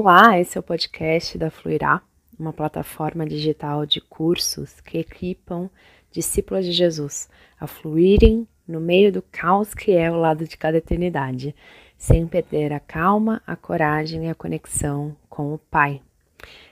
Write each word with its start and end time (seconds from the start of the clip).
Olá, 0.00 0.38
esse 0.38 0.56
é 0.56 0.60
o 0.60 0.62
podcast 0.62 1.36
da 1.36 1.50
Fluirá, 1.50 2.00
uma 2.38 2.52
plataforma 2.52 3.26
digital 3.26 3.84
de 3.84 4.00
cursos 4.00 4.80
que 4.80 4.98
equipam 4.98 5.68
discípulos 6.12 6.64
de 6.64 6.70
Jesus 6.70 7.28
a 7.58 7.66
fluírem 7.66 8.46
no 8.64 8.78
meio 8.78 9.10
do 9.10 9.20
caos 9.20 9.74
que 9.74 9.90
é 9.90 10.08
o 10.08 10.14
lado 10.14 10.46
de 10.46 10.56
cada 10.56 10.78
eternidade, 10.78 11.52
sem 11.96 12.28
perder 12.28 12.72
a 12.72 12.78
calma, 12.78 13.42
a 13.44 13.56
coragem 13.56 14.26
e 14.26 14.30
a 14.30 14.36
conexão 14.36 15.16
com 15.28 15.52
o 15.52 15.58
Pai. 15.58 16.00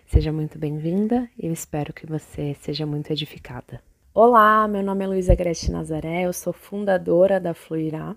Seja 0.06 0.30
muito 0.30 0.56
bem-vinda 0.56 1.28
e 1.36 1.48
eu 1.48 1.52
espero 1.52 1.92
que 1.92 2.06
você 2.06 2.54
seja 2.60 2.86
muito 2.86 3.10
edificada. 3.10 3.82
Olá, 4.14 4.68
meu 4.68 4.84
nome 4.84 5.04
é 5.04 5.08
Luísa 5.08 5.34
Grete 5.34 5.68
Nazaré, 5.72 6.26
eu 6.26 6.32
sou 6.32 6.52
fundadora 6.52 7.40
da 7.40 7.54
Fluirá 7.54 8.14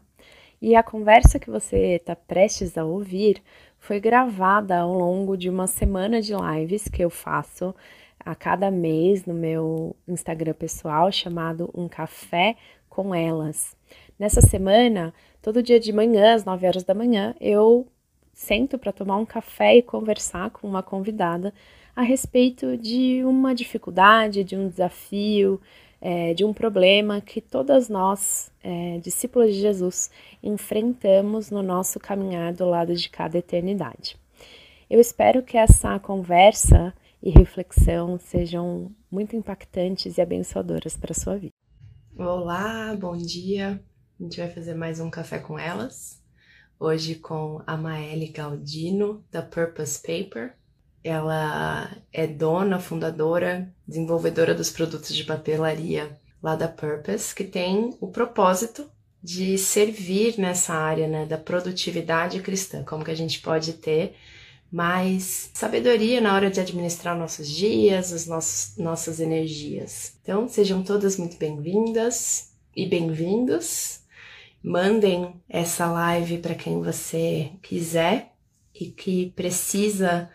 e 0.62 0.76
a 0.76 0.84
conversa 0.84 1.40
que 1.40 1.50
você 1.50 1.96
está 1.96 2.16
prestes 2.16 2.78
a 2.78 2.84
ouvir 2.84 3.42
foi 3.80 4.00
gravada 4.00 4.80
ao 4.80 4.94
longo 4.94 5.36
de 5.36 5.50
uma 5.50 5.68
semana 5.68 6.22
de 6.22 6.34
lives 6.34 6.88
que 6.88 7.04
eu 7.04 7.10
faço 7.10 7.74
a 8.20 8.36
cada 8.36 8.70
mês 8.70 9.26
no 9.26 9.34
meu 9.34 9.96
Instagram 10.08 10.54
pessoal 10.54 11.12
chamado 11.12 11.70
Um 11.74 11.88
Café 11.88 12.56
com 12.90 13.16
Elas. 13.16 13.76
Nessa 14.20 14.42
semana, 14.42 15.14
todo 15.42 15.64
dia 15.64 15.80
de 15.80 15.94
manhã, 15.94 16.36
às 16.36 16.44
9 16.44 16.68
horas 16.68 16.84
da 16.84 16.94
manhã, 16.94 17.34
eu 17.40 17.88
sento 18.34 18.78
para 18.78 18.92
tomar 18.92 19.18
um 19.18 19.26
café 19.26 19.78
e 19.78 19.82
conversar 19.82 20.50
com 20.52 20.68
uma 20.68 20.84
convidada 20.84 21.54
a 21.96 22.02
respeito 22.02 22.78
de 22.78 23.24
uma 23.26 23.54
dificuldade, 23.54 24.44
de 24.44 24.56
um 24.56 24.68
desafio, 24.68 25.60
é, 26.02 26.34
de 26.34 26.46
um 26.46 26.54
problema 26.54 27.20
que 27.22 27.42
todas 27.42 27.90
nós, 27.90 28.52
é, 28.64 29.00
discípulos 29.00 29.54
de 29.54 29.60
Jesus, 29.60 30.10
enfrentamos 30.42 31.52
no 31.52 31.62
nosso 31.62 32.00
caminhar 32.00 32.54
do 32.54 32.66
lado 32.66 32.96
de 32.96 33.10
cada 33.10 33.38
eternidade. 33.38 34.18
Eu 34.90 35.00
espero 35.00 35.44
que 35.44 35.58
essa 35.58 36.00
conversa 36.00 36.94
e 37.22 37.30
reflexão 37.30 38.18
sejam 38.18 38.92
muito 39.12 39.36
impactantes 39.36 40.18
e 40.18 40.22
abençoadoras 40.22 40.96
para 40.96 41.12
a 41.12 41.16
sua 41.16 41.38
vida. 41.38 41.54
Olá, 42.18 42.96
bom 43.00 43.16
dia. 43.16 43.82
A 44.20 44.24
gente 44.24 44.40
vai 44.40 44.50
fazer 44.50 44.74
mais 44.74 45.00
um 45.00 45.10
café 45.10 45.40
com 45.40 45.60
elas. 45.60 46.22
Hoje 46.80 47.16
com 47.16 47.62
a 47.68 47.76
Maeli 47.76 48.30
Galdino, 48.30 49.24
da 49.30 49.42
Purpose 49.42 50.02
Paper. 50.02 50.56
Ela 51.04 51.90
é 52.12 52.28
dona, 52.28 52.80
fundadora, 52.80 53.72
desenvolvedora 53.88 54.54
dos 54.54 54.70
produtos 54.70 55.16
de 55.16 55.24
papelaria 55.24 56.18
lá 56.42 56.56
da 56.56 56.68
Purpose, 56.68 57.34
que 57.34 57.44
tem 57.44 57.96
o 58.00 58.08
propósito 58.08 58.90
de 59.22 59.58
servir 59.58 60.38
nessa 60.38 60.74
área 60.74 61.08
né, 61.08 61.26
da 61.26 61.38
produtividade 61.38 62.40
cristã, 62.42 62.84
como 62.84 63.04
que 63.04 63.12
a 63.12 63.16
gente 63.16 63.42
pode 63.42 63.74
ter 63.74 64.16
mais 64.72 65.50
sabedoria 65.54 66.22
na 66.22 66.34
hora 66.34 66.50
de 66.50 66.60
administrar 66.60 67.18
nossos 67.18 67.50
dias, 67.50 68.14
as 68.14 68.28
nossos, 68.28 68.78
nossas 68.78 69.20
energias. 69.20 70.14
Então, 70.22 70.48
sejam 70.48 70.84
todas 70.84 71.18
muito 71.18 71.38
bem-vindas 71.38 72.52
e 72.76 72.86
bem-vindos. 72.86 74.02
Mandem 74.64 75.42
essa 75.50 75.88
live 75.88 76.38
para 76.38 76.54
quem 76.54 76.82
você 76.82 77.52
quiser 77.62 78.32
e 78.74 78.88
que 78.88 79.32
precisa 79.36 80.30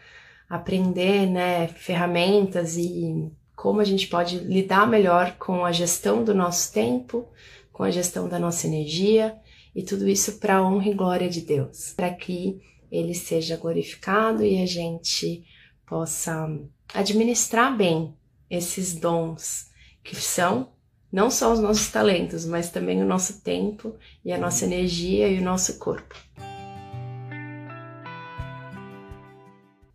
aprender, 0.55 1.27
né, 1.27 1.67
ferramentas 1.67 2.77
e 2.77 3.29
como 3.57 3.81
a 3.81 3.85
gente 3.85 4.07
pode 4.07 4.39
lidar 4.39 4.87
melhor 4.87 5.37
com 5.37 5.65
a 5.65 5.73
gestão 5.73 6.23
do 6.23 6.33
nosso 6.33 6.73
tempo, 6.73 7.27
com 7.73 7.83
a 7.83 7.91
gestão 7.91 8.29
da 8.29 8.39
nossa 8.39 8.67
energia 8.67 9.37
e 9.75 9.83
tudo 9.83 10.09
isso 10.09 10.39
para 10.39 10.57
a 10.57 10.63
honra 10.63 10.89
e 10.89 10.95
glória 10.95 11.29
de 11.29 11.41
Deus, 11.41 11.93
para 11.97 12.11
que 12.13 12.61
ele 12.91 13.15
seja 13.15 13.57
glorificado 13.57 14.45
e 14.45 14.63
a 14.63 14.67
gente 14.67 15.45
possa 15.85 16.49
administrar 16.93 17.77
bem 17.77 18.15
esses 18.49 18.95
dons 18.95 19.71
que 20.05 20.15
são 20.15 20.69
não 21.11 21.31
só 21.31 21.53
os 21.53 21.59
nossos 21.59 21.89
talentos, 21.89 22.45
mas 22.45 22.71
também 22.71 23.03
o 23.03 23.07
nosso 23.07 23.41
tempo 23.41 23.95
e 24.25 24.33
a 24.33 24.39
nossa 24.39 24.65
energia 24.65 25.29
e 25.29 25.39
o 25.39 25.43
nosso 25.43 25.79
corpo. 25.79 26.15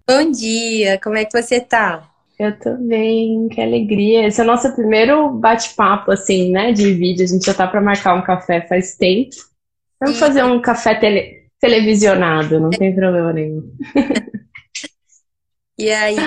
Bom 0.09 0.31
dia, 0.31 0.99
como 1.03 1.17
é 1.17 1.23
que 1.23 1.39
você 1.39 1.61
tá? 1.61 2.09
Eu 2.39 2.57
tô 2.57 2.73
bem, 2.77 3.47
que 3.47 3.61
alegria. 3.61 4.25
Esse 4.25 4.41
é 4.41 4.43
o 4.43 4.47
nosso 4.47 4.73
primeiro 4.73 5.29
bate-papo, 5.33 6.09
assim, 6.09 6.51
né, 6.51 6.71
de 6.71 6.91
vídeo. 6.95 7.23
A 7.23 7.27
gente 7.27 7.45
já 7.45 7.53
tá 7.53 7.67
para 7.67 7.79
marcar 7.79 8.15
um 8.15 8.23
café 8.23 8.65
faz 8.67 8.95
tempo. 8.95 9.35
Vamos 10.01 10.15
Sim. 10.15 10.21
fazer 10.21 10.43
um 10.43 10.59
café 10.59 10.95
tele 10.95 11.43
televisionado, 11.59 12.59
não 12.59 12.71
tem 12.71 12.95
problema 12.95 13.31
nenhum. 13.31 13.71
E 15.77 15.91
aí, 15.91 16.17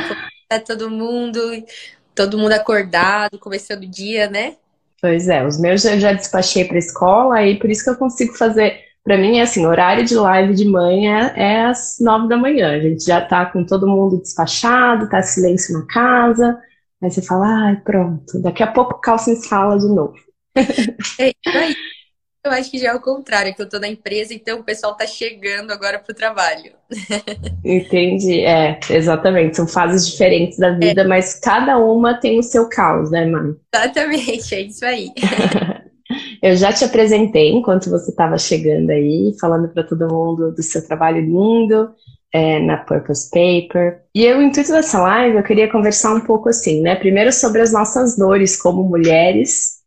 tá 0.49 0.59
todo 0.61 0.89
mundo, 0.89 1.39
todo 2.15 2.39
mundo 2.39 2.53
acordado, 2.53 3.39
começando 3.39 3.83
o 3.83 3.91
dia, 3.91 4.27
né? 4.31 4.57
Pois 4.99 5.29
é, 5.29 5.45
os 5.45 5.61
meus 5.61 5.85
eu 5.85 6.01
já 6.01 6.15
despachei 6.15 6.65
para 6.65 6.79
escola 6.79 7.45
e 7.45 7.59
por 7.59 7.69
isso 7.69 7.85
que 7.85 7.91
eu 7.91 7.97
consigo 7.97 8.33
fazer 8.33 8.81
para 9.05 9.19
mim 9.19 9.39
é 9.39 9.43
assim, 9.43 9.67
horário 9.67 10.05
de 10.05 10.15
live 10.15 10.55
de 10.55 10.65
manhã 10.65 11.33
é 11.37 11.65
às 11.65 11.97
nove 12.01 12.29
da 12.29 12.37
manhã. 12.37 12.73
A 12.73 12.81
gente 12.81 13.05
já 13.05 13.21
tá 13.21 13.47
com 13.47 13.65
todo 13.65 13.87
mundo 13.87 14.21
despachado, 14.21 15.09
tá 15.09 15.23
silêncio 15.23 15.79
na 15.79 15.87
casa. 15.87 16.59
Aí 17.03 17.11
você 17.11 17.21
fala, 17.21 17.47
ai, 17.47 17.77
pronto, 17.77 18.41
daqui 18.41 18.63
a 18.63 18.71
pouco 18.71 19.01
calça 19.01 19.31
em 19.31 19.37
sala 19.37 19.79
de 19.79 19.89
novo. 19.89 20.15
É, 21.19 21.33
aí, 21.49 21.75
eu 22.45 22.51
acho 22.51 22.71
que 22.71 22.79
já 22.79 22.91
é 22.91 22.95
o 22.95 23.01
contrário, 23.01 23.55
que 23.55 23.63
eu 23.63 23.69
tô 23.69 23.79
na 23.79 23.87
empresa, 23.87 24.35
então 24.35 24.59
o 24.59 24.65
pessoal 24.65 24.97
tá 24.97 25.07
chegando 25.07 25.71
agora 25.71 25.99
pro 25.99 26.15
trabalho. 26.15 26.73
Entendi, 27.65 28.41
é, 28.41 28.81
exatamente. 28.91 29.57
São 29.57 29.67
fases 29.67 30.07
diferentes 30.07 30.59
da 30.59 30.71
vida, 30.71 31.03
é. 31.03 31.07
mas 31.07 31.39
cada 31.39 31.79
uma 31.79 32.15
tem 32.15 32.39
o 32.39 32.43
seu 32.43 32.69
caos, 32.69 33.11
né, 33.13 33.27
mãe? 33.27 33.55
Exatamente, 33.73 34.55
é 34.55 34.61
isso 34.61 34.85
aí. 34.85 35.11
Eu 36.43 36.57
já 36.57 36.73
te 36.73 36.85
apresentei 36.85 37.53
enquanto 37.53 37.89
você 37.89 38.11
estava 38.11 38.37
chegando 38.37 38.91
aí, 38.91 39.33
falando 39.41 39.69
para 39.69 39.85
todo 39.85 40.13
mundo 40.13 40.53
do 40.53 40.63
seu 40.63 40.85
trabalho 40.85 41.21
lindo 41.21 41.91
é, 42.33 42.59
na 42.59 42.79
Purpose 42.79 43.31
Paper. 43.31 44.01
E 44.13 44.25
eu, 44.25 44.39
o 44.39 44.43
intuito 44.43 44.73
dessa 44.73 45.01
live, 45.01 45.37
eu 45.37 45.43
queria 45.45 45.71
conversar 45.71 46.15
um 46.15 46.21
pouco 46.21 46.49
assim, 46.49 46.81
né? 46.81 46.97
Primeiro 46.97 47.33
sobre 47.33 47.61
as 47.61 47.73
nossas 47.73 48.17
dores 48.17 48.61
como 48.61 48.83
mulheres 48.83 49.83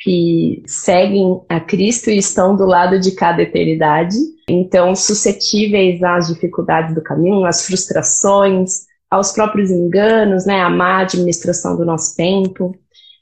que 0.00 0.62
seguem 0.66 1.42
a 1.48 1.60
Cristo 1.60 2.10
e 2.10 2.16
estão 2.16 2.56
do 2.56 2.64
lado 2.64 2.98
de 2.98 3.12
cada 3.12 3.42
eternidade, 3.42 4.16
então 4.48 4.96
suscetíveis 4.96 6.02
às 6.02 6.28
dificuldades 6.28 6.94
do 6.94 7.02
caminho, 7.02 7.44
às 7.44 7.66
frustrações, 7.66 8.86
aos 9.10 9.30
próprios 9.30 9.70
enganos, 9.70 10.46
né? 10.46 10.60
A 10.60 10.70
má 10.70 11.02
administração 11.02 11.76
do 11.76 11.84
nosso 11.84 12.16
tempo. 12.16 12.74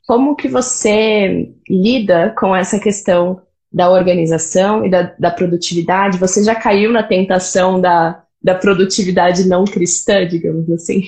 Como 0.09 0.35
que 0.35 0.49
você 0.49 1.53
lida 1.69 2.35
com 2.39 2.57
essa 2.57 2.79
questão 2.79 3.43
da 3.71 3.91
organização 3.91 4.83
e 4.87 4.91
da, 4.91 5.15
da 5.19 5.31
produtividade? 5.31 6.17
Você 6.17 6.43
já 6.43 6.55
caiu 6.55 6.91
na 6.91 7.03
tentação 7.03 7.79
da, 7.79 8.25
da 8.43 8.55
produtividade 8.55 9.47
não 9.47 9.67
cristã, 9.67 10.27
digamos 10.27 10.71
assim? 10.71 11.03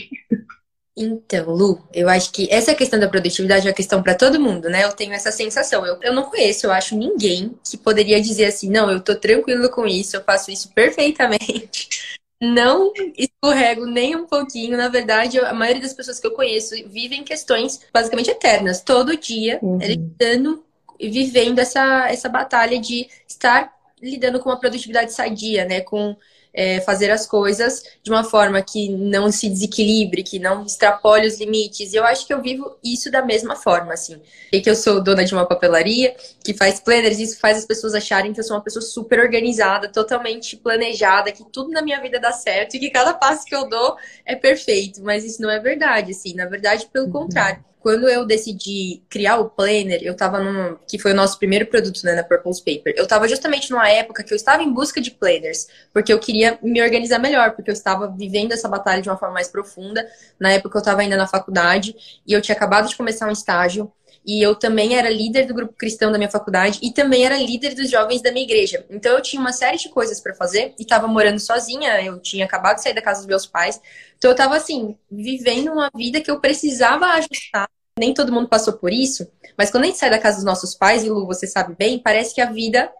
Então, 0.95 1.49
Lu, 1.49 1.83
eu 1.95 2.11
acho 2.11 2.31
que 2.31 2.47
essa 2.51 2.75
questão 2.75 3.01
da 3.01 3.09
produtividade 3.09 3.67
é 3.67 3.71
uma 3.71 3.75
questão 3.75 4.03
para 4.03 4.15
todo 4.15 4.39
mundo, 4.39 4.69
né? 4.69 4.85
Eu 4.85 4.93
tenho 4.93 5.15
essa 5.15 5.33
sensação. 5.33 5.87
Eu, 5.87 5.99
eu 6.03 6.13
não 6.13 6.25
conheço, 6.25 6.67
eu 6.67 6.71
acho, 6.71 6.95
ninguém 6.95 7.55
que 7.65 7.79
poderia 7.79 8.21
dizer 8.21 8.45
assim: 8.45 8.69
não, 8.69 8.91
eu 8.91 9.01
tô 9.01 9.15
tranquilo 9.15 9.71
com 9.71 9.87
isso, 9.87 10.15
eu 10.15 10.23
faço 10.23 10.51
isso 10.51 10.71
perfeitamente 10.75 12.20
não 12.41 12.93
escorrego 13.17 13.85
nem 13.85 14.17
um 14.17 14.27
pouquinho. 14.27 14.77
Na 14.77 14.89
verdade, 14.89 15.39
a 15.39 15.53
maioria 15.53 15.83
das 15.83 15.93
pessoas 15.93 16.19
que 16.19 16.27
eu 16.27 16.33
conheço 16.33 16.75
vivem 16.89 17.23
questões 17.23 17.81
basicamente 17.93 18.31
eternas. 18.31 18.81
Todo 18.81 19.17
dia, 19.17 19.59
uhum. 19.61 19.79
lidando 19.79 20.65
e 20.99 21.11
vivendo 21.11 21.59
essa, 21.59 22.09
essa 22.09 22.29
batalha 22.29 22.81
de 22.81 23.09
estar 23.29 23.73
lidando 24.03 24.41
com 24.41 24.49
uma 24.49 24.59
produtividade 24.59 25.13
sadia, 25.13 25.65
né? 25.67 25.81
Com 25.83 26.17
é, 26.53 26.81
fazer 26.81 27.11
as 27.11 27.27
coisas 27.27 27.83
de 28.03 28.11
uma 28.11 28.25
forma 28.25 28.61
que 28.63 28.89
não 28.89 29.31
se 29.31 29.49
desequilibre, 29.49 30.23
que 30.23 30.39
não 30.39 30.65
extrapole 30.65 31.27
os 31.27 31.39
limites. 31.39 31.93
E 31.93 31.97
eu 31.97 32.05
acho 32.05 32.27
que 32.27 32.33
eu 32.33 32.43
vivo 32.43 32.77
isso 32.83 33.11
da 33.11 33.25
mesma 33.25 33.57
forma, 33.57 33.93
assim. 33.93 34.21
E 34.53 34.61
que 34.61 34.69
eu 34.69 34.77
sou 34.77 35.03
dona 35.03 35.25
de 35.25 35.33
uma 35.35 35.47
papelaria 35.47 36.15
que 36.45 36.55
faz 36.55 36.81
planners, 36.81 37.19
isso 37.19 37.39
faz 37.39 37.59
as 37.59 37.65
pessoas 37.65 37.95
acharem 37.95 38.33
que 38.33 38.41
eu 38.41 38.45
sou 38.45 38.57
uma 38.57 38.63
pessoa 38.63 38.83
super 38.83 39.21
organizada, 39.21 39.89
totalmente 39.89 40.57
planejada, 40.57 41.33
que 41.33 41.45
tudo 41.51 41.71
na 41.71 41.83
minha 41.83 42.01
vida 42.01 42.19
dá 42.19 42.33
certo 42.33 42.75
e 42.75 42.79
que 42.79 42.91
cada 42.91 43.15
passo 43.15 43.45
que 43.45 43.55
eu 43.55 43.69
dou 43.69 43.97
é 44.25 44.35
perfeito. 44.35 45.03
Mas 45.03 45.25
isso 45.25 45.41
não 45.41 45.51
é 45.51 45.59
verdade, 45.59 46.13
assim. 46.13 46.35
Na 46.35 46.47
verdade, 46.47 46.89
pelo 46.93 47.07
uhum. 47.07 47.13
contrário 47.13 47.65
quando 47.81 48.09
eu 48.09 48.27
decidi 48.27 49.03
criar 49.09 49.39
o 49.39 49.49
Planner, 49.49 50.01
eu 50.03 50.15
tava 50.15 50.39
num. 50.39 50.77
que 50.87 50.99
foi 50.99 51.13
o 51.13 51.15
nosso 51.15 51.39
primeiro 51.39 51.67
produto 51.67 52.05
né, 52.05 52.15
na 52.15 52.23
Purpose 52.23 52.63
Paper. 52.63 52.95
Eu 52.97 53.07
tava 53.07 53.27
justamente 53.27 53.71
numa 53.71 53.89
época 53.89 54.23
que 54.23 54.33
eu 54.33 54.37
estava 54.37 54.63
em 54.63 54.73
busca 54.73 55.01
de 55.01 55.11
planners, 55.11 55.67
porque 55.93 56.13
eu 56.13 56.19
queria 56.19 56.59
me 56.63 56.83
organizar 56.83 57.19
melhor, 57.19 57.53
porque 57.53 57.71
eu 57.71 57.75
estava 57.75 58.07
vivendo 58.07 58.53
essa 58.53 58.69
batalha 58.69 59.01
de 59.01 59.09
uma 59.09 59.17
forma 59.17 59.35
mais 59.35 59.49
profunda. 59.49 60.07
Na 60.39 60.53
época 60.53 60.77
eu 60.77 60.81
estava 60.81 61.01
ainda 61.01 61.17
na 61.17 61.27
faculdade 61.27 61.97
e 62.27 62.33
eu 62.33 62.43
tinha 62.43 62.55
acabado 62.55 62.89
de 62.89 62.97
começar 62.97 63.27
um 63.27 63.33
estágio 63.33 63.91
E 64.25 64.45
eu 64.45 64.55
também 64.55 64.97
era 64.97 65.09
líder 65.09 65.47
do 65.47 65.55
grupo 65.55 65.73
cristão 65.73 66.13
da 66.13 66.19
minha 66.19 66.31
faculdade 66.31 66.79
e 66.83 66.93
também 66.93 67.25
era 67.25 67.37
líder 67.37 67.75
dos 67.75 67.91
jovens 67.91 68.23
da 68.23 68.31
minha 68.31 68.45
igreja. 68.45 68.85
Então 68.91 69.13
eu 69.13 69.23
tinha 69.23 69.41
uma 69.41 69.53
série 69.53 69.79
de 69.79 69.89
coisas 69.89 70.21
para 70.21 70.35
fazer 70.35 70.75
e 70.79 70.83
estava 70.83 71.07
morando 71.07 71.39
sozinha. 71.39 72.01
Eu 72.03 72.21
tinha 72.21 72.45
acabado 72.45 72.77
de 72.77 72.83
sair 72.83 72.95
da 72.95 73.03
casa 73.03 73.21
dos 73.21 73.27
meus 73.27 73.47
pais. 73.47 73.81
Então 74.19 74.31
eu 74.31 74.35
estava 74.35 74.57
assim, 74.57 74.97
vivendo 75.11 75.73
uma 75.73 75.91
vida 75.95 76.21
que 76.21 76.31
eu 76.31 76.39
precisava 76.39 77.07
ajustar. 77.15 77.69
Nem 77.99 78.15
todo 78.15 78.33
mundo 78.33 78.49
passou 78.49 78.75
por 78.75 78.93
isso, 78.93 79.31
mas 79.59 79.71
quando 79.71 79.85
a 79.85 79.87
gente 79.87 79.99
sai 79.99 80.09
da 80.09 80.19
casa 80.19 80.37
dos 80.37 80.45
nossos 80.45 80.75
pais, 80.75 81.05
e 81.05 81.11
Lu, 81.11 81.27
você 81.27 81.47
sabe 81.47 81.75
bem, 81.75 81.99
parece 81.99 82.35
que 82.35 82.41
a 82.41 82.51
vida 82.51 82.91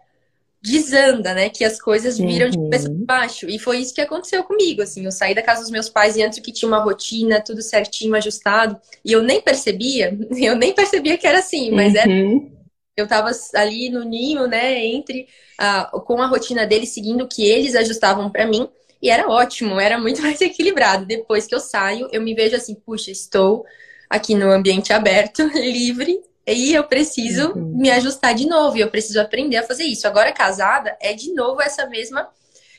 desanda, 0.61 1.33
né? 1.33 1.49
Que 1.49 1.63
as 1.63 1.81
coisas 1.81 2.17
viram 2.17 2.45
uhum. 2.45 2.51
de 2.51 2.57
cabeça 2.57 2.89
para 2.89 3.19
baixo. 3.21 3.49
E 3.49 3.57
foi 3.57 3.79
isso 3.79 3.93
que 3.93 4.01
aconteceu 4.01 4.43
comigo, 4.43 4.81
assim. 4.81 5.03
Eu 5.05 5.11
saí 5.11 5.33
da 5.33 5.41
casa 5.41 5.61
dos 5.61 5.71
meus 5.71 5.89
pais 5.89 6.15
e 6.15 6.23
antes 6.23 6.39
que 6.39 6.51
tinha 6.51 6.69
uma 6.69 6.83
rotina, 6.83 7.41
tudo 7.41 7.61
certinho, 7.61 8.15
ajustado. 8.15 8.79
E 9.03 9.11
eu 9.11 9.23
nem 9.23 9.41
percebia, 9.41 10.17
eu 10.37 10.55
nem 10.55 10.73
percebia 10.73 11.17
que 11.17 11.25
era 11.25 11.39
assim, 11.39 11.71
mas 11.71 11.93
uhum. 11.93 11.99
era... 11.99 12.61
Eu 12.95 13.07
tava 13.07 13.31
ali 13.55 13.89
no 13.89 14.03
ninho, 14.03 14.45
né, 14.47 14.85
entre 14.85 15.25
a, 15.57 15.85
com 15.85 16.21
a 16.21 16.27
rotina 16.27 16.67
deles, 16.67 16.89
seguindo 16.89 17.23
o 17.23 17.27
que 17.27 17.43
eles 17.43 17.73
ajustavam 17.73 18.29
para 18.29 18.45
mim. 18.45 18.69
E 19.01 19.09
era 19.09 19.27
ótimo, 19.27 19.79
era 19.79 19.97
muito 19.97 20.21
mais 20.21 20.39
equilibrado. 20.41 21.05
Depois 21.05 21.47
que 21.47 21.55
eu 21.55 21.59
saio, 21.59 22.07
eu 22.11 22.21
me 22.21 22.35
vejo 22.35 22.55
assim, 22.55 22.75
puxa, 22.75 23.09
estou 23.09 23.65
aqui 24.09 24.35
no 24.35 24.51
ambiente 24.51 24.93
aberto, 24.93 25.43
livre, 25.55 26.21
e 26.53 26.73
eu 26.73 26.83
preciso 26.83 27.51
uhum. 27.53 27.77
me 27.77 27.89
ajustar 27.91 28.33
de 28.33 28.47
novo, 28.47 28.77
e 28.77 28.81
eu 28.81 28.89
preciso 28.89 29.19
aprender 29.19 29.57
a 29.57 29.63
fazer 29.63 29.83
isso. 29.83 30.07
Agora, 30.07 30.31
casada, 30.31 30.97
é 30.99 31.13
de 31.13 31.33
novo 31.33 31.61
essa 31.61 31.85
mesma 31.87 32.29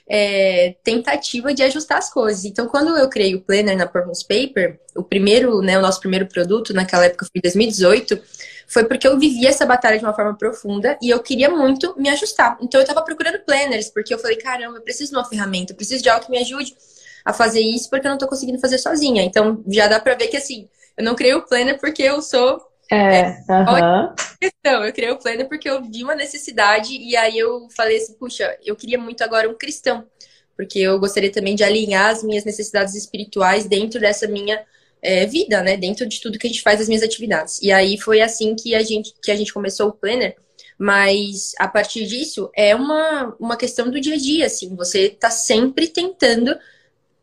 é, 0.07 0.75
tentativa 0.83 1.55
de 1.55 1.63
ajustar 1.63 1.99
as 1.99 2.13
coisas. 2.13 2.45
Então, 2.45 2.67
quando 2.67 2.97
eu 2.97 3.09
criei 3.09 3.35
o 3.35 3.41
Planner 3.41 3.77
na 3.77 3.87
Purpose 3.87 4.27
Paper, 4.27 4.81
o 4.97 5.03
primeiro, 5.03 5.61
né, 5.61 5.79
o 5.79 5.83
nosso 5.83 6.01
primeiro 6.01 6.27
produto, 6.27 6.75
naquela 6.75 7.07
época 7.07 7.27
foi 7.31 7.41
2018, 7.41 8.21
foi 8.67 8.85
porque 8.85 9.07
eu 9.07 9.19
vivia 9.19 9.49
essa 9.49 9.67
batalha 9.67 9.99
de 9.99 10.05
uma 10.05 10.15
forma 10.15 10.37
profunda 10.37 10.99
e 11.01 11.11
eu 11.11 11.21
queria 11.21 11.51
muito 11.51 11.95
me 11.99 12.09
ajustar. 12.09 12.59
Então, 12.61 12.81
eu 12.81 12.83
estava 12.83 13.03
procurando 13.03 13.39
planners, 13.41 13.91
porque 13.91 14.13
eu 14.13 14.19
falei, 14.19 14.37
caramba, 14.37 14.79
eu 14.79 14.83
preciso 14.83 15.13
de 15.13 15.17
uma 15.17 15.25
ferramenta, 15.25 15.73
eu 15.73 15.77
preciso 15.77 16.03
de 16.03 16.09
algo 16.09 16.25
que 16.25 16.31
me 16.31 16.39
ajude 16.39 16.75
a 17.25 17.33
fazer 17.33 17.61
isso, 17.61 17.89
porque 17.89 18.07
eu 18.07 18.11
não 18.11 18.17
estou 18.17 18.29
conseguindo 18.29 18.59
fazer 18.59 18.79
sozinha. 18.79 19.23
Então, 19.23 19.63
já 19.69 19.87
dá 19.87 20.01
para 20.01 20.15
ver 20.15 20.29
que, 20.29 20.37
assim, 20.37 20.69
eu 20.97 21.05
não 21.05 21.15
criei 21.15 21.35
o 21.35 21.43
Planner 21.43 21.79
porque 21.79 22.03
eu 22.03 22.21
sou 22.21 22.61
é, 22.95 23.43
questão. 24.41 24.85
Eu 24.85 24.93
criei 24.93 25.11
o 25.11 25.19
Planner 25.19 25.49
porque 25.49 25.69
eu 25.69 25.83
vi 25.83 26.03
uma 26.05 26.15
necessidade 26.15 26.95
e 26.95 27.17
aí 27.17 27.39
eu 27.39 27.69
falei 27.75 27.97
assim, 27.97 28.15
puxa, 28.15 28.57
eu 28.65 28.77
queria 28.77 28.99
muito 28.99 29.23
agora 29.23 29.49
um 29.49 29.55
cristão, 29.55 30.07
porque 30.57 30.79
eu 30.79 30.99
gostaria 30.99 31.33
também 31.33 31.55
de 31.55 31.65
alinhar 31.65 32.11
as 32.11 32.23
minhas 32.23 32.45
necessidades 32.45 32.95
espirituais 32.95 33.65
dentro 33.65 34.01
dessa 34.01 34.27
minha 34.27 34.63
é, 35.01 35.27
vida, 35.27 35.63
né? 35.63 35.77
Dentro 35.77 36.07
de 36.07 36.21
tudo 36.21 36.39
que 36.39 36.47
a 36.47 36.51
gente 36.51 36.63
faz 36.63 36.81
as 36.81 36.89
minhas 36.89 37.03
atividades. 37.03 37.61
E 37.63 37.73
aí 37.73 37.99
foi 37.99 38.21
assim 38.21 38.55
que 38.55 38.75
a 38.75 38.83
gente 38.83 39.13
que 39.23 39.31
a 39.31 39.37
gente 39.37 39.53
começou 39.53 39.89
o 39.89 39.93
Planner. 39.93 40.37
Mas 40.79 41.53
a 41.59 41.69
partir 41.69 42.07
disso 42.07 42.51
é 42.57 42.75
uma, 42.75 43.37
uma 43.39 43.57
questão 43.57 43.91
do 43.91 44.01
dia 44.01 44.15
a 44.15 44.19
dia, 44.19 44.47
assim. 44.47 44.75
Você 44.77 45.11
tá 45.11 45.31
sempre 45.31 45.89
tentando 45.89 46.57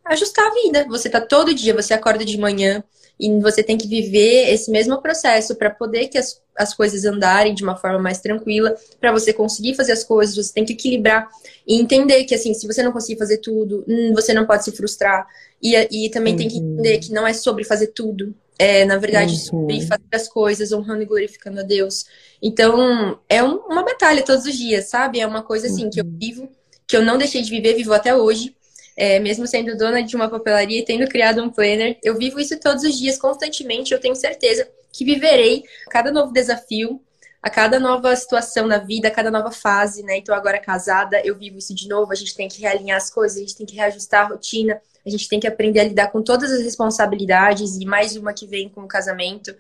ajustar 0.06 0.48
a 0.48 0.54
vida. 0.54 0.86
Você 0.90 1.10
tá 1.10 1.22
todo 1.22 1.54
dia, 1.54 1.74
você 1.74 1.94
acorda 1.94 2.26
de 2.26 2.38
manhã, 2.38 2.84
e 3.20 3.40
você 3.42 3.62
tem 3.62 3.78
que 3.78 3.88
viver 3.88 4.50
esse 4.54 4.72
mesmo 4.72 5.02
processo 5.02 5.54
para 5.56 5.70
poder 5.70 6.08
que 6.08 6.18
as, 6.18 6.42
as 6.56 6.74
coisas 6.74 7.04
andarem 7.04 7.54
de 7.54 7.64
uma 7.64 7.76
forma 7.76 8.00
mais 8.00 8.20
tranquila, 8.20 8.76
para 9.00 9.12
você 9.12 9.34
conseguir 9.34 9.76
fazer 9.76 9.92
as 9.92 10.06
coisas, 10.06 10.36
você 10.36 10.54
tem 10.54 10.64
que 10.64 10.74
equilibrar 10.74 11.28
e 11.68 11.80
entender 11.80 12.24
que, 12.24 12.34
assim, 12.34 12.54
se 12.54 12.66
você 12.66 12.82
não 12.82 12.94
conseguir 12.94 13.20
fazer 13.20 13.40
tudo, 13.40 13.84
hum, 13.88 14.14
você 14.14 14.34
não 14.34 14.46
pode 14.46 14.64
se 14.64 14.72
frustrar. 14.72 15.28
E, 15.62 15.76
e 16.06 16.10
também 16.10 16.34
uhum. 16.34 16.40
tem 16.40 16.48
que 16.48 16.60
uhum. 16.60 16.74
entender 16.74 17.00
que 17.00 17.12
não 17.12 17.28
é 17.28 17.34
sobre 17.34 17.66
fazer 17.66 17.88
tudo, 17.88 18.34
é, 18.58 18.86
na 18.86 18.98
verdade, 18.98 19.34
uhum. 19.34 19.40
sobre 19.40 19.82
fazer 19.82 20.04
as 20.14 20.30
coisas, 20.30 20.72
honrando 20.72 21.04
e 21.04 21.06
glorificando 21.06 21.60
a 21.60 21.64
Deus. 21.64 22.06
Então, 22.42 23.20
é 23.28 23.44
um, 23.44 23.58
uma 23.66 23.84
batalha 23.84 24.24
todos 24.24 24.46
os 24.46 24.58
dias, 24.58 24.86
sabe? 24.86 25.20
É 25.20 25.28
uma 25.28 25.44
coisa, 25.44 25.68
assim, 25.68 25.86
uhum. 25.86 25.90
que 25.90 26.00
eu 26.00 26.06
uhum. 26.06 26.18
vivo, 26.18 26.50
que 26.88 26.96
eu 26.96 27.04
não 27.04 27.18
deixei 27.18 27.42
de 27.42 27.50
viver, 27.50 27.74
vivo 27.74 27.94
até 27.94 28.16
hoje 28.16 28.56
é, 28.96 29.20
mesmo 29.20 29.48
sendo 29.48 29.78
dona 29.78 30.04
de 30.04 30.16
uma 30.16 30.30
papelaria 30.30 30.80
e 30.80 30.86
tendo 30.86 31.08
criado 31.08 31.42
um 31.42 31.50
planner, 31.50 31.98
eu 32.04 32.18
vivo 32.18 32.40
isso 32.40 32.60
todos 32.60 32.84
os 32.84 32.98
dias, 32.98 33.18
constantemente. 33.18 33.94
Eu 33.94 34.00
tenho 34.00 34.16
certeza 34.16 34.70
que 34.92 35.06
viverei 35.06 35.64
a 35.88 35.90
cada 35.90 36.12
novo 36.12 36.34
desafio, 36.34 37.02
a 37.42 37.50
cada 37.50 37.80
nova 37.80 38.14
situação 38.16 38.68
na 38.68 38.78
vida, 38.78 39.08
a 39.08 39.12
cada 39.12 39.32
nova 39.32 39.52
fase, 39.52 40.04
né? 40.04 40.18
Então, 40.18 40.36
agora 40.36 40.60
casada, 40.60 41.22
eu 41.24 41.36
vivo 41.36 41.58
isso 41.58 41.74
de 41.74 41.88
novo. 41.88 42.12
A 42.12 42.16
gente 42.16 42.36
tem 42.36 42.50
que 42.50 42.60
realinhar 42.60 42.98
as 42.98 43.10
coisas, 43.10 43.38
a 43.38 43.42
gente 43.42 43.56
tem 43.56 43.66
que 43.66 43.76
reajustar 43.76 44.26
a 44.26 44.30
rotina, 44.30 44.82
a 45.06 45.10
gente 45.10 45.30
tem 45.30 45.40
que 45.40 45.48
aprender 45.48 45.80
a 45.80 45.84
lidar 45.86 46.12
com 46.12 46.22
todas 46.22 46.52
as 46.52 46.62
responsabilidades 46.62 47.78
e 47.78 47.86
mais 47.86 48.16
uma 48.16 48.34
que 48.34 48.46
vem 48.46 48.68
com 48.68 48.82
o 48.82 48.88
casamento. 48.88 49.56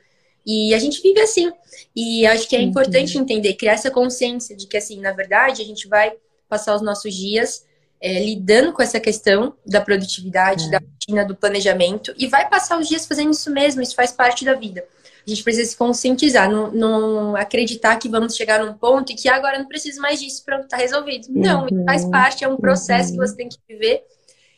E 0.45 0.73
a 0.73 0.79
gente 0.79 1.01
vive 1.01 1.21
assim. 1.21 1.51
E 1.95 2.25
acho 2.25 2.47
que 2.49 2.55
é 2.55 2.61
importante 2.61 3.17
entender, 3.17 3.53
criar 3.53 3.73
essa 3.73 3.91
consciência 3.91 4.55
de 4.55 4.67
que, 4.67 4.75
assim, 4.75 4.99
na 4.99 5.11
verdade, 5.11 5.61
a 5.61 5.65
gente 5.65 5.87
vai 5.87 6.11
passar 6.49 6.75
os 6.75 6.81
nossos 6.81 7.13
dias 7.13 7.65
é, 8.01 8.23
lidando 8.23 8.71
com 8.71 8.81
essa 8.81 8.99
questão 8.99 9.53
da 9.65 9.81
produtividade, 9.81 10.65
é. 10.67 10.71
da 10.71 10.77
rotina, 10.79 11.25
do 11.25 11.35
planejamento, 11.35 12.13
e 12.17 12.27
vai 12.27 12.47
passar 12.47 12.79
os 12.79 12.87
dias 12.87 13.05
fazendo 13.05 13.31
isso 13.31 13.51
mesmo, 13.51 13.81
isso 13.81 13.95
faz 13.95 14.11
parte 14.11 14.45
da 14.45 14.53
vida. 14.53 14.83
A 15.25 15.29
gente 15.29 15.43
precisa 15.43 15.69
se 15.69 15.77
conscientizar, 15.77 16.49
não, 16.49 16.71
não 16.71 17.35
acreditar 17.35 17.97
que 17.97 18.07
vamos 18.07 18.35
chegar 18.35 18.63
num 18.63 18.73
ponto 18.73 19.11
e 19.11 19.15
que 19.15 19.27
agora 19.27 19.59
não 19.59 19.67
preciso 19.67 20.01
mais 20.01 20.19
disso, 20.19 20.43
pronto, 20.45 20.67
tá 20.67 20.77
resolvido. 20.77 21.27
Não, 21.29 21.65
uhum. 21.65 21.85
faz 21.85 22.05
parte, 22.05 22.43
é 22.43 22.47
um 22.47 22.57
processo 22.57 23.09
uhum. 23.09 23.19
que 23.19 23.27
você 23.27 23.35
tem 23.35 23.49
que 23.49 23.57
viver 23.67 24.03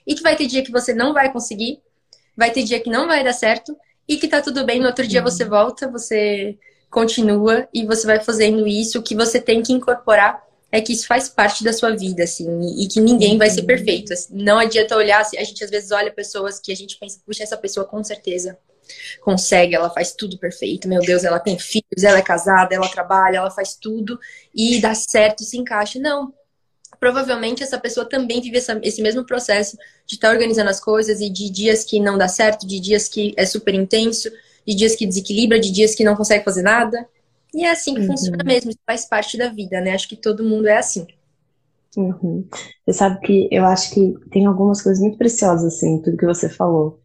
e 0.06 0.16
que 0.16 0.22
vai 0.22 0.36
ter 0.36 0.46
dia 0.46 0.64
que 0.64 0.72
você 0.72 0.94
não 0.94 1.14
vai 1.14 1.32
conseguir, 1.32 1.80
vai 2.38 2.52
ter 2.52 2.64
dia 2.64 2.80
que 2.80 2.90
não 2.90 3.08
vai 3.08 3.24
dar 3.24 3.34
certo 3.34 3.76
e 4.08 4.18
que 4.18 4.28
tá 4.28 4.42
tudo 4.42 4.64
bem, 4.64 4.80
no 4.80 4.88
outro 4.88 5.06
dia 5.06 5.20
uhum. 5.20 5.30
você 5.30 5.44
volta, 5.44 5.90
você 5.90 6.58
continua 6.90 7.68
e 7.74 7.86
você 7.86 8.06
vai 8.06 8.20
fazendo 8.20 8.68
isso, 8.68 9.00
o 9.00 9.04
que 9.04 9.16
você 9.16 9.42
tem 9.42 9.64
que 9.64 9.74
incorporar 9.74 10.44
é 10.72 10.80
que 10.80 10.94
isso 10.94 11.06
faz 11.06 11.28
parte 11.28 11.64
da 11.64 11.74
sua 11.74 11.96
vida, 11.96 12.24
assim, 12.24 12.82
e 12.82 12.88
que 12.88 13.02
ninguém 13.02 13.38
vai 13.38 13.50
ser 13.50 13.64
perfeito. 13.64 14.14
Assim, 14.14 14.34
não 14.34 14.58
adianta 14.58 14.96
olhar, 14.96 15.20
assim, 15.20 15.38
a 15.38 15.44
gente 15.44 15.64
às 15.64 15.70
vezes 15.70 15.92
olha 15.92 16.12
pessoas 16.12 16.60
que 16.60 16.72
a 16.72 16.76
gente 16.76 16.98
pensa, 16.98 17.20
puxa, 17.26 17.44
essa 17.44 17.58
pessoa 17.58 17.86
com 17.86 18.02
certeza 18.04 18.58
consegue, 19.22 19.76
ela 19.76 19.90
faz 19.90 20.14
tudo 20.14 20.38
perfeito, 20.38 20.88
meu 20.88 21.02
Deus, 21.02 21.24
ela 21.24 21.40
tem 21.40 21.58
filhos, 21.58 22.04
ela 22.04 22.20
é 22.20 22.22
casada, 22.22 22.74
ela 22.74 22.90
trabalha, 22.90 23.38
ela 23.38 23.52
faz 23.52 23.76
tudo 23.76 24.20
e 24.54 24.80
dá 24.80 24.94
certo, 24.94 25.44
se 25.44 25.58
encaixa. 25.58 26.00
Não. 26.00 26.34
Provavelmente 27.00 27.64
essa 27.64 27.80
pessoa 27.80 28.08
também 28.08 28.42
vive 28.42 28.58
essa, 28.58 28.80
esse 28.84 29.02
mesmo 29.02 29.26
processo 29.26 29.78
de 30.06 30.16
estar 30.16 30.28
tá 30.28 30.34
organizando 30.34 30.70
as 30.70 30.80
coisas 30.80 31.20
e 31.20 31.30
de 31.30 31.50
dias 31.50 31.84
que 31.84 32.00
não 32.00 32.18
dá 32.18 32.28
certo, 32.28 32.68
de 32.68 32.80
dias 32.80 33.08
que 33.08 33.34
é 33.38 33.46
super 33.46 33.74
intenso, 33.74 34.30
de 34.66 34.76
dias 34.76 34.96
que 34.96 35.06
desequilibra, 35.06 35.60
de 35.60 35.72
dias 35.72 35.96
que 35.96 36.04
não 36.04 36.16
consegue 36.16 36.44
fazer 36.44 36.62
nada. 36.62 37.08
E 37.54 37.66
é 37.66 37.72
assim 37.72 37.94
que 37.94 38.02
uhum. 38.02 38.08
funciona 38.08 38.44
mesmo, 38.44 38.72
faz 38.86 39.06
parte 39.06 39.38
da 39.38 39.50
vida, 39.50 39.82
né? 39.82 39.94
Acho 39.94 40.08
que 40.08 40.16
todo 40.16 40.44
mundo 40.44 40.68
é 40.68 40.78
assim. 40.78 41.06
Uhum. 41.98 42.48
Você 42.86 42.98
sabe 42.98 43.20
que 43.20 43.50
eu 43.52 43.66
acho 43.66 43.94
que 43.94 44.14
tem 44.32 44.46
algumas 44.46 44.82
coisas 44.82 45.02
muito 45.02 45.18
preciosas, 45.18 45.76
assim, 45.76 46.02
tudo 46.02 46.18
que 46.18 46.26
você 46.26 46.50
falou. 46.50 47.00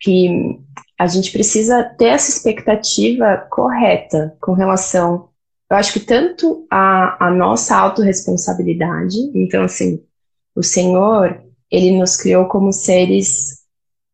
Que 0.00 0.58
a 0.98 1.06
gente 1.06 1.30
precisa 1.30 1.84
ter 1.84 2.06
essa 2.06 2.30
expectativa 2.30 3.46
correta 3.50 4.36
com 4.40 4.52
relação. 4.52 5.28
Eu 5.70 5.76
acho 5.76 5.92
que 5.92 6.00
tanto 6.00 6.66
a, 6.70 7.28
a 7.28 7.30
nossa 7.30 7.76
autorresponsabilidade, 7.76 9.18
então, 9.34 9.62
assim, 9.62 10.02
o 10.54 10.62
Senhor, 10.62 11.40
ele 11.70 11.96
nos 11.96 12.16
criou 12.16 12.46
como 12.46 12.72
seres 12.72 13.62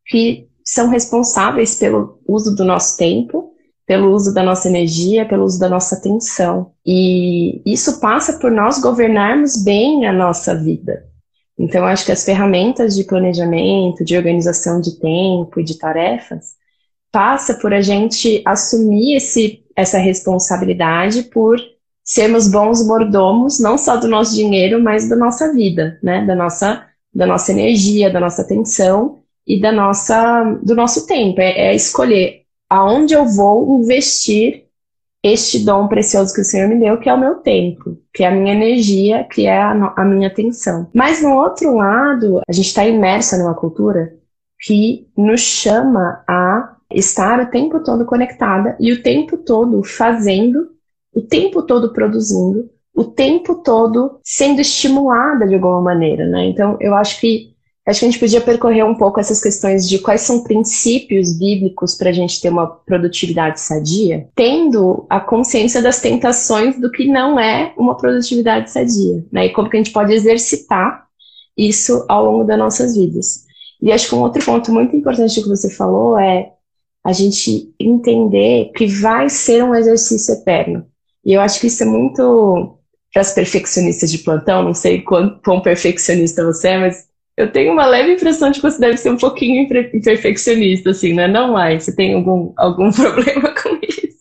que 0.05 0.47
são 0.63 0.89
responsáveis 0.89 1.75
pelo 1.75 2.21
uso 2.27 2.55
do 2.55 2.63
nosso 2.63 2.95
tempo, 2.97 3.48
pelo 3.89 4.13
uso 4.13 4.31
da 4.31 4.43
nossa 4.43 4.67
energia, 4.67 5.27
pelo 5.27 5.43
uso 5.43 5.59
da 5.59 5.67
nossa 5.67 5.95
atenção. 5.95 6.73
E 6.85 7.59
isso 7.65 7.99
passa 7.99 8.37
por 8.37 8.51
nós 8.51 8.79
governarmos 8.79 9.63
bem 9.63 10.05
a 10.05 10.13
nossa 10.13 10.53
vida. 10.53 11.07
Então, 11.57 11.83
acho 11.83 12.05
que 12.05 12.11
as 12.11 12.23
ferramentas 12.23 12.95
de 12.95 13.03
planejamento, 13.03 14.05
de 14.05 14.15
organização 14.15 14.79
de 14.79 14.99
tempo 14.99 15.59
e 15.59 15.63
de 15.63 15.75
tarefas, 15.75 16.49
passa 17.11 17.55
por 17.55 17.73
a 17.73 17.81
gente 17.81 18.43
assumir 18.45 19.15
esse, 19.15 19.63
essa 19.75 19.97
responsabilidade 19.97 21.23
por 21.23 21.59
sermos 22.03 22.47
bons 22.47 22.85
mordomos, 22.85 23.59
não 23.59 23.75
só 23.75 23.97
do 23.97 24.07
nosso 24.07 24.35
dinheiro, 24.35 24.79
mas 24.79 25.09
da 25.09 25.15
nossa 25.15 25.51
vida, 25.51 25.97
né? 26.03 26.23
Da 26.27 26.35
nossa, 26.35 26.85
da 27.11 27.25
nossa 27.25 27.51
energia, 27.51 28.13
da 28.13 28.19
nossa 28.19 28.43
atenção 28.43 29.17
e 29.47 29.59
da 29.59 29.71
nossa, 29.71 30.43
do 30.61 30.75
nosso 30.75 31.07
tempo. 31.07 31.41
É, 31.41 31.69
é 31.69 31.75
escolher 31.75 32.38
aonde 32.69 33.13
eu 33.13 33.25
vou 33.25 33.79
investir 33.79 34.65
este 35.23 35.59
dom 35.59 35.87
precioso 35.87 36.33
que 36.33 36.41
o 36.41 36.45
Senhor 36.45 36.69
me 36.69 36.79
deu, 36.79 36.97
que 36.97 37.09
é 37.09 37.13
o 37.13 37.19
meu 37.19 37.35
tempo, 37.35 37.97
que 38.13 38.23
é 38.23 38.27
a 38.27 38.31
minha 38.31 38.53
energia, 38.53 39.25
que 39.25 39.45
é 39.45 39.57
a, 39.57 39.93
a 39.97 40.05
minha 40.05 40.27
atenção. 40.27 40.89
Mas 40.93 41.21
no 41.21 41.35
outro 41.35 41.75
lado, 41.75 42.41
a 42.47 42.53
gente 42.53 42.67
está 42.67 42.85
imersa 42.85 43.37
numa 43.37 43.53
cultura 43.53 44.13
que 44.61 45.07
nos 45.17 45.41
chama 45.41 46.23
a 46.27 46.75
estar 46.91 47.39
o 47.41 47.47
tempo 47.47 47.81
todo 47.83 48.05
conectada 48.05 48.75
e 48.79 48.91
o 48.91 49.03
tempo 49.03 49.37
todo 49.37 49.83
fazendo, 49.83 50.69
o 51.13 51.21
tempo 51.21 51.63
todo 51.63 51.93
produzindo, 51.93 52.69
o 52.95 53.03
tempo 53.03 53.55
todo 53.55 54.19
sendo 54.23 54.59
estimulada 54.59 55.47
de 55.47 55.55
alguma 55.55 55.81
maneira, 55.81 56.27
né? 56.27 56.45
Então, 56.45 56.77
eu 56.79 56.95
acho 56.95 57.19
que 57.19 57.53
Acho 57.89 58.01
que 58.01 58.05
a 58.05 58.09
gente 58.11 58.19
podia 58.19 58.39
percorrer 58.39 58.85
um 58.85 58.93
pouco 58.93 59.19
essas 59.19 59.41
questões 59.41 59.89
de 59.89 59.97
quais 59.97 60.21
são 60.21 60.43
princípios 60.43 61.35
bíblicos 61.35 61.95
para 61.95 62.11
a 62.11 62.13
gente 62.13 62.39
ter 62.39 62.49
uma 62.49 62.67
produtividade 62.67 63.59
sadia, 63.59 64.29
tendo 64.35 65.07
a 65.09 65.19
consciência 65.19 65.81
das 65.81 65.99
tentações 65.99 66.79
do 66.79 66.91
que 66.91 67.07
não 67.07 67.39
é 67.39 67.73
uma 67.75 67.97
produtividade 67.97 68.69
sadia, 68.69 69.25
né? 69.31 69.47
E 69.47 69.49
como 69.53 69.67
que 69.67 69.75
a 69.75 69.79
gente 69.79 69.91
pode 69.91 70.13
exercitar 70.13 71.07
isso 71.57 72.05
ao 72.07 72.23
longo 72.23 72.43
das 72.43 72.59
nossas 72.59 72.95
vidas. 72.95 73.45
E 73.81 73.91
acho 73.91 74.07
que 74.07 74.13
um 74.13 74.21
outro 74.21 74.45
ponto 74.45 74.71
muito 74.71 74.95
importante 74.95 75.41
que 75.41 75.49
você 75.49 75.67
falou 75.67 76.15
é 76.19 76.51
a 77.03 77.11
gente 77.11 77.73
entender 77.79 78.71
que 78.75 78.85
vai 78.85 79.31
ser 79.31 79.63
um 79.63 79.73
exercício 79.73 80.35
eterno. 80.35 80.85
E 81.25 81.33
eu 81.33 81.41
acho 81.41 81.59
que 81.59 81.65
isso 81.65 81.81
é 81.81 81.87
muito 81.87 82.77
para 83.11 83.23
as 83.23 83.33
perfeccionistas 83.33 84.11
de 84.11 84.19
plantão, 84.19 84.61
não 84.61 84.75
sei 84.75 85.01
quão, 85.01 85.39
quão 85.43 85.59
perfeccionista 85.59 86.45
você 86.45 86.67
é, 86.67 86.77
mas 86.77 87.08
eu 87.39 87.49
tenho 87.49 87.71
uma 87.71 87.85
leve 87.85 88.15
impressão 88.15 88.51
de 88.51 88.59
que 88.59 88.69
você 88.69 88.77
deve 88.77 88.97
ser 88.97 89.11
um 89.11 89.17
pouquinho 89.17 89.65
perfeccionista, 90.03 90.89
assim, 90.89 91.13
né? 91.13 91.25
Não 91.25 91.53
mais. 91.53 91.85
Você 91.85 91.95
tem 91.95 92.13
algum, 92.13 92.51
algum 92.57 92.91
problema 92.93 93.53
com 93.55 93.79
isso? 93.81 94.19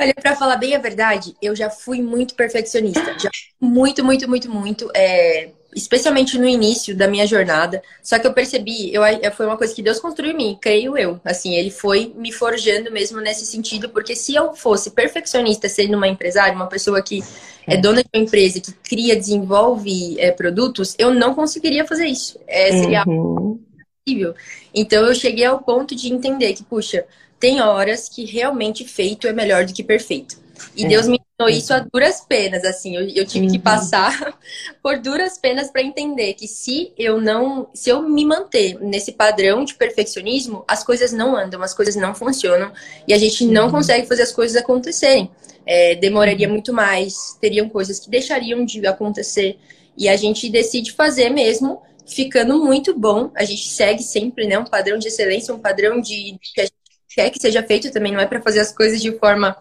Olha, 0.00 0.12
pra 0.14 0.34
falar 0.34 0.56
bem 0.56 0.74
a 0.74 0.80
verdade, 0.80 1.32
eu 1.40 1.54
já 1.54 1.70
fui 1.70 2.02
muito 2.02 2.34
perfeccionista. 2.34 3.16
Já 3.20 3.30
muito, 3.60 4.04
muito, 4.04 4.28
muito, 4.28 4.50
muito. 4.50 4.90
É 4.96 5.50
especialmente 5.74 6.38
no 6.38 6.46
início 6.46 6.96
da 6.96 7.08
minha 7.08 7.26
jornada. 7.26 7.82
Só 8.02 8.18
que 8.18 8.26
eu 8.26 8.32
percebi, 8.32 8.92
eu, 8.94 9.02
foi 9.32 9.46
uma 9.46 9.56
coisa 9.56 9.74
que 9.74 9.82
Deus 9.82 9.98
construiu 9.98 10.32
em 10.32 10.36
mim, 10.36 10.58
creio 10.60 10.96
eu. 10.96 11.20
Assim, 11.24 11.54
ele 11.54 11.70
foi 11.70 12.12
me 12.16 12.32
forjando 12.32 12.90
mesmo 12.90 13.20
nesse 13.20 13.44
sentido, 13.44 13.88
porque 13.88 14.14
se 14.14 14.34
eu 14.34 14.54
fosse 14.54 14.90
perfeccionista 14.90 15.68
sendo 15.68 15.96
uma 15.96 16.08
empresária, 16.08 16.54
uma 16.54 16.68
pessoa 16.68 17.02
que 17.02 17.22
é, 17.66 17.76
dona 17.76 18.02
de 18.02 18.08
uma 18.14 18.22
empresa, 18.22 18.60
que 18.60 18.72
cria, 18.72 19.16
desenvolve 19.16 20.18
é, 20.18 20.30
produtos, 20.30 20.94
eu 20.98 21.12
não 21.12 21.34
conseguiria 21.34 21.86
fazer 21.86 22.06
isso. 22.06 22.38
É, 22.46 22.70
seria 22.72 23.04
uhum. 23.06 23.58
possível. 24.04 24.34
Então 24.74 25.06
eu 25.06 25.14
cheguei 25.14 25.44
ao 25.44 25.60
ponto 25.60 25.94
de 25.94 26.12
entender 26.12 26.52
que, 26.52 26.62
puxa, 26.62 27.04
tem 27.40 27.60
horas 27.60 28.08
que 28.08 28.24
realmente 28.24 28.86
feito 28.86 29.26
é 29.26 29.32
melhor 29.32 29.64
do 29.64 29.72
que 29.72 29.82
perfeito. 29.82 30.43
E 30.76 30.84
é. 30.84 30.88
Deus 30.88 31.06
me 31.06 31.20
ensinou 31.20 31.58
isso 31.58 31.72
a 31.72 31.80
duras 31.80 32.20
penas, 32.20 32.64
assim. 32.64 32.96
Eu, 32.96 33.08
eu 33.08 33.26
tive 33.26 33.46
uhum. 33.46 33.52
que 33.52 33.58
passar 33.58 34.38
por 34.82 34.98
duras 34.98 35.38
penas 35.38 35.70
para 35.70 35.82
entender 35.82 36.34
que 36.34 36.46
se 36.46 36.92
eu 36.98 37.20
não, 37.20 37.68
se 37.74 37.90
eu 37.90 38.02
me 38.02 38.24
manter 38.24 38.78
nesse 38.80 39.12
padrão 39.12 39.64
de 39.64 39.74
perfeccionismo, 39.74 40.64
as 40.66 40.84
coisas 40.84 41.12
não 41.12 41.36
andam, 41.36 41.62
as 41.62 41.74
coisas 41.74 41.96
não 41.96 42.14
funcionam 42.14 42.72
e 43.06 43.12
a 43.12 43.18
gente 43.18 43.44
não 43.46 43.66
uhum. 43.66 43.72
consegue 43.72 44.06
fazer 44.06 44.22
as 44.22 44.32
coisas 44.32 44.56
acontecerem. 44.56 45.30
É, 45.66 45.94
demoraria 45.94 46.46
uhum. 46.46 46.54
muito 46.54 46.72
mais, 46.72 47.36
teriam 47.40 47.68
coisas 47.68 47.98
que 47.98 48.10
deixariam 48.10 48.64
de 48.64 48.86
acontecer 48.86 49.58
e 49.96 50.08
a 50.08 50.16
gente 50.16 50.48
decide 50.50 50.92
fazer 50.92 51.30
mesmo 51.30 51.82
ficando 52.06 52.62
muito 52.62 52.96
bom. 52.98 53.30
A 53.34 53.44
gente 53.44 53.68
segue 53.68 54.02
sempre, 54.02 54.46
né, 54.46 54.58
um 54.58 54.64
padrão 54.64 54.98
de 54.98 55.08
excelência, 55.08 55.54
um 55.54 55.58
padrão 55.58 56.00
de 56.00 56.38
que 56.54 56.60
a 56.60 56.64
gente 56.64 56.74
quer 57.14 57.30
que 57.30 57.40
seja 57.40 57.62
feito 57.62 57.92
também, 57.92 58.12
não 58.12 58.20
é 58.20 58.26
para 58.26 58.42
fazer 58.42 58.60
as 58.60 58.72
coisas 58.72 59.00
de 59.00 59.16
forma 59.18 59.56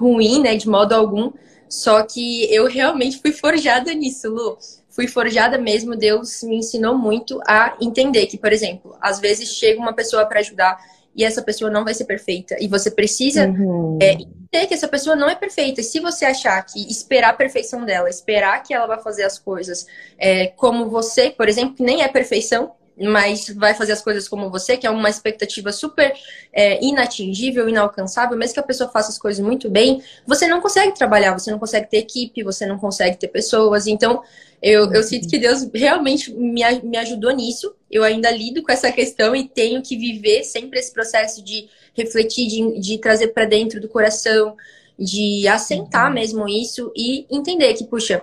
ruim, 0.00 0.40
né, 0.40 0.56
de 0.56 0.68
modo 0.68 0.94
algum. 0.94 1.30
Só 1.68 2.02
que 2.02 2.52
eu 2.52 2.66
realmente 2.66 3.20
fui 3.20 3.32
forjada 3.32 3.92
nisso, 3.94 4.28
Lu. 4.28 4.58
Fui 4.88 5.06
forjada 5.06 5.56
mesmo. 5.56 5.94
Deus 5.94 6.42
me 6.42 6.56
ensinou 6.56 6.98
muito 6.98 7.40
a 7.46 7.76
entender 7.80 8.26
que, 8.26 8.36
por 8.36 8.52
exemplo, 8.52 8.96
às 9.00 9.20
vezes 9.20 9.50
chega 9.50 9.78
uma 9.80 9.92
pessoa 9.92 10.26
para 10.26 10.40
ajudar 10.40 10.78
e 11.14 11.24
essa 11.24 11.42
pessoa 11.42 11.70
não 11.70 11.84
vai 11.84 11.94
ser 11.94 12.04
perfeita. 12.06 12.56
E 12.60 12.66
você 12.66 12.90
precisa 12.90 13.46
uhum. 13.46 13.98
é, 14.02 14.12
entender 14.12 14.66
que 14.66 14.74
essa 14.74 14.88
pessoa 14.88 15.14
não 15.14 15.28
é 15.28 15.34
perfeita. 15.34 15.80
E 15.80 15.84
se 15.84 16.00
você 16.00 16.24
achar 16.24 16.60
que 16.64 16.90
esperar 16.90 17.30
a 17.30 17.34
perfeição 17.34 17.84
dela, 17.84 18.08
esperar 18.08 18.62
que 18.62 18.74
ela 18.74 18.86
vai 18.86 19.00
fazer 19.00 19.24
as 19.24 19.38
coisas 19.38 19.86
é, 20.18 20.48
como 20.48 20.88
você, 20.88 21.30
por 21.30 21.48
exemplo, 21.48 21.76
que 21.76 21.82
nem 21.82 22.02
é 22.02 22.08
perfeição, 22.08 22.72
mas 22.98 23.48
vai 23.56 23.74
fazer 23.74 23.92
as 23.92 24.02
coisas 24.02 24.28
como 24.28 24.50
você, 24.50 24.76
que 24.76 24.86
é 24.86 24.90
uma 24.90 25.08
expectativa 25.08 25.72
super 25.72 26.12
é, 26.52 26.82
inatingível, 26.84 27.68
inalcançável, 27.68 28.36
mesmo 28.36 28.54
que 28.54 28.60
a 28.60 28.64
pessoa 28.64 28.90
faça 28.90 29.10
as 29.10 29.18
coisas 29.18 29.44
muito 29.44 29.70
bem, 29.70 30.02
você 30.26 30.46
não 30.46 30.60
consegue 30.60 30.94
trabalhar, 30.94 31.32
você 31.32 31.50
não 31.50 31.58
consegue 31.58 31.88
ter 31.88 31.98
equipe, 31.98 32.42
você 32.42 32.66
não 32.66 32.78
consegue 32.78 33.16
ter 33.16 33.28
pessoas. 33.28 33.86
Então, 33.86 34.22
eu, 34.62 34.92
eu 34.92 35.02
sinto 35.02 35.28
que 35.28 35.38
Deus 35.38 35.66
realmente 35.74 36.32
me, 36.32 36.62
me 36.82 36.96
ajudou 36.98 37.30
nisso. 37.30 37.74
Eu 37.90 38.04
ainda 38.04 38.30
lido 38.30 38.62
com 38.62 38.70
essa 38.70 38.92
questão 38.92 39.34
e 39.34 39.48
tenho 39.48 39.80
que 39.82 39.96
viver 39.96 40.44
sempre 40.44 40.78
esse 40.78 40.92
processo 40.92 41.42
de 41.42 41.68
refletir, 41.94 42.46
de, 42.46 42.78
de 42.78 42.98
trazer 42.98 43.28
para 43.28 43.46
dentro 43.46 43.80
do 43.80 43.88
coração, 43.88 44.56
de 44.98 45.48
assentar 45.48 46.08
uhum. 46.08 46.14
mesmo 46.14 46.46
isso 46.46 46.92
e 46.94 47.26
entender 47.30 47.72
que, 47.72 47.84
puxa, 47.84 48.22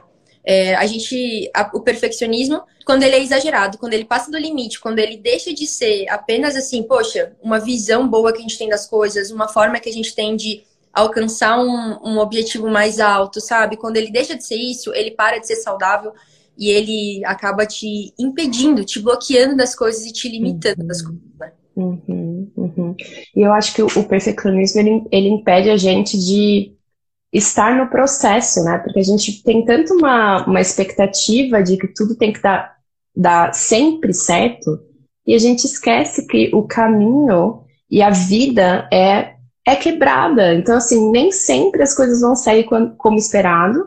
é, 0.49 0.75
a 0.75 0.85
gente, 0.85 1.51
a, 1.53 1.69
o 1.73 1.81
perfeccionismo, 1.81 2.61
quando 2.85 3.03
ele 3.03 3.17
é 3.17 3.21
exagerado, 3.21 3.77
quando 3.77 3.91
ele 3.91 4.05
passa 4.05 4.31
do 4.31 4.37
limite, 4.37 4.79
quando 4.79 4.99
ele 4.99 5.17
deixa 5.17 5.53
de 5.53 5.67
ser 5.67 6.07
apenas 6.07 6.55
assim, 6.55 6.83
poxa, 6.83 7.33
uma 7.43 7.59
visão 7.59 8.07
boa 8.07 8.31
que 8.31 8.39
a 8.39 8.41
gente 8.41 8.57
tem 8.57 8.69
das 8.69 8.87
coisas, 8.89 9.29
uma 9.29 9.49
forma 9.49 9.77
que 9.77 9.89
a 9.89 9.91
gente 9.91 10.15
tem 10.15 10.37
de 10.37 10.63
alcançar 10.93 11.59
um, 11.59 11.99
um 12.01 12.17
objetivo 12.19 12.69
mais 12.69 12.97
alto, 12.97 13.41
sabe? 13.41 13.75
Quando 13.75 13.97
ele 13.97 14.09
deixa 14.09 14.37
de 14.37 14.45
ser 14.45 14.55
isso, 14.55 14.93
ele 14.95 15.11
para 15.11 15.37
de 15.37 15.47
ser 15.47 15.57
saudável 15.57 16.13
e 16.57 16.69
ele 16.69 17.21
acaba 17.25 17.65
te 17.65 18.13
impedindo, 18.17 18.85
te 18.85 19.01
bloqueando 19.01 19.57
das 19.57 19.75
coisas 19.75 20.05
e 20.05 20.13
te 20.13 20.29
limitando 20.29 20.79
uhum. 20.79 20.87
das 20.87 21.01
coisas, 21.01 21.21
né? 21.37 21.51
Uhum, 21.75 22.49
uhum. 22.55 22.95
E 23.35 23.41
eu 23.41 23.51
acho 23.51 23.75
que 23.75 23.83
o 23.83 24.03
perfeccionismo 24.05 24.79
ele, 24.79 25.03
ele 25.11 25.27
impede 25.27 25.69
a 25.69 25.77
gente 25.77 26.17
de 26.17 26.76
estar 27.31 27.75
no 27.75 27.89
processo, 27.89 28.63
né? 28.63 28.77
Porque 28.79 28.99
a 28.99 29.03
gente 29.03 29.43
tem 29.43 29.65
tanto 29.65 29.93
uma, 29.93 30.45
uma 30.45 30.61
expectativa 30.61 31.61
de 31.61 31.77
que 31.77 31.87
tudo 31.87 32.15
tem 32.15 32.31
que 32.31 32.41
dar, 32.41 32.75
dar 33.15 33.53
sempre 33.53 34.13
certo, 34.13 34.79
e 35.25 35.35
a 35.35 35.39
gente 35.39 35.65
esquece 35.65 36.25
que 36.25 36.49
o 36.53 36.63
caminho 36.63 37.63
e 37.91 38.01
a 38.01 38.09
vida 38.09 38.87
é, 38.91 39.33
é 39.65 39.75
quebrada. 39.75 40.53
Então, 40.55 40.77
assim, 40.77 41.11
nem 41.11 41.31
sempre 41.31 41.83
as 41.83 41.93
coisas 41.93 42.21
vão 42.21 42.35
sair 42.35 42.63
como, 42.63 42.95
como 42.95 43.17
esperado, 43.17 43.85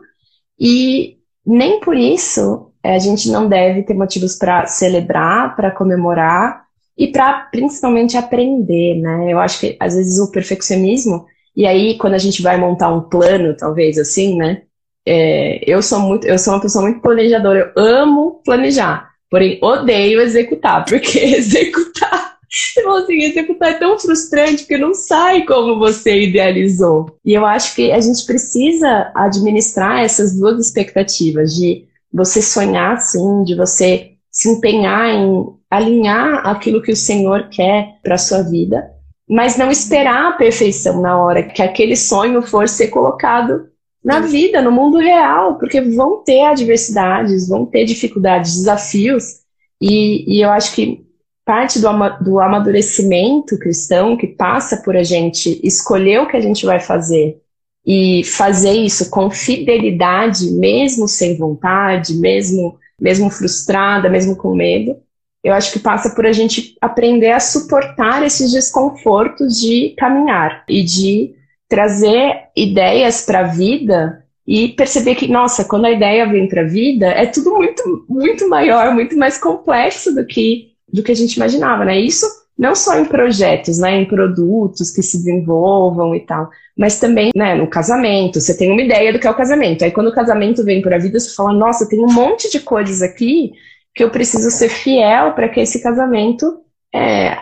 e 0.59 1.17
nem 1.47 1.81
por 1.81 1.97
isso 1.97 2.71
a 2.83 2.99
gente 2.99 3.31
não 3.31 3.49
deve 3.49 3.83
ter 3.83 3.95
motivos 3.95 4.37
para 4.37 4.67
celebrar, 4.67 5.55
para 5.57 5.71
comemorar 5.71 6.65
e 6.97 7.09
para 7.09 7.33
principalmente 7.51 8.17
aprender, 8.17 9.01
né? 9.01 9.33
Eu 9.33 9.39
acho 9.39 9.61
que 9.61 9.77
às 9.81 9.95
vezes 9.95 10.19
o 10.19 10.31
perfeccionismo 10.31 11.27
e 11.57 11.67
aí, 11.67 11.99
quando 11.99 12.15
a 12.15 12.19
gente 12.19 12.43
vai 12.43 12.57
montar 12.57 12.93
um 12.93 13.03
plano, 13.03 13.57
talvez 13.57 13.99
assim, 13.99 14.37
né? 14.37 14.63
É, 15.07 15.61
eu 15.71 15.83
sou 15.83 16.01
muito, 16.01 16.27
eu 16.27 16.39
sou 16.39 16.55
uma 16.55 16.61
pessoa 16.61 16.85
muito 16.85 17.01
planejadora, 17.01 17.73
eu 17.77 17.83
amo 17.83 18.41
planejar, 18.45 19.11
porém 19.31 19.59
odeio 19.63 20.21
executar, 20.21 20.85
porque 20.89 21.19
executar, 21.19 22.37
eu 22.77 22.97
assim, 22.97 23.23
executar 23.23 23.71
é 23.71 23.75
tão 23.75 23.99
frustrante 23.99 24.59
porque 24.59 24.77
não 24.77 24.95
sai 24.95 25.45
como 25.45 25.79
você 25.79 26.23
idealizou. 26.23 27.17
E 27.25 27.33
eu 27.33 27.47
acho 27.47 27.75
que 27.75 27.93
a 27.93 28.01
gente 28.01 28.25
precisa 28.27 29.13
administrar 29.15 30.01
essas 30.01 30.37
duas 30.39 30.65
expectativas 30.65 31.55
de 31.55 31.85
você 32.13 32.43
sonhar 32.43 32.95
assim, 32.95 33.45
de 33.45 33.55
você 33.55 34.13
se 34.31 34.49
empenhar 34.49 35.09
em 35.09 35.47
alinhar 35.71 36.47
aquilo 36.47 36.83
que 36.83 36.93
o 36.93 36.97
Senhor 36.97 37.49
quer 37.49 37.99
para 38.03 38.19
sua 38.19 38.43
vida 38.43 38.91
mas 39.31 39.57
não 39.57 39.71
esperar 39.71 40.27
a 40.27 40.33
perfeição 40.33 41.01
na 41.01 41.17
hora 41.17 41.45
que 41.45 41.63
aquele 41.63 41.95
sonho 41.95 42.43
for 42.43 42.69
ser 42.69 42.89
colocado 42.89 43.69
na 44.05 44.19
vida, 44.19 44.61
no 44.61 44.73
mundo 44.73 44.99
real, 44.99 45.57
porque 45.57 45.81
vão 45.81 46.25
ter 46.25 46.43
adversidades, 46.43 47.47
vão 47.47 47.65
ter 47.65 47.85
dificuldades, 47.85 48.57
desafios, 48.57 49.41
e, 49.81 50.37
e 50.37 50.41
eu 50.41 50.51
acho 50.51 50.75
que 50.75 51.07
parte 51.45 51.79
do, 51.79 51.87
ama 51.87 52.09
do 52.21 52.41
amadurecimento 52.41 53.57
cristão 53.57 54.17
que 54.17 54.27
passa 54.27 54.79
por 54.79 54.97
a 54.97 55.05
gente 55.05 55.61
escolher 55.63 56.23
o 56.23 56.27
que 56.27 56.37
a 56.37 56.41
gente 56.41 56.67
vai 56.67 56.81
fazer 56.81 57.41
e 57.87 58.25
fazer 58.25 58.73
isso 58.73 59.11
com 59.11 59.31
fidelidade, 59.31 60.51
mesmo 60.51 61.07
sem 61.07 61.37
vontade, 61.37 62.15
mesmo, 62.15 62.77
mesmo 63.01 63.31
frustrada, 63.31 64.09
mesmo 64.09 64.35
com 64.35 64.57
medo, 64.57 64.97
eu 65.43 65.55
acho 65.55 65.73
que 65.73 65.79
passa 65.79 66.11
por 66.11 66.27
a 66.27 66.33
gente 66.33 66.77
aprender 66.81 67.31
a 67.31 67.41
suportar 67.41 68.25
esses 68.25 68.53
desconfortos 68.53 69.59
de 69.59 69.95
caminhar 69.99 70.65
e 70.69 70.83
de 70.83 71.35
trazer 71.69 72.49
ideias 72.55 73.25
para 73.25 73.41
a 73.41 73.45
vida 73.45 74.25
e 74.47 74.69
perceber 74.69 75.15
que, 75.15 75.29
nossa, 75.29 75.65
quando 75.65 75.87
a 75.87 75.91
ideia 75.91 76.29
vem 76.29 76.49
para 76.49 76.63
a 76.63 76.67
vida, 76.67 77.07
é 77.07 77.25
tudo 77.25 77.55
muito, 77.55 78.05
muito 78.09 78.49
maior, 78.49 78.93
muito 78.93 79.17
mais 79.17 79.39
complexo 79.39 80.15
do 80.15 80.27
que, 80.27 80.73
do 80.93 81.03
que 81.03 81.13
a 81.13 81.17
gente 81.17 81.35
imaginava, 81.35 81.85
né? 81.85 81.99
Isso 81.99 82.27
não 82.59 82.75
só 82.75 82.99
em 82.99 83.07
projetos, 83.07 83.79
né, 83.79 84.03
em 84.03 84.05
produtos 84.05 84.91
que 84.91 85.03
se 85.03 85.17
desenvolvam 85.17 86.15
e 86.15 86.21
tal, 86.21 86.51
mas 86.77 87.01
também, 87.01 87.31
né, 87.35 87.55
no 87.55 87.67
casamento. 87.67 88.39
Você 88.39 88.55
tem 88.55 88.71
uma 88.71 88.83
ideia 88.83 89.13
do 89.13 89.19
que 89.19 89.27
é 89.27 89.31
o 89.31 89.37
casamento. 89.37 89.83
Aí 89.83 89.91
quando 89.91 90.09
o 90.09 90.15
casamento 90.15 90.63
vem 90.63 90.83
para 90.83 90.97
a 90.97 90.99
vida, 90.99 91.19
você 91.19 91.35
fala, 91.35 91.55
nossa, 91.55 91.89
tem 91.89 91.99
um 91.99 92.13
monte 92.13 92.51
de 92.51 92.61
coisas 92.61 93.01
aqui 93.01 93.53
que 93.95 94.05
eu 94.05 94.11
preciso 94.11 94.51
ser 94.51 94.69
fiel 94.69 95.35
para 95.35 95.49
que 95.49 95.61
esse 95.61 95.83
casamento 95.83 96.63
é, 96.95 97.39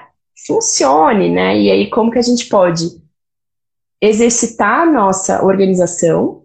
funcione, 0.47 1.31
né? 1.31 1.59
E 1.59 1.71
aí, 1.71 1.91
como 1.91 2.11
que 2.11 2.19
a 2.19 2.23
gente 2.23 2.47
pode 2.47 3.03
exercitar 4.01 4.81
a 4.81 4.87
nossa 4.87 5.45
organização, 5.45 6.45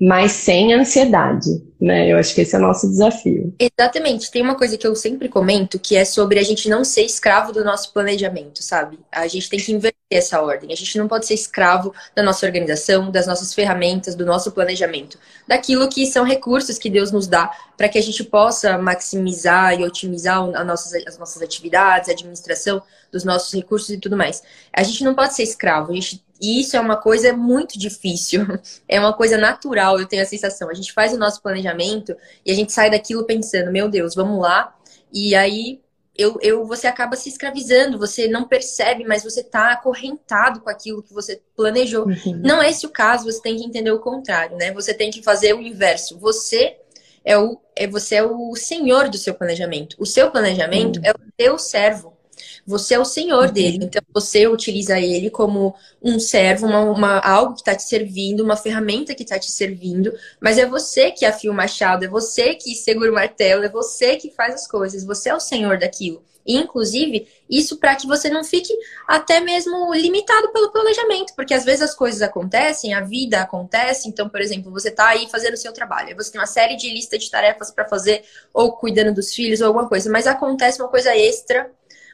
mas 0.00 0.32
sem 0.32 0.72
ansiedade, 0.72 1.62
né? 1.78 2.10
Eu 2.10 2.16
acho 2.16 2.34
que 2.34 2.40
esse 2.40 2.56
é 2.56 2.58
o 2.58 2.62
nosso 2.62 2.88
desafio. 2.88 3.54
Exatamente. 3.58 4.30
Tem 4.30 4.40
uma 4.40 4.54
coisa 4.54 4.78
que 4.78 4.86
eu 4.86 4.96
sempre 4.96 5.28
comento 5.28 5.78
que 5.78 5.94
é 5.94 6.06
sobre 6.06 6.38
a 6.38 6.42
gente 6.42 6.70
não 6.70 6.82
ser 6.84 7.02
escravo 7.02 7.52
do 7.52 7.62
nosso 7.62 7.92
planejamento, 7.92 8.62
sabe? 8.62 8.98
A 9.12 9.28
gente 9.28 9.50
tem 9.50 9.60
que 9.60 9.70
inverter 9.70 10.00
essa 10.10 10.40
ordem. 10.40 10.72
A 10.72 10.76
gente 10.76 10.96
não 10.96 11.06
pode 11.06 11.26
ser 11.26 11.34
escravo 11.34 11.92
da 12.16 12.22
nossa 12.22 12.46
organização, 12.46 13.10
das 13.10 13.26
nossas 13.26 13.52
ferramentas, 13.52 14.14
do 14.14 14.24
nosso 14.24 14.50
planejamento, 14.52 15.18
daquilo 15.46 15.86
que 15.86 16.06
são 16.06 16.24
recursos 16.24 16.78
que 16.78 16.88
Deus 16.88 17.12
nos 17.12 17.26
dá 17.26 17.50
para 17.76 17.88
que 17.88 17.98
a 17.98 18.02
gente 18.02 18.24
possa 18.24 18.78
maximizar 18.78 19.78
e 19.78 19.84
otimizar 19.84 20.42
as 20.54 20.66
nossas, 20.66 21.06
as 21.06 21.18
nossas 21.18 21.42
atividades, 21.42 22.08
a 22.08 22.12
administração 22.12 22.82
dos 23.12 23.22
nossos 23.22 23.52
recursos 23.52 23.90
e 23.90 23.98
tudo 23.98 24.16
mais. 24.16 24.42
A 24.72 24.82
gente 24.82 25.04
não 25.04 25.14
pode 25.14 25.34
ser 25.34 25.42
escravo. 25.42 25.92
A 25.92 25.94
gente 25.94 26.24
e 26.40 26.60
isso 26.60 26.76
é 26.76 26.80
uma 26.80 26.96
coisa 26.96 27.32
muito 27.32 27.78
difícil. 27.78 28.46
É 28.88 28.98
uma 28.98 29.12
coisa 29.12 29.36
natural, 29.36 30.00
eu 30.00 30.06
tenho 30.06 30.22
a 30.22 30.26
sensação. 30.26 30.68
A 30.68 30.74
gente 30.74 30.92
faz 30.92 31.12
o 31.12 31.18
nosso 31.18 31.40
planejamento 31.40 32.16
e 32.44 32.50
a 32.50 32.54
gente 32.54 32.72
sai 32.72 32.90
daquilo 32.90 33.24
pensando, 33.24 33.70
meu 33.70 33.88
Deus, 33.88 34.14
vamos 34.16 34.40
lá. 34.40 34.76
E 35.12 35.34
aí 35.34 35.80
eu, 36.16 36.38
eu, 36.42 36.66
você 36.66 36.86
acaba 36.86 37.16
se 37.16 37.28
escravizando, 37.28 37.98
você 37.98 38.26
não 38.26 38.46
percebe, 38.46 39.04
mas 39.04 39.22
você 39.22 39.40
está 39.40 39.72
acorrentado 39.72 40.60
com 40.60 40.68
aquilo 40.68 41.02
que 41.02 41.14
você 41.14 41.40
planejou. 41.56 42.06
Uhum. 42.06 42.40
Não 42.42 42.60
é 42.60 42.68
esse 42.68 42.84
o 42.84 42.90
caso, 42.90 43.24
você 43.24 43.40
tem 43.40 43.56
que 43.56 43.64
entender 43.64 43.90
o 43.90 44.00
contrário, 44.00 44.56
né? 44.56 44.72
Você 44.72 44.92
tem 44.92 45.10
que 45.10 45.22
fazer 45.22 45.54
o 45.54 45.60
inverso. 45.60 46.18
Você 46.18 46.76
é 47.24 47.38
o, 47.38 47.58
é, 47.76 47.86
você 47.86 48.16
é 48.16 48.22
o 48.22 48.54
senhor 48.56 49.08
do 49.08 49.16
seu 49.16 49.34
planejamento. 49.34 49.96
O 49.98 50.06
seu 50.06 50.30
planejamento 50.30 50.98
uhum. 50.98 51.04
é 51.04 51.12
o 51.12 51.18
seu 51.40 51.58
servo. 51.58 52.19
Você 52.66 52.94
é 52.94 52.98
o 52.98 53.04
senhor 53.04 53.46
uhum. 53.46 53.52
dele, 53.52 53.78
então 53.82 54.02
você 54.12 54.46
utiliza 54.46 54.98
ele 54.98 55.30
como 55.30 55.74
um 56.02 56.18
servo, 56.18 56.66
uma, 56.66 56.80
uma 56.80 57.18
algo 57.20 57.54
que 57.54 57.60
está 57.60 57.74
te 57.74 57.82
servindo, 57.82 58.42
uma 58.42 58.56
ferramenta 58.56 59.14
que 59.14 59.22
está 59.22 59.38
te 59.38 59.50
servindo, 59.50 60.12
mas 60.40 60.58
é 60.58 60.66
você 60.66 61.10
que 61.10 61.24
afia 61.24 61.50
o 61.50 61.54
machado, 61.54 62.04
é 62.04 62.08
você 62.08 62.54
que 62.54 62.74
segura 62.74 63.10
o 63.10 63.14
martelo, 63.14 63.64
é 63.64 63.68
você 63.68 64.16
que 64.16 64.30
faz 64.30 64.54
as 64.54 64.66
coisas, 64.66 65.04
você 65.04 65.30
é 65.30 65.34
o 65.34 65.40
senhor 65.40 65.78
daquilo. 65.78 66.22
E, 66.46 66.56
inclusive, 66.56 67.28
isso 67.48 67.76
para 67.76 67.94
que 67.94 68.06
você 68.06 68.30
não 68.30 68.42
fique 68.42 68.72
até 69.06 69.40
mesmo 69.40 69.92
limitado 69.94 70.50
pelo 70.52 70.72
planejamento, 70.72 71.34
porque 71.36 71.54
às 71.54 71.64
vezes 71.64 71.82
as 71.82 71.94
coisas 71.94 72.22
acontecem, 72.22 72.94
a 72.94 73.00
vida 73.00 73.40
acontece. 73.40 74.08
Então, 74.08 74.28
por 74.28 74.40
exemplo, 74.40 74.70
você 74.70 74.88
está 74.88 75.08
aí 75.08 75.28
fazendo 75.30 75.54
o 75.54 75.58
seu 75.58 75.72
trabalho, 75.72 76.16
você 76.16 76.32
tem 76.32 76.40
uma 76.40 76.46
série 76.46 76.76
de 76.76 76.90
lista 76.90 77.18
de 77.18 77.30
tarefas 77.30 77.70
para 77.70 77.88
fazer, 77.88 78.24
ou 78.52 78.72
cuidando 78.72 79.14
dos 79.14 79.34
filhos, 79.34 79.60
ou 79.60 79.68
alguma 79.68 79.88
coisa, 79.88 80.10
mas 80.10 80.26
acontece 80.26 80.80
uma 80.80 80.88
coisa 80.88 81.14
extra 81.14 81.70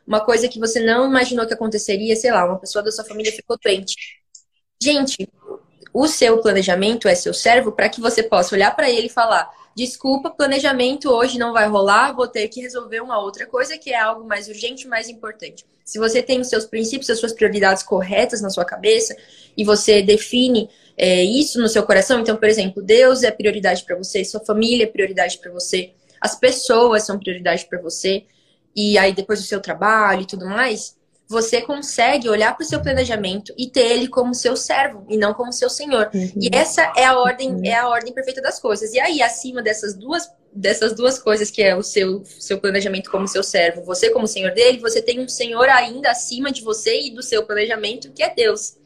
uma 0.06 0.24
coisa 0.24 0.48
que 0.48 0.58
você 0.58 0.80
não 0.80 1.08
imaginou 1.08 1.46
que 1.46 1.54
aconteceria, 1.54 2.14
sei 2.16 2.30
lá, 2.30 2.44
uma 2.44 2.58
pessoa 2.58 2.82
da 2.82 2.92
sua 2.92 3.04
família 3.04 3.32
ficou 3.32 3.58
doente. 3.62 3.96
Gente, 4.80 5.28
o 5.92 6.06
seu 6.06 6.38
planejamento 6.42 7.08
é 7.08 7.14
seu 7.14 7.32
servo 7.32 7.72
para 7.72 7.88
que 7.88 8.00
você 8.00 8.22
possa 8.22 8.54
olhar 8.54 8.74
para 8.76 8.90
ele 8.90 9.06
e 9.06 9.10
falar: 9.10 9.50
desculpa, 9.74 10.30
planejamento 10.30 11.10
hoje 11.10 11.38
não 11.38 11.52
vai 11.52 11.66
rolar, 11.66 12.12
vou 12.12 12.28
ter 12.28 12.48
que 12.48 12.60
resolver 12.60 13.00
uma 13.00 13.18
outra 13.18 13.46
coisa 13.46 13.76
que 13.78 13.90
é 13.90 13.98
algo 13.98 14.26
mais 14.26 14.46
urgente, 14.48 14.86
mais 14.86 15.08
importante. 15.08 15.64
Se 15.84 15.98
você 15.98 16.22
tem 16.22 16.40
os 16.40 16.48
seus 16.48 16.66
princípios, 16.66 17.08
as 17.10 17.18
suas 17.18 17.32
prioridades 17.32 17.82
corretas 17.82 18.40
na 18.40 18.50
sua 18.50 18.64
cabeça 18.64 19.16
e 19.56 19.64
você 19.64 20.02
define 20.02 20.68
é, 20.96 21.22
isso 21.22 21.60
no 21.60 21.68
seu 21.68 21.82
coração, 21.82 22.20
então, 22.20 22.36
por 22.36 22.48
exemplo, 22.48 22.82
Deus 22.82 23.22
é 23.22 23.30
prioridade 23.30 23.84
para 23.84 23.96
você, 23.96 24.24
sua 24.24 24.40
família 24.40 24.84
é 24.84 24.86
prioridade 24.86 25.38
para 25.38 25.52
você, 25.52 25.92
as 26.20 26.38
pessoas 26.38 27.04
são 27.04 27.18
prioridade 27.18 27.66
para 27.66 27.80
você, 27.80 28.24
e 28.76 28.98
aí 28.98 29.12
depois 29.12 29.40
do 29.40 29.46
seu 29.46 29.60
trabalho 29.60 30.22
e 30.22 30.26
tudo 30.26 30.46
mais, 30.46 30.96
você 31.28 31.60
consegue 31.60 32.28
olhar 32.28 32.56
para 32.56 32.64
o 32.64 32.66
seu 32.66 32.80
planejamento 32.80 33.52
e 33.58 33.68
ter 33.68 33.90
ele 33.90 34.06
como 34.06 34.34
seu 34.34 34.56
servo 34.56 35.04
e 35.08 35.16
não 35.16 35.34
como 35.34 35.52
seu 35.52 35.68
senhor. 35.68 36.08
Uhum. 36.14 36.30
E 36.40 36.48
essa 36.52 36.92
é 36.96 37.04
a 37.04 37.18
ordem, 37.18 37.54
uhum. 37.54 37.64
é 37.64 37.74
a 37.74 37.88
ordem 37.88 38.12
perfeita 38.12 38.40
das 38.40 38.60
coisas. 38.60 38.92
E 38.92 39.00
aí 39.00 39.22
acima 39.22 39.62
dessas 39.62 39.94
duas 39.94 40.30
dessas 40.52 40.94
duas 40.94 41.18
coisas 41.18 41.50
que 41.50 41.62
é 41.62 41.76
o 41.76 41.82
seu 41.82 42.24
seu 42.24 42.58
planejamento 42.58 43.10
como 43.10 43.28
seu 43.28 43.42
servo, 43.42 43.82
você 43.82 44.08
como 44.08 44.26
senhor 44.26 44.52
dele, 44.52 44.78
você 44.78 45.02
tem 45.02 45.20
um 45.20 45.28
senhor 45.28 45.68
ainda 45.68 46.10
acima 46.10 46.50
de 46.50 46.62
você 46.62 47.08
e 47.08 47.10
do 47.10 47.22
seu 47.22 47.44
planejamento, 47.44 48.10
que 48.12 48.22
é 48.22 48.32
Deus. 48.34 48.76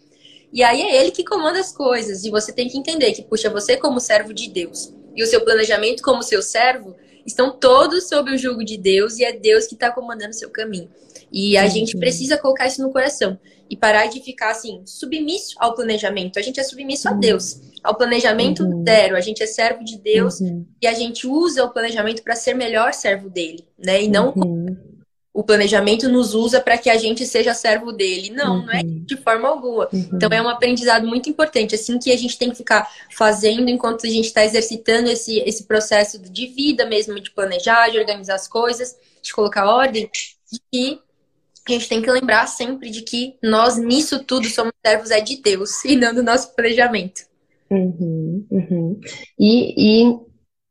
E 0.53 0.65
aí 0.65 0.83
é 0.83 0.97
ele 0.97 1.13
que 1.13 1.23
comanda 1.23 1.61
as 1.61 1.71
coisas, 1.71 2.25
e 2.25 2.31
você 2.31 2.53
tem 2.53 2.69
que 2.69 2.77
entender 2.77 3.13
que 3.13 3.23
puxa 3.23 3.49
você 3.49 3.77
como 3.77 4.01
servo 4.01 4.35
de 4.35 4.51
Deus 4.51 4.93
e 5.15 5.23
o 5.23 5.27
seu 5.27 5.43
planejamento 5.43 6.03
como 6.03 6.23
seu 6.23 6.43
servo, 6.43 6.97
estão 7.27 7.57
todos 7.59 8.09
sob 8.09 8.33
o 8.33 8.39
jugo 8.39 8.65
de 8.65 8.77
Deus 8.77 9.19
e 9.19 9.25
é 9.25 9.33
Deus 9.33 9.67
que 9.67 9.75
está 9.75 9.91
comandando 9.91 10.31
o 10.31 10.35
seu 10.35 10.51
caminho. 10.51 10.91
E 11.33 11.57
a 11.57 11.65
uhum. 11.65 11.71
gente 11.71 11.97
precisa 11.97 12.37
colocar 12.37 12.67
isso 12.67 12.83
no 12.83 12.91
coração 12.91 13.39
e 13.69 13.77
parar 13.77 14.07
de 14.07 14.21
ficar 14.21 14.51
assim, 14.51 14.83
submisso 14.85 15.55
ao 15.59 15.75
planejamento. 15.75 16.39
A 16.39 16.43
gente 16.43 16.59
é 16.59 16.65
submisso 16.65 17.09
uhum. 17.09 17.15
a 17.15 17.19
Deus, 17.19 17.61
ao 17.85 17.95
planejamento 17.95 18.65
uhum. 18.65 18.85
zero. 18.85 19.17
A 19.17 19.21
gente 19.21 19.43
é 19.43 19.47
servo 19.47 19.85
de 19.85 19.97
Deus 19.99 20.41
uhum. 20.41 20.67
e 20.83 20.87
a 20.87 20.95
gente 20.95 21.27
usa 21.27 21.65
o 21.65 21.71
planejamento 21.71 22.23
para 22.23 22.35
ser 22.35 22.55
melhor 22.55 22.93
servo 22.93 23.31
dele, 23.31 23.65
né? 23.79 24.03
E 24.03 24.09
não 24.09 24.33
uhum 24.35 25.00
o 25.41 25.43
planejamento 25.43 26.07
nos 26.07 26.35
usa 26.35 26.61
para 26.61 26.77
que 26.77 26.91
a 26.91 26.99
gente 26.99 27.25
seja 27.25 27.55
servo 27.55 27.93
dele. 27.93 28.29
Não, 28.29 28.59
uhum. 28.59 28.67
não 28.67 28.73
é 28.75 28.83
uhum. 28.83 29.05
de 29.07 29.17
forma 29.17 29.49
alguma. 29.49 29.89
Uhum. 29.91 30.11
Então 30.13 30.29
é 30.31 30.43
um 30.43 30.51
aprendizado 30.51 31.07
muito 31.07 31.31
importante, 31.31 31.75
assim 31.75 31.99
que 31.99 32.13
a 32.13 32.17
gente 32.19 32.37
tem 32.37 32.51
que 32.51 32.57
ficar 32.57 32.87
fazendo 33.17 33.71
enquanto 33.71 34.07
a 34.07 34.11
gente 34.11 34.27
está 34.27 34.45
exercitando 34.45 35.09
esse, 35.09 35.39
esse 35.39 35.65
processo 35.65 36.19
de 36.19 36.47
vida 36.49 36.85
mesmo, 36.85 37.19
de 37.19 37.31
planejar, 37.31 37.89
de 37.89 37.99
organizar 37.99 38.35
as 38.35 38.47
coisas, 38.47 38.95
de 39.23 39.33
colocar 39.33 39.65
ordem, 39.65 40.11
e 40.71 40.99
a 41.67 41.73
gente 41.73 41.89
tem 41.89 42.03
que 42.03 42.11
lembrar 42.11 42.47
sempre 42.47 42.91
de 42.91 43.01
que 43.01 43.39
nós 43.43 43.79
nisso 43.79 44.23
tudo 44.23 44.47
somos 44.47 44.75
servos 44.85 45.11
é 45.11 45.23
de 45.23 45.41
Deus 45.41 45.83
e 45.87 45.97
não 45.97 46.15
do 46.15 46.23
nosso 46.23 46.55
planejamento. 46.55 47.23
Uhum, 47.71 48.47
uhum. 48.51 49.01
E, 49.39 50.03
e, 50.05 50.19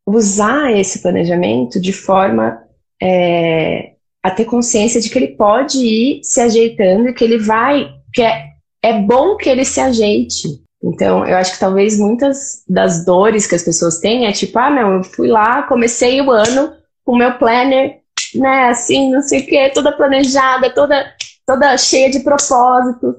usar 0.05 0.77
esse 0.77 1.01
planejamento 1.01 1.81
de 1.81 1.91
forma 1.91 2.63
é 3.01 3.95
a 4.23 4.31
ter 4.31 4.45
consciência 4.45 4.99
de 4.99 5.09
que 5.09 5.17
ele 5.17 5.35
pode 5.35 5.77
ir 5.77 6.21
se 6.23 6.41
ajeitando 6.41 7.09
e 7.09 7.13
que 7.13 7.23
ele 7.23 7.37
vai, 7.37 7.89
que 8.13 8.21
é, 8.21 8.47
é 8.81 8.93
bom 8.93 9.37
que 9.37 9.49
ele 9.49 9.63
se 9.63 9.79
ajeite. 9.79 10.47
Então, 10.83 11.25
eu 11.25 11.37
acho 11.37 11.53
que 11.53 11.59
talvez 11.59 11.97
muitas 11.97 12.63
das 12.67 13.05
dores 13.05 13.45
que 13.45 13.55
as 13.55 13.63
pessoas 13.63 13.99
têm 13.99 14.27
é 14.27 14.31
tipo, 14.31 14.57
ah, 14.59 14.69
não, 14.69 14.95
eu 14.95 15.03
fui 15.03 15.27
lá, 15.27 15.63
comecei 15.63 16.21
o 16.21 16.31
ano 16.31 16.73
com 17.05 17.13
o 17.13 17.17
meu 17.17 17.37
planner, 17.37 17.99
né, 18.35 18.69
assim, 18.69 19.11
não 19.11 19.21
sei 19.21 19.41
o 19.41 19.45
quê, 19.45 19.71
toda 19.73 19.91
planejada, 19.91 20.73
toda, 20.73 21.05
toda 21.45 21.77
cheia 21.77 22.09
de 22.09 22.19
propósitos. 22.19 23.15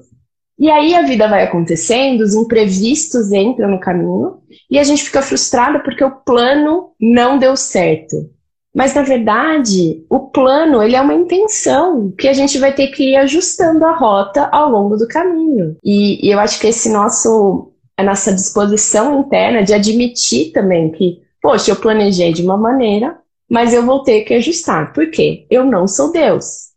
E 0.57 0.69
aí 0.69 0.93
a 0.93 1.01
vida 1.01 1.27
vai 1.27 1.43
acontecendo, 1.43 2.21
os 2.21 2.35
imprevistos 2.35 3.31
entram 3.31 3.69
no 3.69 3.79
caminho 3.79 4.41
e 4.69 4.77
a 4.77 4.83
gente 4.83 5.03
fica 5.03 5.21
frustrada 5.21 5.79
porque 5.79 6.03
o 6.03 6.11
plano 6.11 6.91
não 6.99 7.37
deu 7.37 7.57
certo. 7.57 8.29
Mas 8.73 8.93
na 8.93 9.01
verdade, 9.01 10.05
o 10.09 10.19
plano 10.19 10.81
ele 10.81 10.95
é 10.95 11.01
uma 11.01 11.13
intenção 11.13 12.11
que 12.17 12.27
a 12.27 12.33
gente 12.33 12.57
vai 12.57 12.73
ter 12.73 12.87
que 12.87 13.11
ir 13.11 13.15
ajustando 13.17 13.85
a 13.85 13.95
rota 13.95 14.47
ao 14.51 14.69
longo 14.69 14.95
do 14.95 15.07
caminho. 15.07 15.75
E, 15.83 16.25
e 16.25 16.31
eu 16.31 16.39
acho 16.39 16.59
que 16.59 16.67
esse 16.67 16.89
nosso 16.89 17.71
a 17.97 18.03
nossa 18.03 18.33
disposição 18.33 19.19
interna 19.19 19.63
de 19.63 19.73
admitir 19.73 20.51
também 20.51 20.91
que, 20.91 21.21
poxa, 21.41 21.71
eu 21.71 21.75
planejei 21.75 22.33
de 22.33 22.41
uma 22.41 22.57
maneira, 22.57 23.17
mas 23.49 23.73
eu 23.73 23.85
vou 23.85 24.01
ter 24.01 24.21
que 24.21 24.33
ajustar. 24.33 24.91
Por 24.91 25.11
quê? 25.11 25.45
Eu 25.51 25.65
não 25.65 25.87
sou 25.87 26.11
Deus. 26.11 26.69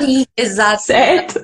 Sim, 0.00 0.24
exato. 0.36 0.82
certo? 0.82 1.40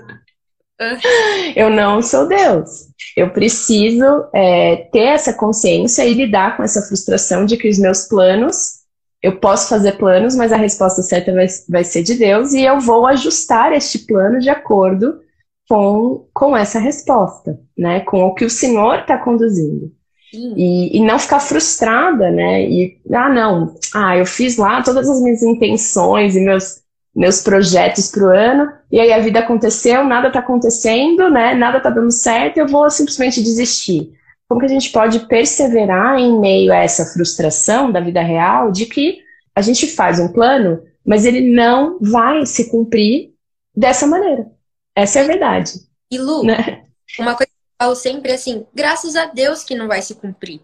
eu 1.55 1.71
não 1.71 2.01
sou 2.01 2.27
Deus. 2.27 2.89
Eu 3.17 3.31
preciso 3.31 4.27
é, 4.33 4.77
ter 4.93 5.07
essa 5.07 5.33
consciência 5.33 6.05
e 6.05 6.15
lidar 6.15 6.57
com 6.57 6.63
essa 6.63 6.83
frustração 6.83 7.45
de 7.45 7.57
que 7.57 7.69
os 7.69 7.79
meus 7.79 8.05
planos 8.05 8.78
eu 9.23 9.39
posso 9.39 9.69
fazer 9.69 9.93
planos, 9.93 10.37
mas 10.37 10.53
a 10.53 10.57
resposta 10.57 11.03
certa 11.03 11.33
vai, 11.33 11.47
vai 11.69 11.85
ser 11.85 12.03
de 12.03 12.15
Deus 12.15 12.53
e 12.53 12.63
eu 12.63 12.81
vou 12.81 13.07
ajustar 13.07 13.73
este 13.73 14.01
plano 14.01 14.39
de 14.39 14.49
acordo 14.49 15.21
com, 15.69 16.27
com 16.33 16.57
essa 16.57 16.79
resposta, 16.79 17.59
né? 17.77 18.01
Com 18.01 18.23
o 18.25 18.35
que 18.35 18.45
o 18.45 18.51
Senhor 18.51 19.01
está 19.01 19.19
conduzindo. 19.19 19.93
E, 20.33 20.99
e, 20.99 21.01
não 21.01 21.19
ficar 21.19 21.41
frustrada, 21.41 22.31
né? 22.31 22.63
E, 22.63 23.01
ah, 23.13 23.29
não, 23.31 23.75
ah, 23.95 24.17
eu 24.17 24.27
fiz 24.27 24.57
lá 24.57 24.83
todas 24.83 25.09
as 25.09 25.21
minhas 25.23 25.43
intenções 25.43 26.37
e 26.37 26.41
meus, 26.41 26.83
meus 27.17 27.41
projetos 27.41 28.11
para 28.11 28.25
o 28.25 28.29
ano, 28.29 28.71
e 28.93 29.01
aí 29.01 29.11
a 29.11 29.21
vida 29.21 29.39
aconteceu, 29.39 30.05
nada 30.05 30.29
está 30.29 30.41
acontecendo, 30.41 31.31
né? 31.31 31.55
Nada 31.55 31.79
está 31.79 31.89
dando 31.89 32.13
certo, 32.13 32.59
eu 32.59 32.69
vou 32.69 32.91
simplesmente 32.91 33.43
desistir 33.43 34.18
como 34.49 34.61
que 34.61 34.67
a 34.67 34.71
gente 34.71 34.91
pode 34.91 35.21
perseverar 35.27 36.19
em 36.19 36.41
meio 36.41 36.73
a 36.73 36.77
essa 36.77 37.05
frustração 37.05 37.93
da 37.93 38.01
vida 38.01 38.23
real 38.23 38.73
de 38.73 38.87
que 38.87 39.23
a 39.55 39.61
gente 39.61 39.87
faz 39.87 40.19
um 40.19 40.33
plano, 40.33 40.83
mas 41.05 41.27
ele 41.27 41.53
não 41.53 41.99
vai 42.01 42.47
se 42.47 42.71
cumprir 42.71 43.35
dessa 43.77 44.07
maneira. 44.07 44.51
Essa 44.97 45.21
é 45.21 45.23
a 45.23 45.27
verdade. 45.27 45.73
E 46.11 46.19
Lu, 46.19 46.43
né? 46.43 46.85
uma 47.19 47.35
coisa 47.35 47.47
que 47.47 47.53
eu 47.53 47.87
falo 47.87 47.95
sempre 47.95 48.33
é 48.33 48.35
assim, 48.35 48.67
graças 48.75 49.17
a 49.17 49.27
Deus 49.27 49.63
que 49.63 49.75
não 49.75 49.87
vai 49.87 50.01
se 50.01 50.15
cumprir. 50.15 50.61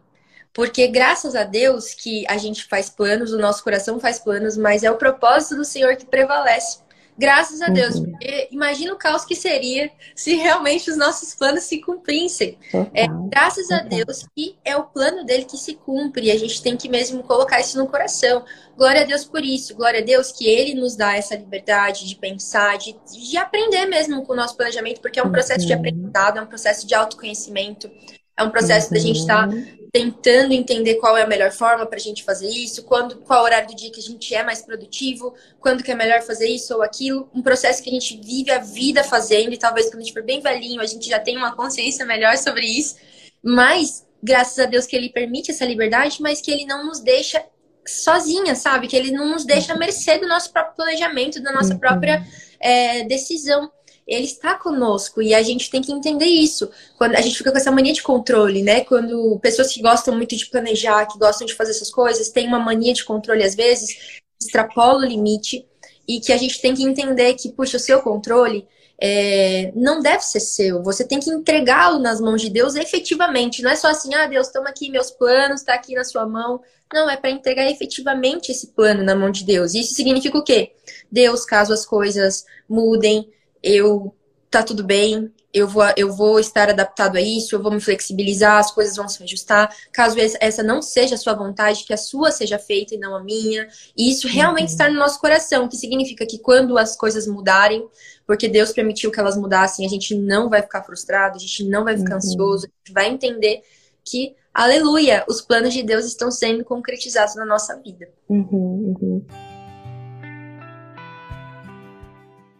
Porque 0.53 0.87
graças 0.87 1.35
a 1.35 1.43
Deus 1.43 1.93
que 1.93 2.25
a 2.29 2.39
gente 2.39 2.65
faz 2.65 2.89
planos, 2.89 3.33
o 3.33 3.39
nosso 3.39 3.63
coração 3.63 3.99
faz 3.99 4.21
planos, 4.21 4.57
mas 4.57 4.85
é 4.85 4.91
o 4.91 4.97
propósito 4.97 5.57
do 5.57 5.65
Senhor 5.65 5.97
que 5.97 6.07
prevalece. 6.07 6.79
Graças 7.17 7.63
a 7.63 7.69
Deus, 7.69 7.95
uhum. 7.95 8.11
porque 8.11 8.49
imagina 8.51 8.93
o 8.93 8.97
caos 8.97 9.25
que 9.25 9.37
seria 9.37 9.91
se 10.17 10.35
realmente 10.35 10.91
os 10.91 10.97
nossos 10.97 11.35
planos 11.35 11.63
se 11.65 11.81
cumprissem. 11.81 12.59
É, 12.93 13.07
graças 13.31 13.71
a 13.71 13.79
Deus 13.81 14.27
que 14.35 14.57
é 14.65 14.77
o 14.77 14.85
plano 14.85 15.25
dele 15.25 15.45
que 15.45 15.57
se 15.57 15.75
cumpre, 15.75 16.27
e 16.27 16.31
a 16.33 16.39
gente 16.39 16.61
tem 16.61 16.77
que 16.77 16.89
mesmo 16.89 17.23
colocar 17.23 17.61
isso 17.61 17.79
no 17.79 17.87
coração. 17.87 18.45
Glória 18.77 19.03
a 19.03 19.05
Deus 19.05 19.25
por 19.25 19.45
isso, 19.45 19.77
glória 19.77 20.01
a 20.01 20.05
Deus 20.05 20.33
que 20.33 20.49
ele 20.49 20.75
nos 20.75 20.97
dá 20.97 21.17
essa 21.17 21.37
liberdade 21.37 22.09
de 22.09 22.17
pensar, 22.17 22.77
de, 22.79 22.97
de 23.13 23.37
aprender 23.37 23.87
mesmo 23.87 24.25
com 24.27 24.33
o 24.33 24.37
nosso 24.37 24.57
planejamento, 24.57 25.01
porque 25.01 25.21
é 25.21 25.23
um 25.23 25.31
processo 25.31 25.61
uhum. 25.61 25.67
de 25.67 25.73
aprendizado, 25.73 26.39
é 26.39 26.43
um 26.43 26.47
processo 26.47 26.85
de 26.85 26.95
autoconhecimento, 26.95 27.89
é 28.37 28.43
um 28.43 28.51
processo 28.51 28.89
uhum. 28.89 28.95
da 28.95 28.99
gente 29.01 29.21
estar 29.21 29.49
tá 29.49 29.55
tentando 29.93 30.53
entender 30.53 30.97
qual 30.97 31.17
é 31.17 31.23
a 31.23 31.27
melhor 31.27 31.53
forma 31.53 31.87
para 31.87 31.97
a 31.97 32.01
gente 32.01 32.25
fazer 32.25 32.49
isso, 32.49 32.83
quando, 32.83 33.19
qual 33.19 33.45
horário 33.45 33.69
do 33.69 33.77
dia 33.77 33.93
que 33.93 34.01
a 34.01 34.03
gente 34.03 34.35
é 34.35 34.43
mais 34.43 34.61
produtivo, 34.61 35.35
quando 35.61 35.85
que 35.85 35.93
é 35.93 35.95
melhor 35.95 36.21
fazer 36.23 36.49
isso 36.49 36.75
ou 36.75 36.83
aquilo. 36.83 37.29
Um 37.33 37.41
processo 37.41 37.81
que 37.81 37.89
a 37.89 37.93
gente 37.93 38.21
vive 38.21 38.51
a 38.51 38.59
vida 38.59 39.05
fazendo 39.05 39.53
e 39.53 39.57
talvez 39.57 39.87
quando 39.87 40.01
a 40.01 40.05
gente 40.05 40.13
for 40.13 40.25
bem 40.25 40.41
velhinho 40.41 40.81
a 40.81 40.87
gente 40.87 41.09
já 41.09 41.21
tenha 41.21 41.39
uma 41.39 41.55
consciência 41.55 42.05
melhor 42.05 42.37
sobre 42.39 42.67
isso. 42.67 42.97
Mas, 43.41 44.05
graças 44.21 44.59
a 44.59 44.67
Deus 44.67 44.85
que 44.85 44.97
ele 44.97 45.11
permite 45.11 45.53
essa 45.53 45.65
liberdade, 45.65 46.21
mas 46.21 46.41
que 46.41 46.51
ele 46.51 46.67
não 46.67 46.85
nos 46.85 46.99
deixa 46.99 47.45
sozinha, 47.87 48.57
sabe? 48.57 48.89
Que 48.89 48.97
ele 48.97 49.13
não 49.13 49.29
nos 49.29 49.45
deixa 49.45 49.75
à 49.75 49.79
mercê 49.79 50.19
do 50.19 50.27
nosso 50.27 50.53
próprio 50.53 50.75
planejamento, 50.75 51.41
da 51.41 51.53
nossa 51.53 51.75
uhum. 51.75 51.79
própria 51.79 52.27
é, 52.59 53.05
decisão 53.05 53.71
ele 54.07 54.27
está 54.27 54.55
conosco 54.55 55.23
e 55.23 55.35
a 55.35 55.43
gente 55.43 55.71
tem 55.71 55.81
que 55.81 55.93
entender 55.93 56.27
isso. 56.27 56.71
Quando 56.99 57.15
a 57.15 57.21
gente 57.21 57.37
fica 57.39 57.51
com 57.51 57.59
essa 57.59 57.71
mania 57.71 57.93
de 57.93 58.03
controle, 58.03 58.63
né? 58.63 58.83
Quando 58.83 59.39
pessoas 59.41 59.73
que 59.73 59.81
gostam 59.81 60.15
muito 60.15 60.37
de 60.37 60.47
planejar, 60.47 61.07
que 61.07 61.19
gostam 61.19 61.47
de 61.47 61.55
fazer 61.55 61.71
essas 61.71 61.91
coisas, 61.91 62.29
têm 62.29 62.47
uma 62.47 62.59
mania 62.59 62.93
de 62.93 63.05
controle 63.05 63.43
às 63.43 63.55
vezes, 63.55 64.21
extrapola 64.41 65.05
o 65.05 65.09
limite 65.09 65.67
e 66.07 66.21
que 66.21 66.33
a 66.33 66.37
gente 66.37 66.61
tem 66.61 66.75
que 66.75 66.83
entender 66.83 67.35
que, 67.35 67.51
puxa, 67.51 67.79
o 67.79 67.81
seu 67.81 68.03
controle 68.03 68.69
é, 69.01 69.73
não 69.75 70.01
deve 70.01 70.23
ser 70.23 70.41
seu. 70.41 70.83
Você 70.83 71.05
tem 71.05 71.19
que 71.19 71.31
entregá-lo 71.31 71.99
nas 71.99 72.21
mãos 72.21 72.41
de 72.41 72.51
Deus 72.51 72.75
efetivamente. 72.75 73.63
Não 73.63 73.71
é 73.71 73.77
só 73.77 73.89
assim, 73.89 74.15
ah, 74.15 74.27
Deus, 74.27 74.49
toma 74.49 74.69
aqui 74.69 74.91
meus 74.91 75.11
planos, 75.11 75.61
está 75.61 75.75
aqui 75.75 75.95
na 75.95 76.05
sua 76.05 76.27
mão. 76.27 76.61
Não, 76.93 77.09
é 77.09 77.17
para 77.17 77.31
entregar 77.31 77.69
efetivamente 77.71 78.53
esse 78.53 78.69
plano 78.69 79.03
na 79.03 79.15
mão 79.15 79.31
de 79.31 79.45
Deus. 79.45 79.75
Isso 79.75 79.95
significa 79.95 80.39
o 80.39 80.45
quê? 80.45 80.73
Deus, 81.11 81.45
caso 81.45 81.73
as 81.73 81.85
coisas 81.85 82.45
mudem, 82.69 83.29
eu 83.65 84.15
tá 84.51 84.63
tudo 84.63 84.85
bem, 84.85 85.33
eu 85.53 85.67
vou, 85.67 85.83
eu 85.97 86.13
vou 86.13 86.39
estar 86.39 86.69
adaptado 86.69 87.17
a 87.17 87.21
isso, 87.21 87.55
eu 87.55 87.63
vou 87.63 87.73
me 87.73 87.81
flexibilizar, 87.81 88.59
as 88.59 88.71
coisas 88.71 88.95
vão 88.95 89.09
se 89.09 89.21
ajustar. 89.23 89.75
Caso 89.93 90.17
essa 90.41 90.63
não 90.63 90.81
seja 90.81 91.17
a 91.17 91.19
sua 91.19 91.35
vontade, 91.35 91.85
que 91.85 91.93
a 91.93 91.97
sua 91.97 92.31
seja 92.31 92.57
feita 92.57 92.95
e 92.95 92.99
não 92.99 93.17
a 93.17 93.23
minha. 93.23 93.67
E 93.97 94.11
isso 94.11 94.29
realmente 94.29 94.69
uhum. 94.69 94.73
está 94.73 94.89
no 94.89 94.99
nosso 94.99 95.21
coração, 95.21 95.69
que 95.69 95.77
significa 95.77 96.25
que 96.25 96.39
quando 96.39 96.79
as 96.79 96.97
coisas 96.97 97.27
mudarem, 97.27 97.85
porque 98.27 98.49
Deus 98.49 98.73
permitiu 98.73 99.11
que 99.11 99.19
elas 99.19 99.37
mudassem, 99.37 99.85
a 99.85 99.89
gente 99.89 100.15
não 100.15 100.49
vai 100.49 100.63
ficar 100.63 100.85
frustrado, 100.85 101.37
a 101.37 101.41
gente 101.41 101.65
não 101.65 101.83
vai 101.83 101.97
ficar 101.97 102.13
uhum. 102.13 102.17
ansioso, 102.19 102.67
a 102.67 102.71
gente 102.79 102.93
vai 102.93 103.09
entender 103.09 103.63
que, 104.05 104.37
aleluia, 104.53 105.25
os 105.29 105.41
planos 105.41 105.75
de 105.75 105.83
Deus 105.83 106.05
estão 106.05 106.31
sendo 106.31 106.65
concretizados 106.65 107.35
na 107.35 107.45
nossa 107.45 107.77
vida. 107.81 108.09
Uhum, 108.29 109.25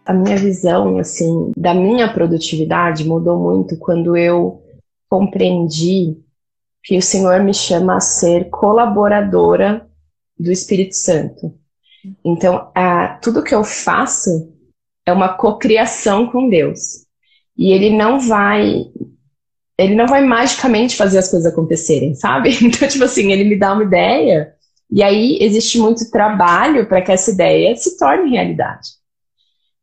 a 0.05 0.13
minha 0.13 0.37
visão, 0.37 0.97
assim, 0.97 1.51
da 1.57 1.73
minha 1.73 2.11
produtividade 2.13 3.03
mudou 3.03 3.39
muito 3.39 3.77
quando 3.77 4.15
eu 4.15 4.61
compreendi 5.09 6.17
que 6.83 6.97
o 6.97 7.01
Senhor 7.01 7.41
me 7.41 7.53
chama 7.53 7.97
a 7.97 7.99
ser 7.99 8.49
colaboradora 8.49 9.87
do 10.37 10.51
Espírito 10.51 10.95
Santo. 10.95 11.53
Então, 12.23 12.69
a, 12.75 13.17
tudo 13.21 13.43
que 13.43 13.55
eu 13.55 13.63
faço 13.63 14.53
é 15.05 15.11
uma 15.11 15.29
cocriação 15.29 16.27
com 16.27 16.47
Deus. 16.47 17.05
E 17.57 17.71
ele 17.71 17.89
não 17.89 18.19
vai 18.19 18.85
ele 19.77 19.93
não 19.93 20.07
vai 20.07 20.23
magicamente 20.23 20.95
fazer 20.95 21.17
as 21.17 21.29
coisas 21.29 21.51
acontecerem, 21.51 22.15
sabe? 22.15 22.49
Então, 22.63 22.87
tipo 22.87 23.03
assim, 23.03 23.31
ele 23.31 23.43
me 23.43 23.57
dá 23.57 23.73
uma 23.73 23.83
ideia 23.83 24.53
e 24.89 25.03
aí 25.03 25.37
existe 25.41 25.77
muito 25.77 26.09
trabalho 26.09 26.87
para 26.87 27.01
que 27.01 27.11
essa 27.11 27.31
ideia 27.31 27.75
se 27.75 27.97
torne 27.97 28.31
realidade. 28.31 28.89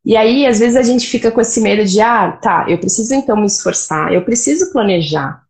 E 0.05 0.17
aí, 0.17 0.45
às 0.45 0.59
vezes, 0.59 0.75
a 0.75 0.83
gente 0.83 1.07
fica 1.07 1.31
com 1.31 1.39
esse 1.39 1.61
medo 1.61 1.85
de, 1.85 2.01
ah, 2.01 2.31
tá, 2.31 2.65
eu 2.67 2.77
preciso 2.77 3.13
então 3.15 3.37
me 3.37 3.45
esforçar, 3.45 4.13
eu 4.13 4.23
preciso 4.23 4.71
planejar, 4.71 5.43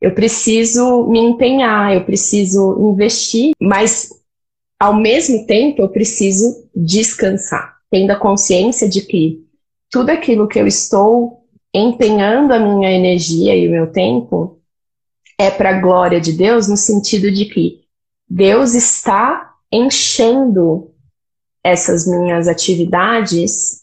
eu 0.00 0.14
preciso 0.14 1.06
me 1.06 1.18
empenhar, 1.18 1.94
eu 1.94 2.04
preciso 2.04 2.78
investir, 2.80 3.52
mas 3.60 4.10
ao 4.78 4.94
mesmo 4.94 5.46
tempo 5.46 5.82
eu 5.82 5.88
preciso 5.90 6.66
descansar, 6.74 7.76
tendo 7.90 8.10
a 8.10 8.16
consciência 8.16 8.88
de 8.88 9.02
que 9.02 9.44
tudo 9.90 10.08
aquilo 10.08 10.48
que 10.48 10.58
eu 10.58 10.66
estou 10.66 11.44
empenhando 11.74 12.54
a 12.54 12.58
minha 12.58 12.90
energia 12.90 13.54
e 13.54 13.68
o 13.68 13.70
meu 13.70 13.92
tempo 13.92 14.58
é 15.38 15.50
para 15.50 15.70
a 15.70 15.80
glória 15.80 16.20
de 16.20 16.32
Deus, 16.32 16.68
no 16.68 16.76
sentido 16.76 17.30
de 17.30 17.44
que 17.44 17.82
Deus 18.26 18.74
está 18.74 19.54
enchendo 19.70 20.90
essas 21.62 22.06
minhas 22.06 22.48
atividades 22.48 23.79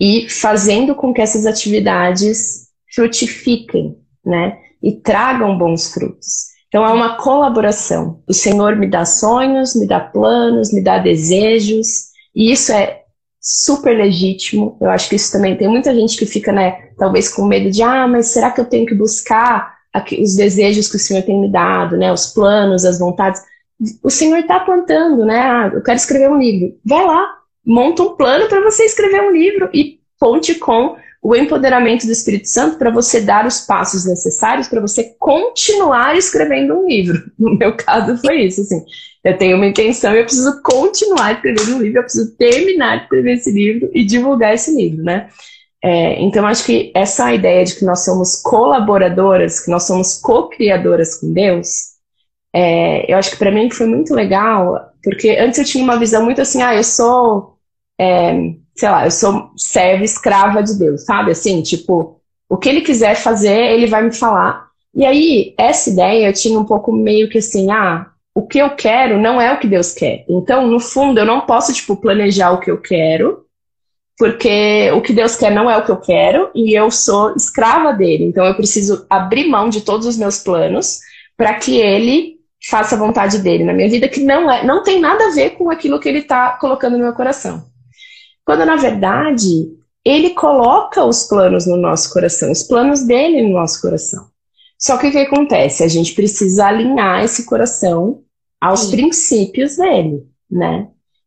e 0.00 0.28
fazendo 0.28 0.94
com 0.94 1.12
que 1.12 1.20
essas 1.20 1.46
atividades 1.46 2.68
frutifiquem, 2.94 3.96
né? 4.24 4.58
E 4.82 4.92
tragam 4.92 5.56
bons 5.56 5.92
frutos. 5.92 6.56
Então 6.68 6.84
é 6.84 6.92
uma 6.92 7.16
colaboração. 7.16 8.22
O 8.26 8.34
Senhor 8.34 8.76
me 8.76 8.88
dá 8.88 9.04
sonhos, 9.04 9.74
me 9.74 9.86
dá 9.86 10.00
planos, 10.00 10.72
me 10.72 10.82
dá 10.82 10.98
desejos, 10.98 12.06
e 12.34 12.52
isso 12.52 12.72
é 12.72 13.02
super 13.40 13.96
legítimo. 13.96 14.76
Eu 14.80 14.90
acho 14.90 15.08
que 15.08 15.16
isso 15.16 15.32
também 15.32 15.56
tem 15.56 15.68
muita 15.68 15.94
gente 15.94 16.16
que 16.18 16.26
fica, 16.26 16.52
né, 16.52 16.90
talvez 16.98 17.28
com 17.28 17.46
medo 17.46 17.70
de, 17.70 17.82
ah, 17.82 18.06
mas 18.08 18.28
será 18.28 18.50
que 18.50 18.60
eu 18.60 18.64
tenho 18.64 18.84
que 18.84 18.94
buscar 18.94 19.76
os 20.20 20.36
desejos 20.36 20.90
que 20.90 20.96
o 20.96 21.00
Senhor 21.00 21.22
tem 21.22 21.40
me 21.40 21.50
dado, 21.50 21.96
né, 21.96 22.12
os 22.12 22.26
planos, 22.26 22.84
as 22.84 22.98
vontades? 22.98 23.40
O 24.02 24.10
Senhor 24.10 24.38
está 24.38 24.60
plantando, 24.60 25.24
né? 25.24 25.38
Ah, 25.38 25.70
eu 25.72 25.82
quero 25.82 25.96
escrever 25.96 26.30
um 26.30 26.38
livro. 26.38 26.76
Vai 26.84 27.04
lá, 27.04 27.35
monta 27.66 28.02
um 28.02 28.14
plano 28.14 28.48
para 28.48 28.62
você 28.62 28.84
escrever 28.84 29.22
um 29.22 29.32
livro 29.32 29.68
e 29.74 29.98
conte 30.18 30.54
com 30.54 30.96
o 31.22 31.34
empoderamento 31.34 32.06
do 32.06 32.12
Espírito 32.12 32.48
Santo 32.48 32.78
para 32.78 32.90
você 32.90 33.20
dar 33.20 33.46
os 33.46 33.62
passos 33.62 34.04
necessários 34.04 34.68
para 34.68 34.80
você 34.80 35.16
continuar 35.18 36.16
escrevendo 36.16 36.78
um 36.78 36.86
livro. 36.86 37.24
No 37.36 37.56
meu 37.56 37.76
caso 37.76 38.16
foi 38.18 38.42
isso, 38.42 38.60
assim. 38.60 38.84
Eu 39.24 39.36
tenho 39.36 39.56
uma 39.56 39.66
intenção 39.66 40.14
eu 40.14 40.22
preciso 40.22 40.62
continuar 40.62 41.32
escrevendo 41.32 41.76
um 41.76 41.82
livro, 41.82 41.98
eu 41.98 42.04
preciso 42.04 42.36
terminar 42.36 42.98
de 42.98 43.02
escrever 43.02 43.32
esse 43.32 43.50
livro 43.50 43.90
e 43.92 44.04
divulgar 44.04 44.54
esse 44.54 44.74
livro, 44.74 45.02
né? 45.02 45.28
É, 45.82 46.20
então, 46.22 46.46
acho 46.46 46.64
que 46.64 46.90
essa 46.94 47.32
ideia 47.34 47.64
de 47.64 47.74
que 47.74 47.84
nós 47.84 48.04
somos 48.04 48.40
colaboradoras, 48.42 49.64
que 49.64 49.70
nós 49.70 49.84
somos 49.84 50.14
co-criadoras 50.14 51.20
com 51.20 51.32
Deus, 51.32 51.96
é, 52.54 53.12
eu 53.12 53.18
acho 53.18 53.30
que 53.30 53.36
para 53.36 53.50
mim 53.50 53.70
foi 53.70 53.86
muito 53.86 54.14
legal, 54.14 54.92
porque 55.02 55.30
antes 55.38 55.58
eu 55.58 55.64
tinha 55.64 55.84
uma 55.84 55.98
visão 55.98 56.24
muito 56.24 56.40
assim, 56.40 56.62
ah, 56.62 56.74
eu 56.74 56.82
sou 56.82 57.55
é, 57.98 58.54
sei 58.74 58.88
lá, 58.88 59.06
eu 59.06 59.10
sou 59.10 59.50
serva 59.56 60.04
escrava 60.04 60.62
de 60.62 60.78
Deus, 60.78 61.04
sabe? 61.04 61.30
Assim, 61.30 61.62
tipo, 61.62 62.20
o 62.48 62.56
que 62.56 62.68
ele 62.68 62.80
quiser 62.82 63.14
fazer, 63.16 63.72
ele 63.72 63.86
vai 63.86 64.02
me 64.02 64.14
falar. 64.14 64.66
E 64.94 65.04
aí, 65.04 65.54
essa 65.58 65.90
ideia 65.90 66.28
eu 66.28 66.32
tinha 66.32 66.58
um 66.58 66.64
pouco 66.64 66.92
meio 66.92 67.28
que 67.28 67.38
assim, 67.38 67.70
ah, 67.70 68.06
o 68.34 68.46
que 68.46 68.58
eu 68.58 68.70
quero 68.70 69.18
não 69.18 69.40
é 69.40 69.52
o 69.52 69.58
que 69.58 69.66
Deus 69.66 69.92
quer. 69.92 70.24
Então, 70.28 70.66
no 70.66 70.80
fundo, 70.80 71.18
eu 71.18 71.26
não 71.26 71.42
posso, 71.42 71.72
tipo, 71.72 71.96
planejar 71.96 72.52
o 72.52 72.60
que 72.60 72.70
eu 72.70 72.80
quero, 72.80 73.44
porque 74.18 74.90
o 74.92 75.02
que 75.02 75.12
Deus 75.12 75.36
quer 75.36 75.50
não 75.50 75.70
é 75.70 75.76
o 75.76 75.84
que 75.84 75.90
eu 75.90 75.96
quero, 75.98 76.50
e 76.54 76.74
eu 76.74 76.90
sou 76.90 77.34
escrava 77.34 77.92
dele. 77.92 78.24
Então, 78.24 78.44
eu 78.44 78.54
preciso 78.54 79.06
abrir 79.08 79.48
mão 79.48 79.68
de 79.68 79.82
todos 79.82 80.06
os 80.06 80.16
meus 80.16 80.38
planos 80.38 81.00
para 81.36 81.54
que 81.54 81.78
ele 81.78 82.36
faça 82.68 82.94
a 82.94 82.98
vontade 82.98 83.38
dele 83.38 83.64
na 83.64 83.72
minha 83.72 83.88
vida, 83.88 84.08
que 84.08 84.20
não 84.20 84.50
é, 84.50 84.64
não 84.64 84.82
tem 84.82 85.00
nada 85.00 85.26
a 85.26 85.30
ver 85.30 85.50
com 85.50 85.70
aquilo 85.70 86.00
que 86.00 86.08
ele 86.08 86.20
está 86.20 86.50
colocando 86.58 86.96
no 86.96 87.04
meu 87.04 87.12
coração. 87.12 87.64
Quando 88.46 88.64
na 88.64 88.76
verdade 88.76 89.76
ele 90.04 90.30
coloca 90.30 91.04
os 91.04 91.24
planos 91.24 91.66
no 91.66 91.76
nosso 91.76 92.12
coração, 92.12 92.52
os 92.52 92.62
planos 92.62 93.02
dele 93.02 93.42
no 93.42 93.54
nosso 93.54 93.82
coração. 93.82 94.28
Só 94.78 94.96
que 94.96 95.08
o 95.08 95.10
que 95.10 95.18
acontece? 95.18 95.82
A 95.82 95.88
gente 95.88 96.14
precisa 96.14 96.66
alinhar 96.66 97.24
esse 97.24 97.44
coração 97.44 98.22
aos 98.60 98.82
Sim. 98.82 98.92
princípios 98.92 99.76
dele, 99.76 100.24
né? 100.48 100.86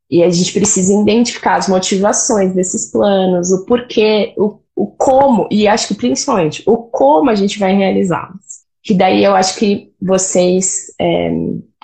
E 0.09 0.23
a 0.23 0.29
gente 0.29 0.53
precisa 0.53 0.93
identificar 0.93 1.55
as 1.55 1.67
motivações 1.67 2.53
desses 2.53 2.89
planos, 2.89 3.51
o 3.51 3.65
porquê, 3.65 4.33
o, 4.37 4.59
o 4.73 4.87
como, 4.87 5.47
e 5.51 5.67
acho 5.67 5.89
que 5.89 5.95
principalmente 5.95 6.63
o 6.65 6.77
como 6.77 7.29
a 7.29 7.35
gente 7.35 7.59
vai 7.59 7.75
realizá-los. 7.75 8.63
Que 8.81 8.93
daí 8.93 9.23
eu 9.23 9.35
acho 9.35 9.57
que 9.57 9.91
vocês, 10.01 10.85
é, 10.99 11.31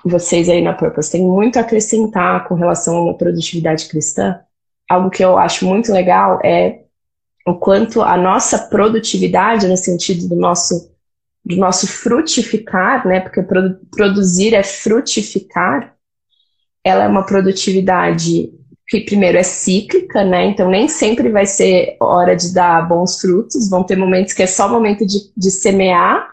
vocês 0.04 0.48
aí 0.48 0.62
na 0.62 0.74
Purpose 0.74 1.12
têm 1.12 1.24
muito 1.24 1.58
a 1.58 1.62
acrescentar 1.62 2.48
com 2.48 2.56
relação 2.56 3.10
à 3.10 3.14
produtividade 3.14 3.88
cristã, 3.88 4.40
algo 4.90 5.10
que 5.10 5.24
eu 5.24 5.38
acho 5.38 5.66
muito 5.66 5.92
legal 5.92 6.40
é 6.44 6.82
o 7.46 7.56
quanto 7.56 8.02
a 8.02 8.18
nossa 8.18 8.58
produtividade, 8.58 9.68
no 9.68 9.78
sentido 9.78 10.28
do 10.28 10.36
nosso, 10.36 10.92
do 11.44 11.56
nosso 11.58 11.88
frutificar, 11.88 13.08
né? 13.08 13.20
Porque 13.20 13.44
produ 13.44 13.80
produzir 13.92 14.56
é 14.56 14.64
frutificar, 14.64 15.94
ela 16.84 17.04
é 17.04 17.08
uma 17.08 17.26
produtividade 17.26 18.52
que 18.88 19.02
primeiro 19.02 19.38
é 19.38 19.44
cíclica, 19.44 20.24
né? 20.24 20.46
Então 20.46 20.70
nem 20.70 20.88
sempre 20.88 21.30
vai 21.30 21.46
ser 21.46 21.98
hora 22.00 22.36
de 22.36 22.54
dar 22.54 22.88
bons 22.88 23.20
frutos, 23.20 23.70
vão 23.70 23.84
ter 23.84 23.96
momentos 23.96 24.34
que 24.34 24.44
é 24.44 24.48
só 24.48 24.68
momento 24.68 25.06
de, 25.06 25.32
de 25.36 25.52
semear, 25.52 26.28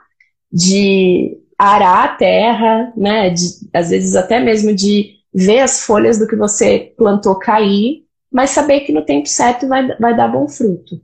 de 0.50 1.38
arar 1.58 2.04
a 2.04 2.08
terra, 2.16 2.92
né? 2.96 3.30
De, 3.30 3.44
às 3.72 3.90
vezes 3.90 4.16
até 4.16 4.40
mesmo 4.40 4.74
de 4.74 5.16
ver 5.34 5.60
as 5.60 5.84
folhas 5.84 6.18
do 6.18 6.26
que 6.26 6.36
você 6.36 6.92
plantou 6.96 7.38
cair, 7.38 8.01
mas 8.32 8.50
saber 8.50 8.80
que 8.80 8.92
no 8.92 9.04
tempo 9.04 9.28
certo 9.28 9.68
vai, 9.68 9.86
vai 9.98 10.16
dar 10.16 10.28
bom 10.28 10.48
fruto. 10.48 11.00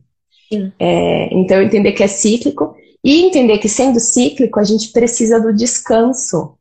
É, 0.78 1.34
então 1.34 1.60
entender 1.60 1.92
que 1.92 2.02
é 2.02 2.08
cíclico 2.08 2.74
e 3.04 3.22
entender 3.22 3.58
que 3.58 3.68
sendo 3.68 4.00
cíclico 4.00 4.58
a 4.58 4.64
gente 4.64 4.90
precisa 4.90 5.40
do 5.40 5.52
descanso. 5.52 6.56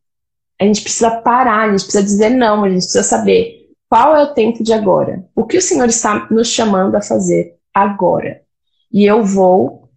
A 0.60 0.66
gente 0.66 0.82
precisa 0.82 1.12
parar, 1.22 1.68
a 1.68 1.72
gente 1.72 1.84
precisa 1.84 2.04
dizer 2.04 2.30
não, 2.30 2.64
a 2.64 2.70
gente 2.70 2.82
precisa 2.82 3.04
saber 3.04 3.58
qual 3.90 4.16
é 4.16 4.24
o 4.24 4.34
tempo 4.34 4.64
de 4.64 4.74
agora? 4.74 5.26
O 5.36 5.46
que 5.46 5.58
o 5.58 5.62
Senhor 5.62 5.88
está 5.88 6.28
nos 6.30 6.50
chamando 6.50 6.96
a 6.96 7.02
fazer 7.02 7.56
agora? 7.74 8.42
E 8.92 9.06
eu 9.06 9.24
vou 9.24 9.90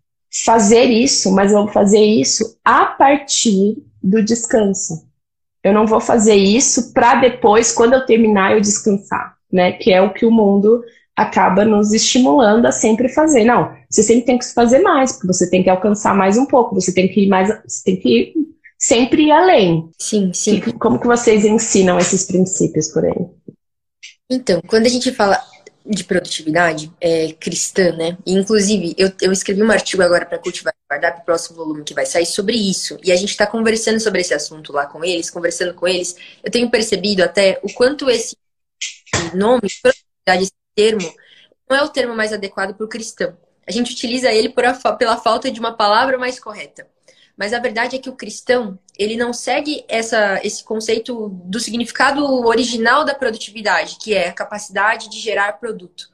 fazer 0.44 0.84
isso, 0.84 1.32
mas 1.32 1.50
eu 1.50 1.64
vou 1.64 1.72
fazer 1.72 2.00
isso 2.00 2.58
a 2.64 2.86
partir 2.86 3.82
do 4.02 4.22
descanso. 4.22 5.08
Eu 5.62 5.72
não 5.72 5.86
vou 5.86 6.00
fazer 6.00 6.36
isso 6.36 6.92
para 6.92 7.16
depois, 7.16 7.72
quando 7.72 7.94
eu 7.94 8.06
terminar, 8.06 8.52
eu 8.52 8.60
descansar, 8.60 9.36
né? 9.52 9.72
Que 9.72 9.92
é 9.92 10.00
o 10.00 10.12
que 10.12 10.24
o 10.24 10.30
mundo 10.30 10.82
acaba 11.16 11.64
nos 11.64 11.92
estimulando 11.92 12.66
a 12.66 12.72
sempre 12.72 13.08
fazer. 13.08 13.44
Não, 13.44 13.74
você 13.88 14.02
sempre 14.02 14.24
tem 14.24 14.38
que 14.38 14.46
fazer 14.52 14.80
mais, 14.80 15.12
porque 15.12 15.26
você 15.26 15.50
tem 15.50 15.62
que 15.62 15.70
alcançar 15.70 16.14
mais 16.14 16.38
um 16.38 16.46
pouco, 16.46 16.74
você 16.74 16.92
tem 16.92 17.08
que 17.08 17.24
ir 17.24 17.28
mais, 17.28 17.48
você 17.66 17.84
tem 17.84 17.96
que 17.96 18.08
ir 18.08 18.34
sempre 18.78 19.24
ir 19.24 19.30
além. 19.30 19.90
Sim, 19.98 20.32
sim. 20.32 20.60
como 20.78 20.98
que 20.98 21.06
vocês 21.06 21.44
ensinam 21.44 21.98
esses 21.98 22.24
princípios 22.24 22.88
por 22.88 23.04
aí? 23.04 23.26
Então, 24.30 24.62
quando 24.66 24.86
a 24.86 24.88
gente 24.88 25.12
fala 25.12 25.38
de 25.84 26.04
produtividade 26.04 26.90
é, 27.00 27.32
cristã, 27.32 27.92
né? 27.92 28.16
E, 28.24 28.32
inclusive, 28.32 28.94
eu, 28.96 29.10
eu 29.20 29.32
escrevi 29.32 29.62
um 29.62 29.70
artigo 29.70 30.02
agora 30.02 30.24
para 30.24 30.38
cultivar 30.38 30.72
guardar 30.90 31.12
para 31.12 31.22
o 31.22 31.24
próximo 31.24 31.56
volume 31.56 31.84
que 31.84 31.94
vai 31.94 32.04
sair 32.04 32.26
sobre 32.26 32.56
isso. 32.56 32.98
E 33.04 33.12
a 33.12 33.16
gente 33.16 33.30
está 33.30 33.46
conversando 33.46 34.00
sobre 34.00 34.20
esse 34.20 34.34
assunto 34.34 34.72
lá 34.72 34.86
com 34.86 35.04
eles, 35.04 35.30
conversando 35.30 35.72
com 35.72 35.86
eles. 35.86 36.16
Eu 36.42 36.50
tenho 36.50 36.68
percebido 36.68 37.22
até 37.22 37.60
o 37.62 37.72
quanto 37.72 38.10
esse 38.10 38.36
nome, 39.34 39.62
produtividade, 39.82 40.42
esse 40.42 40.52
termo, 40.74 41.14
não 41.68 41.76
é 41.76 41.82
o 41.82 41.88
termo 41.88 42.16
mais 42.16 42.32
adequado 42.32 42.74
para 42.74 42.84
o 42.84 42.88
cristão. 42.88 43.36
A 43.66 43.70
gente 43.70 43.92
utiliza 43.92 44.32
ele 44.32 44.52
a, 44.84 44.92
pela 44.92 45.16
falta 45.16 45.50
de 45.50 45.60
uma 45.60 45.72
palavra 45.72 46.18
mais 46.18 46.40
correta. 46.40 46.86
Mas 47.36 47.54
a 47.54 47.58
verdade 47.58 47.96
é 47.96 47.98
que 47.98 48.10
o 48.10 48.16
cristão, 48.16 48.78
ele 48.98 49.16
não 49.16 49.32
segue 49.32 49.84
essa, 49.88 50.40
esse 50.44 50.62
conceito 50.62 51.28
do 51.44 51.58
significado 51.58 52.22
original 52.46 53.04
da 53.04 53.14
produtividade, 53.14 53.96
que 53.98 54.12
é 54.12 54.28
a 54.28 54.32
capacidade 54.32 55.08
de 55.08 55.18
gerar 55.18 55.54
produto. 55.54 56.10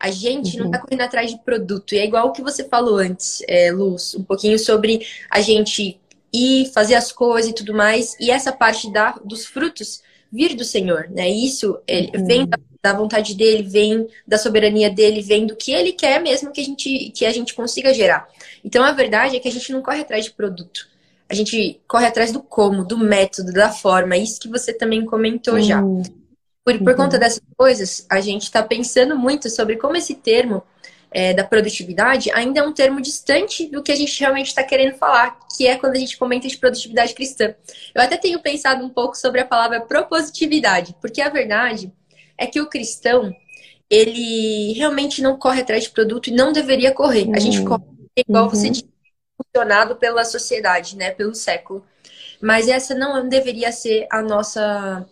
A 0.00 0.10
gente 0.10 0.56
uhum. 0.56 0.64
não 0.64 0.66
está 0.66 0.78
correndo 0.80 1.02
atrás 1.02 1.30
de 1.30 1.38
produto. 1.44 1.94
E 1.94 1.98
é 1.98 2.04
igual 2.04 2.26
o 2.28 2.32
que 2.32 2.42
você 2.42 2.64
falou 2.64 2.96
antes, 2.96 3.42
é, 3.46 3.70
Luz, 3.70 4.14
um 4.14 4.24
pouquinho 4.24 4.58
sobre 4.58 5.06
a 5.30 5.40
gente 5.40 6.00
ir 6.32 6.72
fazer 6.72 6.96
as 6.96 7.12
coisas 7.12 7.50
e 7.50 7.54
tudo 7.54 7.72
mais. 7.72 8.16
E 8.18 8.30
essa 8.30 8.50
parte 8.50 8.92
da, 8.92 9.12
dos 9.24 9.46
frutos 9.46 10.02
vir 10.34 10.56
do 10.56 10.64
Senhor, 10.64 11.08
né? 11.08 11.30
Isso 11.30 11.78
ele, 11.86 12.10
uhum. 12.16 12.26
vem 12.26 12.46
da, 12.46 12.58
da, 12.82 12.92
vontade 12.92 13.36
dele, 13.36 13.62
vem 13.62 14.08
da 14.26 14.36
soberania 14.36 14.90
dele, 14.90 15.22
vem 15.22 15.46
do 15.46 15.54
que 15.54 15.70
ele 15.70 15.92
quer 15.92 16.20
mesmo 16.20 16.50
que 16.50 16.60
a 16.60 16.64
gente 16.64 17.10
que 17.10 17.24
a 17.24 17.32
gente 17.32 17.54
consiga 17.54 17.94
gerar. 17.94 18.28
Então 18.64 18.82
a 18.82 18.90
verdade 18.90 19.36
é 19.36 19.40
que 19.40 19.46
a 19.46 19.52
gente 19.52 19.72
não 19.72 19.80
corre 19.80 20.00
atrás 20.00 20.24
de 20.24 20.32
produto. 20.32 20.88
A 21.28 21.34
gente 21.34 21.80
corre 21.86 22.06
atrás 22.06 22.32
do 22.32 22.42
como, 22.42 22.84
do 22.84 22.98
método, 22.98 23.52
da 23.52 23.70
forma. 23.70 24.16
Isso 24.16 24.40
que 24.40 24.48
você 24.48 24.72
também 24.72 25.04
comentou 25.06 25.54
uhum. 25.54 25.62
já. 25.62 25.80
Por, 25.80 26.78
por 26.78 26.88
uhum. 26.88 26.96
conta 26.96 27.18
dessas 27.18 27.42
coisas, 27.56 28.04
a 28.10 28.20
gente 28.20 28.42
está 28.42 28.62
pensando 28.62 29.16
muito 29.16 29.48
sobre 29.48 29.76
como 29.76 29.96
esse 29.96 30.14
termo 30.14 30.62
é, 31.14 31.32
da 31.32 31.44
produtividade 31.44 32.28
ainda 32.32 32.58
é 32.58 32.62
um 32.64 32.72
termo 32.72 33.00
distante 33.00 33.68
do 33.68 33.84
que 33.84 33.92
a 33.92 33.96
gente 33.96 34.18
realmente 34.18 34.48
está 34.48 34.64
querendo 34.64 34.96
falar, 34.96 35.38
que 35.56 35.64
é 35.64 35.76
quando 35.76 35.94
a 35.94 35.98
gente 35.98 36.18
comenta 36.18 36.48
de 36.48 36.58
produtividade 36.58 37.14
cristã. 37.14 37.54
Eu 37.94 38.02
até 38.02 38.16
tenho 38.16 38.42
pensado 38.42 38.84
um 38.84 38.88
pouco 38.88 39.16
sobre 39.16 39.40
a 39.40 39.46
palavra 39.46 39.80
propositividade, 39.80 40.96
porque 41.00 41.22
a 41.22 41.28
verdade 41.28 41.92
é 42.36 42.48
que 42.48 42.60
o 42.60 42.68
cristão, 42.68 43.32
ele 43.88 44.72
realmente 44.72 45.22
não 45.22 45.38
corre 45.38 45.60
atrás 45.60 45.84
de 45.84 45.90
produto 45.90 46.26
e 46.28 46.34
não 46.34 46.52
deveria 46.52 46.90
correr. 46.90 47.30
A 47.32 47.38
gente 47.38 47.60
uhum. 47.60 47.66
corre, 47.66 47.84
igual 48.16 48.44
uhum. 48.44 48.50
você 48.50 48.70
disse, 48.70 48.88
funcionado 49.40 49.94
pela 49.94 50.24
sociedade, 50.24 50.96
né, 50.96 51.12
pelo 51.12 51.34
século. 51.34 51.84
Mas 52.40 52.66
essa 52.66 52.92
não 52.92 53.28
deveria 53.28 53.70
ser 53.70 54.08
a 54.10 54.20
nossa 54.20 55.06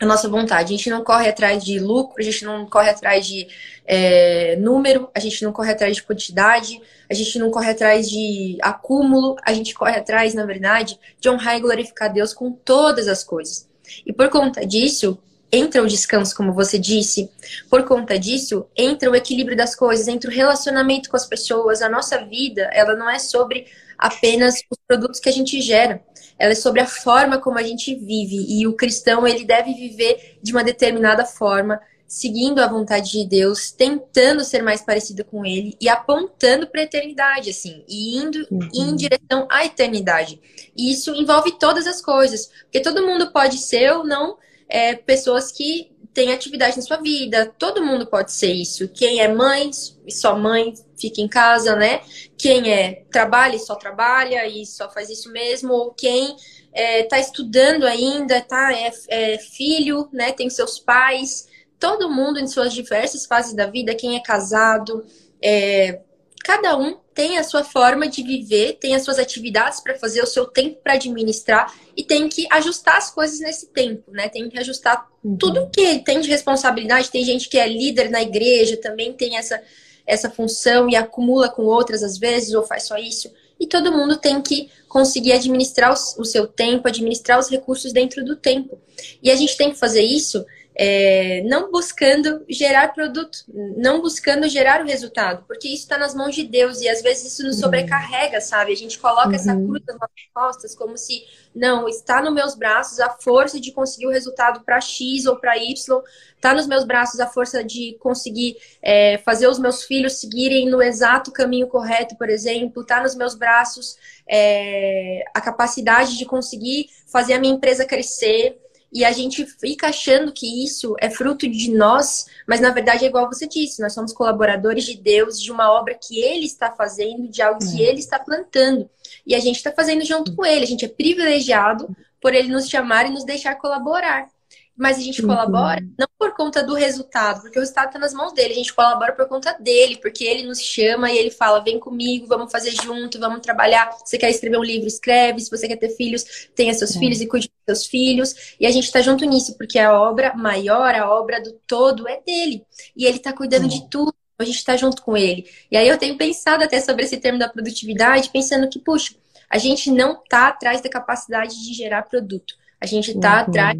a 0.00 0.06
nossa 0.06 0.28
vontade. 0.28 0.74
A 0.74 0.76
gente 0.76 0.90
não 0.90 1.04
corre 1.04 1.28
atrás 1.28 1.64
de 1.64 1.78
lucro, 1.78 2.16
a 2.18 2.22
gente 2.22 2.44
não 2.44 2.66
corre 2.66 2.90
atrás 2.90 3.26
de 3.26 3.46
é, 3.84 4.56
número, 4.56 5.10
a 5.14 5.20
gente 5.20 5.42
não 5.42 5.52
corre 5.52 5.72
atrás 5.72 5.96
de 5.96 6.02
quantidade, 6.02 6.80
a 7.08 7.14
gente 7.14 7.38
não 7.38 7.50
corre 7.50 7.70
atrás 7.70 8.08
de 8.08 8.58
acúmulo, 8.62 9.36
a 9.44 9.52
gente 9.52 9.74
corre 9.74 9.96
atrás, 9.96 10.34
na 10.34 10.46
verdade, 10.46 10.98
de 11.20 11.28
honrar 11.28 11.56
e 11.56 11.60
glorificar 11.60 12.12
Deus 12.12 12.32
com 12.32 12.52
todas 12.52 13.08
as 13.08 13.22
coisas. 13.22 13.68
E 14.06 14.12
por 14.12 14.28
conta 14.30 14.66
disso, 14.66 15.18
entra 15.52 15.82
o 15.82 15.86
descanso, 15.86 16.34
como 16.34 16.52
você 16.52 16.78
disse, 16.78 17.30
por 17.68 17.84
conta 17.84 18.18
disso, 18.18 18.66
entra 18.76 19.10
o 19.10 19.14
equilíbrio 19.14 19.56
das 19.56 19.74
coisas, 19.76 20.08
entra 20.08 20.30
o 20.30 20.34
relacionamento 20.34 21.10
com 21.10 21.16
as 21.16 21.26
pessoas. 21.26 21.82
A 21.82 21.88
nossa 21.88 22.24
vida, 22.24 22.62
ela 22.72 22.96
não 22.96 23.08
é 23.08 23.18
sobre 23.18 23.66
apenas 23.98 24.56
os 24.70 24.78
produtos 24.86 25.20
que 25.20 25.28
a 25.28 25.32
gente 25.32 25.60
gera 25.60 26.02
ela 26.38 26.52
é 26.52 26.56
sobre 26.56 26.80
a 26.80 26.86
forma 26.86 27.38
como 27.38 27.58
a 27.58 27.62
gente 27.62 27.94
vive. 27.94 28.46
E 28.48 28.66
o 28.66 28.74
cristão, 28.74 29.26
ele 29.26 29.44
deve 29.44 29.72
viver 29.74 30.38
de 30.42 30.52
uma 30.52 30.64
determinada 30.64 31.24
forma, 31.24 31.80
seguindo 32.14 32.60
a 32.60 32.68
vontade 32.68 33.10
de 33.10 33.26
Deus, 33.26 33.72
tentando 33.72 34.44
ser 34.44 34.62
mais 34.62 34.80
parecido 34.80 35.24
com 35.24 35.44
ele 35.44 35.76
e 35.80 35.88
apontando 35.88 36.68
para 36.68 36.80
a 36.80 36.84
eternidade, 36.84 37.50
assim, 37.50 37.84
e 37.88 38.16
indo 38.16 38.46
uhum. 38.52 38.68
em 38.72 38.94
direção 38.94 39.48
à 39.50 39.64
eternidade. 39.64 40.40
E 40.76 40.92
isso 40.92 41.12
envolve 41.12 41.58
todas 41.58 41.88
as 41.88 42.00
coisas, 42.00 42.46
porque 42.62 42.78
todo 42.78 43.04
mundo 43.04 43.32
pode 43.32 43.58
ser 43.58 43.92
ou 43.94 44.04
não 44.04 44.38
é, 44.68 44.94
pessoas 44.94 45.50
que 45.50 45.90
têm 46.14 46.32
atividade 46.32 46.76
na 46.76 46.84
sua 46.84 46.98
vida, 46.98 47.52
todo 47.58 47.84
mundo 47.84 48.06
pode 48.06 48.30
ser 48.30 48.52
isso. 48.52 48.86
Quem 48.90 49.18
é 49.18 49.26
mãe, 49.26 49.72
só 50.08 50.38
mãe, 50.38 50.72
fica 50.96 51.20
em 51.20 51.26
casa, 51.26 51.74
né? 51.74 52.00
Quem 52.38 52.72
é 52.72 53.02
trabalha 53.10 53.56
e 53.56 53.58
só 53.58 53.74
trabalha 53.74 54.46
e 54.46 54.64
só 54.64 54.88
faz 54.88 55.10
isso 55.10 55.32
mesmo, 55.32 55.72
ou 55.72 55.92
quem 55.92 56.36
está 56.72 57.16
é, 57.16 57.20
estudando 57.20 57.82
ainda, 57.82 58.40
tá? 58.40 58.72
É, 58.72 58.92
é, 59.08 59.38
filho, 59.38 60.08
né? 60.12 60.30
Tem 60.30 60.48
seus 60.48 60.78
pais, 60.78 61.52
todo 61.78 62.10
mundo 62.10 62.38
em 62.38 62.46
suas 62.46 62.72
diversas 62.72 63.26
fases 63.26 63.54
da 63.54 63.66
vida, 63.66 63.94
quem 63.94 64.16
é 64.16 64.20
casado, 64.20 65.04
é, 65.42 66.00
cada 66.44 66.76
um 66.76 66.98
tem 67.14 67.38
a 67.38 67.44
sua 67.44 67.62
forma 67.62 68.08
de 68.08 68.22
viver, 68.22 68.74
tem 68.74 68.94
as 68.94 69.02
suas 69.02 69.18
atividades 69.18 69.80
para 69.80 69.94
fazer, 69.98 70.22
o 70.22 70.26
seu 70.26 70.46
tempo 70.46 70.80
para 70.82 70.94
administrar 70.94 71.72
e 71.96 72.02
tem 72.02 72.28
que 72.28 72.46
ajustar 72.50 72.98
as 72.98 73.10
coisas 73.10 73.40
nesse 73.40 73.68
tempo, 73.68 74.10
né? 74.10 74.28
Tem 74.28 74.48
que 74.48 74.58
ajustar 74.58 75.08
uhum. 75.22 75.36
tudo 75.36 75.70
que 75.70 76.00
tem 76.00 76.20
de 76.20 76.28
responsabilidade. 76.28 77.10
Tem 77.10 77.24
gente 77.24 77.48
que 77.48 77.56
é 77.56 77.68
líder 77.68 78.10
na 78.10 78.20
igreja, 78.20 78.76
também 78.76 79.12
tem 79.12 79.36
essa 79.36 79.60
essa 80.06 80.28
função 80.28 80.90
e 80.90 80.96
acumula 80.96 81.48
com 81.48 81.62
outras 81.62 82.02
às 82.02 82.18
vezes, 82.18 82.52
ou 82.52 82.62
faz 82.62 82.82
só 82.86 82.98
isso. 82.98 83.32
E 83.58 83.66
todo 83.66 83.92
mundo 83.92 84.16
tem 84.18 84.42
que 84.42 84.68
conseguir 84.88 85.32
administrar 85.32 85.92
o 85.92 86.24
seu 86.24 86.46
tempo, 86.46 86.88
administrar 86.88 87.38
os 87.38 87.48
recursos 87.48 87.92
dentro 87.92 88.22
do 88.22 88.36
tempo. 88.36 88.78
E 89.22 89.30
a 89.30 89.36
gente 89.36 89.56
tem 89.56 89.70
que 89.70 89.78
fazer 89.78 90.02
isso 90.02 90.44
é, 90.76 91.42
não 91.42 91.70
buscando 91.70 92.44
gerar 92.48 92.92
produto, 92.92 93.44
não 93.76 94.00
buscando 94.00 94.48
gerar 94.48 94.82
o 94.82 94.86
resultado, 94.86 95.44
porque 95.46 95.68
isso 95.68 95.84
está 95.84 95.96
nas 95.96 96.14
mãos 96.14 96.34
de 96.34 96.42
Deus 96.42 96.80
e 96.80 96.88
às 96.88 97.00
vezes 97.00 97.32
isso 97.32 97.44
nos 97.44 97.56
uhum. 97.56 97.62
sobrecarrega, 97.62 98.40
sabe? 98.40 98.72
A 98.72 98.76
gente 98.76 98.98
coloca 98.98 99.28
uhum. 99.28 99.34
essa 99.34 99.54
cruz 99.54 99.82
nas 99.86 99.96
nossas 99.96 100.24
costas 100.34 100.74
como 100.74 100.98
se, 100.98 101.22
não, 101.54 101.88
está 101.88 102.20
nos 102.20 102.34
meus 102.34 102.56
braços 102.56 102.98
a 102.98 103.08
força 103.10 103.60
de 103.60 103.70
conseguir 103.70 104.08
o 104.08 104.10
resultado 104.10 104.64
para 104.64 104.80
X 104.80 105.26
ou 105.26 105.36
para 105.36 105.56
Y, 105.56 106.02
está 106.34 106.52
nos 106.52 106.66
meus 106.66 106.84
braços 106.84 107.20
a 107.20 107.28
força 107.28 107.62
de 107.62 107.96
conseguir 108.00 108.56
é, 108.82 109.18
fazer 109.18 109.46
os 109.46 109.60
meus 109.60 109.84
filhos 109.84 110.14
seguirem 110.14 110.68
no 110.68 110.82
exato 110.82 111.30
caminho 111.30 111.68
correto, 111.68 112.16
por 112.16 112.28
exemplo, 112.28 112.82
está 112.82 113.00
nos 113.00 113.14
meus 113.14 113.36
braços 113.36 113.96
é, 114.28 115.22
a 115.32 115.40
capacidade 115.40 116.18
de 116.18 116.24
conseguir 116.24 116.88
fazer 117.06 117.34
a 117.34 117.38
minha 117.38 117.54
empresa 117.54 117.84
crescer 117.84 118.60
e 118.94 119.04
a 119.04 119.10
gente 119.10 119.44
fica 119.44 119.88
achando 119.88 120.32
que 120.32 120.64
isso 120.64 120.94
é 121.00 121.10
fruto 121.10 121.50
de 121.50 121.72
nós, 121.72 122.26
mas 122.46 122.60
na 122.60 122.70
verdade 122.70 123.04
é 123.04 123.08
igual 123.08 123.26
você 123.26 123.44
disse, 123.44 123.82
nós 123.82 123.92
somos 123.92 124.12
colaboradores 124.12 124.84
de 124.84 124.96
Deus, 124.96 125.42
de 125.42 125.50
uma 125.50 125.72
obra 125.72 125.98
que 126.00 126.20
Ele 126.20 126.46
está 126.46 126.70
fazendo, 126.70 127.26
de 127.26 127.42
algo 127.42 127.58
que 127.58 127.82
é. 127.82 127.88
Ele 127.88 127.98
está 127.98 128.20
plantando. 128.20 128.88
E 129.26 129.34
a 129.34 129.40
gente 129.40 129.56
está 129.56 129.72
fazendo 129.72 130.04
junto 130.04 130.36
com 130.36 130.46
Ele, 130.46 130.62
a 130.62 130.68
gente 130.68 130.84
é 130.84 130.88
privilegiado 130.88 131.88
por 132.20 132.32
Ele 132.32 132.48
nos 132.48 132.68
chamar 132.68 133.06
e 133.06 133.10
nos 133.10 133.24
deixar 133.24 133.56
colaborar. 133.56 134.28
Mas 134.76 134.98
a 134.98 135.00
gente 135.00 135.20
uhum. 135.22 135.28
colabora 135.28 135.80
não 135.96 136.08
por 136.18 136.34
conta 136.34 136.62
do 136.62 136.74
resultado, 136.74 137.42
porque 137.42 137.58
o 137.58 137.60
resultado 137.60 137.88
está 137.88 137.98
nas 137.98 138.12
mãos 138.12 138.32
dele, 138.32 138.54
a 138.54 138.56
gente 138.56 138.74
colabora 138.74 139.12
por 139.12 139.28
conta 139.28 139.56
dele, 139.60 139.96
porque 139.96 140.24
ele 140.24 140.42
nos 140.42 140.60
chama 140.60 141.12
e 141.12 141.16
ele 141.16 141.30
fala: 141.30 141.62
vem 141.62 141.78
comigo, 141.78 142.26
vamos 142.26 142.50
fazer 142.50 142.72
junto, 142.82 143.20
vamos 143.20 143.40
trabalhar. 143.40 143.90
Você 144.04 144.18
quer 144.18 144.30
escrever 144.30 144.58
um 144.58 144.64
livro, 144.64 144.88
escreve. 144.88 145.40
Se 145.40 145.50
você 145.50 145.68
quer 145.68 145.76
ter 145.76 145.90
filhos, 145.90 146.48
tenha 146.54 146.74
seus 146.74 146.96
é. 146.96 146.98
filhos 146.98 147.20
e 147.20 147.26
cuide 147.26 147.48
dos 147.48 147.78
seus 147.78 147.86
filhos. 147.86 148.56
E 148.58 148.66
a 148.66 148.70
gente 148.70 148.84
está 148.84 149.00
junto 149.00 149.24
nisso, 149.24 149.56
porque 149.56 149.78
a 149.78 149.92
obra 149.98 150.34
maior, 150.34 150.92
a 150.94 151.08
obra 151.08 151.40
do 151.40 151.52
todo 151.66 152.08
é 152.08 152.20
dele. 152.20 152.64
E 152.96 153.06
ele 153.06 153.18
está 153.18 153.32
cuidando 153.32 153.66
é. 153.66 153.68
de 153.68 153.88
tudo. 153.88 154.12
A 154.36 154.44
gente 154.44 154.56
está 154.56 154.76
junto 154.76 155.00
com 155.02 155.16
ele. 155.16 155.48
E 155.70 155.76
aí 155.76 155.86
eu 155.86 155.96
tenho 155.96 156.16
pensado 156.16 156.64
até 156.64 156.80
sobre 156.80 157.04
esse 157.04 157.16
termo 157.18 157.38
da 157.38 157.48
produtividade, 157.48 158.30
pensando 158.30 158.68
que, 158.68 158.80
puxa, 158.80 159.14
a 159.48 159.58
gente 159.58 159.92
não 159.92 160.14
está 160.14 160.48
atrás 160.48 160.80
da 160.80 160.88
capacidade 160.88 161.54
de 161.64 161.72
gerar 161.72 162.02
produto. 162.02 162.56
A 162.80 162.86
gente 162.86 163.12
está 163.12 163.34
uhum. 163.34 163.40
atrás 163.42 163.78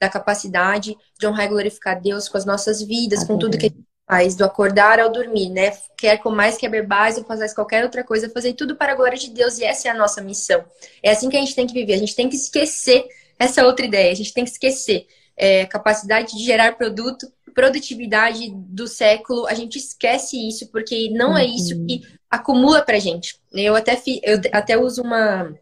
da 0.00 0.08
capacidade 0.08 0.96
de 1.18 1.26
honrar 1.26 1.46
e 1.46 1.48
glorificar 1.48 2.00
Deus 2.00 2.28
com 2.28 2.36
as 2.36 2.44
nossas 2.44 2.82
vidas, 2.82 3.24
com 3.24 3.38
tudo 3.38 3.58
que 3.58 3.66
a 3.66 3.68
gente 3.68 3.84
faz, 4.06 4.34
do 4.34 4.44
acordar 4.44 5.00
ao 5.00 5.10
dormir, 5.10 5.48
né? 5.48 5.72
Quer 5.96 6.18
com 6.18 6.30
mais 6.30 6.56
que 6.56 6.68
base 6.82 7.20
ou 7.20 7.26
fazer 7.26 7.52
qualquer 7.54 7.84
outra 7.84 8.04
coisa, 8.04 8.28
fazer 8.30 8.52
tudo 8.52 8.76
para 8.76 8.92
a 8.92 8.94
glória 8.94 9.16
de 9.16 9.30
Deus, 9.30 9.58
e 9.58 9.64
essa 9.64 9.88
é 9.88 9.90
a 9.90 9.94
nossa 9.94 10.20
missão. 10.20 10.64
É 11.02 11.10
assim 11.10 11.28
que 11.28 11.36
a 11.36 11.40
gente 11.40 11.54
tem 11.54 11.66
que 11.66 11.74
viver, 11.74 11.94
a 11.94 11.98
gente 11.98 12.14
tem 12.14 12.28
que 12.28 12.36
esquecer 12.36 13.06
essa 13.38 13.64
outra 13.64 13.84
ideia, 13.84 14.12
a 14.12 14.16
gente 14.16 14.32
tem 14.32 14.44
que 14.44 14.50
esquecer 14.50 15.06
é, 15.36 15.66
capacidade 15.66 16.36
de 16.36 16.44
gerar 16.44 16.76
produto, 16.76 17.26
produtividade 17.54 18.50
do 18.52 18.86
século, 18.86 19.46
a 19.46 19.54
gente 19.54 19.78
esquece 19.78 20.36
isso, 20.36 20.68
porque 20.70 21.10
não 21.10 21.30
uhum. 21.30 21.38
é 21.38 21.44
isso 21.44 21.74
uhum. 21.74 21.86
que 21.86 22.02
acumula 22.30 22.82
pra 22.82 22.98
gente. 22.98 23.38
Eu 23.52 23.76
até, 23.76 24.00
eu 24.22 24.40
até 24.52 24.76
uso 24.76 25.02
uma, 25.02 25.54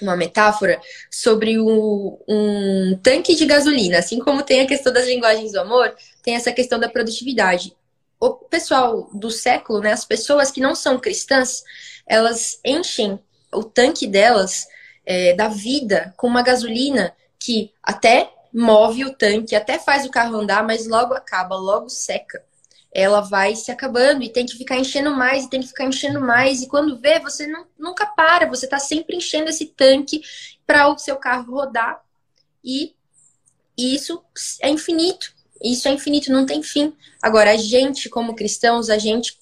uma 0.00 0.16
metáfora 0.16 0.80
sobre 1.10 1.58
o, 1.58 2.18
um 2.28 2.98
tanque 3.02 3.34
de 3.34 3.44
gasolina. 3.44 3.98
Assim 3.98 4.18
como 4.18 4.42
tem 4.42 4.60
a 4.60 4.66
questão 4.66 4.92
das 4.92 5.06
linguagens 5.06 5.52
do 5.52 5.60
amor, 5.60 5.94
tem 6.22 6.34
essa 6.34 6.52
questão 6.52 6.78
da 6.78 6.88
produtividade. 6.88 7.76
O 8.18 8.30
pessoal 8.30 9.10
do 9.12 9.30
século, 9.30 9.80
né, 9.80 9.92
as 9.92 10.04
pessoas 10.04 10.50
que 10.50 10.60
não 10.60 10.74
são 10.74 10.98
cristãs, 10.98 11.62
elas 12.06 12.60
enchem 12.64 13.18
o 13.52 13.64
tanque 13.64 14.06
delas 14.06 14.66
é, 15.04 15.34
da 15.34 15.48
vida 15.48 16.14
com 16.16 16.26
uma 16.26 16.42
gasolina 16.42 17.14
que 17.38 17.72
até 17.82 18.30
move 18.54 19.04
o 19.04 19.14
tanque, 19.14 19.56
até 19.56 19.78
faz 19.78 20.06
o 20.06 20.10
carro 20.10 20.36
andar, 20.36 20.64
mas 20.64 20.86
logo 20.86 21.14
acaba, 21.14 21.56
logo 21.56 21.88
seca 21.88 22.42
ela 22.94 23.22
vai 23.22 23.56
se 23.56 23.70
acabando 23.70 24.22
e 24.22 24.28
tem 24.28 24.44
que 24.44 24.56
ficar 24.56 24.76
enchendo 24.76 25.10
mais 25.10 25.44
e 25.44 25.50
tem 25.50 25.60
que 25.60 25.68
ficar 25.68 25.86
enchendo 25.86 26.20
mais. 26.20 26.62
E 26.62 26.68
quando 26.68 26.98
vê, 26.98 27.18
você 27.18 27.46
não, 27.46 27.66
nunca 27.78 28.04
para, 28.04 28.46
você 28.46 28.66
está 28.66 28.78
sempre 28.78 29.16
enchendo 29.16 29.48
esse 29.48 29.66
tanque 29.66 30.20
para 30.66 30.88
o 30.88 30.98
seu 30.98 31.16
carro 31.16 31.54
rodar. 31.54 32.02
E, 32.62 32.94
isso 33.76 34.22
é 34.60 34.68
infinito. 34.68 35.32
Isso 35.62 35.88
é 35.88 35.92
infinito, 35.92 36.30
não 36.30 36.44
tem 36.44 36.62
fim. 36.62 36.92
Agora, 37.22 37.52
a 37.52 37.56
gente, 37.56 38.10
como 38.10 38.34
cristãos, 38.34 38.90
a 38.90 38.98
gente 38.98 39.38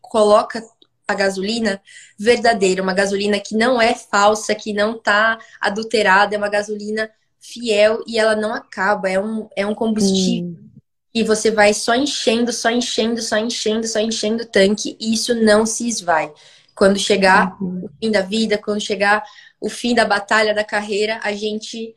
coloca 0.00 0.64
a 1.06 1.14
gasolina 1.14 1.82
verdadeira, 2.18 2.82
uma 2.82 2.94
gasolina 2.94 3.38
que 3.38 3.54
não 3.54 3.80
é 3.80 3.94
falsa, 3.94 4.54
que 4.54 4.72
não 4.72 4.96
está 4.96 5.38
adulterada, 5.60 6.34
é 6.34 6.38
uma 6.38 6.48
gasolina 6.48 7.10
fiel 7.38 8.02
e 8.06 8.18
ela 8.18 8.34
não 8.34 8.54
acaba, 8.54 9.08
é 9.08 9.20
um, 9.20 9.48
é 9.54 9.66
um 9.66 9.74
combustível. 9.74 10.50
Hum 10.50 10.75
e 11.16 11.22
você 11.22 11.50
vai 11.50 11.72
só 11.72 11.94
enchendo, 11.94 12.52
só 12.52 12.70
enchendo, 12.70 13.22
só 13.22 13.38
enchendo, 13.38 13.88
só 13.88 13.98
enchendo 13.98 14.42
o 14.42 14.46
tanque 14.46 14.98
e 15.00 15.14
isso 15.14 15.34
não 15.34 15.64
se 15.64 15.88
esvai. 15.88 16.30
Quando 16.74 16.98
chegar 16.98 17.56
uhum. 17.58 17.86
o 17.86 17.90
fim 17.98 18.10
da 18.10 18.20
vida, 18.20 18.58
quando 18.58 18.82
chegar 18.82 19.24
o 19.58 19.70
fim 19.70 19.94
da 19.94 20.04
batalha 20.04 20.52
da 20.54 20.62
carreira, 20.62 21.18
a 21.22 21.32
gente 21.32 21.94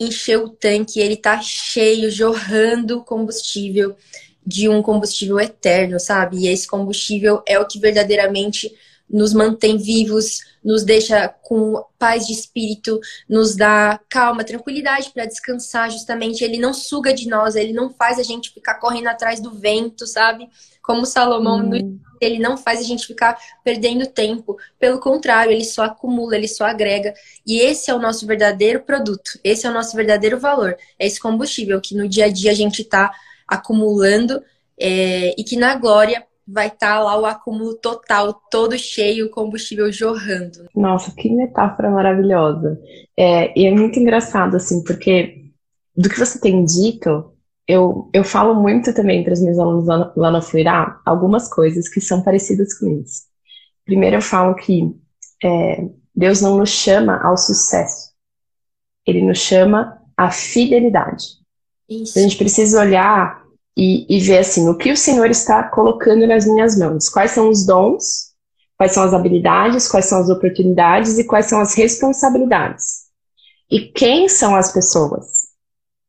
encheu 0.00 0.44
o 0.44 0.48
tanque, 0.48 1.00
ele 1.00 1.16
tá 1.16 1.38
cheio, 1.42 2.10
jorrando 2.10 3.04
combustível 3.04 3.94
de 4.44 4.70
um 4.70 4.80
combustível 4.80 5.38
eterno, 5.38 6.00
sabe? 6.00 6.38
E 6.38 6.48
esse 6.48 6.66
combustível 6.66 7.42
é 7.46 7.58
o 7.58 7.66
que 7.66 7.78
verdadeiramente 7.78 8.74
nos 9.12 9.34
mantém 9.34 9.76
vivos, 9.76 10.40
nos 10.64 10.84
deixa 10.84 11.28
com 11.28 11.84
paz 11.98 12.26
de 12.26 12.32
espírito, 12.32 12.98
nos 13.28 13.54
dá 13.54 14.00
calma, 14.08 14.42
tranquilidade 14.42 15.10
para 15.10 15.26
descansar, 15.26 15.90
justamente. 15.90 16.42
Ele 16.42 16.58
não 16.58 16.72
suga 16.72 17.12
de 17.12 17.28
nós, 17.28 17.54
ele 17.54 17.72
não 17.72 17.90
faz 17.90 18.18
a 18.18 18.22
gente 18.22 18.50
ficar 18.50 18.74
correndo 18.74 19.08
atrás 19.08 19.40
do 19.40 19.50
vento, 19.50 20.06
sabe? 20.06 20.48
Como 20.80 21.04
Salomão, 21.04 21.60
hum. 21.60 21.98
ele 22.20 22.38
não 22.38 22.56
faz 22.56 22.80
a 22.80 22.84
gente 22.84 23.06
ficar 23.06 23.38
perdendo 23.62 24.06
tempo. 24.06 24.56
Pelo 24.78 24.98
contrário, 24.98 25.52
ele 25.52 25.64
só 25.64 25.84
acumula, 25.84 26.36
ele 26.36 26.48
só 26.48 26.64
agrega. 26.64 27.12
E 27.46 27.60
esse 27.60 27.90
é 27.90 27.94
o 27.94 28.00
nosso 28.00 28.26
verdadeiro 28.26 28.80
produto, 28.80 29.38
esse 29.44 29.66
é 29.66 29.70
o 29.70 29.74
nosso 29.74 29.94
verdadeiro 29.94 30.40
valor. 30.40 30.76
É 30.98 31.06
esse 31.06 31.20
combustível 31.20 31.80
que 31.80 31.94
no 31.94 32.08
dia 32.08 32.24
a 32.24 32.32
dia 32.32 32.50
a 32.50 32.54
gente 32.54 32.82
está 32.82 33.12
acumulando 33.46 34.42
é, 34.78 35.34
e 35.38 35.44
que 35.44 35.56
na 35.56 35.74
glória 35.74 36.26
vai 36.46 36.66
estar 36.68 36.96
tá 36.96 37.00
lá 37.00 37.18
o 37.18 37.26
acúmulo 37.26 37.74
total, 37.74 38.34
todo 38.50 38.78
cheio, 38.78 39.26
o 39.26 39.30
combustível 39.30 39.90
jorrando. 39.92 40.66
Nossa, 40.74 41.12
que 41.14 41.30
metáfora 41.30 41.90
maravilhosa. 41.90 42.78
É, 43.16 43.58
e 43.58 43.66
é 43.66 43.70
muito 43.70 43.98
engraçado, 43.98 44.56
assim, 44.56 44.82
porque 44.82 45.50
do 45.96 46.08
que 46.08 46.18
você 46.18 46.40
tem 46.40 46.64
dito, 46.64 47.32
eu, 47.66 48.10
eu 48.12 48.24
falo 48.24 48.54
muito 48.54 48.94
também 48.94 49.22
para 49.22 49.32
os 49.32 49.40
meus 49.40 49.58
alunos 49.58 49.86
lá, 49.86 50.12
lá 50.16 50.30
no 50.30 50.42
Fluirá 50.42 51.00
algumas 51.04 51.48
coisas 51.48 51.88
que 51.88 52.00
são 52.00 52.22
parecidas 52.22 52.76
com 52.78 52.88
isso. 53.00 53.22
Primeiro, 53.84 54.16
eu 54.16 54.22
falo 54.22 54.54
que 54.54 54.94
é, 55.42 55.88
Deus 56.14 56.40
não 56.40 56.58
nos 56.58 56.70
chama 56.70 57.20
ao 57.22 57.36
sucesso, 57.36 58.12
Ele 59.06 59.22
nos 59.22 59.38
chama 59.38 59.98
à 60.16 60.30
fidelidade. 60.30 61.42
Isso. 61.88 62.18
A 62.18 62.22
gente 62.22 62.36
precisa 62.36 62.80
olhar 62.80 63.41
e, 63.76 64.06
e 64.16 64.20
ver 64.20 64.38
assim, 64.38 64.68
o 64.68 64.76
que 64.76 64.92
o 64.92 64.96
Senhor 64.96 65.30
está 65.30 65.62
colocando 65.62 66.26
nas 66.26 66.46
minhas 66.46 66.76
mãos, 66.76 67.08
quais 67.08 67.30
são 67.30 67.48
os 67.48 67.64
dons, 67.64 68.32
quais 68.76 68.92
são 68.92 69.02
as 69.02 69.14
habilidades, 69.14 69.88
quais 69.88 70.06
são 70.06 70.18
as 70.18 70.28
oportunidades 70.28 71.18
e 71.18 71.24
quais 71.24 71.46
são 71.46 71.60
as 71.60 71.74
responsabilidades. 71.74 73.02
E 73.70 73.80
quem 73.80 74.28
são 74.28 74.54
as 74.54 74.72
pessoas? 74.72 75.52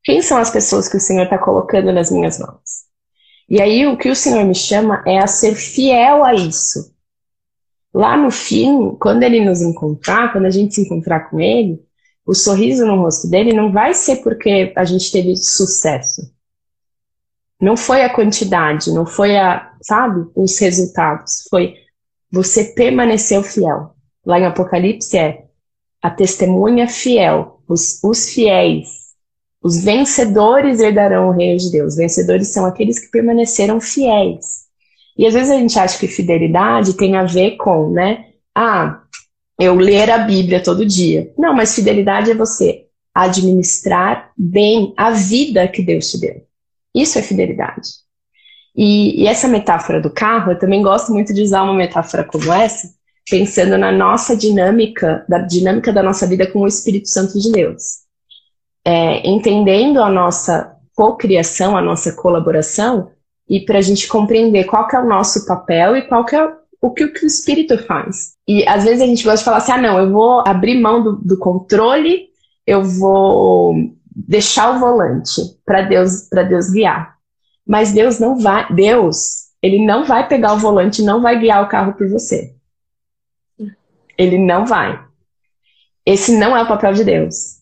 Quem 0.04 0.22
são 0.22 0.38
as 0.38 0.50
pessoas 0.50 0.90
que 0.90 0.98
o 0.98 1.00
Senhor 1.00 1.24
está 1.24 1.38
colocando 1.38 1.94
nas 1.94 2.12
minhas 2.12 2.38
mãos? 2.38 2.84
E 3.50 3.62
aí 3.62 3.86
o 3.88 3.98
que 3.98 4.10
o 4.10 4.16
Senhor 4.16 4.44
me 4.44 4.56
chama 4.56 5.04
é 5.06 5.20
a 5.20 5.28
ser 5.28 5.56
fiel 5.56 6.26
a 6.26 6.34
isso. 6.34 6.94
Lá 7.94 8.18
no 8.18 8.32
fim, 8.32 8.96
quando 9.00 9.24
ele 9.24 9.46
nos 9.46 9.62
encontrar, 9.62 10.32
quando 10.32 10.46
a 10.46 10.50
gente 10.50 10.74
se 10.74 10.82
encontrar 10.82 11.30
com 11.30 11.40
ele, 11.40 11.80
o 12.26 12.34
sorriso 12.34 12.86
no 12.86 12.98
rosto 12.98 13.30
dele 13.30 13.54
não 13.54 13.72
vai 13.72 13.94
ser 13.94 14.18
porque 14.18 14.74
a 14.76 14.84
gente 14.84 15.12
teve 15.12 15.36
sucesso. 15.38 16.33
Não 17.62 17.78
foi 17.78 18.04
a 18.04 18.14
quantidade, 18.14 18.92
não 18.92 19.06
foi 19.06 19.38
a, 19.38 19.72
sabe, 19.82 20.26
os 20.36 20.60
resultados. 20.60 21.46
Foi 21.50 21.76
você 22.32 22.66
permaneceu 22.74 23.44
fiel. 23.44 23.96
Lá 24.26 24.40
em 24.40 24.46
Apocalipse 24.46 25.18
é 25.18 25.46
a 26.02 26.10
testemunha 26.10 26.88
fiel, 26.88 27.62
os, 27.68 28.04
os 28.04 28.30
fiéis, 28.30 29.04
os 29.64 29.82
vencedores 29.82 30.82
herdarão 30.82 31.30
o 31.30 31.32
reino 31.32 31.58
de 31.58 31.72
Deus. 31.72 31.96
Vencedores 31.96 32.50
são 32.50 32.66
aqueles 32.66 33.00
que 33.00 33.10
permaneceram 33.10 33.80
fiéis. 33.80 34.64
E 35.18 35.26
às 35.26 35.34
vezes 35.34 35.52
a 35.52 35.58
gente 35.58 35.80
acha 35.80 35.98
que 35.98 36.08
fidelidade 36.08 36.98
tem 36.98 37.16
a 37.16 37.24
ver 37.24 37.52
com, 37.52 37.90
né? 37.92 38.26
Ah, 38.54 39.02
eu 39.58 39.76
ler 39.76 40.12
a 40.12 40.18
Bíblia 40.18 40.62
todo 40.62 40.86
dia. 40.86 41.32
Não, 41.38 41.54
mas 41.56 41.74
fidelidade 41.74 42.30
é 42.30 42.36
você 42.36 42.88
administrar 43.16 44.32
bem 44.36 44.94
a 44.98 45.12
vida 45.12 45.68
que 45.68 45.82
Deus 45.82 46.12
te 46.12 46.20
deu. 46.20 46.44
Isso 46.94 47.18
é 47.18 47.22
fidelidade. 47.22 47.90
E, 48.76 49.24
e, 49.24 49.28
essa 49.28 49.48
metáfora 49.48 50.02
do 50.02 50.10
carro, 50.10 50.52
eu 50.52 50.60
também 50.60 50.82
gosto 50.82 51.12
muito 51.12 51.34
de 51.34 51.42
usar 51.42 51.64
uma 51.64 51.74
metáfora 51.74 52.24
como 52.24 52.52
essa, 52.52 52.90
pensando 53.30 53.78
na 53.78 53.92
nossa 53.92 54.36
dinâmica, 54.36 55.26
da 55.30 55.40
dinâmica 55.40 55.94
da 55.94 56.02
nossa 56.02 56.26
vida 56.26 56.48
com 56.48 56.60
o 56.60 56.68
Espírito 56.68 57.08
Santo 57.08 57.40
de 57.40 57.52
Deus. 57.52 58.04
É, 58.86 59.28
entendendo 59.28 60.02
a 60.02 60.10
nossa 60.10 60.76
cocriação, 60.96 61.78
a 61.78 61.82
nossa 61.82 62.14
colaboração, 62.14 63.12
e 63.48 63.60
para 63.60 63.78
a 63.78 63.82
gente 63.82 64.08
compreender 64.08 64.66
qual 64.66 64.88
que 64.88 64.96
é 64.96 65.00
o 65.00 65.08
nosso 65.08 65.46
papel 65.46 65.96
e 65.96 66.02
qual 66.04 66.26
que 66.26 66.36
é 66.36 66.52
o 66.82 66.92
que, 66.92 67.06
o 67.06 67.14
que 67.14 67.24
o 67.24 67.28
Espírito 67.28 67.78
faz. 67.78 68.34
E 68.48 68.68
às 68.68 68.84
vezes 68.84 69.02
a 69.02 69.06
gente 69.06 69.24
gosta 69.24 69.38
de 69.38 69.46
falar 69.46 69.58
assim, 69.58 69.72
ah 69.72 69.78
não, 69.78 70.00
eu 70.00 70.12
vou 70.12 70.44
abrir 70.46 70.82
mão 70.82 71.02
do, 71.02 71.16
do 71.16 71.38
controle, 71.38 72.28
eu 72.68 72.84
vou 72.84 73.76
deixar 74.16 74.76
o 74.76 74.80
volante 74.80 75.42
para 75.66 75.82
Deus, 75.82 76.28
para 76.30 76.44
Deus 76.44 76.70
guiar. 76.70 77.18
Mas 77.66 77.94
Deus 77.94 78.20
não 78.20 78.38
vai, 78.38 78.72
Deus, 78.74 79.44
ele 79.62 79.86
não 79.86 80.06
vai 80.06 80.28
pegar 80.28 80.54
o 80.54 80.60
volante, 80.60 81.02
não 81.02 81.22
vai 81.22 81.40
guiar 81.40 81.64
o 81.64 81.70
carro 81.70 81.94
por 81.94 82.10
você. 82.10 82.54
Ele 84.18 84.38
não 84.38 84.66
vai. 84.66 85.02
Esse 86.06 86.38
não 86.38 86.56
é 86.56 86.62
o 86.62 86.68
papel 86.68 86.94
de 86.94 87.04
Deus. 87.04 87.62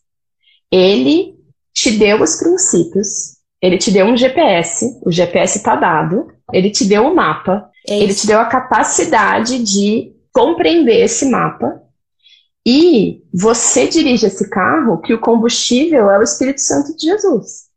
Ele 0.72 1.36
te 1.74 1.92
deu 1.92 2.22
os 2.22 2.36
princípios, 2.38 3.38
ele 3.62 3.78
te 3.78 3.92
deu 3.92 4.08
um 4.08 4.18
GPS, 4.18 5.00
o 5.06 5.12
GPS 5.12 5.60
está 5.60 5.76
dado, 5.76 6.28
ele 6.52 6.72
te 6.72 6.86
deu 6.86 7.04
o 7.04 7.12
um 7.12 7.16
mapa, 7.16 7.70
é 7.88 8.00
ele 8.00 8.14
te 8.14 8.26
deu 8.26 8.40
a 8.40 8.46
capacidade 8.46 9.64
de 9.64 10.12
compreender 10.34 11.04
esse 11.04 11.30
mapa 11.30 11.82
e 12.66 13.24
você 13.34 13.88
dirige 13.88 14.28
esse 14.28 14.50
carro 14.50 15.00
que 15.00 15.14
o 15.14 15.20
combustível 15.20 16.12
é 16.12 16.20
o 16.20 16.24
Espírito 16.24 16.62
Santo 16.62 16.96
de 16.96 17.08
Jesus. 17.08 17.72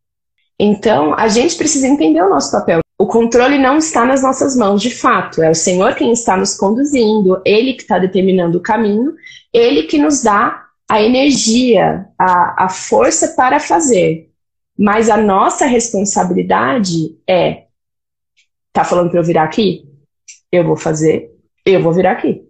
Então, 0.59 1.14
a 1.14 1.26
gente 1.28 1.57
precisa 1.57 1.87
entender 1.87 2.22
o 2.22 2.28
nosso 2.28 2.53
papel. 2.53 2.80
O 2.99 3.07
controle 3.07 3.59
não 3.59 3.76
está 3.76 4.05
nas 4.05 4.22
nossas 4.22 4.55
mãos, 4.55 4.80
de 4.80 4.91
fato. 4.91 5.43
É 5.43 5.51
o 5.51 5.55
Senhor 5.55 5.95
quem 5.95 6.12
está 6.12 6.37
nos 6.37 6.55
conduzindo, 6.55 7.41
Ele 7.45 7.72
que 7.72 7.82
está 7.82 7.99
determinando 7.99 8.59
o 8.59 8.62
caminho, 8.62 9.14
Ele 9.53 9.85
que 9.85 9.99
nos 9.99 10.22
dá 10.22 10.64
a 10.89 11.03
energia, 11.03 12.07
a, 12.18 12.66
a 12.66 12.68
força 12.68 13.28
para 13.28 13.59
fazer. 13.59 14.30
Mas 14.78 15.09
a 15.09 15.16
nossa 15.16 15.66
responsabilidade 15.66 17.16
é: 17.28 17.64
tá 18.72 18.85
falando 18.85 19.11
para 19.11 19.20
eu 19.20 19.24
virar 19.24 19.45
aqui? 19.45 19.89
Eu 20.53 20.64
vou 20.64 20.76
fazer, 20.76 21.30
eu 21.66 21.82
vou 21.82 21.93
virar 21.93 22.12
aqui. 22.12 22.44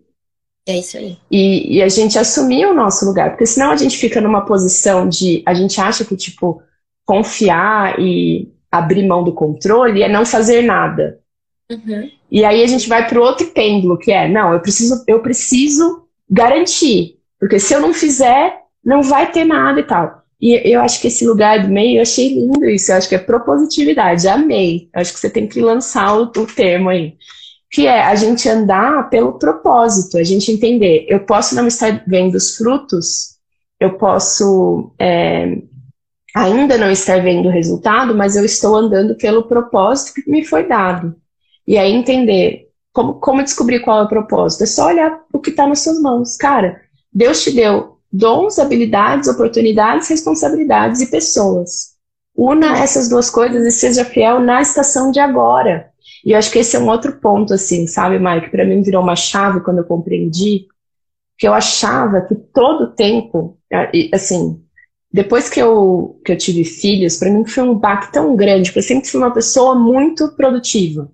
É 0.67 0.79
isso 0.79 0.97
aí. 0.97 1.19
E, 1.31 1.77
e, 1.77 1.83
a 1.83 1.89
gente 1.89 2.19
assumir 2.19 2.67
o 2.67 2.75
nosso 2.75 3.05
lugar, 3.05 3.31
porque 3.31 3.47
senão 3.47 3.71
a 3.71 3.77
gente 3.77 3.99
fica 3.99 4.21
numa 4.21 4.47
posição 4.47 5.07
de. 5.07 5.43
A 5.45 5.53
gente 5.53 5.79
acha 5.79 6.05
que, 6.05 6.17
tipo, 6.17 6.62
confiar 7.05 8.01
e 8.01 8.51
abrir 8.73 9.07
mão 9.07 9.23
do 9.23 9.33
controle 9.33 10.03
é 10.03 10.09
não 10.09 10.25
fazer 10.25 10.62
nada. 10.62 11.21
Uhum. 11.71 12.11
E 12.31 12.45
aí 12.45 12.62
a 12.62 12.67
gente 12.67 12.89
vai 12.89 13.07
para 13.07 13.21
o 13.21 13.23
outro 13.23 13.47
pêndulo, 13.49 13.99
que 13.99 14.11
é: 14.11 14.27
não, 14.27 14.55
eu 14.55 14.61
preciso, 14.61 15.05
eu 15.07 15.21
preciso 15.21 16.09
garantir, 16.31 17.19
porque 17.39 17.61
se 17.61 17.75
eu 17.75 17.81
não 17.81 17.93
fizer, 17.93 18.59
não 18.83 19.03
vai 19.03 19.31
ter 19.31 19.45
nada 19.45 19.81
e 19.81 19.85
tal. 19.85 20.23
E 20.41 20.73
eu 20.73 20.81
acho 20.81 21.01
que 21.01 21.09
esse 21.09 21.27
lugar 21.27 21.62
do 21.62 21.69
meio, 21.69 21.99
eu 21.99 22.03
achei 22.03 22.29
lindo 22.35 22.65
isso, 22.65 22.91
eu 22.91 22.97
acho 22.97 23.09
que 23.09 23.15
é 23.15 23.19
propositividade, 23.19 24.27
amei. 24.29 24.89
Eu 24.95 25.01
acho 25.01 25.12
que 25.12 25.21
você 25.21 25.29
tem 25.29 25.47
que 25.47 25.61
lançar 25.61 26.19
o, 26.19 26.23
o 26.25 26.47
termo 26.47 26.89
aí 26.89 27.17
que 27.75 27.89
é 27.89 28.05
a 28.05 28.14
gente 28.14 28.49
andar 28.49 29.11
pelo 29.11 29.33
propósito, 29.33 30.16
a 30.16 30.22
gente 30.22 30.53
entender, 30.53 31.07
eu 31.09 31.18
posso 31.27 31.57
não 31.57 31.66
estar 31.66 32.05
vendo 32.07 32.37
os 32.37 32.57
frutos, 32.57 33.35
eu 33.81 33.99
posso 33.99 34.95
é, 34.97 35.59
ainda 36.37 36.79
não 36.79 36.89
estar 36.89 37.20
vendo 37.20 37.49
o 37.49 37.51
resultado, 37.51 38.14
mas 38.14 38.37
eu 38.37 38.45
estou 38.45 38.77
andando 38.77 39.16
pelo 39.16 39.49
propósito 39.49 40.14
que 40.14 40.31
me 40.31 40.45
foi 40.45 40.68
dado. 40.68 41.16
E 41.66 41.77
aí 41.77 41.93
entender 41.93 42.68
como, 42.93 43.14
como 43.14 43.43
descobrir 43.43 43.81
qual 43.81 44.03
é 44.03 44.03
o 44.05 44.09
propósito. 44.09 44.62
É 44.62 44.66
só 44.66 44.87
olhar 44.87 45.25
o 45.33 45.41
que 45.41 45.51
está 45.51 45.66
nas 45.66 45.81
suas 45.81 46.01
mãos. 46.01 46.37
Cara, 46.37 46.81
Deus 47.12 47.43
te 47.43 47.51
deu 47.51 47.99
dons, 48.12 48.61
habilidades, 48.61 49.29
oportunidades, 49.29 50.07
responsabilidades 50.07 51.01
e 51.01 51.11
pessoas. 51.11 51.95
Una 52.37 52.79
essas 52.79 53.09
duas 53.09 53.31
coisas 53.31 53.66
e 53.66 53.72
seja 53.72 54.05
fiel 54.05 54.39
na 54.39 54.62
estação 54.62 55.11
de 55.11 55.18
agora. 55.18 55.93
E 56.25 56.33
eu 56.33 56.39
acho 56.39 56.51
que 56.51 56.59
esse 56.59 56.75
é 56.77 56.79
um 56.79 56.89
outro 56.89 57.12
ponto, 57.20 57.53
assim, 57.53 57.87
sabe, 57.87 58.18
Mike? 58.18 58.51
Para 58.51 58.64
mim 58.64 58.83
virou 58.83 59.03
uma 59.03 59.16
chave 59.16 59.61
quando 59.61 59.79
eu 59.79 59.85
compreendi 59.85 60.66
que 61.37 61.47
eu 61.47 61.53
achava 61.53 62.20
que 62.20 62.35
todo 62.35 62.95
tempo, 62.95 63.59
assim, 64.12 64.62
depois 65.12 65.49
que 65.49 65.61
eu, 65.61 66.20
que 66.25 66.33
eu 66.33 66.39
tive 66.39 66.64
filhos, 66.64 67.16
para 67.16 67.31
mim 67.31 67.45
foi 67.45 67.62
um 67.62 67.75
baque 67.75 68.12
tão 68.12 68.35
grande, 68.37 68.70
porque 68.70 68.79
eu 68.79 68.85
sempre 68.85 69.09
fui 69.09 69.20
uma 69.20 69.33
pessoa 69.33 69.75
muito 69.75 70.29
produtiva, 70.37 71.11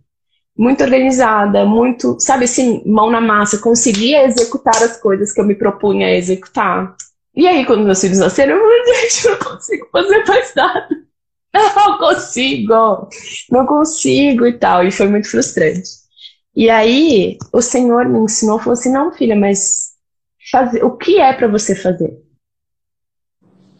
muito 0.57 0.85
organizada, 0.85 1.65
muito, 1.65 2.17
sabe 2.21 2.45
assim, 2.45 2.83
mão 2.87 3.11
na 3.11 3.21
massa, 3.21 3.59
conseguia 3.59 4.25
executar 4.25 4.77
as 4.83 4.97
coisas 4.99 5.33
que 5.33 5.41
eu 5.41 5.45
me 5.45 5.55
propunha 5.55 6.07
a 6.07 6.15
executar. 6.15 6.95
E 7.35 7.47
aí, 7.47 7.65
quando 7.65 7.85
meus 7.85 8.01
filhos 8.01 8.19
nasceram, 8.19 8.57
eu 8.57 8.63
falei, 8.63 9.03
gente, 9.03 9.29
não 9.29 9.39
consigo 9.39 9.89
fazer 9.91 10.25
mais 10.27 10.55
nada. 10.55 10.89
não 11.77 11.99
consigo, 11.99 13.09
não 13.51 13.67
consigo 13.67 14.47
e 14.47 14.59
tal. 14.59 14.85
E 14.85 14.91
foi 14.91 15.09
muito 15.09 15.31
frustrante. 15.31 15.89
E 16.55 16.69
aí 16.69 17.39
o 17.53 17.63
Senhor 17.63 18.09
me 18.09 18.19
ensinou, 18.19 18.59
falou 18.59 18.73
assim, 18.73 18.93
não, 18.93 19.13
filha, 19.13 19.37
mas 19.37 19.91
fazer, 20.51 20.85
o 20.85 20.97
que 20.97 21.19
é 21.19 21.33
para 21.33 21.49
você 21.49 21.75
fazer? 21.75 22.19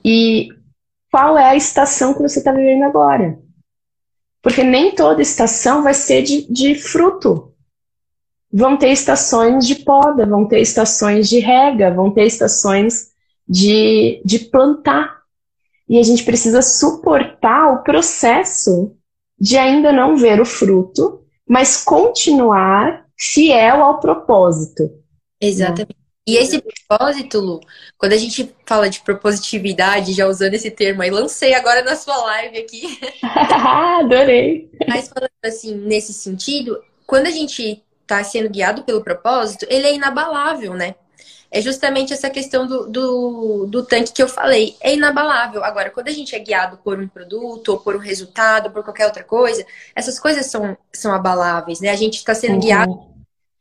E 0.05 0.49
qual 1.11 1.37
é 1.37 1.51
a 1.51 1.57
estação 1.57 2.15
que 2.15 2.23
você 2.23 2.39
está 2.39 2.53
vivendo 2.53 2.85
agora? 2.85 3.39
Porque 4.43 4.63
nem 4.63 4.95
toda 4.95 5.21
estação 5.21 5.83
vai 5.83 5.93
ser 5.93 6.23
de, 6.23 6.51
de 6.51 6.75
fruto. 6.75 7.53
Vão 8.53 8.77
ter 8.77 8.91
estações 8.91 9.67
de 9.67 9.77
poda, 9.77 10.27
vão 10.27 10.47
ter 10.47 10.61
estações 10.61 11.29
de 11.29 11.39
rega, 11.39 11.93
vão 11.93 12.11
ter 12.11 12.25
estações 12.25 13.11
de, 13.49 14.23
de 14.25 14.39
plantar 14.39 15.20
e 15.91 15.99
a 15.99 16.03
gente 16.05 16.23
precisa 16.23 16.63
suportar 16.63 17.73
o 17.73 17.83
processo 17.83 18.97
de 19.37 19.59
ainda 19.59 19.91
não 19.91 20.17
ver 20.17 20.41
o 20.41 20.47
fruto, 20.47 21.25
mas 21.49 21.83
continuar 21.83 23.05
fiel 23.19 23.83
ao 23.83 23.99
propósito. 23.99 24.89
Exatamente. 25.41 25.97
E 26.29 26.37
esse 26.37 26.63
propósito, 26.63 27.41
Lu, 27.41 27.61
quando 27.99 28.13
a 28.13 28.17
gente 28.17 28.55
fala 28.65 28.89
de 28.89 29.01
propositividade, 29.01 30.13
já 30.13 30.29
usando 30.29 30.55
esse 30.55 30.71
termo 30.71 31.03
aí, 31.03 31.11
lancei 31.11 31.55
agora 31.55 31.83
na 31.83 31.97
sua 31.97 32.17
live 32.19 32.59
aqui. 32.59 33.01
Adorei. 34.01 34.71
Mas 34.87 35.09
falando 35.09 35.31
assim, 35.45 35.75
nesse 35.75 36.13
sentido, 36.13 36.81
quando 37.05 37.27
a 37.27 37.31
gente 37.33 37.83
está 38.03 38.23
sendo 38.23 38.49
guiado 38.49 38.85
pelo 38.85 39.03
propósito, 39.03 39.67
ele 39.69 39.89
é 39.89 39.95
inabalável, 39.95 40.75
né? 40.75 40.95
É 41.51 41.61
justamente 41.61 42.13
essa 42.13 42.31
questão 42.31 42.67
do, 42.67 42.87
do, 42.87 43.67
do, 43.67 43.85
tanque 43.85 44.13
que 44.13 44.23
eu 44.23 44.29
falei. 44.29 44.77
É 44.81 44.95
inabalável. 44.95 45.65
Agora, 45.65 45.91
quando 45.91 46.09
a 46.09 46.13
gente 46.13 46.35
é 46.35 46.39
guiado 46.39 46.79
por 46.79 46.99
um 46.99 47.09
produto, 47.09 47.71
ou 47.71 47.79
por 47.79 47.97
um 47.97 47.99
resultado, 47.99 48.67
ou 48.67 48.73
por 48.73 48.85
qualquer 48.85 49.07
outra 49.07 49.25
coisa, 49.25 49.67
essas 49.95 50.19
coisas 50.19 50.47
são, 50.47 50.77
são 50.93 51.13
abaláveis, 51.13 51.81
né? 51.81 51.91
A 51.91 51.97
gente 51.97 52.19
está 52.19 52.35
sendo 52.35 52.55
uhum. 52.55 52.61
guiado 52.61 53.10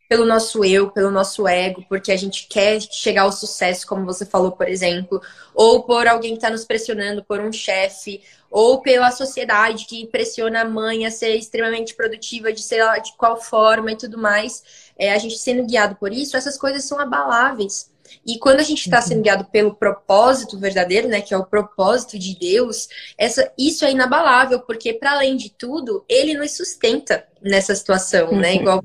pelo 0.10 0.26
nosso 0.26 0.66
eu, 0.66 0.90
pelo 0.90 1.12
nosso 1.12 1.48
ego, 1.48 1.86
porque 1.88 2.12
a 2.12 2.18
gente 2.18 2.48
quer 2.48 2.82
chegar 2.82 3.22
ao 3.22 3.32
sucesso, 3.32 3.86
como 3.86 4.06
você 4.06 4.26
falou, 4.26 4.52
por 4.52 4.68
exemplo, 4.68 5.22
ou 5.54 5.84
por 5.84 6.08
alguém 6.08 6.32
que 6.32 6.38
está 6.38 6.50
nos 6.50 6.66
pressionando, 6.66 7.24
por 7.24 7.40
um 7.40 7.52
chefe, 7.52 8.24
ou 8.50 8.82
pela 8.82 9.12
sociedade 9.12 9.86
que 9.86 10.08
pressiona 10.08 10.62
a 10.62 10.66
mãe 10.66 11.06
a 11.06 11.12
ser 11.12 11.36
extremamente 11.36 11.94
produtiva 11.94 12.52
de 12.52 12.64
sei 12.64 12.84
lá 12.84 12.98
de 12.98 13.16
qual 13.16 13.40
forma 13.40 13.92
e 13.92 13.96
tudo 13.96 14.18
mais 14.18 14.64
é, 14.98 15.14
a 15.14 15.18
gente 15.20 15.38
sendo 15.38 15.64
guiado 15.64 15.96
por 15.96 16.12
isso, 16.12 16.36
essas 16.36 16.58
coisas 16.58 16.84
são 16.84 17.00
abaláveis. 17.00 17.92
E 18.26 18.40
quando 18.40 18.60
a 18.60 18.64
gente 18.64 18.80
está 18.80 19.00
sendo 19.00 19.18
uhum. 19.18 19.24
guiado 19.24 19.46
pelo 19.46 19.76
propósito 19.76 20.58
verdadeiro, 20.58 21.08
né, 21.08 21.22
que 21.22 21.36
é 21.36 21.38
o 21.38 21.46
propósito 21.46 22.18
de 22.18 22.36
Deus, 22.36 22.90
essa, 23.16 23.52
isso 23.56 23.86
é 23.86 23.92
inabalável, 23.92 24.60
porque 24.62 24.92
para 24.92 25.12
além 25.12 25.38
de 25.38 25.52
tudo, 25.52 26.04
ele 26.10 26.34
nos 26.34 26.58
sustenta 26.58 27.28
nessa 27.40 27.76
situação, 27.76 28.32
né, 28.32 28.34
uhum. 28.34 28.40
né? 28.40 28.56
Igual 28.56 28.84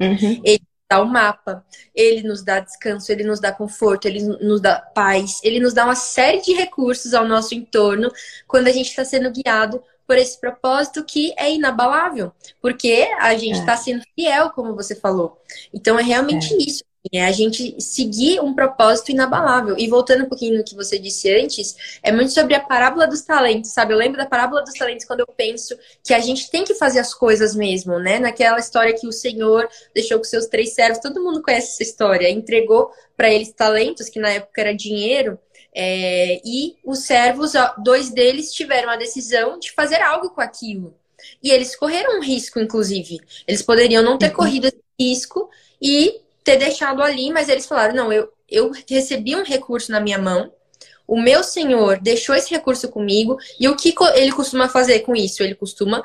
uhum. 0.00 0.40
ele 0.44 0.62
dá 0.88 1.00
o 1.00 1.04
um 1.04 1.08
mapa, 1.08 1.64
ele 1.94 2.26
nos 2.26 2.42
dá 2.42 2.58
descanso, 2.58 3.12
ele 3.12 3.22
nos 3.22 3.38
dá 3.38 3.52
conforto, 3.52 4.06
ele 4.06 4.20
nos 4.20 4.60
dá 4.60 4.80
paz, 4.80 5.40
ele 5.44 5.60
nos 5.60 5.72
dá 5.72 5.84
uma 5.84 5.94
série 5.94 6.40
de 6.42 6.52
recursos 6.52 7.14
ao 7.14 7.26
nosso 7.26 7.54
entorno 7.54 8.10
quando 8.46 8.66
a 8.66 8.72
gente 8.72 8.88
está 8.88 9.04
sendo 9.04 9.30
guiado 9.30 9.82
por 10.10 10.18
esse 10.18 10.40
propósito 10.40 11.04
que 11.04 11.32
é 11.38 11.54
inabalável, 11.54 12.32
porque 12.60 13.08
a 13.20 13.32
gente 13.36 13.60
está 13.60 13.74
é. 13.74 13.76
Tá 13.76 13.76
sendo 13.76 14.02
fiel, 14.16 14.50
como 14.50 14.74
você 14.74 14.96
falou. 14.96 15.40
Então 15.72 15.96
é 15.96 16.02
realmente 16.02 16.52
é. 16.52 16.56
isso. 16.56 16.82
É 17.12 17.24
a 17.24 17.32
gente 17.32 17.80
seguir 17.80 18.40
um 18.40 18.54
propósito 18.54 19.10
inabalável. 19.10 19.74
E 19.78 19.88
voltando 19.88 20.24
um 20.24 20.28
pouquinho 20.28 20.58
no 20.58 20.64
que 20.64 20.74
você 20.74 20.98
disse 20.98 21.32
antes, 21.34 21.98
é 22.02 22.12
muito 22.12 22.30
sobre 22.30 22.54
a 22.54 22.60
parábola 22.60 23.06
dos 23.06 23.22
talentos, 23.22 23.70
sabe? 23.70 23.94
Eu 23.94 23.98
lembro 23.98 24.18
da 24.18 24.26
parábola 24.26 24.62
dos 24.62 24.74
talentos 24.74 25.06
quando 25.06 25.20
eu 25.20 25.26
penso 25.26 25.74
que 26.04 26.12
a 26.12 26.20
gente 26.20 26.50
tem 26.50 26.62
que 26.62 26.74
fazer 26.74 26.98
as 26.98 27.14
coisas 27.14 27.54
mesmo, 27.54 27.98
né? 27.98 28.18
Naquela 28.18 28.58
história 28.58 28.92
que 28.92 29.06
o 29.06 29.12
Senhor 29.12 29.66
deixou 29.94 30.18
com 30.18 30.24
seus 30.24 30.46
três 30.46 30.74
servos, 30.74 30.98
todo 30.98 31.22
mundo 31.22 31.42
conhece 31.42 31.68
essa 31.68 31.82
história, 31.82 32.28
entregou 32.28 32.90
para 33.16 33.32
eles 33.32 33.50
talentos, 33.52 34.10
que 34.10 34.20
na 34.20 34.30
época 34.30 34.60
era 34.60 34.74
dinheiro, 34.74 35.38
é, 35.74 36.40
e 36.44 36.76
os 36.84 37.00
servos, 37.00 37.52
dois 37.82 38.10
deles 38.10 38.52
tiveram 38.52 38.90
a 38.90 38.96
decisão 38.96 39.58
de 39.58 39.72
fazer 39.72 40.02
algo 40.02 40.30
com 40.30 40.40
aquilo. 40.40 40.94
E 41.42 41.50
eles 41.50 41.76
correram 41.76 42.18
um 42.18 42.22
risco, 42.22 42.58
inclusive. 42.58 43.20
Eles 43.46 43.62
poderiam 43.62 44.02
não 44.02 44.18
ter 44.18 44.28
uhum. 44.28 44.34
corrido 44.34 44.66
esse 44.66 44.82
risco 44.98 45.48
e 45.80 46.20
ter 46.44 46.56
deixado 46.56 47.02
ali, 47.02 47.30
mas 47.30 47.48
eles 47.48 47.66
falaram: 47.66 47.94
não, 47.94 48.12
eu, 48.12 48.32
eu 48.48 48.70
recebi 48.88 49.36
um 49.36 49.44
recurso 49.44 49.92
na 49.92 50.00
minha 50.00 50.18
mão, 50.18 50.52
o 51.06 51.20
meu 51.20 51.42
senhor 51.42 51.98
deixou 52.00 52.34
esse 52.34 52.50
recurso 52.50 52.88
comigo, 52.88 53.36
e 53.58 53.68
o 53.68 53.76
que 53.76 53.94
ele 54.14 54.32
costuma 54.32 54.68
fazer 54.68 55.00
com 55.00 55.14
isso? 55.14 55.42
Ele 55.42 55.54
costuma 55.54 56.04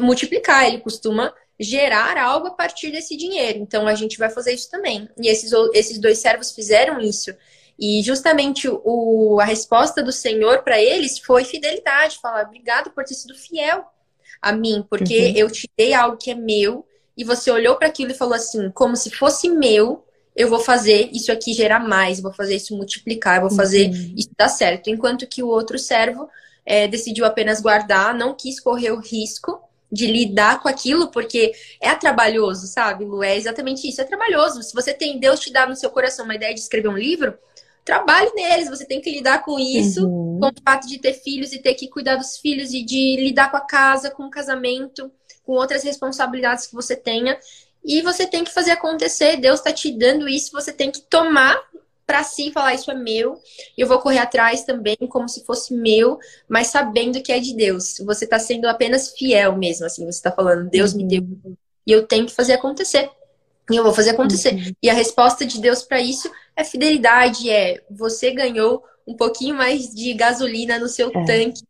multiplicar, 0.00 0.66
ele 0.66 0.78
costuma 0.78 1.32
gerar 1.58 2.16
algo 2.18 2.48
a 2.48 2.50
partir 2.50 2.90
desse 2.90 3.16
dinheiro. 3.16 3.58
Então 3.58 3.86
a 3.86 3.94
gente 3.94 4.18
vai 4.18 4.30
fazer 4.30 4.52
isso 4.52 4.70
também. 4.70 5.08
E 5.20 5.28
esses, 5.28 5.52
esses 5.72 5.98
dois 5.98 6.18
servos 6.18 6.52
fizeram 6.52 7.00
isso. 7.00 7.34
E 7.78 8.02
justamente 8.02 8.68
o, 8.68 9.38
a 9.40 9.44
resposta 9.44 10.02
do 10.02 10.12
Senhor 10.12 10.62
para 10.62 10.80
eles 10.80 11.18
foi 11.18 11.44
fidelidade, 11.44 12.20
falar 12.22 12.44
obrigado 12.44 12.90
por 12.90 13.04
ter 13.04 13.14
sido 13.14 13.34
fiel 13.34 13.84
a 14.40 14.52
mim, 14.52 14.84
porque 14.88 15.18
uhum. 15.18 15.32
eu 15.36 15.50
te 15.50 15.68
dei 15.76 15.92
algo 15.92 16.16
que 16.16 16.30
é 16.30 16.34
meu 16.34 16.86
e 17.16 17.24
você 17.24 17.50
olhou 17.50 17.76
para 17.76 17.88
aquilo 17.88 18.10
e 18.10 18.14
falou 18.14 18.34
assim, 18.34 18.70
como 18.70 18.96
se 18.96 19.10
fosse 19.10 19.48
meu, 19.48 20.04
eu 20.34 20.48
vou 20.48 20.58
fazer 20.58 21.10
isso 21.12 21.30
aqui 21.30 21.52
gerar 21.52 21.78
mais, 21.80 22.20
vou 22.20 22.32
fazer 22.32 22.56
isso 22.56 22.76
multiplicar, 22.76 23.40
vou 23.40 23.50
fazer 23.50 23.88
uhum. 23.88 24.14
isso 24.16 24.30
dar 24.36 24.48
certo. 24.48 24.90
Enquanto 24.90 25.26
que 25.26 25.42
o 25.42 25.48
outro 25.48 25.78
servo 25.78 26.28
é, 26.66 26.88
decidiu 26.88 27.24
apenas 27.24 27.60
guardar, 27.60 28.14
não 28.14 28.34
quis 28.34 28.58
correr 28.58 28.90
o 28.90 29.00
risco 29.00 29.60
de 29.92 30.06
lidar 30.06 30.60
com 30.60 30.68
aquilo, 30.68 31.08
porque 31.08 31.52
é 31.80 31.94
trabalhoso, 31.94 32.66
sabe, 32.66 33.04
Lu? 33.04 33.22
É 33.22 33.36
exatamente 33.36 33.88
isso, 33.88 34.00
é 34.00 34.04
trabalhoso. 34.04 34.60
Se 34.62 34.74
você 34.74 34.92
tem, 34.92 35.20
Deus 35.20 35.38
te 35.38 35.52
dá 35.52 35.66
no 35.66 35.76
seu 35.76 35.88
coração 35.88 36.24
uma 36.24 36.34
ideia 36.34 36.52
de 36.52 36.58
escrever 36.58 36.88
um 36.88 36.98
livro, 36.98 37.38
trabalhe 37.84 38.32
neles, 38.34 38.68
você 38.68 38.84
tem 38.84 39.00
que 39.00 39.10
lidar 39.10 39.44
com 39.44 39.56
isso, 39.56 40.04
uhum. 40.04 40.40
com 40.40 40.48
o 40.48 40.62
fato 40.64 40.88
de 40.88 40.98
ter 40.98 41.12
filhos 41.12 41.52
e 41.52 41.60
ter 41.60 41.74
que 41.74 41.86
cuidar 41.86 42.16
dos 42.16 42.38
filhos 42.38 42.72
e 42.72 42.82
de 42.82 43.16
lidar 43.20 43.52
com 43.52 43.56
a 43.56 43.60
casa, 43.60 44.10
com 44.10 44.24
o 44.24 44.30
casamento, 44.30 45.12
com 45.44 45.52
outras 45.52 45.82
responsabilidades 45.82 46.66
que 46.66 46.74
você 46.74 46.96
tenha. 46.96 47.38
E 47.84 48.00
você 48.02 48.26
tem 48.26 48.44
que 48.44 48.52
fazer 48.52 48.70
acontecer. 48.70 49.36
Deus 49.36 49.60
está 49.60 49.72
te 49.72 49.90
dando 49.92 50.28
isso, 50.28 50.52
você 50.52 50.72
tem 50.72 50.90
que 50.90 51.02
tomar 51.02 51.60
para 52.06 52.22
si 52.22 52.50
falar 52.52 52.74
isso 52.74 52.90
é 52.90 52.94
meu, 52.94 53.40
e 53.76 53.80
eu 53.80 53.86
vou 53.86 53.98
correr 53.98 54.18
atrás 54.18 54.62
também 54.62 54.96
como 55.08 55.28
se 55.28 55.44
fosse 55.44 55.74
meu, 55.74 56.18
mas 56.46 56.66
sabendo 56.66 57.22
que 57.22 57.32
é 57.32 57.38
de 57.40 57.54
Deus. 57.56 57.96
Você 58.04 58.24
está 58.24 58.38
sendo 58.38 58.66
apenas 58.66 59.12
fiel 59.12 59.56
mesmo, 59.56 59.86
assim, 59.86 60.04
você 60.04 60.18
está 60.18 60.30
falando, 60.30 60.68
Deus 60.68 60.92
uhum. 60.92 60.98
me 60.98 61.08
deu 61.08 61.56
e 61.86 61.92
eu 61.92 62.06
tenho 62.06 62.26
que 62.26 62.34
fazer 62.34 62.54
acontecer. 62.54 63.10
E 63.70 63.76
eu 63.76 63.82
vou 63.82 63.94
fazer 63.94 64.10
acontecer. 64.10 64.54
Uhum. 64.54 64.72
E 64.82 64.90
a 64.90 64.94
resposta 64.94 65.46
de 65.46 65.60
Deus 65.60 65.82
para 65.82 66.00
isso 66.00 66.30
é 66.54 66.64
fidelidade, 66.64 67.50
é 67.50 67.82
você 67.90 68.30
ganhou 68.30 68.82
um 69.06 69.14
pouquinho 69.14 69.54
mais 69.54 69.94
de 69.94 70.12
gasolina 70.14 70.78
no 70.78 70.88
seu 70.88 71.08
é. 71.08 71.24
tanque 71.24 71.62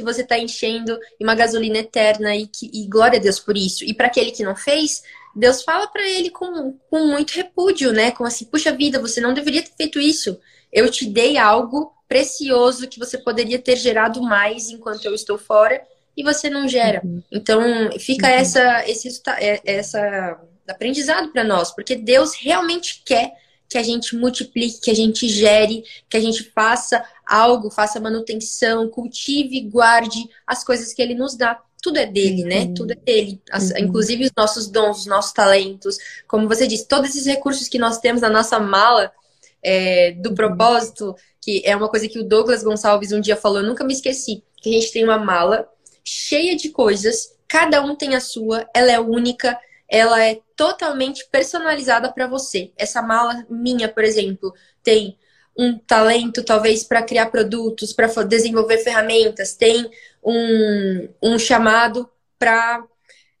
que 0.00 0.04
você 0.04 0.22
está 0.22 0.38
enchendo 0.38 0.98
e 1.18 1.24
uma 1.24 1.34
gasolina 1.34 1.78
eterna 1.78 2.34
e, 2.34 2.46
que, 2.46 2.70
e 2.72 2.86
glória 2.86 3.18
a 3.18 3.22
Deus 3.22 3.38
por 3.38 3.56
isso. 3.56 3.84
E 3.84 3.92
para 3.92 4.06
aquele 4.06 4.30
que 4.30 4.42
não 4.42 4.56
fez, 4.56 5.02
Deus 5.36 5.62
fala 5.62 5.86
para 5.86 6.08
ele 6.08 6.30
com, 6.30 6.72
com 6.88 7.06
muito 7.06 7.32
repúdio, 7.32 7.92
né? 7.92 8.10
Com 8.10 8.24
assim, 8.24 8.46
puxa 8.46 8.72
vida, 8.72 8.98
você 8.98 9.20
não 9.20 9.34
deveria 9.34 9.62
ter 9.62 9.72
feito 9.76 10.00
isso. 10.00 10.38
Eu 10.72 10.90
te 10.90 11.06
dei 11.06 11.36
algo 11.36 11.92
precioso 12.08 12.88
que 12.88 12.98
você 12.98 13.18
poderia 13.18 13.58
ter 13.58 13.76
gerado 13.76 14.22
mais 14.22 14.70
enquanto 14.70 15.04
eu 15.04 15.14
estou 15.14 15.38
fora 15.38 15.80
e 16.16 16.22
você 16.22 16.48
não 16.48 16.66
gera. 16.66 17.02
Uhum. 17.04 17.22
Então 17.30 17.60
fica 17.98 18.26
uhum. 18.26 18.32
essa 18.32 18.88
esse 18.88 19.22
é, 19.38 19.60
essa 19.64 20.40
aprendizado 20.68 21.28
para 21.30 21.44
nós, 21.44 21.72
porque 21.72 21.96
Deus 21.96 22.34
realmente 22.34 23.02
quer 23.04 23.32
que 23.68 23.78
a 23.78 23.82
gente 23.82 24.16
multiplique, 24.16 24.80
que 24.80 24.90
a 24.90 24.94
gente 24.94 25.28
gere, 25.28 25.84
que 26.08 26.16
a 26.16 26.20
gente 26.20 26.42
faça 26.52 27.04
algo, 27.30 27.70
faça 27.70 28.00
manutenção, 28.00 28.88
cultive, 28.88 29.60
guarde 29.60 30.28
as 30.46 30.64
coisas 30.64 30.92
que 30.92 31.00
ele 31.00 31.14
nos 31.14 31.36
dá 31.36 31.62
tudo 31.82 31.98
é 31.98 32.06
dele, 32.06 32.44
né? 32.44 32.60
Uhum. 32.60 32.74
Tudo 32.74 32.92
é 32.92 32.96
dele. 32.96 33.40
As, 33.50 33.70
uhum. 33.70 33.78
Inclusive 33.78 34.24
os 34.24 34.32
nossos 34.36 34.66
dons, 34.66 34.98
os 34.98 35.06
nossos 35.06 35.32
talentos. 35.32 35.96
Como 36.28 36.46
você 36.46 36.66
disse, 36.66 36.86
todos 36.86 37.10
esses 37.10 37.26
recursos 37.26 37.68
que 37.68 37.78
nós 37.78 37.98
temos 37.98 38.20
na 38.20 38.28
nossa 38.28 38.58
mala 38.58 39.10
é, 39.62 40.12
do 40.12 40.30
uhum. 40.30 40.34
propósito, 40.34 41.16
que 41.40 41.62
é 41.64 41.74
uma 41.74 41.88
coisa 41.88 42.08
que 42.08 42.18
o 42.18 42.24
Douglas 42.24 42.62
Gonçalves 42.62 43.12
um 43.12 43.20
dia 43.20 43.36
falou, 43.36 43.60
eu 43.60 43.66
nunca 43.66 43.84
me 43.84 43.94
esqueci. 43.94 44.42
Que 44.56 44.68
a 44.68 44.72
gente 44.72 44.92
tem 44.92 45.04
uma 45.04 45.18
mala 45.18 45.66
cheia 46.04 46.54
de 46.56 46.68
coisas, 46.68 47.34
cada 47.48 47.82
um 47.82 47.96
tem 47.96 48.14
a 48.14 48.20
sua, 48.20 48.68
ela 48.74 48.92
é 48.92 49.00
única, 49.00 49.58
ela 49.88 50.22
é 50.22 50.40
totalmente 50.54 51.26
personalizada 51.30 52.12
para 52.12 52.26
você. 52.26 52.72
Essa 52.76 53.00
mala 53.00 53.46
minha, 53.48 53.88
por 53.88 54.04
exemplo, 54.04 54.52
tem 54.82 55.16
um 55.60 55.76
talento 55.78 56.42
talvez 56.42 56.82
para 56.82 57.02
criar 57.02 57.26
produtos, 57.26 57.92
para 57.92 58.06
desenvolver 58.24 58.78
ferramentas, 58.78 59.54
tem 59.54 59.90
um, 60.24 61.08
um 61.22 61.38
chamado 61.38 62.08
para 62.38 62.82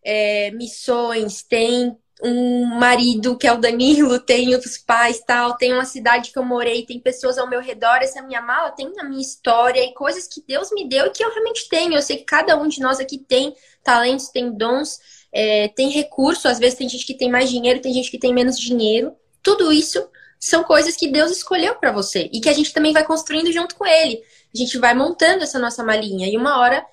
é, 0.04 0.50
missões, 0.50 1.42
tem 1.42 1.96
um 2.22 2.66
marido 2.66 3.38
que 3.38 3.46
é 3.46 3.52
o 3.54 3.56
Danilo, 3.56 4.20
tem 4.20 4.54
os 4.54 4.76
pais 4.76 5.22
tal, 5.26 5.56
tem 5.56 5.72
uma 5.72 5.86
cidade 5.86 6.30
que 6.30 6.38
eu 6.38 6.44
morei, 6.44 6.84
tem 6.84 7.00
pessoas 7.00 7.38
ao 7.38 7.48
meu 7.48 7.62
redor, 7.62 8.00
essa 8.02 8.20
minha 8.20 8.42
mala 8.42 8.70
tem 8.70 8.92
a 8.98 9.04
minha 9.04 9.22
história 9.22 9.82
e 9.82 9.94
coisas 9.94 10.28
que 10.28 10.44
Deus 10.46 10.70
me 10.72 10.86
deu 10.86 11.06
e 11.06 11.10
que 11.10 11.24
eu 11.24 11.30
realmente 11.30 11.70
tenho. 11.70 11.94
Eu 11.94 12.02
sei 12.02 12.18
que 12.18 12.24
cada 12.24 12.54
um 12.54 12.68
de 12.68 12.80
nós 12.80 13.00
aqui 13.00 13.16
tem 13.16 13.54
talentos, 13.82 14.28
tem 14.28 14.52
dons, 14.52 14.98
é, 15.32 15.68
tem 15.68 15.88
recurso, 15.88 16.48
às 16.48 16.58
vezes 16.58 16.76
tem 16.76 16.86
gente 16.86 17.06
que 17.06 17.14
tem 17.14 17.30
mais 17.30 17.48
dinheiro, 17.48 17.80
tem 17.80 17.94
gente 17.94 18.10
que 18.10 18.18
tem 18.18 18.34
menos 18.34 18.58
dinheiro. 18.58 19.16
Tudo 19.42 19.72
isso 19.72 20.06
são 20.40 20.64
coisas 20.64 20.96
que 20.96 21.06
Deus 21.06 21.30
escolheu 21.30 21.74
para 21.74 21.92
você 21.92 22.30
e 22.32 22.40
que 22.40 22.48
a 22.48 22.52
gente 22.54 22.72
também 22.72 22.94
vai 22.94 23.04
construindo 23.04 23.52
junto 23.52 23.76
com 23.76 23.86
Ele. 23.86 24.22
A 24.54 24.58
gente 24.58 24.78
vai 24.78 24.94
montando 24.94 25.44
essa 25.44 25.58
nossa 25.58 25.84
malinha 25.84 26.26
e 26.26 26.36
uma 26.36 26.58
hora 26.58 26.84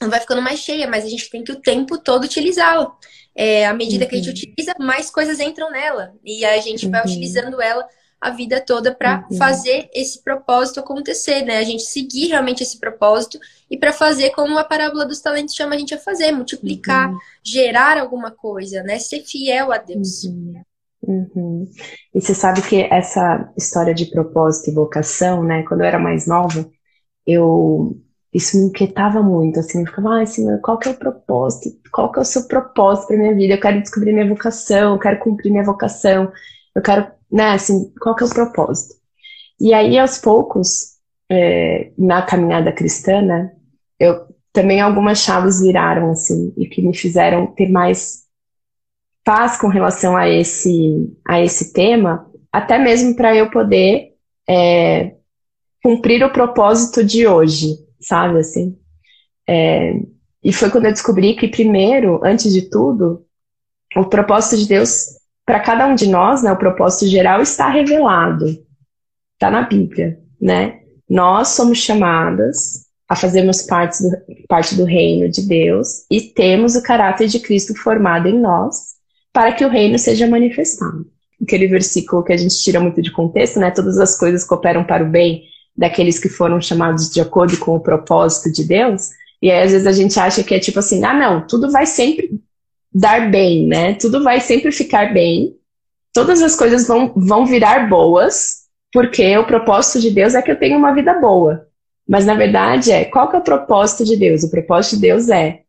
vai 0.00 0.20
ficando 0.20 0.40
mais 0.40 0.60
cheia, 0.60 0.86
mas 0.86 1.04
a 1.04 1.08
gente 1.08 1.28
tem 1.28 1.42
que 1.42 1.50
o 1.50 1.60
tempo 1.60 1.98
todo 1.98 2.22
utilizá-la. 2.22 2.96
É, 3.34 3.66
à 3.66 3.74
medida 3.74 4.04
uhum. 4.04 4.08
que 4.08 4.14
a 4.14 4.18
gente 4.18 4.28
uhum. 4.28 4.50
utiliza, 4.50 4.74
mais 4.78 5.10
coisas 5.10 5.40
entram 5.40 5.70
nela 5.70 6.14
e 6.24 6.44
a 6.44 6.60
gente 6.60 6.86
uhum. 6.86 6.92
vai 6.92 7.04
utilizando 7.04 7.60
ela 7.60 7.86
a 8.20 8.30
vida 8.30 8.60
toda 8.60 8.92
para 8.92 9.26
uhum. 9.30 9.36
fazer 9.36 9.88
esse 9.92 10.22
propósito 10.22 10.80
acontecer, 10.80 11.42
né? 11.42 11.58
A 11.58 11.62
gente 11.62 11.84
seguir 11.84 12.28
realmente 12.28 12.62
esse 12.62 12.78
propósito 12.78 13.38
e 13.70 13.76
para 13.76 13.92
fazer 13.92 14.30
como 14.30 14.58
a 14.58 14.64
parábola 14.64 15.04
dos 15.04 15.20
talentos 15.20 15.54
chama 15.54 15.74
a 15.74 15.78
gente 15.78 15.94
a 15.94 15.98
fazer, 15.98 16.32
multiplicar, 16.32 17.10
uhum. 17.10 17.18
gerar 17.44 17.98
alguma 17.98 18.30
coisa, 18.30 18.82
né? 18.82 18.98
Ser 18.98 19.20
fiel 19.20 19.72
a 19.72 19.78
Deus. 19.78 20.24
Uhum. 20.24 20.62
Uhum. 21.02 21.64
E 22.14 22.20
você 22.20 22.34
sabe 22.34 22.60
que 22.62 22.82
essa 22.90 23.52
história 23.56 23.94
de 23.94 24.06
propósito 24.06 24.70
e 24.70 24.74
vocação, 24.74 25.42
né? 25.42 25.62
Quando 25.62 25.80
eu 25.80 25.86
era 25.86 25.98
mais 25.98 26.26
nova, 26.26 26.68
eu 27.26 27.96
isso 28.32 28.58
me 28.58 28.66
inquietava 28.66 29.22
muito, 29.22 29.58
assim, 29.58 29.80
eu 29.80 29.86
ficava, 29.86 30.20
ah, 30.20 30.58
qual 30.62 30.78
que 30.78 30.88
é 30.88 30.92
o 30.92 30.98
propósito? 30.98 31.70
Qual 31.90 32.12
que 32.12 32.18
é 32.18 32.22
o 32.22 32.24
seu 32.24 32.46
propósito 32.46 33.08
para 33.08 33.16
minha 33.16 33.34
vida? 33.34 33.54
Eu 33.54 33.60
quero 33.60 33.80
descobrir 33.80 34.12
minha 34.12 34.28
vocação, 34.28 34.92
eu 34.94 34.98
quero 34.98 35.18
cumprir 35.18 35.50
minha 35.50 35.64
vocação, 35.64 36.30
eu 36.74 36.82
quero, 36.82 37.10
né, 37.32 37.52
assim, 37.52 37.92
qual 38.00 38.14
que 38.14 38.22
é 38.24 38.26
o 38.26 38.30
propósito? 38.30 38.94
E 39.60 39.72
aí, 39.72 39.98
aos 39.98 40.18
poucos, 40.18 40.98
é, 41.30 41.90
na 41.98 42.22
caminhada 42.22 42.70
cristã, 42.70 43.22
né, 43.22 43.52
eu 43.98 44.26
também 44.52 44.80
algumas 44.80 45.18
chaves 45.18 45.60
viraram, 45.60 46.10
assim, 46.10 46.52
e 46.56 46.66
que 46.66 46.82
me 46.82 46.96
fizeram 46.96 47.46
ter 47.46 47.68
mais 47.70 48.27
faz 49.28 49.58
com 49.58 49.68
relação 49.68 50.16
a 50.16 50.26
esse, 50.26 51.14
a 51.28 51.38
esse 51.38 51.74
tema, 51.74 52.26
até 52.50 52.78
mesmo 52.78 53.14
para 53.14 53.36
eu 53.36 53.50
poder 53.50 54.14
é, 54.48 55.16
cumprir 55.82 56.24
o 56.24 56.32
propósito 56.32 57.04
de 57.04 57.26
hoje, 57.26 57.76
sabe 58.00 58.38
assim? 58.38 58.78
É, 59.46 60.00
e 60.42 60.50
foi 60.50 60.70
quando 60.70 60.86
eu 60.86 60.92
descobri 60.92 61.34
que, 61.34 61.46
primeiro, 61.46 62.18
antes 62.24 62.50
de 62.50 62.70
tudo, 62.70 63.22
o 63.94 64.06
propósito 64.06 64.56
de 64.56 64.66
Deus 64.66 65.08
para 65.44 65.60
cada 65.60 65.86
um 65.86 65.94
de 65.94 66.08
nós, 66.08 66.42
né, 66.42 66.50
o 66.50 66.56
propósito 66.56 67.06
geral 67.06 67.42
está 67.42 67.68
revelado, 67.68 68.46
está 69.34 69.50
na 69.50 69.60
Bíblia, 69.60 70.18
né? 70.40 70.80
Nós 71.06 71.48
somos 71.48 71.76
chamadas 71.76 72.86
a 73.06 73.14
fazermos 73.14 73.60
parte 73.60 74.02
do, 74.02 74.10
parte 74.48 74.74
do 74.74 74.84
reino 74.84 75.28
de 75.28 75.46
Deus 75.46 76.06
e 76.10 76.18
temos 76.18 76.76
o 76.76 76.82
caráter 76.82 77.28
de 77.28 77.40
Cristo 77.40 77.74
formado 77.74 78.26
em 78.26 78.40
nós 78.40 78.96
para 79.32 79.52
que 79.52 79.64
o 79.64 79.68
reino 79.68 79.98
seja 79.98 80.26
manifestado. 80.26 81.06
Aquele 81.40 81.66
versículo 81.66 82.24
que 82.24 82.32
a 82.32 82.36
gente 82.36 82.58
tira 82.60 82.80
muito 82.80 83.00
de 83.00 83.12
contexto, 83.12 83.60
né? 83.60 83.70
Todas 83.70 83.98
as 83.98 84.18
coisas 84.18 84.44
cooperam 84.44 84.84
para 84.84 85.04
o 85.04 85.08
bem 85.08 85.44
daqueles 85.76 86.18
que 86.18 86.28
foram 86.28 86.60
chamados 86.60 87.08
de 87.08 87.20
acordo 87.20 87.56
com 87.58 87.76
o 87.76 87.80
propósito 87.80 88.52
de 88.52 88.64
Deus. 88.64 89.10
E 89.40 89.50
aí, 89.50 89.62
às 89.62 89.70
vezes, 89.70 89.86
a 89.86 89.92
gente 89.92 90.18
acha 90.18 90.42
que 90.42 90.54
é 90.54 90.58
tipo 90.58 90.80
assim, 90.80 91.04
ah, 91.04 91.14
não, 91.14 91.46
tudo 91.46 91.70
vai 91.70 91.86
sempre 91.86 92.40
dar 92.92 93.30
bem, 93.30 93.66
né? 93.66 93.94
Tudo 93.94 94.22
vai 94.24 94.40
sempre 94.40 94.72
ficar 94.72 95.14
bem. 95.14 95.54
Todas 96.12 96.42
as 96.42 96.56
coisas 96.56 96.88
vão, 96.88 97.12
vão 97.14 97.46
virar 97.46 97.88
boas, 97.88 98.64
porque 98.92 99.38
o 99.38 99.46
propósito 99.46 100.00
de 100.00 100.10
Deus 100.10 100.34
é 100.34 100.42
que 100.42 100.50
eu 100.50 100.58
tenha 100.58 100.76
uma 100.76 100.92
vida 100.92 101.14
boa. 101.14 101.68
Mas, 102.08 102.26
na 102.26 102.34
verdade, 102.34 102.90
é 102.90 103.04
qual 103.04 103.28
que 103.30 103.36
é 103.36 103.38
o 103.38 103.44
propósito 103.44 104.04
de 104.04 104.16
Deus? 104.16 104.42
O 104.42 104.50
propósito 104.50 104.96
de 104.96 105.02
Deus 105.02 105.28
é 105.28 105.60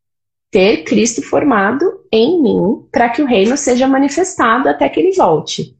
ter 0.51 0.83
Cristo 0.83 1.21
formado 1.21 1.85
em 2.11 2.41
mim 2.41 2.83
para 2.91 3.09
que 3.09 3.21
o 3.21 3.25
reino 3.25 3.55
seja 3.55 3.87
manifestado 3.87 4.67
até 4.67 4.89
que 4.89 4.99
ele 4.99 5.15
volte. 5.15 5.75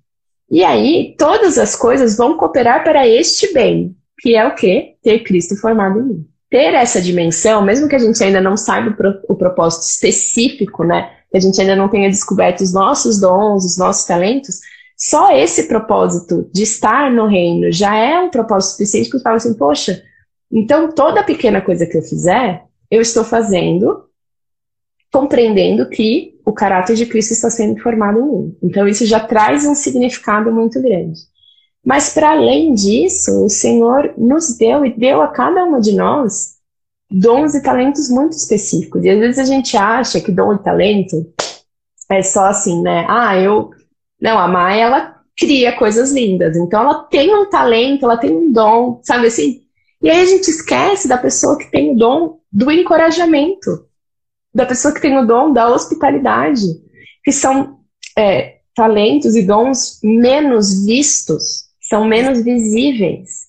E 0.49 0.63
aí, 0.63 1.15
todas 1.17 1.57
as 1.57 1.75
coisas 1.75 2.17
vão 2.17 2.37
cooperar 2.37 2.83
para 2.83 3.07
este 3.07 3.53
bem, 3.53 3.95
que 4.19 4.35
é 4.35 4.47
o 4.47 4.55
quê? 4.55 4.95
Ter 5.03 5.19
Cristo 5.19 5.55
formado 5.55 5.99
em 5.99 6.03
mim. 6.03 6.25
Ter 6.49 6.73
essa 6.73 7.01
dimensão, 7.01 7.61
mesmo 7.61 7.87
que 7.87 7.95
a 7.95 7.99
gente 7.99 8.23
ainda 8.23 8.41
não 8.41 8.57
saiba 8.57 8.95
o 9.27 9.35
propósito 9.35 9.83
específico, 9.83 10.83
né? 10.83 11.11
Que 11.31 11.37
a 11.37 11.39
gente 11.39 11.61
ainda 11.61 11.75
não 11.75 11.87
tenha 11.87 12.09
descoberto 12.09 12.61
os 12.61 12.73
nossos 12.73 13.19
dons, 13.19 13.63
os 13.63 13.77
nossos 13.77 14.05
talentos, 14.05 14.59
só 14.99 15.31
esse 15.31 15.67
propósito 15.67 16.49
de 16.51 16.63
estar 16.63 17.09
no 17.09 17.25
reino 17.25 17.71
já 17.71 17.95
é 17.95 18.19
um 18.19 18.29
propósito 18.29 18.71
suficiente 18.71 19.09
que 19.09 19.15
eu 19.15 19.21
assim, 19.33 19.53
poxa, 19.53 20.03
então 20.51 20.91
toda 20.91 21.23
pequena 21.23 21.61
coisa 21.61 21.85
que 21.85 21.97
eu 21.97 22.01
fizer, 22.01 22.63
eu 22.91 22.99
estou 22.99 23.23
fazendo 23.23 24.08
compreendendo 25.11 25.89
que 25.89 26.39
o 26.45 26.53
caráter 26.53 26.95
de 26.95 27.05
Cristo 27.05 27.33
está 27.33 27.49
sendo 27.49 27.79
formado 27.81 28.19
em 28.19 28.23
mim. 28.23 28.57
Então, 28.63 28.87
isso 28.87 29.05
já 29.05 29.19
traz 29.19 29.65
um 29.65 29.75
significado 29.75 30.51
muito 30.51 30.81
grande. 30.81 31.19
Mas, 31.83 32.13
para 32.13 32.31
além 32.31 32.73
disso, 32.73 33.45
o 33.45 33.49
Senhor 33.49 34.13
nos 34.17 34.57
deu 34.57 34.85
e 34.85 34.93
deu 34.93 35.21
a 35.21 35.27
cada 35.27 35.63
uma 35.63 35.79
de 35.79 35.95
nós 35.95 36.57
dons 37.09 37.55
e 37.55 37.63
talentos 37.63 38.09
muito 38.09 38.33
específicos. 38.33 39.03
E 39.03 39.09
às 39.09 39.19
vezes 39.19 39.39
a 39.39 39.45
gente 39.45 39.75
acha 39.75 40.21
que 40.21 40.31
dom 40.31 40.53
e 40.53 40.59
talento 40.59 41.25
é 42.09 42.21
só 42.21 42.45
assim, 42.45 42.81
né? 42.81 43.05
Ah, 43.09 43.35
eu. 43.37 43.71
Não, 44.21 44.37
a 44.37 44.47
Maia, 44.47 44.83
ela 44.83 45.15
cria 45.37 45.75
coisas 45.77 46.11
lindas. 46.11 46.55
Então, 46.55 46.81
ela 46.81 47.03
tem 47.03 47.33
um 47.33 47.49
talento, 47.49 48.03
ela 48.03 48.17
tem 48.17 48.31
um 48.31 48.51
dom, 48.51 48.99
sabe 49.03 49.27
assim? 49.27 49.61
E 50.01 50.09
aí 50.09 50.21
a 50.21 50.25
gente 50.25 50.49
esquece 50.49 51.07
da 51.07 51.17
pessoa 51.17 51.57
que 51.57 51.71
tem 51.71 51.91
o 51.91 51.97
dom 51.97 52.39
do 52.51 52.69
encorajamento 52.71 53.88
da 54.53 54.65
pessoa 54.65 54.93
que 54.93 55.01
tem 55.01 55.17
o 55.17 55.25
dom 55.25 55.53
da 55.53 55.69
hospitalidade, 55.69 56.65
que 57.23 57.31
são 57.31 57.79
é, 58.17 58.59
talentos 58.75 59.35
e 59.35 59.43
dons 59.43 59.99
menos 60.03 60.85
vistos, 60.85 61.65
são 61.81 62.05
menos 62.05 62.41
visíveis, 62.41 63.47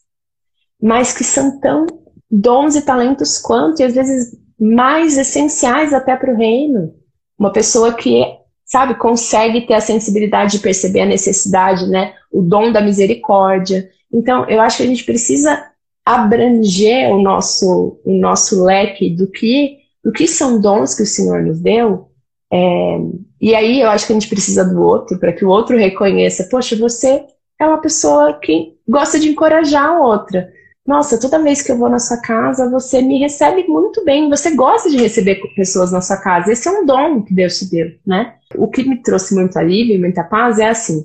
mas 0.80 1.12
que 1.12 1.24
são 1.24 1.60
tão 1.60 1.86
dons 2.30 2.76
e 2.76 2.82
talentos 2.82 3.38
quanto, 3.38 3.80
e 3.80 3.84
às 3.84 3.94
vezes 3.94 4.38
mais 4.58 5.16
essenciais 5.16 5.92
até 5.92 6.14
para 6.16 6.32
o 6.32 6.36
reino. 6.36 6.94
Uma 7.38 7.52
pessoa 7.52 7.94
que, 7.94 8.22
sabe, 8.64 8.94
consegue 8.94 9.66
ter 9.66 9.74
a 9.74 9.80
sensibilidade 9.80 10.52
de 10.52 10.58
perceber 10.58 11.00
a 11.00 11.06
necessidade, 11.06 11.86
né? 11.88 12.14
O 12.30 12.42
dom 12.42 12.70
da 12.70 12.82
misericórdia. 12.82 13.88
Então, 14.12 14.48
eu 14.48 14.60
acho 14.60 14.76
que 14.76 14.82
a 14.82 14.86
gente 14.86 15.04
precisa 15.04 15.64
abranger 16.04 17.10
o 17.10 17.22
nosso, 17.22 18.00
o 18.04 18.12
nosso 18.12 18.62
leque 18.64 19.10
do 19.10 19.26
que, 19.26 19.78
do 20.04 20.12
que 20.12 20.26
são 20.26 20.60
dons 20.60 20.94
que 20.94 21.02
o 21.02 21.06
Senhor 21.06 21.42
nos 21.42 21.60
deu. 21.60 22.08
É, 22.52 22.98
e 23.40 23.54
aí 23.54 23.80
eu 23.80 23.88
acho 23.88 24.06
que 24.06 24.12
a 24.12 24.18
gente 24.18 24.28
precisa 24.28 24.64
do 24.64 24.80
outro, 24.80 25.18
para 25.18 25.32
que 25.32 25.44
o 25.44 25.48
outro 25.48 25.76
reconheça, 25.76 26.48
poxa, 26.50 26.76
você 26.76 27.24
é 27.58 27.66
uma 27.66 27.80
pessoa 27.80 28.34
que 28.34 28.74
gosta 28.88 29.18
de 29.18 29.28
encorajar 29.28 29.84
a 29.84 30.00
outra. 30.00 30.50
Nossa, 30.86 31.20
toda 31.20 31.42
vez 31.42 31.62
que 31.62 31.70
eu 31.70 31.78
vou 31.78 31.88
na 31.88 31.98
sua 31.98 32.16
casa, 32.20 32.68
você 32.68 33.00
me 33.00 33.18
recebe 33.18 33.68
muito 33.68 34.04
bem. 34.04 34.28
Você 34.28 34.56
gosta 34.56 34.90
de 34.90 34.96
receber 34.96 35.40
pessoas 35.54 35.92
na 35.92 36.00
sua 36.00 36.16
casa. 36.16 36.50
Esse 36.50 36.68
é 36.68 36.72
um 36.72 36.84
dom 36.84 37.22
que 37.22 37.34
Deus 37.34 37.58
te 37.58 37.70
deu, 37.70 37.92
né? 38.04 38.34
O 38.56 38.66
que 38.66 38.82
me 38.82 39.00
trouxe 39.00 39.34
muito 39.34 39.56
alívio 39.58 39.94
e 39.94 39.98
muita 39.98 40.24
paz 40.24 40.58
é 40.58 40.68
assim: 40.68 41.04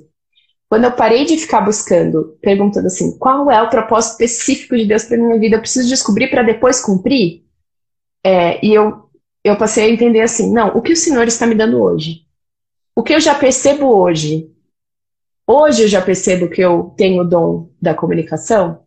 quando 0.68 0.84
eu 0.84 0.92
parei 0.92 1.24
de 1.24 1.36
ficar 1.36 1.60
buscando, 1.60 2.36
perguntando 2.42 2.86
assim, 2.86 3.16
qual 3.18 3.48
é 3.50 3.62
o 3.62 3.70
propósito 3.70 4.24
específico 4.24 4.76
de 4.76 4.86
Deus 4.86 5.04
para 5.04 5.16
minha 5.16 5.38
vida, 5.38 5.56
eu 5.56 5.60
preciso 5.60 5.88
descobrir 5.88 6.28
para 6.28 6.42
depois 6.42 6.80
cumprir. 6.80 7.45
É, 8.26 8.58
e 8.66 8.74
eu, 8.74 9.08
eu 9.44 9.56
passei 9.56 9.84
a 9.84 9.88
entender 9.88 10.20
assim, 10.20 10.52
não, 10.52 10.76
o 10.76 10.82
que 10.82 10.92
o 10.92 10.96
Senhor 10.96 11.28
está 11.28 11.46
me 11.46 11.54
dando 11.54 11.80
hoje? 11.80 12.22
O 12.92 13.04
que 13.04 13.14
eu 13.14 13.20
já 13.20 13.36
percebo 13.36 13.86
hoje? 13.86 14.50
Hoje 15.46 15.84
eu 15.84 15.88
já 15.88 16.02
percebo 16.02 16.50
que 16.50 16.60
eu 16.60 16.92
tenho 16.96 17.22
o 17.22 17.24
dom 17.24 17.70
da 17.80 17.94
comunicação. 17.94 18.80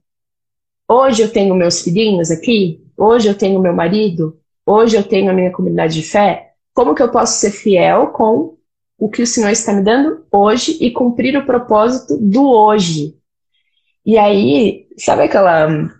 Hoje 0.89 1.21
eu 1.21 1.31
tenho 1.31 1.55
meus 1.55 1.81
filhinhos 1.81 2.29
aqui. 2.29 2.83
Hoje 2.97 3.29
eu 3.29 3.33
tenho 3.33 3.61
meu 3.61 3.71
marido. 3.71 4.37
Hoje 4.65 4.97
eu 4.97 5.03
tenho 5.03 5.31
a 5.31 5.33
minha 5.33 5.53
comunidade 5.53 5.93
de 5.93 6.03
fé. 6.03 6.51
Como 6.73 6.93
que 6.93 7.01
eu 7.01 7.09
posso 7.09 7.39
ser 7.39 7.51
fiel 7.51 8.07
com 8.07 8.57
o 8.97 9.09
que 9.09 9.21
o 9.21 9.27
Senhor 9.27 9.51
está 9.51 9.71
me 9.71 9.81
dando 9.81 10.25
hoje 10.29 10.77
e 10.81 10.91
cumprir 10.91 11.37
o 11.37 11.45
propósito 11.45 12.17
do 12.17 12.45
hoje. 12.45 13.15
E 14.05 14.17
aí, 14.17 14.85
sabe 14.97 15.23
aquela 15.23 15.97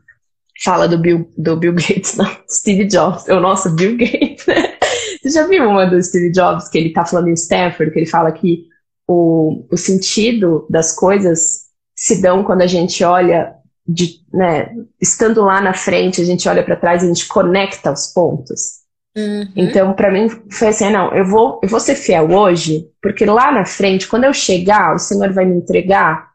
fala 0.64 0.88
do 0.88 0.98
Bill, 0.98 1.30
do 1.38 1.56
Bill 1.56 1.74
Gates, 1.74 2.16
não, 2.18 2.30
Steve 2.50 2.86
Jobs, 2.86 3.28
o 3.28 3.40
nosso 3.40 3.70
Bill 3.72 3.98
Gates, 3.98 4.46
né? 4.46 4.78
Você 5.22 5.30
já 5.32 5.48
viu 5.48 5.70
uma 5.70 5.86
do 5.86 6.02
Steve 6.02 6.32
Jobs 6.32 6.70
que 6.70 6.78
ele 6.78 6.90
está 6.90 7.06
falando 7.06 7.30
em 7.30 7.34
Stanford, 7.34 7.92
que 7.92 8.00
ele 8.00 8.06
fala 8.06 8.32
que 8.32 8.66
o, 9.08 9.66
o 9.70 9.78
sentido 9.78 10.66
das 10.70 10.96
coisas 10.96 11.70
se 11.96 12.22
dão 12.22 12.44
quando 12.44 12.62
a 12.62 12.68
gente 12.68 13.04
olha, 13.04 13.54
de, 13.86 14.22
né, 14.34 14.74
estando 15.02 15.42
lá 15.44 15.60
na 15.60 15.74
frente, 15.74 16.22
a 16.22 16.26
gente 16.26 16.48
olha 16.48 16.64
para 16.64 16.76
trás 16.76 17.02
e 17.02 17.06
a 17.06 17.08
gente 17.10 17.28
conecta 17.28 17.92
os 17.92 18.08
pontos. 18.08 18.80
Uhum. 19.18 19.52
Então, 19.56 19.94
para 19.94 20.12
mim, 20.12 20.30
foi 20.50 20.70
assim: 20.70 20.90
não, 20.92 21.14
eu 21.14 21.26
vou, 21.26 21.60
eu 21.64 21.68
vou 21.68 21.80
ser 21.80 21.96
fiel 21.96 22.32
hoje, 22.32 22.88
porque 23.02 23.26
lá 23.26 23.52
na 23.52 23.66
frente, 23.66 24.08
quando 24.08 24.26
eu 24.26 24.34
chegar, 24.34 24.94
o 24.96 25.00
Senhor 25.00 25.34
vai 25.34 25.46
me 25.46 25.56
entregar 25.56 26.29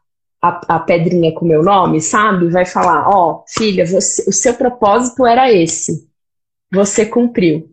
a, 0.49 0.75
a 0.75 0.79
pedrinha 0.79 1.33
com 1.33 1.45
o 1.45 1.47
meu 1.47 1.63
nome, 1.63 2.01
sabe? 2.01 2.49
Vai 2.49 2.65
falar: 2.65 3.07
ó, 3.07 3.31
oh, 3.31 3.43
filha, 3.47 3.85
você, 3.85 4.29
o 4.29 4.33
seu 4.33 4.53
propósito 4.53 5.25
era 5.25 5.51
esse, 5.51 6.07
você 6.71 7.05
cumpriu. 7.05 7.69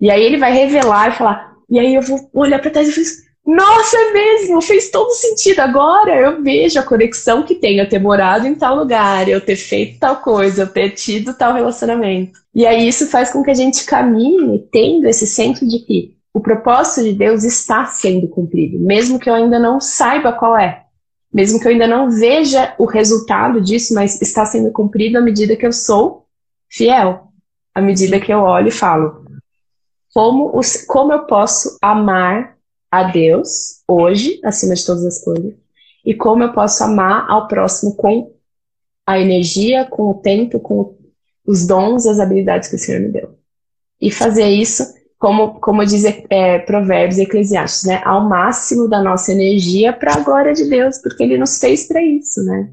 E 0.00 0.10
aí 0.10 0.22
ele 0.22 0.36
vai 0.36 0.52
revelar 0.52 1.08
e 1.08 1.16
falar: 1.16 1.54
e 1.68 1.78
aí 1.78 1.94
eu 1.94 2.02
vou 2.02 2.30
olhar 2.34 2.60
para 2.60 2.70
trás 2.70 2.88
e 2.88 2.92
falar 2.92 3.28
nossa, 3.48 3.96
é 3.96 4.12
mesmo, 4.12 4.60
fez 4.60 4.90
todo 4.90 5.10
sentido. 5.10 5.60
Agora 5.60 6.14
eu 6.14 6.42
vejo 6.42 6.78
a 6.78 6.82
conexão 6.82 7.42
que 7.42 7.54
tem 7.54 7.78
eu 7.78 7.88
ter 7.88 7.98
morado 7.98 8.46
em 8.46 8.54
tal 8.54 8.76
lugar, 8.76 9.26
eu 9.26 9.40
ter 9.40 9.56
feito 9.56 9.98
tal 9.98 10.16
coisa, 10.16 10.62
eu 10.62 10.66
ter 10.66 10.90
tido 10.90 11.32
tal 11.32 11.54
relacionamento. 11.54 12.38
E 12.54 12.66
aí 12.66 12.86
isso 12.86 13.06
faz 13.06 13.32
com 13.32 13.42
que 13.42 13.50
a 13.50 13.54
gente 13.54 13.86
caminhe 13.86 14.58
tendo 14.70 15.06
esse 15.06 15.26
senso 15.26 15.66
de 15.66 15.78
que 15.78 16.14
o 16.34 16.40
propósito 16.40 17.04
de 17.04 17.14
Deus 17.14 17.42
está 17.42 17.86
sendo 17.86 18.28
cumprido, 18.28 18.78
mesmo 18.78 19.18
que 19.18 19.30
eu 19.30 19.34
ainda 19.34 19.58
não 19.58 19.80
saiba 19.80 20.30
qual 20.30 20.54
é. 20.54 20.82
Mesmo 21.32 21.60
que 21.60 21.66
eu 21.66 21.72
ainda 21.72 21.86
não 21.86 22.10
veja 22.10 22.74
o 22.78 22.84
resultado 22.84 23.60
disso, 23.60 23.94
mas 23.94 24.20
está 24.20 24.46
sendo 24.46 24.72
cumprido 24.72 25.18
à 25.18 25.20
medida 25.20 25.56
que 25.56 25.66
eu 25.66 25.72
sou 25.72 26.26
fiel. 26.68 27.28
À 27.74 27.80
medida 27.80 28.18
que 28.18 28.32
eu 28.32 28.40
olho 28.40 28.68
e 28.68 28.72
falo, 28.72 29.24
como, 30.12 30.58
os, 30.58 30.84
como 30.84 31.12
eu 31.12 31.26
posso 31.26 31.78
amar 31.80 32.56
a 32.90 33.04
Deus 33.04 33.82
hoje, 33.86 34.40
acima 34.44 34.74
de 34.74 34.84
todas 34.84 35.04
as 35.04 35.22
coisas, 35.22 35.54
e 36.04 36.14
como 36.14 36.42
eu 36.42 36.52
posso 36.52 36.82
amar 36.82 37.26
ao 37.28 37.46
próximo 37.46 37.94
com 37.94 38.32
a 39.06 39.18
energia, 39.18 39.84
com 39.84 40.10
o 40.10 40.14
tempo, 40.14 40.58
com 40.58 40.96
os 41.46 41.66
dons, 41.66 42.06
as 42.06 42.18
habilidades 42.18 42.68
que 42.68 42.76
o 42.76 42.78
Senhor 42.78 43.00
me 43.00 43.08
deu. 43.08 43.38
E 44.00 44.10
fazer 44.10 44.48
isso, 44.48 44.82
como, 45.18 45.58
como 45.60 45.84
diz 45.84 46.04
é, 46.30 46.60
Provérbios 46.60 47.18
e 47.18 47.22
Eclesiastes, 47.22 47.84
né? 47.84 48.00
Ao 48.04 48.28
máximo 48.28 48.88
da 48.88 49.02
nossa 49.02 49.32
energia 49.32 49.92
para 49.92 50.14
a 50.14 50.20
glória 50.20 50.54
de 50.54 50.64
Deus, 50.64 50.98
porque 50.98 51.22
Ele 51.22 51.36
nos 51.36 51.58
fez 51.58 51.88
para 51.88 52.00
isso, 52.00 52.42
né? 52.44 52.70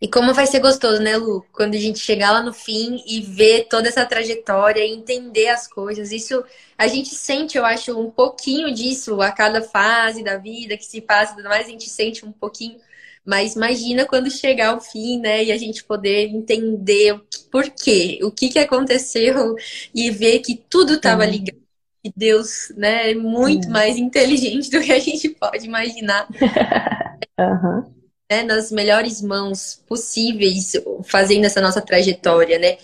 E 0.00 0.08
como 0.08 0.32
vai 0.32 0.46
ser 0.46 0.60
gostoso, 0.60 1.00
né, 1.00 1.16
Lu? 1.16 1.44
Quando 1.52 1.74
a 1.74 1.78
gente 1.78 1.98
chegar 1.98 2.32
lá 2.32 2.42
no 2.42 2.54
fim 2.54 3.04
e 3.06 3.20
ver 3.20 3.66
toda 3.68 3.86
essa 3.86 4.04
trajetória 4.04 4.80
e 4.80 4.92
entender 4.92 5.48
as 5.48 5.68
coisas. 5.68 6.10
Isso 6.10 6.42
a 6.76 6.86
gente 6.86 7.14
sente, 7.14 7.58
eu 7.58 7.66
acho, 7.66 7.96
um 7.98 8.10
pouquinho 8.10 8.72
disso 8.72 9.20
a 9.20 9.30
cada 9.30 9.60
fase 9.60 10.24
da 10.24 10.38
vida 10.38 10.76
que 10.76 10.86
se 10.86 11.02
passa 11.02 11.36
tudo 11.36 11.50
mais, 11.50 11.66
a 11.66 11.70
gente 11.70 11.88
sente 11.88 12.24
um 12.24 12.32
pouquinho. 12.32 12.78
Mas 13.26 13.54
imagina 13.54 14.06
quando 14.06 14.30
chegar 14.30 14.74
o 14.74 14.80
fim, 14.80 15.20
né? 15.20 15.44
E 15.44 15.52
a 15.52 15.58
gente 15.58 15.84
poder 15.84 16.28
entender 16.28 17.12
o 17.12 17.20
por 17.50 17.68
quê, 17.68 18.18
o 18.22 18.30
que, 18.30 18.48
que 18.48 18.58
aconteceu 18.58 19.54
e 19.94 20.10
ver 20.10 20.38
que 20.38 20.56
tudo 20.56 20.94
estava 20.94 21.24
uhum. 21.24 21.30
ligado. 21.30 21.59
E 22.02 22.10
Deus, 22.16 22.72
né, 22.76 23.10
é 23.10 23.14
muito 23.14 23.66
uhum. 23.66 23.72
mais 23.72 23.96
inteligente 23.96 24.70
do 24.70 24.80
que 24.80 24.92
a 24.92 24.98
gente 24.98 25.28
pode 25.28 25.66
imaginar. 25.66 26.26
uhum. 27.38 27.94
né, 28.30 28.42
nas 28.42 28.72
melhores 28.72 29.20
mãos 29.20 29.82
possíveis, 29.86 30.72
fazendo 31.04 31.44
essa 31.44 31.60
nossa 31.60 31.82
trajetória, 31.82 32.58
né? 32.58 32.78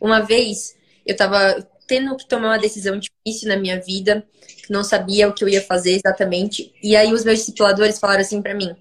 Uma 0.00 0.20
vez 0.20 0.74
eu 1.04 1.12
estava 1.12 1.66
tendo 1.86 2.16
que 2.16 2.26
tomar 2.26 2.48
uma 2.48 2.58
decisão 2.58 2.98
difícil 2.98 3.48
na 3.48 3.56
minha 3.56 3.80
vida, 3.80 4.26
não 4.68 4.82
sabia 4.82 5.28
o 5.28 5.34
que 5.34 5.44
eu 5.44 5.48
ia 5.48 5.62
fazer 5.62 5.92
exatamente, 5.92 6.74
e 6.82 6.96
aí 6.96 7.12
os 7.12 7.24
meus 7.24 7.40
discipuladores 7.40 7.98
falaram 7.98 8.22
assim 8.22 8.42
para 8.42 8.54
mim, 8.54 8.74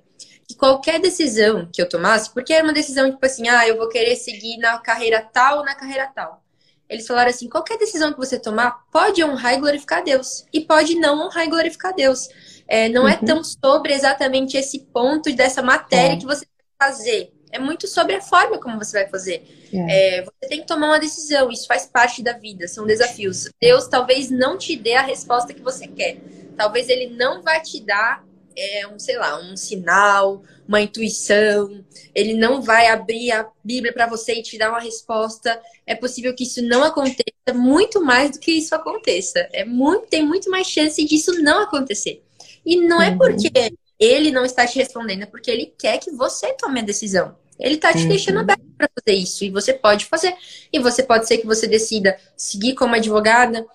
que 0.48 0.56
qualquer 0.56 1.00
decisão 1.00 1.70
que 1.72 1.82
eu 1.82 1.90
tomasse, 1.90 2.34
porque 2.34 2.54
era 2.54 2.64
uma 2.64 2.74
decisão 2.74 3.12
tipo 3.12 3.26
assim, 3.26 3.48
ah, 3.48 3.68
eu 3.68 3.78
vou 3.78 3.90
querer 3.90 4.16
seguir 4.16 4.58
na 4.58 4.78
carreira 4.80 5.22
tal 5.22 5.60
ou 5.60 5.66
na 5.66 5.76
carreira 5.76 6.08
tal. 6.14 6.45
Eles 6.90 7.08
falaram 7.08 7.30
assim: 7.30 7.50
qualquer 7.50 7.78
decisão 7.78 8.12
que 8.12 8.18
você 8.18 8.40
tomar 8.40 8.86
pode 8.92 9.24
honrar 9.24 9.54
e 9.54 9.60
glorificar 9.60 10.04
Deus, 10.04 10.46
e 10.54 10.62
pode 10.62 10.96
não 10.96 11.26
honrar 11.26 11.46
e 11.46 11.50
glorificar 11.50 11.94
Deus. 11.94 12.28
É, 12.68 12.90
não 12.90 13.08
é 13.08 13.14
uhum. 13.14 13.20
é 13.22 13.26
tão 13.26 13.44
sobre 13.44 13.94
exatamente 13.94 14.58
esse 14.58 14.80
ponto 14.80 15.32
dessa 15.36 15.62
matéria 15.62 16.14
é. 16.14 16.18
que 16.18 16.26
você 16.26 16.46
vai 16.46 16.90
fazer. 16.90 17.32
É 17.52 17.60
muito 17.60 17.88
sobre 17.88 18.16
a 18.16 18.22
forma 18.22 18.60
como 18.60 18.78
você 18.78 19.00
vai 19.00 19.10
fazer. 19.10 19.70
É. 19.72 20.18
é. 20.18 20.22
você 20.24 20.50
tem 20.50 20.62
que 20.62 20.68
tomar 20.68 20.88
uma 20.88 21.00
decisão, 21.00 21.52
isso 21.52 21.68
faz 21.68 21.86
parte 21.86 22.22
da 22.24 22.34
vida, 22.34 22.68
são 22.68 22.86
desafios. 22.86 23.50
Deus 23.62 23.88
talvez 23.88 24.30
não 24.30 24.58
te 24.58 24.76
dê 24.76 24.94
a 24.94 25.02
resposta 25.02 25.54
que 25.54 25.62
você 25.62 25.88
quer. 25.88 26.18
Talvez 26.58 26.90
ele 26.90 27.16
não 27.16 27.42
vai 27.42 27.62
te 27.62 27.82
dar 27.82 28.24
é 28.58 28.88
um, 28.88 28.98
sei 28.98 29.18
lá, 29.18 29.40
um 29.40 29.56
sinal, 29.56 30.44
uma 30.68 30.82
intuição. 30.82 31.84
Ele 32.14 32.34
não 32.34 32.62
vai 32.62 32.88
abrir 32.88 33.32
a 33.32 33.50
Bíblia 33.64 33.94
para 33.94 34.08
você 34.08 34.36
e 34.36 34.44
te 34.44 34.58
dar 34.58 34.70
uma 34.70 34.80
resposta. 34.80 35.62
É 35.86 35.96
possível 35.96 36.34
que 36.34 36.44
isso 36.44 36.62
não 36.62 36.84
aconteça 36.84 37.54
muito 37.54 38.04
mais 38.04 38.32
do 38.32 38.40
que 38.40 38.52
isso 38.52 38.74
aconteça. 38.74 39.48
É 39.52 39.66
muito, 39.66 40.08
tem 40.08 40.26
muito 40.26 40.50
mais 40.50 40.68
chance 40.68 41.04
disso 41.04 41.42
não 41.42 41.62
acontecer. 41.62 42.24
E 42.66 42.78
não 42.78 43.02
é 43.02 43.10
uhum. 43.10 43.18
porque 43.18 43.52
ele 44.00 44.32
não 44.32 44.44
está 44.44 44.66
te 44.66 44.78
respondendo, 44.78 45.24
é 45.24 45.26
porque 45.26 45.50
ele 45.50 45.74
quer 45.78 46.00
que 46.00 46.12
você 46.12 46.54
tome 46.54 46.80
a 46.80 46.84
decisão. 46.84 47.36
Ele 47.60 47.76
está 47.76 47.94
te 47.94 48.00
uhum. 48.00 48.10
deixando 48.10 48.40
aberto 48.40 48.66
para 48.78 48.90
fazer 49.00 49.18
isso 49.18 49.46
e 49.46 49.50
você 49.50 49.74
pode 49.74 50.06
fazer. 50.06 50.36
E 50.72 50.80
você 50.80 51.02
pode 51.02 51.28
ser 51.28 51.38
que 51.38 51.46
você 51.46 51.68
decida 51.68 52.18
seguir 52.36 52.76
como 52.76 52.96
advogada, 52.96 53.66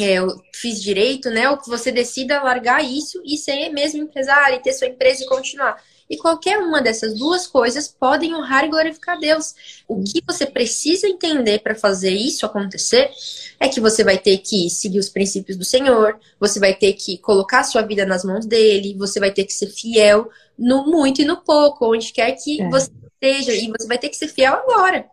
é, 0.00 0.14
eu 0.14 0.40
fiz 0.52 0.82
direito, 0.82 1.30
né? 1.30 1.48
Ou 1.50 1.58
que 1.58 1.68
você 1.68 1.92
decida 1.92 2.42
largar 2.42 2.84
isso 2.84 3.20
e 3.24 3.36
ser 3.36 3.70
mesmo 3.70 4.02
empresário 4.02 4.56
e 4.56 4.62
ter 4.62 4.72
sua 4.72 4.88
empresa 4.88 5.24
e 5.24 5.26
continuar. 5.26 5.82
E 6.08 6.16
qualquer 6.16 6.58
uma 6.58 6.80
dessas 6.80 7.18
duas 7.18 7.46
coisas 7.46 7.88
podem 7.88 8.34
honrar 8.34 8.64
e 8.64 8.68
glorificar 8.68 9.18
Deus. 9.18 9.54
O 9.88 10.02
que 10.04 10.22
você 10.24 10.46
precisa 10.46 11.08
entender 11.08 11.60
para 11.60 11.74
fazer 11.74 12.10
isso 12.10 12.46
acontecer 12.46 13.10
é 13.58 13.68
que 13.68 13.80
você 13.80 14.04
vai 14.04 14.16
ter 14.16 14.38
que 14.38 14.70
seguir 14.70 14.98
os 14.98 15.08
princípios 15.08 15.56
do 15.56 15.64
Senhor, 15.64 16.18
você 16.38 16.60
vai 16.60 16.74
ter 16.74 16.92
que 16.92 17.18
colocar 17.18 17.60
a 17.60 17.64
sua 17.64 17.82
vida 17.82 18.06
nas 18.06 18.24
mãos 18.24 18.46
dele, 18.46 18.96
você 18.96 19.18
vai 19.18 19.32
ter 19.32 19.44
que 19.44 19.52
ser 19.52 19.66
fiel 19.66 20.30
no 20.56 20.86
muito 20.86 21.22
e 21.22 21.24
no 21.24 21.38
pouco, 21.38 21.92
onde 21.92 22.12
quer 22.12 22.32
que 22.32 22.62
é. 22.62 22.68
você 22.68 22.90
esteja, 23.22 23.52
e 23.52 23.70
você 23.70 23.86
vai 23.86 23.98
ter 23.98 24.08
que 24.08 24.16
ser 24.16 24.28
fiel 24.28 24.54
agora, 24.54 25.06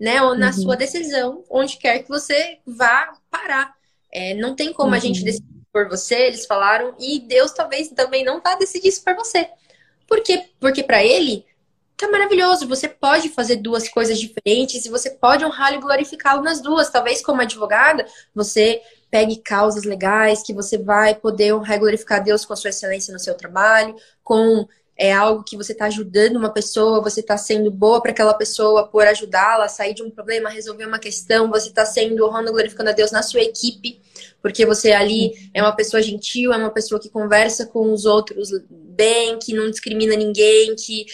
né? 0.00 0.22
Ou 0.22 0.36
na 0.36 0.48
uhum. 0.48 0.52
sua 0.52 0.76
decisão, 0.76 1.44
onde 1.50 1.76
quer 1.76 2.00
que 2.00 2.08
você 2.08 2.58
vá 2.66 3.12
parar. 3.30 3.74
É, 4.12 4.34
não 4.34 4.54
tem 4.54 4.72
como 4.72 4.90
uhum. 4.90 4.96
a 4.96 4.98
gente 4.98 5.20
uhum. 5.20 5.24
decidir 5.24 5.62
por 5.72 5.88
você, 5.88 6.26
eles 6.26 6.44
falaram, 6.44 6.94
e 7.00 7.18
Deus 7.20 7.52
talvez 7.52 7.88
também 7.88 8.22
não 8.24 8.42
vá 8.42 8.54
decidir 8.54 8.88
isso 8.88 9.02
por 9.02 9.14
você. 9.14 9.48
Por 10.06 10.22
quê? 10.22 10.44
Porque 10.60 10.82
para 10.82 11.02
ele 11.02 11.46
tá 11.96 12.10
maravilhoso, 12.10 12.68
você 12.68 12.88
pode 12.88 13.28
fazer 13.28 13.56
duas 13.56 13.88
coisas 13.88 14.18
diferentes 14.18 14.84
e 14.84 14.90
você 14.90 15.10
pode 15.10 15.44
honrar 15.44 15.72
e 15.72 15.78
glorificá-lo 15.78 16.42
nas 16.42 16.60
duas. 16.60 16.90
Talvez 16.90 17.22
como 17.22 17.40
advogada, 17.40 18.04
você 18.34 18.82
pegue 19.10 19.36
causas 19.36 19.84
legais 19.84 20.42
que 20.42 20.52
você 20.52 20.76
vai 20.76 21.14
poder 21.14 21.54
honrar 21.54 21.76
e 21.76 21.80
glorificar 21.80 22.22
Deus 22.22 22.44
com 22.44 22.52
a 22.52 22.56
sua 22.56 22.70
excelência 22.70 23.12
no 23.12 23.20
seu 23.20 23.34
trabalho, 23.34 23.94
com 24.22 24.66
é 25.02 25.12
algo 25.12 25.42
que 25.42 25.56
você 25.56 25.72
está 25.72 25.86
ajudando 25.86 26.36
uma 26.36 26.48
pessoa, 26.48 27.02
você 27.02 27.18
está 27.18 27.36
sendo 27.36 27.72
boa 27.72 28.00
para 28.00 28.12
aquela 28.12 28.32
pessoa 28.32 28.86
por 28.86 29.04
ajudá-la 29.04 29.64
a 29.64 29.68
sair 29.68 29.94
de 29.94 30.02
um 30.04 30.08
problema, 30.08 30.48
resolver 30.48 30.86
uma 30.86 31.00
questão, 31.00 31.50
você 31.50 31.70
está 31.70 31.84
sendo 31.84 32.24
honrando 32.24 32.52
glorificando 32.52 32.90
a 32.90 32.92
Deus 32.92 33.10
na 33.10 33.20
sua 33.20 33.40
equipe, 33.40 34.00
porque 34.42 34.66
você 34.66 34.92
ali 34.92 35.32
é 35.54 35.62
uma 35.62 35.74
pessoa 35.74 36.02
gentil, 36.02 36.52
é 36.52 36.56
uma 36.56 36.70
pessoa 36.70 37.00
que 37.00 37.08
conversa 37.08 37.64
com 37.66 37.92
os 37.92 38.04
outros 38.04 38.50
bem, 38.68 39.38
que 39.38 39.54
não 39.54 39.70
discrimina 39.70 40.14
ninguém, 40.14 40.74
que 40.76 41.06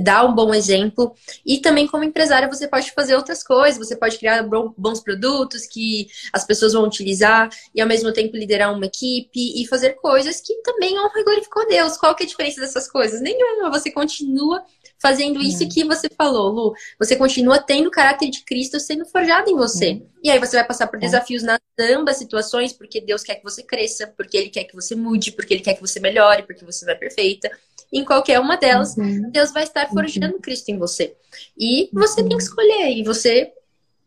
dá 0.00 0.24
um 0.24 0.34
bom 0.34 0.54
exemplo. 0.54 1.14
E 1.44 1.58
também, 1.58 1.86
como 1.86 2.04
empresária, 2.04 2.48
você 2.48 2.68
pode 2.68 2.92
fazer 2.92 3.16
outras 3.16 3.42
coisas, 3.42 3.78
você 3.78 3.96
pode 3.96 4.18
criar 4.18 4.46
bons 4.76 5.00
produtos 5.00 5.66
que 5.66 6.06
as 6.32 6.44
pessoas 6.44 6.72
vão 6.72 6.84
utilizar 6.84 7.48
e, 7.74 7.80
ao 7.80 7.88
mesmo 7.88 8.12
tempo, 8.12 8.36
liderar 8.36 8.72
uma 8.72 8.86
equipe 8.86 9.60
e 9.60 9.66
fazer 9.66 9.94
coisas 9.94 10.40
que 10.40 10.54
também 10.62 10.98
honram 10.98 11.24
glorificam 11.24 11.62
a 11.62 11.66
Deus. 11.66 11.96
Qual 11.96 12.14
que 12.14 12.22
é 12.22 12.26
a 12.26 12.28
diferença 12.28 12.60
dessas 12.60 12.88
coisas? 12.88 13.20
Nenhuma. 13.20 13.70
Você 13.70 13.90
continua 13.90 14.62
fazendo 14.98 15.40
isso 15.42 15.68
que 15.68 15.84
você 15.84 16.08
falou, 16.16 16.50
Lu. 16.50 16.74
Você 16.98 17.16
continua 17.16 17.58
tendo 17.58 17.88
o 17.88 17.90
caráter 17.90 18.30
de 18.30 18.44
Cristo 18.44 18.78
sendo 18.78 19.04
forjado 19.04 19.50
em 19.50 19.56
você. 19.56 20.02
E 20.24 20.30
aí 20.30 20.38
você 20.38 20.56
vai 20.56 20.66
passar 20.66 20.86
por 20.86 20.98
desafios 20.98 21.42
nas 21.42 21.60
ambas 21.78 22.16
situações, 22.16 22.72
porque 22.72 22.98
Deus 22.98 23.22
quer 23.22 23.34
que 23.34 23.44
você 23.44 23.62
cresça, 23.62 24.06
porque 24.16 24.38
Ele 24.38 24.48
quer 24.48 24.64
que 24.64 24.74
você 24.74 24.94
mude, 24.94 25.30
porque 25.32 25.52
Ele 25.52 25.62
quer 25.62 25.74
que 25.74 25.82
você 25.82 26.00
melhore, 26.00 26.44
porque 26.44 26.64
você 26.64 26.86
não 26.86 26.94
é 26.94 26.96
perfeita. 26.96 27.50
Em 27.92 28.02
qualquer 28.02 28.40
uma 28.40 28.56
delas, 28.56 28.96
uhum. 28.96 29.30
Deus 29.30 29.52
vai 29.52 29.64
estar 29.64 29.86
forjando 29.90 30.36
uhum. 30.36 30.40
Cristo 30.40 30.70
em 30.70 30.78
você. 30.78 31.14
E 31.58 31.90
você 31.92 32.22
tem 32.22 32.38
que 32.38 32.42
escolher, 32.42 32.96
e 32.96 33.04
você 33.04 33.52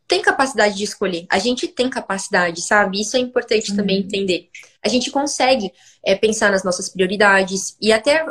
tem 0.07 0.19
capacidade 0.19 0.75
de 0.75 0.85
escolher. 0.85 1.27
A 1.29 1.37
gente 1.37 1.67
tem 1.67 1.87
capacidade, 1.87 2.63
sabe? 2.63 2.99
Isso 2.99 3.15
é 3.15 3.19
importante 3.19 3.69
uhum. 3.69 3.77
também 3.77 3.99
entender. 3.99 4.49
A 4.83 4.89
gente 4.89 5.11
consegue 5.11 5.71
é, 6.03 6.15
pensar 6.15 6.49
nas 6.49 6.63
nossas 6.63 6.89
prioridades 6.89 7.77
e 7.79 7.93
até 7.93 8.25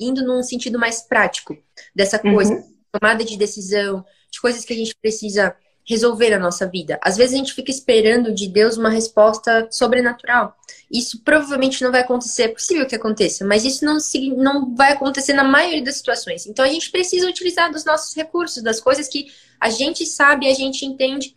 indo 0.00 0.24
num 0.24 0.42
sentido 0.42 0.76
mais 0.76 1.02
prático 1.02 1.56
dessa 1.94 2.18
coisa, 2.18 2.52
uhum. 2.52 2.74
tomada 2.90 3.24
de 3.24 3.36
decisão, 3.36 4.04
de 4.28 4.40
coisas 4.40 4.64
que 4.64 4.72
a 4.72 4.76
gente 4.76 4.92
precisa 5.00 5.54
resolver 5.88 6.30
na 6.30 6.38
nossa 6.38 6.66
vida. 6.66 6.98
Às 7.02 7.16
vezes 7.16 7.34
a 7.34 7.38
gente 7.38 7.54
fica 7.54 7.70
esperando 7.70 8.32
de 8.32 8.48
Deus 8.48 8.76
uma 8.76 8.88
resposta 8.88 9.68
sobrenatural. 9.70 10.56
Isso 10.90 11.20
provavelmente 11.24 11.82
não 11.82 11.90
vai 11.90 12.02
acontecer, 12.02 12.42
é 12.44 12.48
possível 12.48 12.86
que 12.86 12.94
aconteça, 12.94 13.44
mas 13.44 13.64
isso 13.64 13.84
não, 13.84 13.98
não 14.36 14.74
vai 14.74 14.92
acontecer 14.92 15.32
na 15.32 15.44
maioria 15.44 15.82
das 15.82 15.96
situações. 15.96 16.46
Então 16.46 16.64
a 16.64 16.68
gente 16.68 16.90
precisa 16.90 17.26
utilizar 17.28 17.72
dos 17.72 17.84
nossos 17.84 18.14
recursos, 18.14 18.62
das 18.62 18.80
coisas 18.80 19.08
que 19.08 19.26
a 19.58 19.70
gente 19.70 20.04
sabe, 20.06 20.48
a 20.48 20.54
gente 20.54 20.84
entende, 20.84 21.36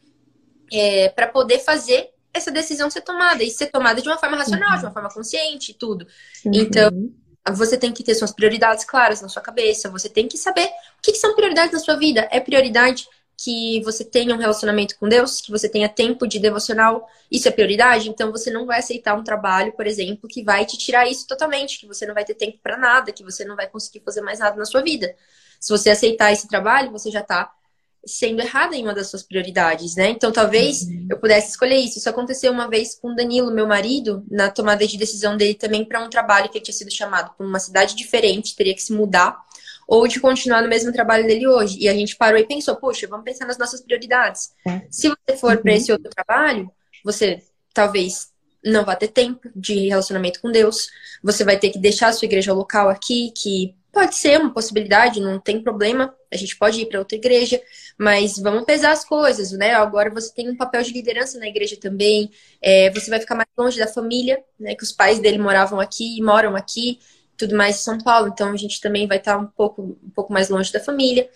é, 0.71 1.09
para 1.09 1.27
poder 1.27 1.59
fazer 1.59 2.09
essa 2.33 2.51
decisão 2.51 2.89
ser 2.89 3.01
tomada 3.01 3.43
e 3.43 3.49
ser 3.49 3.67
tomada 3.67 4.01
de 4.01 4.09
uma 4.09 4.17
forma 4.17 4.35
racional, 4.35 4.71
uhum. 4.71 4.77
de 4.77 4.85
uma 4.85 4.91
forma 4.91 5.09
consciente 5.09 5.71
e 5.71 5.73
tudo. 5.73 6.05
Uhum. 6.45 6.51
Então, 6.53 6.91
você 7.53 7.77
tem 7.77 7.93
que 7.93 8.03
ter 8.03 8.15
suas 8.15 8.31
prioridades 8.31 8.83
claras 8.83 9.21
na 9.21 9.29
sua 9.29 9.41
cabeça, 9.41 9.89
você 9.89 10.09
tem 10.09 10.27
que 10.27 10.37
saber 10.37 10.65
o 10.65 11.01
que, 11.01 11.13
que 11.13 11.17
são 11.17 11.35
prioridades 11.35 11.71
na 11.71 11.79
sua 11.79 11.95
vida. 11.95 12.27
É 12.31 12.39
prioridade 12.39 13.07
que 13.37 13.81
você 13.83 14.03
tenha 14.03 14.33
um 14.33 14.37
relacionamento 14.37 14.97
com 14.97 15.09
Deus, 15.09 15.41
que 15.41 15.51
você 15.51 15.67
tenha 15.67 15.89
tempo 15.89 16.25
de 16.27 16.39
devocional, 16.39 17.07
isso 17.29 17.47
é 17.47 17.51
prioridade, 17.51 18.09
então 18.09 18.31
você 18.31 18.49
não 18.49 18.65
vai 18.65 18.79
aceitar 18.79 19.13
um 19.15 19.23
trabalho, 19.23 19.73
por 19.73 19.85
exemplo, 19.85 20.29
que 20.29 20.43
vai 20.43 20.65
te 20.65 20.77
tirar 20.77 21.07
isso 21.07 21.27
totalmente, 21.27 21.79
que 21.79 21.87
você 21.87 22.05
não 22.05 22.13
vai 22.13 22.23
ter 22.23 22.35
tempo 22.35 22.57
para 22.63 22.77
nada, 22.77 23.11
que 23.11 23.23
você 23.23 23.43
não 23.43 23.55
vai 23.55 23.67
conseguir 23.67 24.01
fazer 24.05 24.21
mais 24.21 24.39
nada 24.39 24.55
na 24.55 24.65
sua 24.65 24.81
vida. 24.81 25.15
Se 25.59 25.69
você 25.69 25.89
aceitar 25.89 26.31
esse 26.31 26.47
trabalho, 26.47 26.91
você 26.91 27.11
já 27.11 27.21
está 27.21 27.51
sendo 28.05 28.39
errada 28.39 28.75
em 28.75 28.83
uma 28.83 28.93
das 28.93 29.07
suas 29.07 29.23
prioridades, 29.23 29.95
né? 29.95 30.09
Então 30.09 30.31
talvez 30.31 30.83
uhum. 30.83 31.07
eu 31.09 31.17
pudesse 31.17 31.49
escolher 31.49 31.77
isso. 31.77 31.97
Isso 31.97 32.09
aconteceu 32.09 32.51
uma 32.51 32.69
vez 32.69 32.93
com 32.93 33.15
Danilo, 33.15 33.51
meu 33.51 33.65
marido, 33.67 34.23
na 34.29 34.49
tomada 34.49 34.85
de 34.85 34.97
decisão 34.97 35.35
dele 35.35 35.55
também 35.55 35.83
para 35.83 36.03
um 36.03 36.09
trabalho 36.09 36.49
que 36.49 36.59
tinha 36.59 36.73
sido 36.73 36.91
chamado 36.91 37.33
para 37.35 37.45
uma 37.45 37.59
cidade 37.59 37.95
diferente, 37.95 38.55
teria 38.55 38.75
que 38.75 38.83
se 38.83 38.93
mudar, 38.93 39.43
ou 39.87 40.07
de 40.07 40.19
continuar 40.19 40.61
no 40.61 40.69
mesmo 40.69 40.91
trabalho 40.91 41.25
dele 41.25 41.47
hoje. 41.47 41.77
E 41.79 41.87
a 41.87 41.93
gente 41.93 42.15
parou 42.15 42.39
e 42.39 42.47
pensou, 42.47 42.75
poxa, 42.75 43.07
vamos 43.07 43.25
pensar 43.25 43.45
nas 43.45 43.57
nossas 43.57 43.81
prioridades. 43.81 44.51
É. 44.65 44.81
Se 44.89 45.09
você 45.09 45.37
for 45.37 45.55
uhum. 45.55 45.61
para 45.61 45.73
esse 45.73 45.91
outro 45.91 46.09
trabalho, 46.09 46.71
você 47.03 47.41
talvez 47.73 48.29
não 48.63 48.83
vai 48.83 48.95
ter 48.95 49.09
tempo 49.09 49.49
de 49.55 49.87
relacionamento 49.87 50.41
com 50.41 50.51
Deus. 50.51 50.87
Você 51.23 51.43
vai 51.43 51.57
ter 51.57 51.69
que 51.69 51.79
deixar 51.79 52.07
a 52.07 52.13
sua 52.13 52.25
igreja 52.25 52.53
local 52.53 52.89
aqui, 52.89 53.31
que 53.35 53.75
Pode 53.95 54.15
ser 54.15 54.37
uma 54.41 54.53
possibilidade, 54.53 55.21
não 55.21 55.39
tem 55.39 55.63
problema. 55.63 56.13
A 56.29 56.35
gente 56.35 56.57
pode 56.57 56.81
ir 56.81 56.85
para 56.87 56.99
outra 56.99 57.15
igreja, 57.15 57.61
mas 57.97 58.37
vamos 58.37 58.65
pesar 58.65 58.91
as 58.91 59.05
coisas, 59.05 59.53
né? 59.53 59.73
Agora 59.73 60.13
você 60.13 60.33
tem 60.33 60.49
um 60.49 60.57
papel 60.57 60.83
de 60.83 60.91
liderança 60.91 61.39
na 61.39 61.47
igreja 61.47 61.77
também. 61.79 62.29
É, 62.61 62.91
você 62.91 63.09
vai 63.09 63.21
ficar 63.21 63.35
mais 63.35 63.47
longe 63.57 63.79
da 63.79 63.87
família, 63.87 64.43
né? 64.59 64.75
Que 64.75 64.83
os 64.83 64.91
pais 64.91 65.19
dele 65.19 65.37
moravam 65.37 65.79
aqui, 65.79 66.21
moram 66.21 66.57
aqui, 66.57 66.99
tudo 67.37 67.55
mais 67.55 67.77
em 67.77 67.83
São 67.83 67.97
Paulo. 67.97 68.27
Então 68.27 68.51
a 68.51 68.57
gente 68.57 68.79
também 68.81 69.07
vai 69.07 69.17
estar 69.17 69.37
um 69.37 69.47
pouco, 69.47 69.97
um 70.03 70.09
pouco 70.11 70.31
mais 70.31 70.49
longe 70.49 70.71
da 70.71 70.79
família 70.79 71.29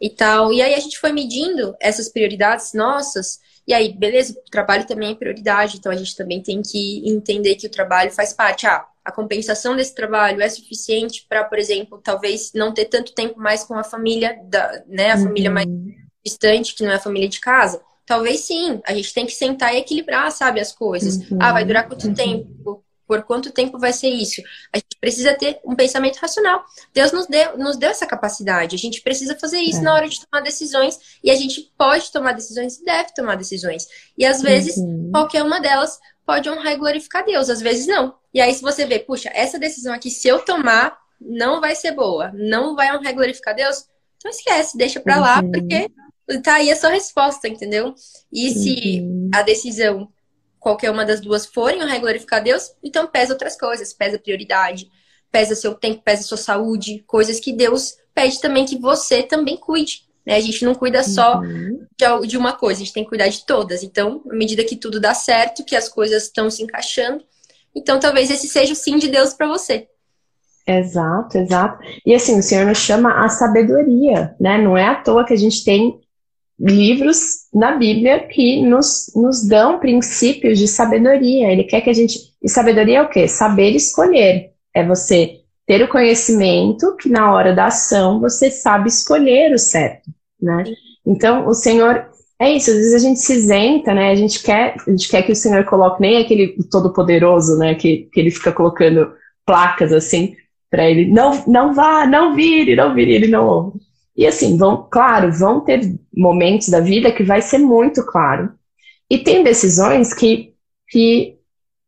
e 0.00 0.10
tal. 0.10 0.52
E 0.52 0.60
aí 0.60 0.74
a 0.74 0.80
gente 0.80 0.98
foi 0.98 1.12
medindo 1.12 1.74
essas 1.80 2.08
prioridades 2.08 2.72
nossas. 2.72 3.40
E 3.66 3.72
aí, 3.72 3.92
beleza, 3.96 4.34
o 4.46 4.50
trabalho 4.50 4.86
também 4.86 5.12
é 5.12 5.14
prioridade, 5.14 5.78
então 5.78 5.90
a 5.90 5.96
gente 5.96 6.14
também 6.14 6.42
tem 6.42 6.60
que 6.60 7.02
entender 7.08 7.54
que 7.54 7.66
o 7.66 7.70
trabalho 7.70 8.10
faz 8.10 8.32
parte. 8.32 8.66
Ah, 8.66 8.86
a 9.04 9.12
compensação 9.12 9.76
desse 9.76 9.94
trabalho 9.94 10.42
é 10.42 10.48
suficiente 10.48 11.26
para, 11.28 11.44
por 11.44 11.58
exemplo, 11.58 12.00
talvez 12.02 12.52
não 12.54 12.72
ter 12.72 12.86
tanto 12.86 13.14
tempo 13.14 13.38
mais 13.38 13.64
com 13.64 13.74
a 13.74 13.84
família, 13.84 14.38
da, 14.44 14.82
né, 14.86 15.12
a 15.12 15.16
uhum. 15.16 15.24
família 15.24 15.50
mais 15.50 15.66
distante, 16.24 16.74
que 16.74 16.82
não 16.82 16.90
é 16.90 16.96
a 16.96 17.00
família 17.00 17.28
de 17.28 17.40
casa? 17.40 17.82
Talvez 18.06 18.40
sim, 18.40 18.80
a 18.84 18.94
gente 18.94 19.14
tem 19.14 19.24
que 19.24 19.32
sentar 19.32 19.74
e 19.74 19.78
equilibrar, 19.78 20.30
sabe, 20.30 20.60
as 20.60 20.72
coisas. 20.72 21.30
Uhum. 21.30 21.38
Ah, 21.40 21.52
vai 21.52 21.64
durar 21.64 21.88
quanto 21.88 22.06
uhum. 22.06 22.14
tempo? 22.14 22.83
Por 23.06 23.22
quanto 23.22 23.52
tempo 23.52 23.78
vai 23.78 23.92
ser 23.92 24.08
isso? 24.08 24.42
A 24.72 24.78
gente 24.78 24.96
precisa 25.00 25.34
ter 25.34 25.60
um 25.64 25.76
pensamento 25.76 26.16
racional. 26.16 26.64
Deus 26.92 27.12
nos 27.12 27.26
deu, 27.26 27.58
nos 27.58 27.76
deu 27.76 27.90
essa 27.90 28.06
capacidade. 28.06 28.74
A 28.74 28.78
gente 28.78 29.02
precisa 29.02 29.36
fazer 29.38 29.58
isso 29.58 29.80
é. 29.80 29.82
na 29.82 29.94
hora 29.94 30.08
de 30.08 30.20
tomar 30.24 30.42
decisões. 30.42 30.98
E 31.22 31.30
a 31.30 31.34
gente 31.34 31.72
pode 31.76 32.10
tomar 32.10 32.32
decisões 32.32 32.78
e 32.78 32.84
deve 32.84 33.14
tomar 33.14 33.36
decisões. 33.36 33.86
E 34.16 34.24
às 34.24 34.40
vezes, 34.40 34.76
uhum. 34.76 35.10
qualquer 35.12 35.42
uma 35.42 35.60
delas 35.60 35.98
pode 36.26 36.48
honrar 36.48 36.72
e 36.72 36.78
glorificar 36.78 37.24
Deus, 37.24 37.50
às 37.50 37.60
vezes 37.60 37.86
não. 37.86 38.14
E 38.32 38.40
aí, 38.40 38.54
se 38.54 38.62
você 38.62 38.86
vê, 38.86 38.98
puxa, 38.98 39.30
essa 39.34 39.58
decisão 39.58 39.92
aqui, 39.92 40.10
se 40.10 40.26
eu 40.26 40.40
tomar, 40.44 40.96
não 41.20 41.60
vai 41.60 41.74
ser 41.74 41.92
boa, 41.92 42.32
não 42.32 42.74
vai 42.74 42.94
honrar 42.96 43.12
e 43.12 43.16
glorificar 43.16 43.54
Deus, 43.54 43.86
então 44.16 44.30
esquece, 44.30 44.76
deixa 44.76 45.00
pra 45.00 45.20
lá, 45.20 45.40
uhum. 45.40 45.50
porque 45.50 45.90
tá 46.42 46.54
aí 46.54 46.70
a 46.70 46.76
sua 46.76 46.90
resposta, 46.90 47.46
entendeu? 47.46 47.94
E 48.32 48.50
se 48.50 49.00
uhum. 49.00 49.30
a 49.34 49.42
decisão, 49.42 50.08
qualquer 50.64 50.90
uma 50.90 51.04
das 51.04 51.20
duas, 51.20 51.44
forem 51.44 51.82
honrar 51.82 51.96
e 51.96 52.00
glorificar 52.00 52.42
Deus, 52.42 52.72
então 52.82 53.06
pesa 53.06 53.34
outras 53.34 53.54
coisas, 53.54 53.92
pesa 53.92 54.18
prioridade, 54.18 54.90
pesa 55.30 55.54
seu 55.54 55.74
tempo, 55.74 56.02
pesa 56.02 56.22
sua 56.22 56.38
saúde, 56.38 57.04
coisas 57.06 57.38
que 57.38 57.52
Deus 57.52 57.96
pede 58.14 58.40
também 58.40 58.64
que 58.64 58.78
você 58.78 59.22
também 59.22 59.58
cuide. 59.58 60.06
Né? 60.26 60.36
A 60.36 60.40
gente 60.40 60.64
não 60.64 60.74
cuida 60.74 61.04
só 61.04 61.40
uhum. 61.40 61.86
de, 61.98 62.28
de 62.28 62.38
uma 62.38 62.54
coisa, 62.54 62.80
a 62.80 62.84
gente 62.84 62.94
tem 62.94 63.04
que 63.04 63.10
cuidar 63.10 63.28
de 63.28 63.44
todas. 63.44 63.82
Então, 63.82 64.22
à 64.30 64.34
medida 64.34 64.64
que 64.64 64.74
tudo 64.74 64.98
dá 64.98 65.12
certo, 65.12 65.64
que 65.64 65.76
as 65.76 65.86
coisas 65.86 66.22
estão 66.22 66.48
se 66.48 66.62
encaixando, 66.62 67.22
então 67.76 68.00
talvez 68.00 68.30
esse 68.30 68.48
seja 68.48 68.72
o 68.72 68.76
sim 68.76 68.96
de 68.96 69.08
Deus 69.08 69.34
para 69.34 69.46
você. 69.46 69.86
Exato, 70.66 71.36
exato. 71.36 71.78
E 72.06 72.14
assim, 72.14 72.38
o 72.38 72.42
Senhor 72.42 72.64
nos 72.64 72.78
chama 72.78 73.22
a 73.22 73.28
sabedoria, 73.28 74.34
né? 74.40 74.56
Não 74.56 74.78
é 74.78 74.86
à 74.86 74.94
toa 74.94 75.26
que 75.26 75.34
a 75.34 75.36
gente 75.36 75.62
tem 75.62 76.00
livros 76.58 77.48
na 77.52 77.76
Bíblia 77.76 78.20
que 78.20 78.62
nos, 78.62 79.12
nos 79.14 79.46
dão 79.46 79.78
princípios 79.78 80.58
de 80.58 80.68
sabedoria. 80.68 81.50
Ele 81.50 81.64
quer 81.64 81.80
que 81.80 81.90
a 81.90 81.94
gente. 81.94 82.18
E 82.42 82.48
sabedoria 82.48 82.98
é 82.98 83.02
o 83.02 83.08
quê? 83.08 83.26
Saber 83.26 83.70
escolher. 83.70 84.50
É 84.74 84.84
você 84.86 85.40
ter 85.66 85.82
o 85.82 85.88
conhecimento 85.88 86.96
que 86.96 87.08
na 87.08 87.32
hora 87.32 87.54
da 87.54 87.66
ação 87.66 88.20
você 88.20 88.50
sabe 88.50 88.88
escolher 88.88 89.52
o 89.54 89.58
certo, 89.58 90.10
né? 90.40 90.64
Então, 91.06 91.46
o 91.46 91.54
Senhor 91.54 92.06
é 92.38 92.52
isso, 92.52 92.70
às 92.70 92.76
vezes 92.76 92.94
a 92.94 92.98
gente 92.98 93.20
se 93.20 93.34
isenta, 93.34 93.94
né? 93.94 94.10
A 94.10 94.14
gente 94.14 94.42
quer, 94.42 94.74
a 94.86 94.90
gente 94.90 95.08
quer 95.08 95.22
que 95.22 95.32
o 95.32 95.36
Senhor 95.36 95.64
coloque 95.64 96.00
nem 96.00 96.18
aquele 96.18 96.56
todo-poderoso, 96.70 97.56
né? 97.56 97.74
Que, 97.74 98.08
que 98.12 98.20
ele 98.20 98.30
fica 98.30 98.52
colocando 98.52 99.12
placas 99.46 99.92
assim 99.92 100.36
para 100.70 100.90
ele, 100.90 101.06
não, 101.06 101.44
não 101.46 101.72
vá, 101.72 102.04
não 102.04 102.34
vire, 102.34 102.74
não 102.74 102.92
vire, 102.92 103.12
ele 103.12 103.28
não 103.28 103.46
ouve. 103.46 103.78
E 104.16 104.26
assim, 104.26 104.56
vão, 104.56 104.86
claro, 104.90 105.32
vão 105.32 105.60
ter 105.60 105.98
momentos 106.16 106.68
da 106.68 106.80
vida 106.80 107.12
que 107.12 107.24
vai 107.24 107.42
ser 107.42 107.58
muito 107.58 108.04
claro. 108.04 108.52
E 109.10 109.18
tem 109.18 109.42
decisões 109.42 110.14
que, 110.14 110.54
que 110.88 111.36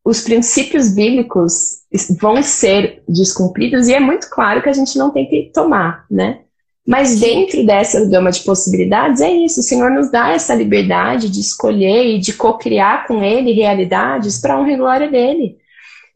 os 0.05 0.20
princípios 0.20 0.95
bíblicos 0.95 1.83
vão 2.20 2.43
ser 2.43 3.03
descumpridos 3.09 3.89
e 3.89 3.95
é 3.95 4.01
muito 4.01 4.29
claro 4.29 4.62
que 4.62 4.68
a 4.68 4.72
gente 4.72 4.99
não 4.99 5.11
tem 5.11 5.29
que 5.29 5.51
tomar, 5.53 6.05
né? 6.11 6.41
Mas 6.87 7.18
dentro 7.18 7.66
dessa 7.66 8.05
gama 8.07 8.31
de 8.31 8.45
possibilidades 8.45 9.20
é 9.20 9.31
isso, 9.31 9.59
o 9.59 9.62
Senhor 9.62 9.91
nos 9.91 10.11
dá 10.11 10.31
essa 10.31 10.55
liberdade 10.55 11.29
de 11.29 11.41
escolher 11.41 12.07
e 12.07 12.20
de 12.20 12.33
co-criar 12.33 13.09
com 13.09 13.24
Ele 13.24 13.53
realidades 13.53 14.39
para 14.39 14.59
honra 14.59 14.72
e 14.72 14.77
glória 14.77 15.11
dele. 15.11 15.57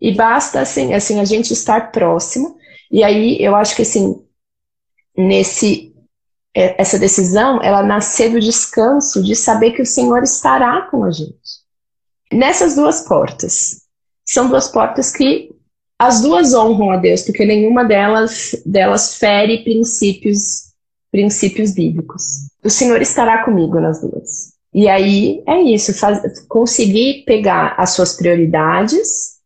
E 0.01 0.15
basta, 0.15 0.61
assim, 0.61 0.95
assim, 0.95 1.19
a 1.19 1.25
gente 1.25 1.53
estar 1.53 1.91
próximo. 1.91 2.57
E 2.91 3.03
aí, 3.03 3.37
eu 3.41 3.57
acho 3.57 3.75
que, 3.75 3.83
assim, 3.83 4.23
nesse 5.17 5.90
essa 6.55 6.99
decisão, 6.99 7.63
ela 7.63 7.83
nascer 7.83 8.31
do 8.31 8.41
descanso 8.41 9.23
de 9.23 9.37
saber 9.37 9.73
que 9.73 9.83
o 9.83 9.87
Senhor 9.87 10.23
estará 10.23 10.83
com 10.83 11.05
a 11.05 11.11
gente. 11.11 11.61
Nessas 12.33 12.75
duas 12.75 13.03
portas. 13.03 13.83
São 14.25 14.49
duas 14.49 14.69
portas 14.69 15.13
que 15.13 15.51
as 15.99 16.23
duas 16.23 16.55
honram 16.55 16.91
a 16.93 16.97
Deus, 16.97 17.23
porque 17.23 17.45
nenhuma 17.45 17.85
delas, 17.85 18.55
delas 18.65 19.17
fere 19.17 19.63
princípios, 19.63 20.73
princípios 21.13 21.73
bíblicos. 21.73 22.49
O 22.65 22.71
Senhor 22.71 23.03
estará 23.03 23.45
comigo 23.45 23.79
nas 23.79 24.01
duas. 24.01 24.55
E 24.73 24.89
aí 24.89 25.43
é 25.47 25.61
isso, 25.61 25.93
faz, 25.93 26.41
conseguir 26.49 27.25
pegar 27.27 27.75
as 27.77 27.91
suas 27.91 28.15
prioridades, 28.15 29.41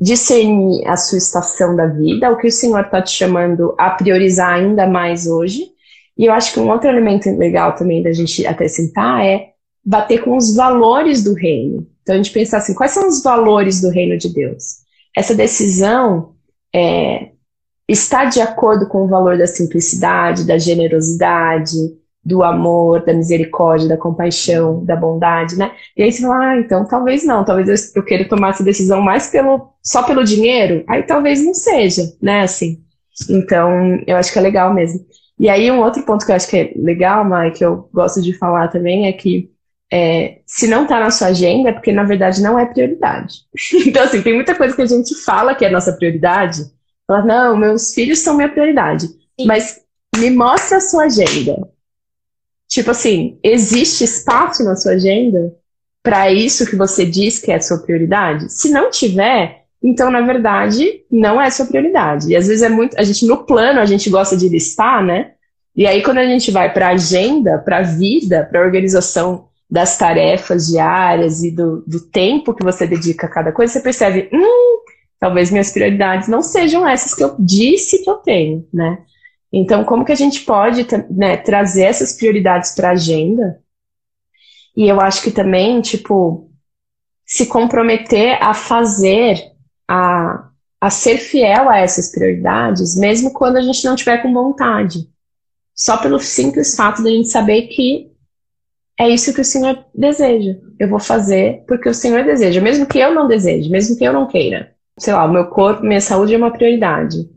discernir 0.00 0.86
a 0.86 0.96
sua 0.96 1.18
estação 1.18 1.76
da 1.76 1.86
vida, 1.86 2.30
o 2.30 2.36
que 2.36 2.48
o 2.48 2.52
Senhor 2.52 2.80
está 2.80 3.00
te 3.00 3.12
chamando 3.12 3.74
a 3.78 3.90
priorizar 3.90 4.54
ainda 4.54 4.86
mais 4.86 5.26
hoje. 5.26 5.70
E 6.18 6.26
eu 6.26 6.32
acho 6.32 6.52
que 6.52 6.60
um 6.60 6.68
outro 6.68 6.88
elemento 6.88 7.30
legal 7.36 7.74
também 7.74 8.02
da 8.02 8.12
gente 8.12 8.44
acrescentar 8.46 9.24
é 9.24 9.50
bater 9.84 10.22
com 10.22 10.36
os 10.36 10.54
valores 10.54 11.22
do 11.22 11.32
reino. 11.34 11.86
Então 12.02 12.14
a 12.14 12.18
gente 12.18 12.32
pensar 12.32 12.58
assim, 12.58 12.74
quais 12.74 12.92
são 12.92 13.06
os 13.06 13.22
valores 13.22 13.80
do 13.80 13.90
reino 13.90 14.18
de 14.18 14.32
Deus? 14.32 14.78
Essa 15.16 15.34
decisão 15.34 16.34
é, 16.74 17.30
está 17.88 18.24
de 18.24 18.40
acordo 18.40 18.86
com 18.88 19.04
o 19.04 19.08
valor 19.08 19.38
da 19.38 19.46
simplicidade, 19.46 20.46
da 20.46 20.58
generosidade, 20.58 21.76
do 22.24 22.42
amor, 22.42 23.04
da 23.04 23.14
misericórdia, 23.14 23.88
da 23.88 23.96
compaixão, 23.96 24.84
da 24.84 24.94
bondade, 24.94 25.56
né? 25.56 25.72
E 25.96 26.02
aí 26.02 26.12
você 26.12 26.22
fala, 26.22 26.50
ah, 26.50 26.58
então 26.58 26.86
talvez 26.86 27.24
não, 27.24 27.44
talvez 27.44 27.94
eu 27.94 28.02
queira 28.02 28.28
tomar 28.28 28.50
essa 28.50 28.62
decisão 28.62 29.00
mais 29.00 29.28
pelo, 29.28 29.70
só 29.82 30.02
pelo 30.02 30.24
dinheiro, 30.24 30.84
aí 30.86 31.04
talvez 31.04 31.42
não 31.42 31.54
seja, 31.54 32.02
né, 32.20 32.42
assim. 32.42 32.82
Então, 33.30 33.98
eu 34.06 34.16
acho 34.16 34.30
que 34.32 34.38
é 34.38 34.42
legal 34.42 34.74
mesmo. 34.74 35.00
E 35.38 35.48
aí, 35.48 35.70
um 35.70 35.80
outro 35.80 36.02
ponto 36.02 36.26
que 36.26 36.32
eu 36.32 36.36
acho 36.36 36.48
que 36.48 36.56
é 36.56 36.72
legal, 36.76 37.24
Mai, 37.24 37.52
que 37.52 37.64
eu 37.64 37.88
gosto 37.92 38.20
de 38.20 38.32
falar 38.32 38.68
também, 38.68 39.06
é 39.06 39.12
que 39.12 39.50
é, 39.90 40.40
se 40.46 40.66
não 40.66 40.82
está 40.82 41.00
na 41.00 41.10
sua 41.10 41.28
agenda, 41.28 41.70
é 41.70 41.72
porque 41.72 41.92
na 41.92 42.04
verdade 42.04 42.42
não 42.42 42.58
é 42.58 42.66
prioridade. 42.66 43.46
então, 43.86 44.02
assim, 44.02 44.22
tem 44.22 44.34
muita 44.34 44.54
coisa 44.54 44.74
que 44.74 44.82
a 44.82 44.86
gente 44.86 45.14
fala 45.14 45.54
que 45.54 45.64
é 45.64 45.70
nossa 45.70 45.92
prioridade. 45.92 46.62
Fala, 47.06 47.24
não, 47.24 47.56
meus 47.56 47.94
filhos 47.94 48.18
são 48.18 48.36
minha 48.36 48.50
prioridade. 48.50 49.06
Sim. 49.06 49.46
Mas 49.46 49.80
me 50.16 50.30
mostra 50.30 50.78
a 50.78 50.80
sua 50.80 51.04
agenda. 51.04 51.56
Tipo 52.68 52.90
assim, 52.90 53.38
existe 53.42 54.04
espaço 54.04 54.62
na 54.62 54.76
sua 54.76 54.92
agenda 54.92 55.54
para 56.02 56.30
isso 56.30 56.68
que 56.68 56.76
você 56.76 57.06
diz 57.06 57.38
que 57.38 57.50
é 57.50 57.56
a 57.56 57.60
sua 57.60 57.78
prioridade? 57.78 58.52
Se 58.52 58.70
não 58.70 58.90
tiver, 58.90 59.57
então 59.82 60.10
na 60.10 60.20
verdade 60.20 61.02
não 61.10 61.40
é 61.40 61.50
sua 61.50 61.66
prioridade. 61.66 62.30
E 62.30 62.36
às 62.36 62.46
vezes 62.46 62.62
é 62.62 62.68
muito, 62.68 62.98
a 62.98 63.02
gente 63.02 63.26
no 63.26 63.44
plano 63.44 63.80
a 63.80 63.86
gente 63.86 64.10
gosta 64.10 64.36
de 64.36 64.48
listar, 64.48 65.04
né? 65.04 65.32
E 65.74 65.86
aí 65.86 66.02
quando 66.02 66.18
a 66.18 66.26
gente 66.26 66.50
vai 66.50 66.72
para 66.72 66.88
a 66.88 66.92
agenda, 66.92 67.58
para 67.58 67.78
a 67.78 67.82
vida, 67.82 68.46
para 68.50 68.60
a 68.60 68.64
organização 68.64 69.48
das 69.70 69.98
tarefas 69.98 70.68
diárias 70.68 71.42
e 71.42 71.50
do, 71.50 71.84
do 71.86 72.00
tempo 72.00 72.54
que 72.54 72.64
você 72.64 72.86
dedica 72.86 73.26
a 73.26 73.30
cada 73.30 73.52
coisa, 73.52 73.72
você 73.72 73.80
percebe, 73.80 74.30
hum, 74.32 74.80
talvez 75.20 75.50
minhas 75.50 75.70
prioridades 75.70 76.28
não 76.28 76.40
sejam 76.40 76.88
essas 76.88 77.14
que 77.14 77.22
eu 77.22 77.36
disse 77.38 78.02
que 78.02 78.08
eu 78.08 78.16
tenho, 78.16 78.66
né? 78.72 78.98
Então, 79.52 79.84
como 79.84 80.04
que 80.04 80.12
a 80.12 80.16
gente 80.16 80.40
pode 80.40 80.86
né, 81.10 81.36
trazer 81.38 81.84
essas 81.84 82.12
prioridades 82.12 82.74
para 82.74 82.88
a 82.88 82.92
agenda? 82.92 83.60
E 84.76 84.86
eu 84.86 85.00
acho 85.00 85.22
que 85.22 85.30
também, 85.30 85.80
tipo, 85.80 86.50
se 87.26 87.46
comprometer 87.46 88.42
a 88.42 88.52
fazer, 88.52 89.38
a, 89.88 90.48
a 90.80 90.90
ser 90.90 91.18
fiel 91.18 91.68
a 91.68 91.78
essas 91.78 92.10
prioridades, 92.10 92.94
mesmo 92.94 93.32
quando 93.32 93.56
a 93.56 93.62
gente 93.62 93.84
não 93.84 93.96
tiver 93.96 94.18
com 94.18 94.32
vontade. 94.32 95.08
Só 95.74 95.96
pelo 95.96 96.20
simples 96.20 96.76
fato 96.76 97.02
de 97.02 97.08
a 97.08 97.12
gente 97.12 97.28
saber 97.28 97.62
que 97.68 98.10
é 99.00 99.08
isso 99.08 99.32
que 99.32 99.40
o 99.40 99.44
Senhor 99.44 99.84
deseja. 99.94 100.56
Eu 100.78 100.88
vou 100.88 100.98
fazer 100.98 101.64
porque 101.66 101.88
o 101.88 101.94
Senhor 101.94 102.24
deseja, 102.24 102.60
mesmo 102.60 102.86
que 102.86 102.98
eu 102.98 103.14
não 103.14 103.28
deseje, 103.28 103.70
mesmo 103.70 103.96
que 103.96 104.04
eu 104.04 104.12
não 104.12 104.26
queira. 104.26 104.74
Sei 104.98 105.12
lá, 105.12 105.24
o 105.24 105.32
meu 105.32 105.46
corpo, 105.46 105.84
minha 105.84 106.00
saúde 106.00 106.34
é 106.34 106.36
uma 106.36 106.50
prioridade. 106.50 107.30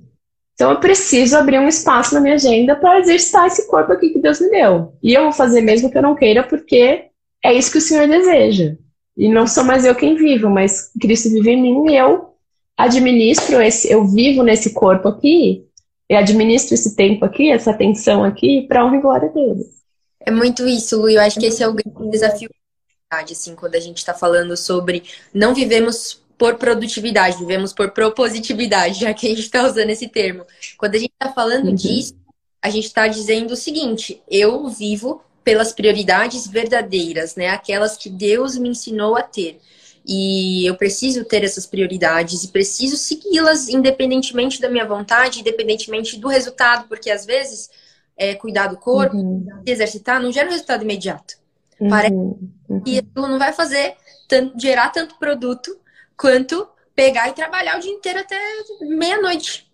Então 0.56 0.72
eu 0.72 0.80
preciso 0.80 1.38
abrir 1.38 1.60
um 1.60 1.68
espaço 1.68 2.14
na 2.14 2.20
minha 2.20 2.36
agenda 2.36 2.76
para 2.76 3.00
exercitar 3.00 3.48
esse 3.48 3.68
corpo 3.68 3.94
aqui 3.94 4.10
que 4.10 4.20
Deus 4.20 4.40
me 4.40 4.50
deu. 4.50 4.94
E 5.02 5.14
eu 5.14 5.24
vou 5.24 5.32
fazer 5.32 5.62
mesmo 5.62 5.90
que 5.90 5.98
eu 5.98 6.02
não 6.02 6.16
queira, 6.16 6.44
porque 6.44 7.06
é 7.44 7.54
isso 7.54 7.72
que 7.72 7.78
o 7.78 7.82
Senhor 7.82 8.08
deseja. 8.08 8.76
E 9.16 9.30
não 9.30 9.46
sou 9.46 9.64
mais 9.64 9.86
eu 9.86 9.96
quem 9.96 10.16
vivo, 10.16 10.50
mas 10.50 10.92
Cristo 11.00 11.30
vive 11.30 11.52
em 11.52 11.62
mim 11.62 11.92
e 11.92 11.98
eu 11.98 12.31
administro 12.84 13.62
esse, 13.62 13.92
eu 13.92 14.06
vivo 14.06 14.44
nesse 14.44 14.74
corpo 14.74 15.08
aqui, 15.08 15.66
e 16.10 16.16
administro 16.16 16.74
esse 16.74 16.96
tempo 16.96 17.24
aqui, 17.24 17.50
essa 17.52 17.72
atenção 17.72 18.24
aqui, 18.24 18.66
para 18.68 18.86
honra 18.86 18.98
e 18.98 19.02
glória 19.02 19.30
dele. 19.30 19.66
É 20.20 20.30
muito 20.30 20.68
isso, 20.68 21.00
Lu. 21.00 21.10
Eu 21.10 21.22
acho 21.22 21.40
que 21.40 21.46
esse 21.46 21.64
é 21.64 21.68
o 21.68 21.74
grande 21.74 22.12
desafio, 22.12 22.50
assim, 23.10 23.56
quando 23.56 23.76
a 23.76 23.80
gente 23.80 23.98
está 23.98 24.14
falando 24.14 24.56
sobre 24.56 25.04
não 25.34 25.54
vivemos 25.54 26.22
por 26.38 26.56
produtividade, 26.56 27.38
vivemos 27.38 27.72
por 27.72 27.92
propositividade, 27.92 29.00
já 29.00 29.14
que 29.14 29.28
a 29.28 29.30
gente 29.30 29.42
está 29.42 29.66
usando 29.66 29.90
esse 29.90 30.08
termo. 30.08 30.44
Quando 30.78 30.96
a 30.96 30.98
gente 30.98 31.14
está 31.14 31.32
falando 31.32 31.68
uhum. 31.68 31.76
disso, 31.76 32.16
a 32.62 32.70
gente 32.70 32.86
está 32.86 33.08
dizendo 33.08 33.52
o 33.52 33.58
seguinte: 33.58 34.22
eu 34.30 34.68
vivo 34.68 35.22
pelas 35.44 35.72
prioridades 35.72 36.48
verdadeiras, 36.48 37.36
né? 37.36 37.50
Aquelas 37.50 37.98
que 37.98 38.10
Deus 38.10 38.58
me 38.58 38.70
ensinou 38.70 39.16
a 39.16 39.22
ter. 39.22 39.60
E 40.14 40.66
eu 40.66 40.76
preciso 40.76 41.24
ter 41.24 41.42
essas 41.42 41.66
prioridades 41.66 42.44
e 42.44 42.50
preciso 42.50 42.98
segui-las 42.98 43.70
independentemente 43.70 44.60
da 44.60 44.68
minha 44.68 44.86
vontade, 44.86 45.40
independentemente 45.40 46.20
do 46.20 46.28
resultado, 46.28 46.86
porque 46.90 47.10
às 47.10 47.26
vezes 47.26 47.70
é, 48.18 48.36
cuidar 48.36 48.68
do 48.68 48.76
corpo, 48.76 49.16
uhum. 49.16 49.64
exercitar, 49.66 50.22
não 50.22 50.30
gera 50.30 50.50
um 50.50 50.52
resultado 50.52 50.84
imediato. 50.84 51.36
Uhum. 51.80 51.88
Parece 51.88 52.14
uhum. 52.14 52.82
que 52.84 53.00
aquilo 53.00 53.28
não 53.30 53.40
vai 53.40 53.54
fazer 53.54 53.96
tanto, 54.28 54.60
gerar 54.60 54.90
tanto 54.90 55.18
produto 55.18 55.80
quanto 56.18 56.68
pegar 56.94 57.30
e 57.30 57.34
trabalhar 57.34 57.78
o 57.78 57.80
dia 57.80 57.94
inteiro 57.94 58.20
até 58.20 58.38
meia-noite. 58.82 59.72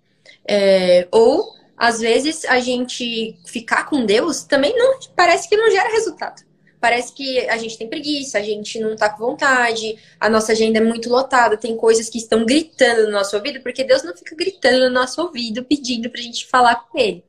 É, 0.47 1.07
ou, 1.11 1.51
às 1.75 1.99
vezes, 1.99 2.45
a 2.45 2.59
gente 2.59 3.39
ficar 3.43 3.89
com 3.89 4.05
Deus 4.05 4.43
também 4.43 4.77
não 4.77 4.99
parece 5.15 5.49
que 5.49 5.57
não 5.57 5.71
gera 5.71 5.89
resultado. 5.89 6.46
Parece 6.79 7.13
que 7.13 7.39
a 7.49 7.57
gente 7.57 7.77
tem 7.77 7.89
preguiça, 7.89 8.37
a 8.37 8.41
gente 8.41 8.79
não 8.79 8.95
tá 8.95 9.09
com 9.09 9.25
vontade, 9.25 9.97
a 10.19 10.29
nossa 10.29 10.51
agenda 10.51 10.77
é 10.77 10.81
muito 10.81 11.09
lotada, 11.09 11.57
tem 11.57 11.75
coisas 11.75 12.07
que 12.07 12.19
estão 12.19 12.45
gritando 12.45 13.05
no 13.05 13.11
nosso 13.11 13.35
ouvido, 13.35 13.61
porque 13.61 13.83
Deus 13.83 14.03
não 14.03 14.15
fica 14.15 14.35
gritando 14.35 14.85
no 14.85 14.91
nosso 14.91 15.21
ouvido 15.21 15.63
pedindo 15.63 16.09
pra 16.09 16.21
gente 16.21 16.45
falar 16.45 16.75
com 16.75 16.97
Ele. 16.97 17.23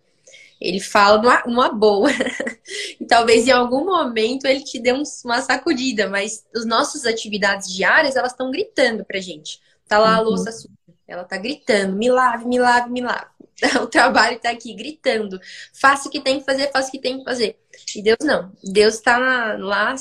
Ele 0.61 0.81
fala 0.81 1.23
numa, 1.23 1.43
numa 1.47 1.69
boa. 1.71 2.11
e 3.01 3.05
talvez 3.07 3.47
em 3.47 3.53
algum 3.53 3.85
momento 3.85 4.45
ele 4.45 4.63
te 4.63 4.79
dê 4.81 4.93
um, 4.93 5.03
uma 5.25 5.41
sacudida, 5.41 6.09
mas 6.09 6.45
as 6.55 6.67
nossas 6.67 7.07
atividades 7.07 7.73
diárias, 7.73 8.17
elas 8.17 8.33
estão 8.33 8.51
gritando 8.51 9.05
pra 9.05 9.21
gente. 9.21 9.61
Tá 9.87 9.99
lá 9.99 10.17
a 10.17 10.19
uhum. 10.19 10.27
louça 10.27 10.53
suja, 10.53 10.75
ela 11.07 11.25
tá 11.25 11.39
gritando, 11.39 11.97
me 11.97 12.11
lave, 12.11 12.45
me 12.45 12.59
lave, 12.59 12.91
me 12.91 13.01
lave. 13.01 13.38
O 13.83 13.87
trabalho 13.87 14.39
tá 14.39 14.51
aqui 14.51 14.73
gritando. 14.75 15.41
Faça 15.73 16.09
o 16.09 16.11
que 16.11 16.21
tem 16.21 16.39
que 16.39 16.47
fazer, 16.47 16.71
faça 16.71 16.89
o 16.89 16.91
que 16.91 16.99
tem 16.99 17.19
que 17.19 17.25
fazer. 17.25 17.59
E 17.95 18.03
Deus 18.03 18.19
não. 18.23 18.53
Deus 18.63 19.01
tá 19.01 19.57
lá 19.59 19.95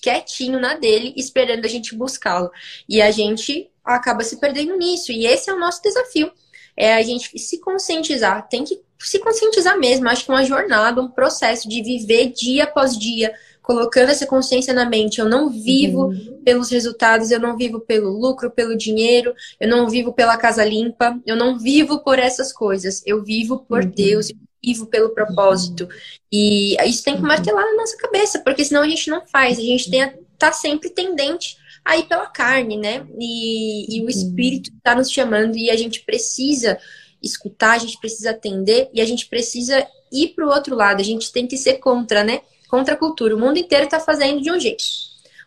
quietinho 0.00 0.60
na 0.60 0.74
dele, 0.74 1.12
esperando 1.16 1.64
a 1.64 1.68
gente 1.68 1.94
buscá-lo. 1.94 2.50
E 2.88 3.00
a 3.00 3.10
gente 3.10 3.70
acaba 3.84 4.22
se 4.22 4.38
perdendo 4.38 4.76
nisso. 4.76 5.12
E 5.12 5.26
esse 5.26 5.50
é 5.50 5.54
o 5.54 5.58
nosso 5.58 5.82
desafio. 5.82 6.30
É 6.76 6.94
a 6.94 7.02
gente 7.02 7.36
se 7.38 7.58
conscientizar. 7.60 8.48
Tem 8.48 8.64
que 8.64 8.80
se 8.98 9.18
conscientizar 9.18 9.78
mesmo. 9.78 10.08
Acho 10.08 10.24
que 10.24 10.30
é 10.30 10.34
uma 10.34 10.44
jornada, 10.44 11.00
um 11.00 11.10
processo 11.10 11.68
de 11.68 11.82
viver 11.82 12.32
dia 12.32 12.64
após 12.64 12.96
dia, 12.96 13.34
colocando 13.68 14.08
essa 14.08 14.26
consciência 14.26 14.72
na 14.72 14.86
mente. 14.86 15.20
Eu 15.20 15.28
não 15.28 15.50
vivo 15.50 16.06
uhum. 16.06 16.40
pelos 16.42 16.70
resultados, 16.70 17.30
eu 17.30 17.38
não 17.38 17.54
vivo 17.54 17.78
pelo 17.78 18.08
lucro, 18.08 18.50
pelo 18.50 18.74
dinheiro, 18.74 19.34
eu 19.60 19.68
não 19.68 19.86
vivo 19.90 20.10
pela 20.10 20.38
casa 20.38 20.64
limpa, 20.64 21.20
eu 21.26 21.36
não 21.36 21.58
vivo 21.58 21.98
por 21.98 22.18
essas 22.18 22.50
coisas. 22.50 23.02
Eu 23.04 23.22
vivo 23.22 23.58
por 23.58 23.84
uhum. 23.84 23.90
Deus, 23.90 24.30
eu 24.30 24.36
vivo 24.64 24.86
pelo 24.86 25.10
propósito. 25.10 25.84
Uhum. 25.84 25.90
E 26.32 26.76
isso 26.88 27.04
tem 27.04 27.16
que 27.16 27.20
uhum. 27.20 27.28
martelar 27.28 27.62
na 27.62 27.76
nossa 27.76 27.94
cabeça, 27.98 28.38
porque 28.38 28.64
senão 28.64 28.80
a 28.80 28.88
gente 28.88 29.10
não 29.10 29.26
faz. 29.26 29.58
A 29.58 29.62
gente 29.62 29.90
tem 29.90 30.14
tá 30.38 30.50
sempre 30.50 30.88
tendente 30.88 31.58
a 31.84 31.98
ir 31.98 32.04
pela 32.04 32.26
carne, 32.26 32.78
né? 32.78 33.06
E, 33.18 33.98
e 33.98 34.02
o 34.02 34.08
Espírito 34.08 34.70
está 34.74 34.94
nos 34.94 35.12
chamando 35.12 35.58
e 35.58 35.68
a 35.68 35.76
gente 35.76 36.00
precisa 36.04 36.78
escutar, 37.22 37.72
a 37.72 37.78
gente 37.78 37.98
precisa 38.00 38.30
atender 38.30 38.88
e 38.94 39.00
a 39.02 39.04
gente 39.04 39.26
precisa 39.26 39.86
ir 40.10 40.28
para 40.28 40.46
o 40.46 40.50
outro 40.50 40.74
lado. 40.74 41.02
A 41.02 41.04
gente 41.04 41.30
tem 41.30 41.46
que 41.46 41.58
ser 41.58 41.74
contra, 41.74 42.24
né? 42.24 42.40
Contra 42.68 42.94
a 42.94 42.96
cultura. 42.96 43.34
O 43.34 43.40
mundo 43.40 43.58
inteiro 43.58 43.84
está 43.84 43.98
fazendo 43.98 44.40
de 44.40 44.50
um 44.50 44.60
jeito. 44.60 44.84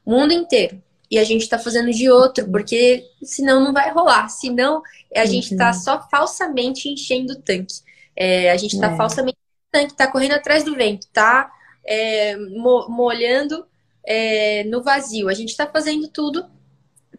O 0.06 0.12
mundo 0.12 0.34
inteiro. 0.34 0.82
E 1.10 1.20
a 1.20 1.24
gente 1.24 1.42
está 1.42 1.60
fazendo 1.60 1.92
de 1.92 2.10
outro, 2.10 2.50
porque 2.50 3.06
senão 3.22 3.64
não 3.64 3.74
vai 3.74 3.92
rolar. 3.92 4.30
Senão 4.30 4.82
a 5.16 5.26
gente 5.26 5.52
está 5.52 5.68
uhum. 5.68 5.74
só 5.74 6.08
falsamente 6.10 6.90
enchendo 6.90 7.34
o 7.34 7.42
tanque. 7.42 7.82
É, 8.16 8.52
a 8.52 8.58
gente 8.58 8.76
está 8.76 8.92
é. 8.92 8.96
falsamente 8.96 9.38
o 9.38 9.72
tanque, 9.72 9.92
está 9.92 10.08
correndo 10.08 10.34
atrás 10.34 10.64
do 10.64 10.76
vento, 10.76 11.04
está 11.04 11.52
é, 11.84 12.36
mo 12.38 12.88
molhando 12.90 13.66
é, 14.06 14.64
no 14.66 14.82
vazio. 14.82 15.30
A 15.30 15.34
gente 15.34 15.50
está 15.50 15.68
fazendo 15.68 16.08
tudo 16.08 16.46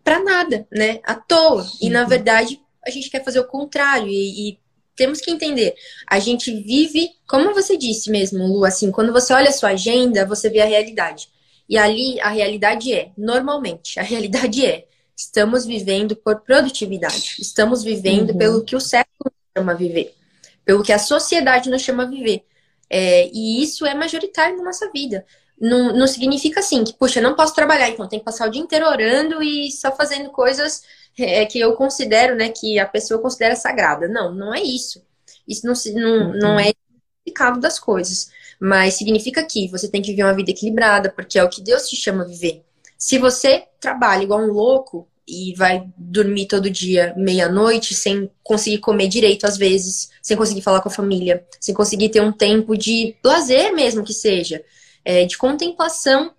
para 0.03 0.23
nada, 0.23 0.67
né? 0.71 1.01
À 1.05 1.15
toa. 1.15 1.67
E 1.81 1.89
na 1.91 2.03
uhum. 2.03 2.09
verdade, 2.09 2.61
a 2.85 2.91
gente 2.91 3.11
quer 3.11 3.23
fazer 3.23 3.41
o 3.41 3.47
contrário. 3.47 4.09
E, 4.09 4.51
e, 4.51 4.59
temos 4.97 5.21
que 5.21 5.31
entender. 5.31 5.75
A 6.07 6.19
gente 6.19 6.55
vive, 6.63 7.11
como 7.27 7.55
você 7.55 7.77
disse 7.77 8.11
mesmo, 8.11 8.47
Lu, 8.47 8.65
assim, 8.65 8.91
quando 8.91 9.13
você 9.13 9.33
olha 9.33 9.49
a 9.49 9.53
sua 9.53 9.71
agenda, 9.71 10.27
você 10.27 10.49
vê 10.49 10.61
a 10.61 10.67
realidade. 10.67 11.29
E 11.69 11.79
ali 11.79 12.21
a 12.21 12.29
realidade 12.29 12.93
é, 12.93 13.11
normalmente, 13.17 13.99
a 13.99 14.03
realidade 14.05 14.65
é, 14.65 14.87
estamos 15.17 15.65
vivendo 15.65 16.17
por 16.17 16.41
produtividade. 16.41 17.37
Estamos 17.39 17.83
vivendo 17.83 18.31
uhum. 18.31 18.39
pelo 18.39 18.65
que 18.65 18.77
o 18.77 18.81
século 18.81 19.33
chama 19.57 19.75
viver. 19.75 20.15
Pelo 20.65 20.83
que 20.83 20.93
a 20.93 20.99
sociedade 20.99 21.71
nos 21.71 21.83
chama 21.83 22.05
a 22.05 22.07
viver. 22.07 22.45
É, 22.89 23.29
e 23.33 23.63
isso 23.63 23.87
é 23.87 23.95
majoritário 23.95 24.57
na 24.57 24.65
nossa 24.65 24.91
vida 24.91 25.25
não, 25.63 25.93
não 25.93 26.09
significa 26.09 26.59
assim 26.59 26.83
que, 26.83 26.93
puxa, 26.93 27.21
não 27.21 27.37
posso 27.37 27.55
trabalhar, 27.55 27.89
então 27.89 28.09
tem 28.09 28.19
que 28.19 28.25
passar 28.25 28.49
o 28.49 28.51
dia 28.51 28.61
inteiro 28.61 28.85
orando 28.85 29.41
e 29.41 29.71
só 29.71 29.95
fazendo 29.95 30.29
coisas 30.31 30.83
é, 31.19 31.45
que 31.47 31.59
eu 31.59 31.75
considero, 31.75 32.35
né, 32.37 32.49
que 32.49 32.79
a 32.79 32.87
pessoa 32.87 33.21
considera 33.21 33.57
sagrada. 33.57 34.09
Não, 34.09 34.35
não 34.35 34.55
é 34.55 34.63
isso. 34.63 35.03
Isso 35.47 35.67
não, 35.67 35.75
não, 35.95 36.31
uhum. 36.31 36.39
não 36.39 36.61
é 36.61 36.73
significado 36.73 37.61
das 37.61 37.79
coisas. 37.79 38.31
Mas 38.61 38.95
significa 38.95 39.45
que 39.45 39.69
você 39.69 39.89
tem 39.89 40.01
que 40.01 40.11
viver 40.11 40.25
uma 40.25 40.35
vida 40.35 40.51
equilibrada, 40.51 41.11
porque 41.11 41.39
é 41.39 41.45
o 41.45 41.49
que 41.49 41.61
Deus 41.63 41.89
te 41.89 41.97
chama 41.97 42.23
a 42.23 42.27
viver. 42.27 42.65
Se 42.97 43.19
você 43.19 43.65
trabalha 43.81 44.23
igual 44.23 44.41
um 44.41 44.53
louco 44.53 45.09
e 45.27 45.55
vai 45.57 45.89
dormir 45.97 46.47
todo 46.47 46.71
dia 46.71 47.15
meia-noite 47.17 47.95
sem 47.95 48.31
conseguir 48.43 48.79
comer 48.79 49.09
direito 49.09 49.47
às 49.47 49.57
vezes, 49.57 50.11
sem 50.21 50.37
conseguir 50.37 50.63
falar 50.63 50.81
com 50.81 50.89
a 50.89 50.93
família, 50.93 51.45
sem 51.61 51.75
conseguir 51.75 52.11
ter 52.11 52.21
um 52.21 52.33
tempo 52.33 52.77
de 52.77 53.17
lazer 53.25 53.73
mesmo 53.75 54.05
que 54.05 54.13
seja, 54.13 54.65
é, 55.05 55.25
de 55.25 55.37
contemplação. 55.37 56.33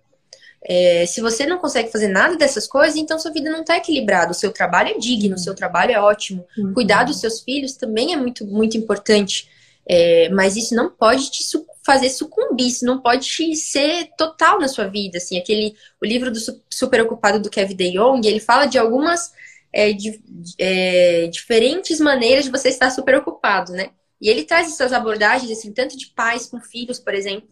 É, 0.66 1.04
se 1.06 1.20
você 1.20 1.46
não 1.46 1.58
consegue 1.58 1.92
fazer 1.92 2.08
nada 2.08 2.36
dessas 2.36 2.66
coisas, 2.66 2.96
então 2.96 3.18
sua 3.18 3.30
vida 3.30 3.50
não 3.50 3.60
está 3.60 3.76
equilibrada. 3.76 4.32
O 4.32 4.34
seu 4.34 4.50
trabalho 4.50 4.90
é 4.90 4.98
digno, 4.98 5.34
o 5.34 5.38
seu 5.38 5.54
trabalho 5.54 5.92
é 5.92 6.00
ótimo. 6.00 6.46
Uhum. 6.56 6.72
Cuidar 6.72 7.04
dos 7.04 7.20
seus 7.20 7.40
filhos 7.40 7.74
também 7.74 8.14
é 8.14 8.16
muito, 8.16 8.46
muito 8.46 8.76
importante. 8.76 9.48
É, 9.86 10.30
mas 10.30 10.56
isso 10.56 10.74
não 10.74 10.90
pode 10.90 11.30
te 11.30 11.42
su 11.42 11.66
fazer 11.84 12.08
sucumbir, 12.08 12.68
isso 12.68 12.86
não 12.86 12.98
pode 12.98 13.26
ser 13.56 14.08
total 14.16 14.58
na 14.58 14.68
sua 14.68 14.86
vida. 14.86 15.18
Assim, 15.18 15.38
aquele, 15.38 15.74
o 16.00 16.06
livro 16.06 16.30
do 16.30 16.38
Super 16.70 17.02
Ocupado 17.02 17.38
do 17.38 17.50
Kevin 17.50 17.76
De 17.76 17.92
Jong, 17.92 18.26
ele 18.26 18.40
fala 18.40 18.64
de 18.64 18.78
algumas 18.78 19.34
é, 19.70 19.92
de, 19.92 20.18
é, 20.58 21.26
diferentes 21.26 22.00
maneiras 22.00 22.46
de 22.46 22.50
você 22.50 22.70
estar 22.70 22.88
super 22.90 23.16
ocupado, 23.16 23.72
né? 23.72 23.90
E 24.18 24.30
ele 24.30 24.44
traz 24.44 24.68
essas 24.68 24.94
abordagens, 24.94 25.50
assim, 25.50 25.72
tanto 25.72 25.98
de 25.98 26.06
pais 26.06 26.46
com 26.46 26.58
filhos, 26.58 26.98
por 26.98 27.12
exemplo, 27.12 27.46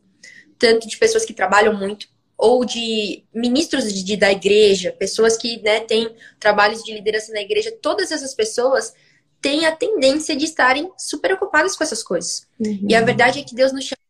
tanto 0.58 0.88
de 0.88 0.96
pessoas 0.96 1.26
que 1.26 1.34
trabalham 1.34 1.76
muito, 1.76 2.08
ou 2.36 2.64
de 2.64 3.24
ministros 3.32 3.92
de, 3.92 4.02
de, 4.02 4.16
da 4.16 4.32
igreja, 4.32 4.92
pessoas 4.92 5.36
que 5.36 5.60
né, 5.62 5.80
têm 5.80 6.14
trabalhos 6.40 6.82
de 6.82 6.92
liderança 6.92 7.32
na 7.32 7.40
igreja, 7.40 7.72
todas 7.80 8.10
essas 8.10 8.34
pessoas 8.34 8.92
têm 9.40 9.66
a 9.66 9.72
tendência 9.72 10.34
de 10.34 10.44
estarem 10.44 10.90
super 10.96 11.32
ocupadas 11.32 11.76
com 11.76 11.84
essas 11.84 12.02
coisas. 12.02 12.46
Uhum. 12.58 12.86
E 12.88 12.94
a 12.94 13.00
verdade 13.00 13.40
é 13.40 13.42
que 13.42 13.54
Deus 13.54 13.72
nos 13.72 13.84
chama. 13.84 14.00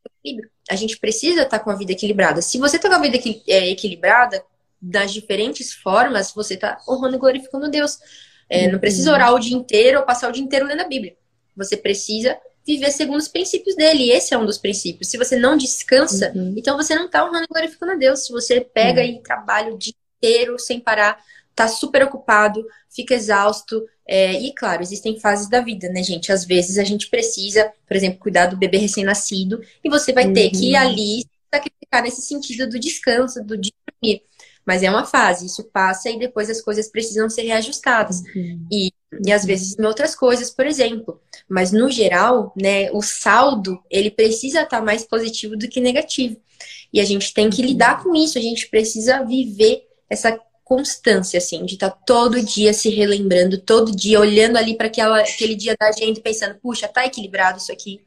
A 0.70 0.77
gente 0.77 0.99
precisa 0.99 1.43
estar 1.43 1.59
com 1.59 1.70
a 1.70 1.75
vida 1.75 1.93
equilibrada. 1.93 2.41
Se 2.41 2.59
você 2.59 2.77
está 2.77 2.89
com 2.89 2.95
a 2.95 3.01
vida 3.01 3.18
é, 3.49 3.70
equilibrada, 3.70 4.45
das 4.83 5.12
diferentes 5.12 5.73
formas, 5.73 6.33
você 6.33 6.55
está 6.55 6.77
honrando 6.89 7.14
e 7.14 7.18
glorificando 7.18 7.70
Deus. 7.70 8.01
É. 8.51 8.66
Não 8.66 8.81
precisa 8.81 9.11
uhum. 9.11 9.14
orar 9.14 9.33
o 9.33 9.39
dia 9.39 9.57
inteiro 9.57 10.01
ou 10.01 10.05
passar 10.05 10.29
o 10.29 10.33
dia 10.33 10.43
inteiro 10.43 10.66
lendo 10.66 10.81
a 10.81 10.89
Bíblia. 10.89 11.16
Você 11.57 11.77
precisa 11.77 12.37
viver 12.67 12.91
segundo 12.91 13.19
os 13.19 13.29
princípios 13.29 13.75
dele. 13.75 14.05
E 14.05 14.11
esse 14.11 14.35
é 14.35 14.39
um 14.39 14.47
dos 14.47 14.59
princípios. 14.59 15.09
Se 15.09 15.19
você 15.19 15.37
não 15.37 15.57
descansa, 15.57 16.33
uhum. 16.35 16.55
então 16.57 16.77
você 16.77 16.95
não 16.95 17.07
está 17.07 17.25
honrando 17.25 17.45
e 17.45 17.53
glorificando 17.53 17.93
a 17.93 17.97
Deus. 17.97 18.27
Se 18.27 18.33
você 18.33 18.61
pega 18.61 19.01
uhum. 19.01 19.07
e 19.07 19.23
trabalha 19.23 19.73
o 19.73 19.79
dia 19.79 19.95
inteiro 20.19 20.59
sem 20.59 20.81
parar, 20.81 21.19
tá 21.55 21.69
super 21.69 22.03
ocupado, 22.05 22.65
fica 22.91 23.15
exausto. 23.15 23.85
É, 24.07 24.33
e 24.33 24.55
claro, 24.55 24.83
existem 24.83 25.19
fases 25.19 25.49
da 25.49 25.61
vida, 25.61 25.89
né, 25.89 26.03
gente? 26.03 26.33
Às 26.33 26.45
vezes 26.45 26.79
a 26.79 26.85
gente 26.85 27.09
precisa, 27.09 27.73
por 27.87 27.97
exemplo, 27.97 28.19
cuidar 28.19 28.47
do 28.47 28.57
bebê 28.57 28.79
recém-nascido 28.79 29.61
e 29.83 29.89
você 29.89 30.13
vai 30.13 30.27
uhum. 30.27 30.33
ter 30.33 30.51
que 30.51 30.71
ir 30.71 30.75
uhum. 30.75 30.81
ali 30.81 31.25
sacrificar 31.55 32.03
nesse 32.03 32.23
sentido 32.23 32.69
do 32.69 32.81
descanso, 32.81 33.43
do 33.45 33.57
dormir. 33.57 34.23
Mas 34.67 34.83
é 34.83 34.91
uma 34.91 35.05
fase, 35.05 35.47
isso 35.47 35.65
passa 35.65 36.11
e 36.11 36.19
depois 36.19 36.49
as 36.49 36.61
coisas 36.61 36.89
precisam 36.89 37.29
ser 37.29 37.43
reajustadas. 37.43 38.21
Uhum. 38.35 38.67
E, 38.71 38.93
e 39.27 39.33
às 39.33 39.45
vezes 39.45 39.77
em 39.79 39.85
outras 39.85 40.15
coisas, 40.15 40.51
por 40.51 40.67
exemplo. 40.67 41.21
Mas 41.49 41.73
no 41.73 41.91
geral, 41.91 42.53
né, 42.57 42.91
o 42.93 43.03
saldo, 43.03 43.83
ele 43.91 44.11
precisa 44.11 44.63
estar 44.63 44.81
mais 44.81 45.05
positivo 45.05 45.57
do 45.57 45.69
que 45.69 45.81
negativo. 45.81 46.37
E 46.93 47.01
a 47.01 47.05
gente 47.05 47.35
tem 47.35 47.51
que 47.51 47.61
uhum. 47.61 47.69
lidar 47.69 48.03
com 48.03 48.15
isso, 48.15 48.39
a 48.39 48.43
gente 48.43 48.69
precisa 48.69 49.25
viver 49.25 49.83
essa 50.09 50.39
constância, 50.65 51.37
assim, 51.39 51.67
de 51.67 51.75
estar 51.75 51.91
todo 51.91 52.43
dia 52.43 52.73
se 52.73 52.89
relembrando, 52.89 53.59
todo 53.59 53.95
dia 53.95 54.19
olhando 54.19 54.57
ali 54.57 54.77
para 54.77 54.87
aquele 54.87 55.55
dia 55.55 55.77
da 55.79 55.93
gente 55.93 56.21
pensando, 56.21 56.59
puxa, 56.61 56.89
tá 56.89 57.05
equilibrado 57.05 57.59
isso 57.59 57.71
aqui, 57.71 58.01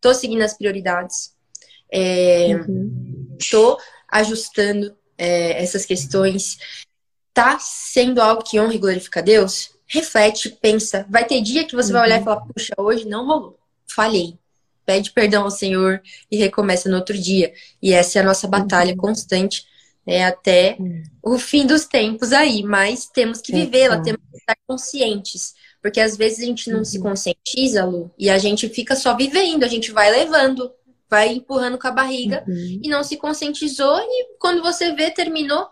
tô 0.00 0.14
seguindo 0.14 0.42
as 0.42 0.56
prioridades, 0.56 1.32
é, 1.90 2.54
uhum. 2.54 3.36
tô 3.50 3.76
ajustando, 4.08 4.96
é, 5.16 5.62
essas 5.62 5.84
questões, 5.84 6.58
tá 7.32 7.58
sendo 7.58 8.20
algo 8.20 8.42
que 8.42 8.60
honra 8.60 8.74
e 8.74 8.78
glorifica 8.78 9.20
a 9.20 9.22
Deus? 9.22 9.70
Reflete, 9.86 10.50
pensa. 10.60 11.06
Vai 11.08 11.24
ter 11.24 11.40
dia 11.40 11.64
que 11.64 11.76
você 11.76 11.88
uhum. 11.88 11.98
vai 11.98 12.06
olhar 12.06 12.16
e 12.16 12.18
uhum. 12.20 12.24
falar, 12.24 12.40
puxa, 12.42 12.74
hoje 12.78 13.06
não 13.06 13.26
rolou, 13.26 13.58
falhei. 13.86 14.38
Pede 14.84 15.12
perdão 15.12 15.44
ao 15.44 15.50
Senhor 15.50 16.02
e 16.30 16.36
recomeça 16.36 16.88
no 16.88 16.96
outro 16.96 17.16
dia. 17.16 17.52
E 17.80 17.92
essa 17.92 18.18
é 18.18 18.22
a 18.22 18.24
nossa 18.24 18.48
batalha 18.48 18.92
uhum. 18.92 18.96
constante 18.96 19.64
né, 20.06 20.24
até 20.24 20.76
uhum. 20.78 21.02
o 21.22 21.38
fim 21.38 21.66
dos 21.66 21.84
tempos 21.84 22.32
aí. 22.32 22.62
Mas 22.62 23.06
temos 23.06 23.40
que 23.40 23.52
vivê-la, 23.52 24.00
temos 24.00 24.20
que 24.30 24.38
estar 24.38 24.56
conscientes. 24.66 25.54
Porque 25.80 26.00
às 26.00 26.16
vezes 26.16 26.40
a 26.40 26.46
gente 26.46 26.70
não 26.70 26.78
uhum. 26.78 26.84
se 26.84 26.98
conscientiza, 27.00 27.84
Lu, 27.84 28.10
e 28.16 28.30
a 28.30 28.38
gente 28.38 28.68
fica 28.68 28.94
só 28.94 29.16
vivendo, 29.16 29.64
a 29.64 29.68
gente 29.68 29.90
vai 29.90 30.10
levando 30.10 30.72
vai 31.12 31.28
empurrando 31.28 31.76
com 31.76 31.86
a 31.86 31.90
barriga 31.90 32.42
uhum. 32.48 32.80
e 32.82 32.88
não 32.88 33.04
se 33.04 33.18
conscientizou 33.18 33.98
e 33.98 34.34
quando 34.38 34.62
você 34.62 34.94
vê, 34.94 35.10
terminou 35.10 35.68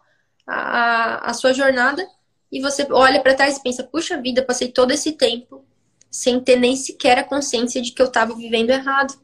a, 0.47 1.31
a 1.31 1.33
sua 1.33 1.55
jornada 1.55 2.07
e 2.53 2.61
você 2.61 2.87
olha 2.91 3.23
para 3.23 3.33
trás 3.33 3.57
e 3.57 3.63
pensa, 3.63 3.83
puxa 3.83 4.21
vida, 4.21 4.43
passei 4.43 4.69
todo 4.69 4.91
esse 4.91 5.13
tempo 5.13 5.65
sem 6.11 6.39
ter 6.41 6.57
nem 6.57 6.77
sequer 6.77 7.17
a 7.17 7.25
consciência 7.25 7.81
de 7.81 7.93
que 7.93 8.03
eu 8.03 8.07
estava 8.07 8.35
vivendo 8.35 8.69
errado, 8.69 9.15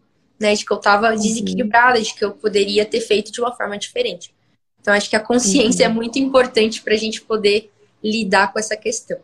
né? 0.40 0.54
De 0.54 0.64
que 0.64 0.72
eu 0.72 0.78
estava 0.78 1.10
uhum. 1.10 1.20
desequilibrada, 1.20 2.00
de 2.00 2.14
que 2.14 2.24
eu 2.24 2.30
poderia 2.30 2.86
ter 2.86 3.00
feito 3.00 3.30
de 3.30 3.40
uma 3.40 3.54
forma 3.54 3.76
diferente. 3.76 4.34
Então, 4.80 4.94
acho 4.94 5.10
que 5.10 5.16
a 5.16 5.20
consciência 5.20 5.86
uhum. 5.86 5.92
é 5.92 5.94
muito 5.94 6.18
importante 6.18 6.80
para 6.80 6.94
a 6.94 6.96
gente 6.96 7.20
poder 7.20 7.70
lidar 8.02 8.54
com 8.54 8.58
essa 8.58 8.76
questão. 8.76 9.18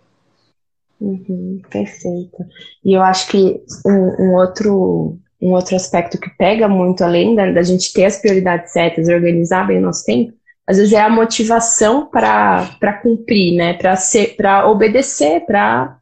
Uhum, 1.01 1.63
perfeito. 1.71 2.45
E 2.85 2.93
eu 2.93 3.03
acho 3.03 3.29
que 3.29 3.63
um, 3.87 4.25
um 4.25 4.35
outro 4.35 5.19
um 5.43 5.53
outro 5.53 5.75
aspecto 5.75 6.19
que 6.19 6.31
pega 6.31 6.69
muito, 6.69 7.03
além 7.03 7.35
da, 7.35 7.51
da 7.51 7.63
gente 7.63 7.93
ter 7.93 8.05
as 8.05 8.17
prioridades 8.17 8.73
certas, 8.73 9.09
organizar 9.09 9.67
bem 9.67 9.79
o 9.79 9.83
nosso 9.83 10.05
tempo, 10.05 10.33
às 10.65 10.77
vezes 10.77 10.93
é 10.93 11.01
a 11.01 11.11
motivação 11.11 12.07
para 12.07 13.01
cumprir, 13.03 13.57
né? 13.57 13.75
Para 13.75 14.69
obedecer, 14.71 15.45
para 15.45 15.99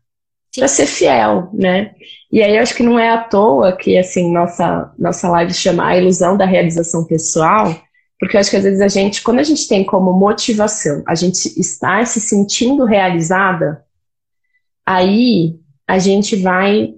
ser 0.69 0.87
fiel, 0.87 1.49
né? 1.55 1.93
E 2.31 2.43
aí 2.43 2.57
eu 2.57 2.63
acho 2.63 2.75
que 2.75 2.83
não 2.83 2.99
é 2.99 3.09
à 3.09 3.19
toa 3.19 3.77
que 3.77 3.97
assim 3.97 4.31
nossa 4.31 4.93
nossa 4.99 5.29
live 5.31 5.55
chama 5.55 5.87
a 5.87 5.97
ilusão 5.97 6.37
da 6.37 6.45
realização 6.45 7.05
pessoal, 7.05 7.75
porque 8.19 8.37
eu 8.37 8.41
acho 8.41 8.51
que 8.51 8.57
às 8.57 8.65
vezes 8.65 8.83
a 8.83 8.89
gente, 8.89 9.23
quando 9.23 9.39
a 9.39 9.43
gente 9.43 9.67
tem 9.67 9.83
como 9.83 10.13
motivação, 10.13 11.03
a 11.09 11.15
gente 11.15 11.59
está 11.59 12.05
se 12.05 12.21
sentindo 12.21 12.85
realizada, 12.85 13.83
aí 14.85 15.59
a 15.89 15.99
gente 15.99 16.37
vai 16.37 16.95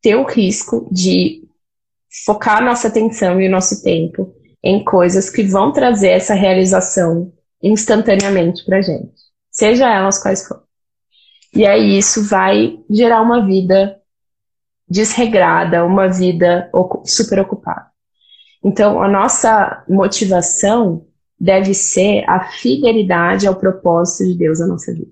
ter 0.00 0.16
o 0.16 0.24
risco 0.24 0.88
de 0.90 1.41
focar 2.24 2.62
nossa 2.62 2.88
atenção 2.88 3.40
e 3.40 3.48
o 3.48 3.50
nosso 3.50 3.82
tempo 3.82 4.34
em 4.62 4.84
coisas 4.84 5.30
que 5.30 5.42
vão 5.42 5.72
trazer 5.72 6.10
essa 6.10 6.34
realização 6.34 7.32
instantaneamente 7.62 8.64
para 8.64 8.82
gente, 8.82 9.14
seja 9.50 9.92
elas 9.92 10.22
quais 10.22 10.46
forem. 10.46 10.62
E 11.54 11.66
aí 11.66 11.98
isso 11.98 12.22
vai 12.24 12.78
gerar 12.88 13.22
uma 13.22 13.44
vida 13.44 13.98
desregrada, 14.88 15.84
uma 15.84 16.08
vida 16.08 16.70
super 17.04 17.40
ocupada. 17.40 17.86
Então, 18.64 19.02
a 19.02 19.08
nossa 19.08 19.84
motivação 19.88 21.06
deve 21.38 21.74
ser 21.74 22.24
a 22.28 22.44
fidelidade 22.44 23.46
ao 23.46 23.56
propósito 23.56 24.28
de 24.28 24.38
Deus 24.38 24.60
na 24.60 24.66
nossa 24.66 24.92
vida. 24.92 25.10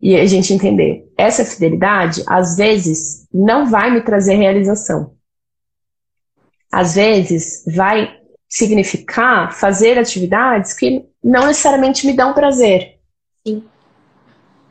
E 0.00 0.16
a 0.16 0.24
gente 0.26 0.54
entender, 0.54 1.12
essa 1.16 1.44
fidelidade, 1.44 2.22
às 2.26 2.56
vezes, 2.56 3.26
não 3.32 3.66
vai 3.66 3.90
me 3.90 4.00
trazer 4.00 4.36
realização 4.36 5.17
às 6.72 6.94
vezes, 6.94 7.64
vai 7.66 8.16
significar 8.48 9.52
fazer 9.52 9.98
atividades 9.98 10.72
que 10.72 11.04
não 11.22 11.46
necessariamente 11.46 12.06
me 12.06 12.14
dão 12.14 12.34
prazer. 12.34 12.98
Sim. 13.46 13.64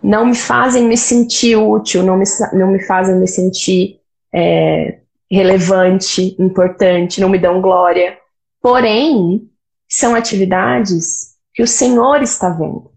Não 0.02 0.26
me 0.26 0.36
fazem 0.36 0.84
me 0.88 0.98
sentir 0.98 1.56
útil, 1.58 2.04
não 2.04 2.18
me, 2.18 2.26
não 2.54 2.68
me 2.72 2.84
fazem 2.86 3.16
me 3.16 3.28
sentir 3.28 4.00
é, 4.34 5.00
relevante, 5.30 6.36
importante, 6.40 7.20
não 7.20 7.30
me 7.30 7.40
dão 7.40 7.62
glória. 7.62 8.18
Porém, 8.62 9.50
são 9.90 10.16
atividades 10.16 11.36
que 11.54 11.64
o 11.64 11.68
Senhor 11.68 12.22
está 12.22 12.50
vendo. 12.50 12.92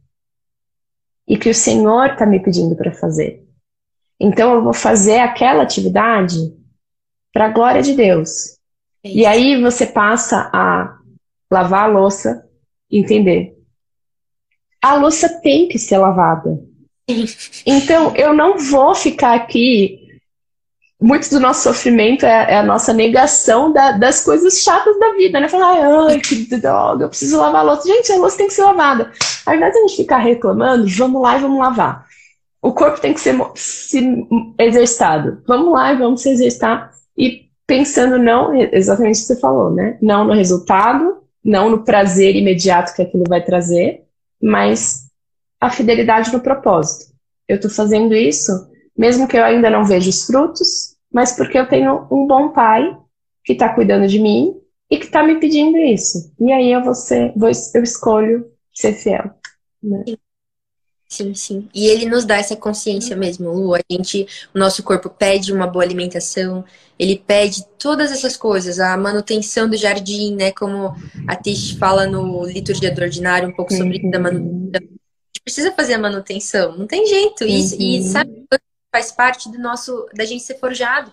e 1.26 1.36
que 1.36 1.48
o 1.48 1.55
Senhor 1.55 2.11
está 2.11 2.26
me 2.26 2.40
pedindo 2.40 2.74
para 2.76 2.92
fazer. 2.92 3.46
Então 4.18 4.55
eu 4.55 4.62
vou 4.62 4.74
fazer 4.74 5.20
aquela 5.20 5.62
atividade 5.62 6.36
para 7.32 7.46
a 7.46 7.51
glória 7.51 7.82
de 7.82 7.94
Deus. 7.94 8.59
É 9.05 9.09
e 9.09 9.26
aí 9.26 9.61
você 9.61 9.86
passa 9.86 10.51
a 10.53 10.98
lavar 11.51 11.84
a 11.84 11.92
louça 11.92 12.44
e 12.90 12.98
entender. 12.98 13.57
A 14.82 14.94
louça 14.94 15.28
tem 15.40 15.68
que 15.68 15.78
ser 15.78 15.98
lavada. 15.98 16.59
Então 17.66 18.14
eu 18.16 18.32
não 18.32 18.59
vou 18.59 18.94
ficar 18.94 19.34
aqui 19.34 20.01
muito 21.01 21.30
do 21.30 21.40
nosso 21.40 21.62
sofrimento 21.62 22.26
é, 22.26 22.53
é 22.53 22.59
a 22.59 22.62
nossa 22.62 22.92
negação 22.92 23.72
da, 23.72 23.92
das 23.92 24.22
coisas 24.22 24.62
chatas 24.62 24.98
da 24.98 25.14
vida, 25.14 25.40
né? 25.40 25.48
Falar, 25.48 26.09
ai, 26.09 26.20
que 26.20 26.44
droga, 26.57 27.05
eu 27.05 27.09
preciso 27.09 27.38
lavar 27.38 27.62
a 27.62 27.64
louça. 27.64 27.88
Gente, 27.88 28.12
a 28.12 28.16
louça 28.16 28.36
tem 28.36 28.46
que 28.46 28.53
ser 28.53 28.64
lavada. 28.64 29.11
Ao 29.46 29.55
invés 29.55 29.72
de 29.72 29.78
a 29.78 29.82
gente 29.82 29.96
ficar 29.96 30.18
reclamando, 30.18 30.86
vamos 30.86 31.22
lá 31.22 31.38
e 31.38 31.40
vamos 31.40 31.59
lavar. 31.59 32.07
O 32.61 32.72
corpo 32.72 33.01
tem 33.01 33.14
que 33.14 33.20
ser 33.20 33.34
se 33.55 34.26
exercitado. 34.59 35.42
Vamos 35.46 35.72
lá 35.72 35.92
e 35.92 35.96
vamos 35.96 36.20
se 36.20 36.28
exercitar. 36.28 36.90
E 37.16 37.49
pensando 37.71 38.18
não, 38.18 38.53
exatamente 38.53 39.18
o 39.18 39.21
que 39.21 39.27
você 39.29 39.37
falou, 39.39 39.71
né? 39.71 39.97
Não 40.03 40.25
no 40.25 40.35
resultado, 40.35 41.18
não 41.45 41.71
no 41.71 41.85
prazer 41.85 42.35
imediato 42.35 42.93
que 42.95 43.03
aquilo 43.03 43.23
vai 43.29 43.45
trazer, 43.45 44.03
mas 44.43 45.09
a 45.61 45.71
fidelidade 45.71 46.33
no 46.33 46.41
propósito. 46.41 47.12
Eu 47.47 47.57
estou 47.57 47.71
fazendo 47.71 48.12
isso 48.14 48.68
mesmo 48.99 49.29
que 49.29 49.37
eu 49.37 49.45
ainda 49.45 49.71
não 49.71 49.85
veja 49.85 50.11
os 50.11 50.27
frutos, 50.27 50.97
mas 51.12 51.33
porque 51.33 51.57
eu 51.57 51.68
tenho 51.68 52.09
um 52.11 52.27
bom 52.27 52.51
pai 52.51 52.97
que 53.45 53.53
está 53.53 53.73
cuidando 53.73 54.07
de 54.07 54.18
mim 54.18 54.61
e 54.91 54.99
que 54.99 55.07
está 55.07 55.23
me 55.23 55.39
pedindo 55.41 55.79
isso. 55.79 56.35
E 56.41 56.53
aí 56.53 56.73
eu 56.73 56.83
vou 56.83 56.95
ser, 56.95 57.33
vou, 57.37 57.49
eu 57.75 57.83
escolho 57.83 58.51
ser 58.75 58.93
fiel. 58.95 59.31
Né? 59.83 60.05
Sim, 61.11 61.35
sim. 61.35 61.69
E 61.75 61.89
ele 61.89 62.07
nos 62.07 62.25
dá 62.25 62.37
essa 62.37 62.55
consciência 62.55 63.17
mesmo, 63.17 63.51
Lu. 63.51 63.75
A 63.75 63.81
gente, 63.91 64.29
o 64.55 64.59
nosso 64.59 64.81
corpo 64.85 65.11
pede 65.11 65.53
uma 65.53 65.67
boa 65.67 65.85
alimentação, 65.85 66.65
ele 66.97 67.19
pede 67.19 67.65
todas 67.77 68.13
essas 68.13 68.37
coisas, 68.37 68.79
a 68.79 68.97
manutenção 68.97 69.69
do 69.69 69.77
jardim, 69.77 70.37
né? 70.37 70.53
Como 70.53 70.95
a 71.27 71.35
Tish 71.35 71.73
fala 71.73 72.07
no 72.07 72.47
Liturgia 72.47 72.95
do 72.95 73.03
Ordinário, 73.03 73.49
um 73.49 73.53
pouco 73.53 73.75
sobre 73.75 74.01
uhum. 74.05 74.11
a 74.15 74.19
manutenção. 74.21 74.71
A 74.73 74.79
gente 74.79 75.43
precisa 75.43 75.73
fazer 75.73 75.95
a 75.95 75.99
manutenção, 75.99 76.79
não 76.79 76.87
tem 76.87 77.05
jeito. 77.05 77.43
E, 77.45 77.57
uhum. 77.57 77.77
e 77.81 78.03
sabe, 78.05 78.47
faz 78.95 79.11
parte 79.11 79.51
do 79.51 79.59
nosso 79.59 80.07
da 80.15 80.25
gente 80.25 80.45
ser 80.45 80.61
forjado. 80.61 81.11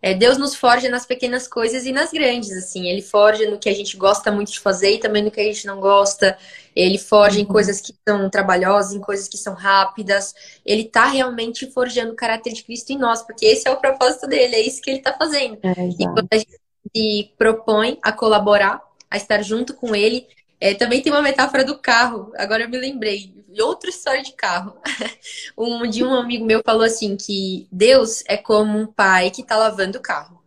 É, 0.00 0.12
Deus 0.12 0.36
nos 0.36 0.54
forja 0.54 0.88
nas 0.90 1.06
pequenas 1.06 1.48
coisas 1.48 1.86
e 1.86 1.90
nas 1.90 2.12
grandes, 2.12 2.52
assim. 2.52 2.88
Ele 2.88 3.00
forja 3.00 3.50
no 3.50 3.58
que 3.58 3.70
a 3.70 3.74
gente 3.74 3.96
gosta 3.96 4.30
muito 4.30 4.52
de 4.52 4.60
fazer 4.60 4.92
e 4.92 4.98
também 4.98 5.24
no 5.24 5.30
que 5.30 5.40
a 5.40 5.44
gente 5.44 5.66
não 5.66 5.80
gosta. 5.80 6.36
Ele 6.74 6.98
forja 6.98 7.36
uhum. 7.36 7.44
em 7.44 7.46
coisas 7.46 7.80
que 7.80 7.94
são 8.06 8.28
trabalhosas, 8.28 8.92
em 8.92 9.00
coisas 9.00 9.28
que 9.28 9.38
são 9.38 9.54
rápidas. 9.54 10.34
Ele 10.64 10.84
tá 10.84 11.06
realmente 11.06 11.70
forjando 11.70 12.12
o 12.12 12.16
caráter 12.16 12.52
de 12.52 12.62
Cristo 12.62 12.90
em 12.90 12.98
nós, 12.98 13.22
porque 13.22 13.46
esse 13.46 13.68
é 13.68 13.70
o 13.70 13.80
propósito 13.80 14.26
dele, 14.26 14.56
é 14.56 14.60
isso 14.60 14.82
que 14.82 14.90
ele 14.90 15.00
tá 15.00 15.12
fazendo. 15.12 15.58
É, 15.62 15.88
e 15.88 16.04
quando 16.06 16.28
a 16.30 16.36
gente 16.36 16.60
se 16.94 17.32
propõe 17.38 17.98
a 18.02 18.12
colaborar, 18.12 18.82
a 19.10 19.16
estar 19.16 19.42
junto 19.42 19.74
com 19.74 19.94
ele, 19.94 20.26
é, 20.60 20.74
também 20.74 21.02
tem 21.02 21.12
uma 21.12 21.22
metáfora 21.22 21.64
do 21.64 21.78
carro. 21.78 22.32
Agora 22.36 22.62
eu 22.62 22.68
me 22.68 22.78
lembrei 22.78 23.34
outra 23.60 23.90
história 23.90 24.22
de 24.22 24.32
carro. 24.32 24.76
Um 25.56 25.86
de 25.88 26.02
um 26.02 26.12
amigo 26.12 26.44
meu 26.44 26.60
falou 26.64 26.82
assim 26.82 27.16
que 27.16 27.68
Deus 27.70 28.22
é 28.26 28.36
como 28.36 28.78
um 28.78 28.86
pai 28.86 29.30
que 29.30 29.42
tá 29.42 29.56
lavando 29.56 29.98
o 29.98 30.02
carro. 30.02 30.42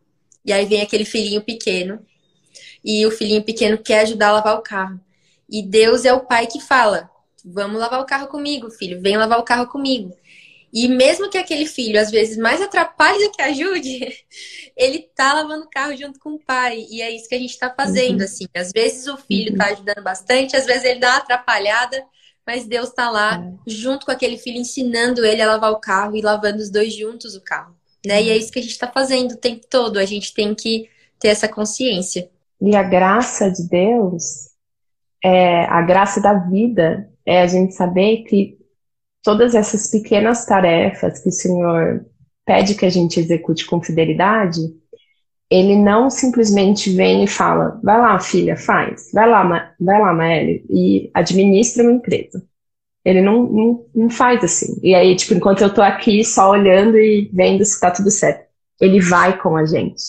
E 0.45 0.51
aí 0.51 0.65
vem 0.65 0.81
aquele 0.81 1.05
filhinho 1.05 1.41
pequeno 1.41 2.05
e 2.83 3.05
o 3.05 3.11
filhinho 3.11 3.43
pequeno 3.43 3.77
quer 3.77 4.01
ajudar 4.01 4.29
a 4.29 4.33
lavar 4.33 4.57
o 4.57 4.61
carro. 4.61 4.99
E 5.49 5.61
Deus 5.63 6.05
é 6.05 6.13
o 6.13 6.25
pai 6.25 6.47
que 6.47 6.59
fala: 6.59 7.09
"Vamos 7.43 7.79
lavar 7.79 8.01
o 8.01 8.05
carro 8.05 8.27
comigo, 8.27 8.69
filho. 8.69 9.01
Vem 9.01 9.17
lavar 9.17 9.39
o 9.39 9.43
carro 9.43 9.67
comigo". 9.67 10.13
E 10.73 10.87
mesmo 10.87 11.29
que 11.29 11.37
aquele 11.37 11.65
filho 11.65 11.99
às 11.99 12.11
vezes 12.11 12.37
mais 12.37 12.61
atrapalhe 12.61 13.23
do 13.25 13.31
que 13.31 13.41
ajude, 13.41 14.15
ele 14.75 15.09
tá 15.15 15.33
lavando 15.33 15.65
o 15.65 15.69
carro 15.69 15.95
junto 15.95 16.19
com 16.19 16.31
o 16.31 16.39
pai. 16.39 16.85
E 16.89 17.01
é 17.01 17.09
isso 17.09 17.27
que 17.27 17.35
a 17.35 17.39
gente 17.39 17.57
tá 17.57 17.73
fazendo, 17.75 18.19
uhum. 18.19 18.25
assim. 18.25 18.45
Às 18.55 18.71
vezes 18.71 19.07
o 19.07 19.17
filho 19.17 19.51
uhum. 19.51 19.57
tá 19.57 19.65
ajudando 19.67 20.03
bastante, 20.03 20.55
às 20.55 20.65
vezes 20.65 20.83
ele 20.83 20.99
dá 20.99 21.09
uma 21.11 21.17
atrapalhada, 21.17 22.03
mas 22.45 22.65
Deus 22.65 22.89
está 22.89 23.09
lá 23.09 23.43
é. 23.43 23.53
junto 23.65 24.05
com 24.05 24.11
aquele 24.11 24.37
filho, 24.37 24.57
ensinando 24.57 25.25
ele 25.25 25.41
a 25.41 25.47
lavar 25.47 25.71
o 25.71 25.79
carro 25.79 26.15
e 26.15 26.21
lavando 26.21 26.59
os 26.59 26.69
dois 26.69 26.93
juntos 26.93 27.35
o 27.35 27.41
carro. 27.41 27.75
Né? 28.05 28.23
E 28.23 28.29
é 28.29 28.37
isso 28.37 28.51
que 28.51 28.59
a 28.59 28.61
gente 28.61 28.71
está 28.71 28.87
fazendo 28.87 29.31
o 29.33 29.37
tempo 29.37 29.65
todo. 29.69 29.97
A 29.97 30.05
gente 30.05 30.33
tem 30.33 30.53
que 30.53 30.89
ter 31.19 31.29
essa 31.29 31.47
consciência. 31.47 32.29
E 32.61 32.75
a 32.75 32.83
graça 32.83 33.49
de 33.49 33.67
Deus, 33.67 34.46
é, 35.27 35.65
a 35.65 35.81
graça 35.81 36.21
da 36.21 36.33
vida, 36.33 37.09
é 37.25 37.41
a 37.41 37.47
gente 37.47 37.73
saber 37.73 38.23
que 38.23 38.57
todas 39.21 39.53
essas 39.55 39.91
pequenas 39.91 40.45
tarefas 40.45 41.19
que 41.19 41.27
o 41.27 41.33
Senhor 41.33 42.05
pede 42.45 42.75
que 42.75 42.85
a 42.85 42.89
gente 42.89 43.19
execute 43.19 43.65
com 43.65 43.83
fidelidade, 43.83 44.61
ele 45.49 45.75
não 45.75 46.09
simplesmente 46.09 46.89
vem 46.89 47.25
e 47.25 47.27
fala, 47.27 47.77
vai 47.83 47.99
lá, 47.99 48.17
filha, 48.21 48.55
faz, 48.55 49.11
vai 49.13 49.29
lá, 49.29 49.75
vai 49.77 49.99
lá, 49.99 50.13
Maeli, 50.13 50.65
e 50.69 51.11
administra 51.13 51.83
uma 51.83 51.91
empresa. 51.91 52.41
Ele 53.03 53.21
não, 53.21 53.43
não, 53.43 53.85
não, 53.93 54.09
faz 54.09 54.41
assim. 54.43 54.79
E 54.81 54.95
aí, 54.95 55.13
tipo, 55.15 55.33
enquanto 55.33 55.61
eu 55.61 55.73
tô 55.73 55.81
aqui 55.81 56.23
só 56.23 56.51
olhando 56.51 56.97
e 56.97 57.29
vendo 57.33 57.65
se 57.65 57.79
tá 57.79 57.91
tudo 57.91 58.11
certo, 58.11 58.45
ele 58.79 59.01
vai 59.01 59.37
com 59.37 59.57
a 59.57 59.65
gente. 59.65 60.03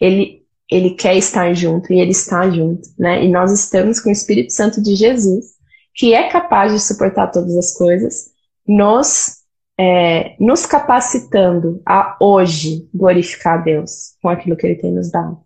Ele, 0.00 0.39
ele 0.70 0.90
quer 0.90 1.16
estar 1.16 1.52
junto 1.52 1.92
e 1.92 2.00
ele 2.00 2.12
está 2.12 2.48
junto, 2.48 2.88
né? 2.98 3.24
E 3.24 3.28
nós 3.28 3.52
estamos 3.52 4.00
com 4.00 4.08
o 4.08 4.12
Espírito 4.12 4.52
Santo 4.52 4.82
de 4.82 4.94
Jesus, 4.94 5.46
que 5.94 6.14
é 6.14 6.28
capaz 6.28 6.72
de 6.72 6.80
suportar 6.80 7.28
todas 7.28 7.56
as 7.56 7.76
coisas, 7.76 8.30
nos 8.66 9.40
é, 9.78 10.36
nos 10.38 10.66
capacitando 10.66 11.80
a 11.86 12.16
hoje 12.20 12.86
glorificar 12.94 13.58
a 13.58 13.62
Deus 13.62 14.14
com 14.20 14.28
aquilo 14.28 14.54
que 14.54 14.66
Ele 14.66 14.76
tem 14.76 14.92
nos 14.92 15.10
dado. 15.10 15.38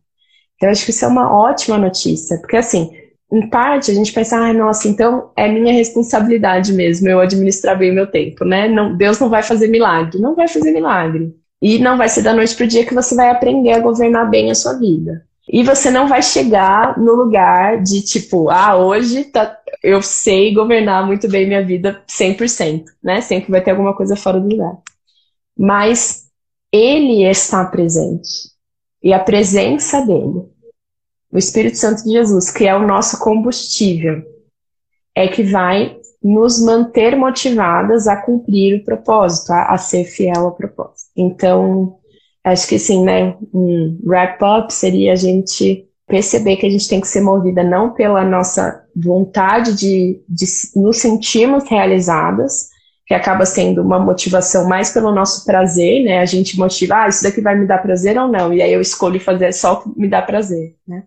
Então, 0.57 0.71
acho 0.71 0.85
que 0.85 0.91
isso 0.91 1.05
é 1.05 1.09
uma 1.09 1.33
ótima 1.33 1.79
notícia, 1.79 2.39
porque 2.39 2.57
assim, 2.57 2.91
em 3.33 3.49
parte 3.49 3.91
a 3.91 3.95
gente 3.95 4.13
pensa, 4.13 4.37
ah, 4.37 4.53
nossa, 4.53 4.89
então 4.89 5.31
é 5.37 5.49
minha 5.49 5.73
responsabilidade 5.73 6.73
mesmo 6.73 7.09
eu 7.09 7.21
administrar 7.21 7.79
bem 7.79 7.93
meu 7.93 8.09
tempo, 8.09 8.45
né? 8.45 8.69
Não, 8.69 8.97
Deus 8.97 9.19
não 9.21 9.29
vai 9.29 9.43
fazer 9.43 9.69
milagre, 9.69 10.21
não 10.21 10.35
vai 10.35 10.49
fazer 10.49 10.73
milagre. 10.73 11.33
E 11.65 11.79
não 11.79 11.97
vai 11.97 12.11
ser 12.11 12.21
da 12.21 12.35
noite 12.35 12.55
para 12.55 12.67
o 12.67 12.69
dia 12.69 12.85
que 12.85 12.93
você 12.93 13.15
vai 13.15 13.31
aprender 13.31 13.73
a 13.73 13.81
governar 13.81 14.29
bem 14.29 14.51
a 14.51 14.55
sua 14.55 14.75
vida. 14.75 15.27
E 15.49 15.63
você 15.63 15.91
não 15.91 16.07
vai 16.07 16.23
chegar 16.23 16.99
no 16.99 17.15
lugar 17.15 17.83
de 17.83 18.03
tipo, 18.03 18.51
ah, 18.51 18.77
hoje 18.77 19.25
tá, 19.25 19.59
eu 19.83 20.03
sei 20.03 20.53
governar 20.53 21.07
muito 21.07 21.27
bem 21.27 21.47
minha 21.47 21.65
vida 21.65 22.05
100%, 22.07 22.85
né? 23.03 23.23
Sempre 23.23 23.51
vai 23.51 23.63
ter 23.63 23.71
alguma 23.71 23.97
coisa 23.97 24.15
fora 24.15 24.39
do 24.39 24.47
lugar. 24.47 24.77
Mas 25.57 26.27
ele 26.71 27.25
está 27.27 27.65
presente. 27.65 28.51
E 29.03 29.15
a 29.15 29.19
presença 29.19 30.03
dele, 30.03 30.47
o 31.33 31.39
Espírito 31.39 31.79
Santo 31.79 32.05
de 32.05 32.11
Jesus, 32.11 32.51
que 32.51 32.67
é 32.67 32.77
o 32.77 32.87
nosso 32.87 33.19
combustível, 33.21 34.23
é 35.15 35.29
que 35.29 35.43
vai 35.43 35.97
nos 36.25 36.59
manter 36.59 37.15
motivadas 37.15 38.09
a 38.09 38.17
cumprir 38.17 38.81
o 38.81 38.85
propósito, 38.85 39.53
a, 39.53 39.75
a 39.75 39.77
ser 39.77 40.05
fiel 40.05 40.47
ao 40.47 40.53
propósito. 40.53 41.11
Então, 41.15 41.99
acho 42.43 42.67
que 42.67 42.79
sim, 42.79 43.05
né? 43.05 43.37
Um 43.53 43.99
wrap-up 44.03 44.73
seria 44.73 45.13
a 45.13 45.17
gente 45.17 45.87
perceber 46.07 46.57
que 46.57 46.65
a 46.65 46.71
gente 46.71 46.89
tem 46.89 47.01
que 47.01 47.09
ser 47.09 47.21
movida 47.21 47.63
não 47.63 47.93
pela 47.93 48.25
nossa 48.25 48.83
vontade 48.97 49.75
de, 49.77 50.23
de 50.27 50.47
nos 50.75 50.99
sentirmos 50.99 51.69
realizadas, 51.69 52.69
que 53.07 53.13
acaba 53.13 53.45
sendo 53.45 53.83
uma 53.83 53.99
motivação 53.99 54.67
mais 54.67 54.91
pelo 54.91 55.15
nosso 55.15 55.45
prazer, 55.45 56.05
né? 56.05 56.21
A 56.21 56.25
gente 56.25 56.59
motiva, 56.59 57.03
ah, 57.03 57.09
isso 57.09 57.23
daqui 57.23 57.43
vai 57.43 57.55
me 57.55 57.67
dar 57.67 57.83
prazer 57.83 58.17
ou 58.17 58.29
não, 58.29 58.51
e 58.51 58.63
aí 58.63 58.73
eu 58.73 58.81
escolho 58.81 59.21
fazer 59.21 59.53
só 59.53 59.75
o 59.75 59.83
que 59.83 60.01
me 60.01 60.09
dá 60.09 60.23
prazer, 60.23 60.75
né? 60.89 61.03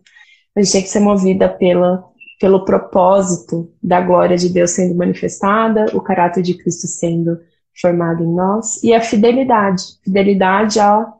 A 0.55 0.61
gente 0.61 0.73
tem 0.73 0.81
que 0.83 0.89
ser 0.89 0.99
movida 0.99 1.49
pela, 1.49 2.03
pelo 2.39 2.63
propósito 2.63 3.71
da 3.81 3.99
glória 3.99 4.37
de 4.37 4.49
Deus 4.49 4.71
sendo 4.71 4.95
manifestada, 4.95 5.85
o 5.93 6.01
caráter 6.01 6.43
de 6.43 6.53
Cristo 6.53 6.87
sendo 6.87 7.39
formado 7.79 8.23
em 8.23 8.33
nós 8.33 8.81
e 8.83 8.93
a 8.93 9.01
fidelidade, 9.01 9.83
fidelidade 10.03 10.79
a 10.79 11.13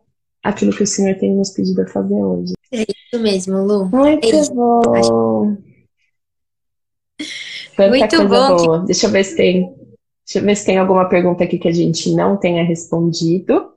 aquilo 0.43 0.71
que 0.71 0.83
o 0.83 0.87
Senhor 0.87 1.15
tem 1.15 1.35
nos 1.35 1.51
pedido 1.51 1.81
a 1.81 1.87
fazer 1.87 2.15
hoje. 2.15 2.53
É 2.71 2.81
isso 2.81 3.21
mesmo, 3.21 3.63
Lu. 3.63 3.85
Muito 3.85 4.27
é 4.27 4.49
bom. 4.49 5.57
Tanta 7.75 7.89
Muito 7.89 8.27
bom. 8.27 8.57
Boa. 8.57 8.79
Deixa 8.85 9.07
eu 9.07 9.11
ver 9.11 9.23
se 9.23 9.35
tem. 9.35 9.75
Deixa 10.25 10.39
eu 10.39 10.43
ver 10.43 10.55
se 10.55 10.65
tem 10.65 10.77
alguma 10.77 11.07
pergunta 11.07 11.43
aqui 11.43 11.57
que 11.57 11.67
a 11.67 11.71
gente 11.71 12.13
não 12.13 12.37
tenha 12.37 12.63
respondido. 12.63 13.71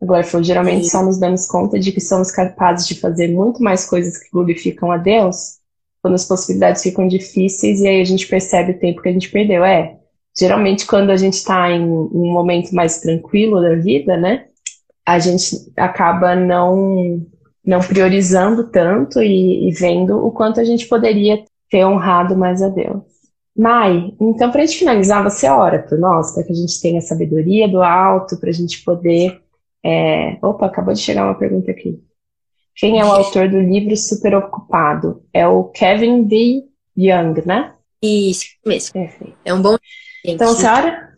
Agora, 0.00 0.24
foi 0.24 0.42
geralmente 0.44 0.90
só 0.90 1.02
nos 1.02 1.18
damos 1.18 1.46
conta 1.46 1.78
de 1.78 1.92
que 1.92 2.00
somos 2.00 2.30
capazes 2.30 2.86
de 2.86 2.98
fazer 2.98 3.28
muito 3.28 3.62
mais 3.62 3.88
coisas 3.88 4.18
que 4.18 4.28
glorificam 4.30 4.90
a 4.90 4.98
Deus 4.98 5.58
quando 6.04 6.14
as 6.16 6.28
possibilidades 6.28 6.82
ficam 6.82 7.08
difíceis 7.08 7.80
e 7.80 7.88
aí 7.88 8.02
a 8.02 8.04
gente 8.04 8.26
percebe 8.26 8.72
o 8.72 8.78
tempo 8.78 9.00
que 9.00 9.08
a 9.08 9.12
gente 9.12 9.30
perdeu. 9.30 9.64
É, 9.64 9.96
geralmente 10.38 10.86
quando 10.86 11.08
a 11.08 11.16
gente 11.16 11.34
está 11.34 11.70
em 11.70 11.82
um 11.82 12.30
momento 12.30 12.74
mais 12.74 13.00
tranquilo 13.00 13.62
da 13.62 13.74
vida, 13.76 14.14
né? 14.14 14.44
a 15.06 15.18
gente 15.18 15.72
acaba 15.76 16.34
não, 16.34 17.26
não 17.64 17.80
priorizando 17.80 18.70
tanto 18.70 19.22
e, 19.22 19.68
e 19.68 19.72
vendo 19.72 20.16
o 20.16 20.30
quanto 20.30 20.60
a 20.60 20.64
gente 20.64 20.86
poderia 20.86 21.44
ter 21.70 21.84
honrado 21.84 22.36
mais 22.36 22.62
a 22.62 22.68
Deus. 22.68 23.02
Mai, 23.56 24.12
então 24.20 24.50
para 24.50 24.62
a 24.62 24.66
gente 24.66 24.78
finalizar, 24.78 25.22
você 25.22 25.48
ora 25.48 25.80
por 25.80 25.98
nós, 25.98 26.32
para 26.32 26.42
que 26.42 26.52
a 26.52 26.56
gente 26.56 26.80
tenha 26.80 27.00
sabedoria 27.00 27.68
do 27.68 27.82
alto, 27.82 28.38
para 28.38 28.50
a 28.50 28.52
gente 28.52 28.82
poder. 28.82 29.40
É... 29.84 30.38
Opa, 30.42 30.66
acabou 30.66 30.92
de 30.94 31.00
chegar 31.00 31.24
uma 31.24 31.38
pergunta 31.38 31.70
aqui. 31.70 32.02
Quem 32.76 33.00
é 33.00 33.04
o 33.04 33.12
autor 33.12 33.48
do 33.48 33.60
livro 33.60 33.96
Super 33.96 34.34
Ocupado? 34.36 35.22
É 35.32 35.46
o 35.46 35.64
Kevin 35.64 36.24
D. 36.24 36.64
Young, 36.96 37.42
né? 37.44 37.72
Isso 38.02 38.46
mesmo. 38.64 38.92
Perfeito. 38.92 39.34
É 39.44 39.52
um 39.52 39.60
bom. 39.60 39.76
Então, 40.24 40.54
senhora, 40.54 41.16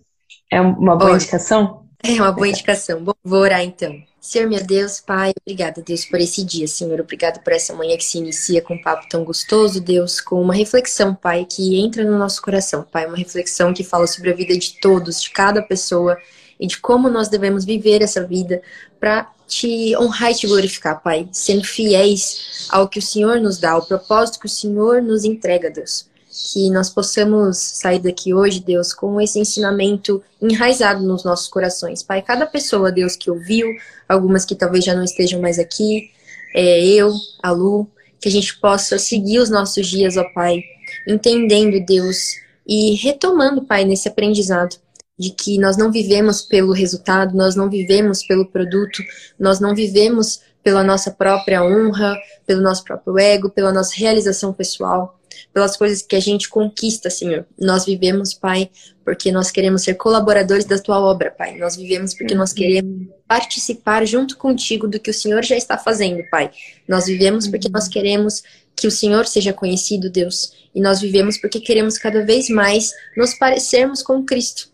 é 0.50 0.60
uma 0.60 0.96
boa 0.96 1.12
indicação? 1.12 1.86
É 2.02 2.12
uma 2.12 2.32
boa 2.32 2.48
indicação. 2.48 3.04
Vou 3.24 3.40
orar 3.40 3.62
então. 3.62 3.94
Senhor, 4.20 4.48
meu 4.48 4.64
Deus, 4.64 5.00
Pai, 5.00 5.32
obrigada, 5.40 5.80
Deus, 5.80 6.04
por 6.04 6.18
esse 6.18 6.44
dia, 6.44 6.66
Senhor. 6.66 7.00
Obrigado 7.00 7.44
por 7.44 7.52
essa 7.52 7.72
manhã 7.72 7.96
que 7.96 8.04
se 8.04 8.18
inicia 8.18 8.60
com 8.60 8.74
um 8.74 8.82
papo 8.82 9.08
tão 9.08 9.22
gostoso, 9.22 9.80
Deus, 9.80 10.20
com 10.20 10.42
uma 10.42 10.52
reflexão, 10.52 11.14
Pai, 11.14 11.46
que 11.48 11.78
entra 11.78 12.02
no 12.02 12.18
nosso 12.18 12.42
coração, 12.42 12.84
Pai. 12.90 13.06
Uma 13.06 13.16
reflexão 13.16 13.72
que 13.72 13.84
fala 13.84 14.06
sobre 14.08 14.30
a 14.30 14.34
vida 14.34 14.58
de 14.58 14.80
todos, 14.80 15.22
de 15.22 15.30
cada 15.30 15.62
pessoa 15.62 16.18
e 16.58 16.66
de 16.66 16.78
como 16.78 17.08
nós 17.08 17.28
devemos 17.28 17.64
viver 17.64 18.02
essa 18.02 18.26
vida 18.26 18.60
para 18.98 19.30
te 19.46 19.96
honrar 19.96 20.32
e 20.32 20.34
te 20.34 20.46
glorificar, 20.46 21.02
Pai, 21.02 21.28
sendo 21.32 21.64
fiéis 21.64 22.66
ao 22.68 22.88
que 22.88 22.98
o 22.98 23.02
Senhor 23.02 23.40
nos 23.40 23.58
dá, 23.58 23.72
ao 23.72 23.86
propósito 23.86 24.40
que 24.40 24.46
o 24.46 24.50
Senhor 24.50 25.00
nos 25.00 25.24
entrega, 25.24 25.70
Deus 25.70 26.06
que 26.52 26.68
nós 26.70 26.90
possamos 26.90 27.56
sair 27.56 27.98
daqui 27.98 28.34
hoje, 28.34 28.60
Deus, 28.60 28.92
com 28.92 29.20
esse 29.20 29.38
ensinamento 29.38 30.22
enraizado 30.40 31.02
nos 31.02 31.24
nossos 31.24 31.48
corações. 31.48 32.02
Pai, 32.02 32.20
cada 32.20 32.44
pessoa, 32.44 32.92
Deus, 32.92 33.16
que 33.16 33.30
ouviu, 33.30 33.66
algumas 34.06 34.44
que 34.44 34.54
talvez 34.54 34.84
já 34.84 34.94
não 34.94 35.02
estejam 35.02 35.40
mais 35.40 35.58
aqui, 35.58 36.10
é, 36.54 36.84
eu, 36.84 37.12
a 37.42 37.50
Lu, 37.50 37.88
que 38.20 38.28
a 38.28 38.32
gente 38.32 38.58
possa 38.58 38.98
seguir 38.98 39.38
os 39.38 39.48
nossos 39.48 39.86
dias, 39.86 40.16
ó 40.16 40.24
Pai, 40.34 40.62
entendendo, 41.08 41.84
Deus, 41.84 42.34
e 42.66 42.94
retomando, 42.96 43.62
Pai, 43.62 43.84
nesse 43.84 44.08
aprendizado 44.08 44.76
de 45.18 45.30
que 45.30 45.58
nós 45.58 45.76
não 45.76 45.90
vivemos 45.90 46.42
pelo 46.42 46.72
resultado, 46.72 47.36
nós 47.36 47.56
não 47.56 47.70
vivemos 47.70 48.24
pelo 48.26 48.46
produto, 48.46 49.02
nós 49.38 49.60
não 49.60 49.74
vivemos 49.74 50.40
pela 50.62 50.82
nossa 50.82 51.10
própria 51.10 51.64
honra, 51.64 52.16
pelo 52.44 52.60
nosso 52.60 52.84
próprio 52.84 53.18
ego, 53.18 53.48
pela 53.48 53.72
nossa 53.72 53.94
realização 53.94 54.52
pessoal, 54.52 55.18
pelas 55.54 55.76
coisas 55.76 56.02
que 56.02 56.16
a 56.16 56.20
gente 56.20 56.48
conquista, 56.48 57.08
Senhor. 57.08 57.46
Nós 57.58 57.84
vivemos, 57.86 58.34
Pai, 58.34 58.68
porque 59.04 59.30
nós 59.30 59.50
queremos 59.50 59.82
ser 59.82 59.94
colaboradores 59.94 60.64
da 60.64 60.78
tua 60.78 60.98
obra, 61.00 61.30
Pai. 61.30 61.56
Nós 61.56 61.76
vivemos 61.76 62.14
porque 62.14 62.34
nós 62.34 62.52
queremos 62.52 63.08
participar 63.28 64.04
junto 64.04 64.36
contigo 64.36 64.88
do 64.88 64.98
que 64.98 65.10
o 65.10 65.14
Senhor 65.14 65.44
já 65.44 65.56
está 65.56 65.78
fazendo, 65.78 66.22
Pai. 66.30 66.50
Nós 66.88 67.06
vivemos 67.06 67.46
porque 67.46 67.68
nós 67.68 67.86
queremos 67.86 68.42
que 68.74 68.86
o 68.86 68.90
Senhor 68.90 69.26
seja 69.26 69.52
conhecido, 69.52 70.10
Deus. 70.10 70.52
E 70.74 70.80
nós 70.80 71.00
vivemos 71.00 71.38
porque 71.38 71.60
queremos 71.60 71.96
cada 71.96 72.24
vez 72.24 72.50
mais 72.50 72.90
nos 73.16 73.34
parecermos 73.34 74.02
com 74.02 74.24
Cristo, 74.24 74.68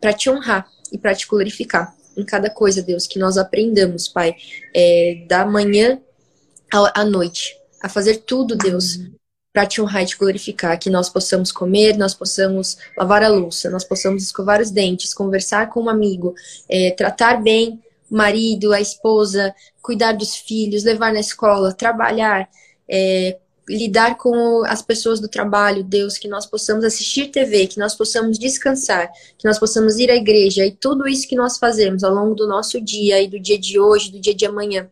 para 0.00 0.12
te 0.12 0.30
honrar 0.30 0.66
e 0.92 0.98
para 0.98 1.14
te 1.14 1.26
glorificar 1.26 1.94
em 2.18 2.24
cada 2.24 2.50
coisa, 2.50 2.82
Deus, 2.82 3.06
que 3.06 3.18
nós 3.18 3.38
aprendamos, 3.38 4.08
Pai, 4.08 4.34
é, 4.74 5.24
da 5.28 5.46
manhã 5.46 6.00
à 6.72 7.04
noite, 7.04 7.56
a 7.80 7.88
fazer 7.88 8.16
tudo, 8.18 8.56
Deus, 8.56 8.98
para 9.52 9.66
te 9.66 9.80
honrar 9.80 10.02
e 10.02 10.06
te 10.06 10.18
glorificar, 10.18 10.78
que 10.78 10.90
nós 10.90 11.08
possamos 11.08 11.52
comer, 11.52 11.96
nós 11.96 12.14
possamos 12.14 12.76
lavar 12.96 13.22
a 13.22 13.28
louça, 13.28 13.70
nós 13.70 13.84
possamos 13.84 14.24
escovar 14.24 14.60
os 14.60 14.70
dentes, 14.70 15.14
conversar 15.14 15.70
com 15.70 15.84
um 15.84 15.88
amigo, 15.88 16.34
é, 16.68 16.90
tratar 16.90 17.40
bem 17.40 17.80
o 18.10 18.16
marido, 18.16 18.72
a 18.72 18.80
esposa, 18.80 19.54
cuidar 19.80 20.12
dos 20.12 20.34
filhos, 20.36 20.82
levar 20.82 21.12
na 21.12 21.20
escola, 21.20 21.72
trabalhar, 21.72 22.48
é, 22.88 23.38
lidar 23.68 24.16
com 24.16 24.64
as 24.66 24.82
pessoas 24.82 25.20
do 25.20 25.28
trabalho, 25.28 25.84
Deus, 25.84 26.16
que 26.16 26.28
nós 26.28 26.46
possamos 26.46 26.84
assistir 26.84 27.30
TV, 27.30 27.66
que 27.66 27.78
nós 27.78 27.94
possamos 27.94 28.38
descansar, 28.38 29.10
que 29.36 29.46
nós 29.46 29.58
possamos 29.58 29.98
ir 29.98 30.10
à 30.10 30.16
igreja 30.16 30.64
e 30.64 30.72
tudo 30.72 31.06
isso 31.06 31.28
que 31.28 31.36
nós 31.36 31.58
fazemos 31.58 32.02
ao 32.02 32.14
longo 32.14 32.34
do 32.34 32.46
nosso 32.46 32.80
dia 32.80 33.20
e 33.22 33.28
do 33.28 33.38
dia 33.38 33.58
de 33.58 33.78
hoje, 33.78 34.10
do 34.10 34.20
dia 34.20 34.34
de 34.34 34.46
amanhã, 34.46 34.90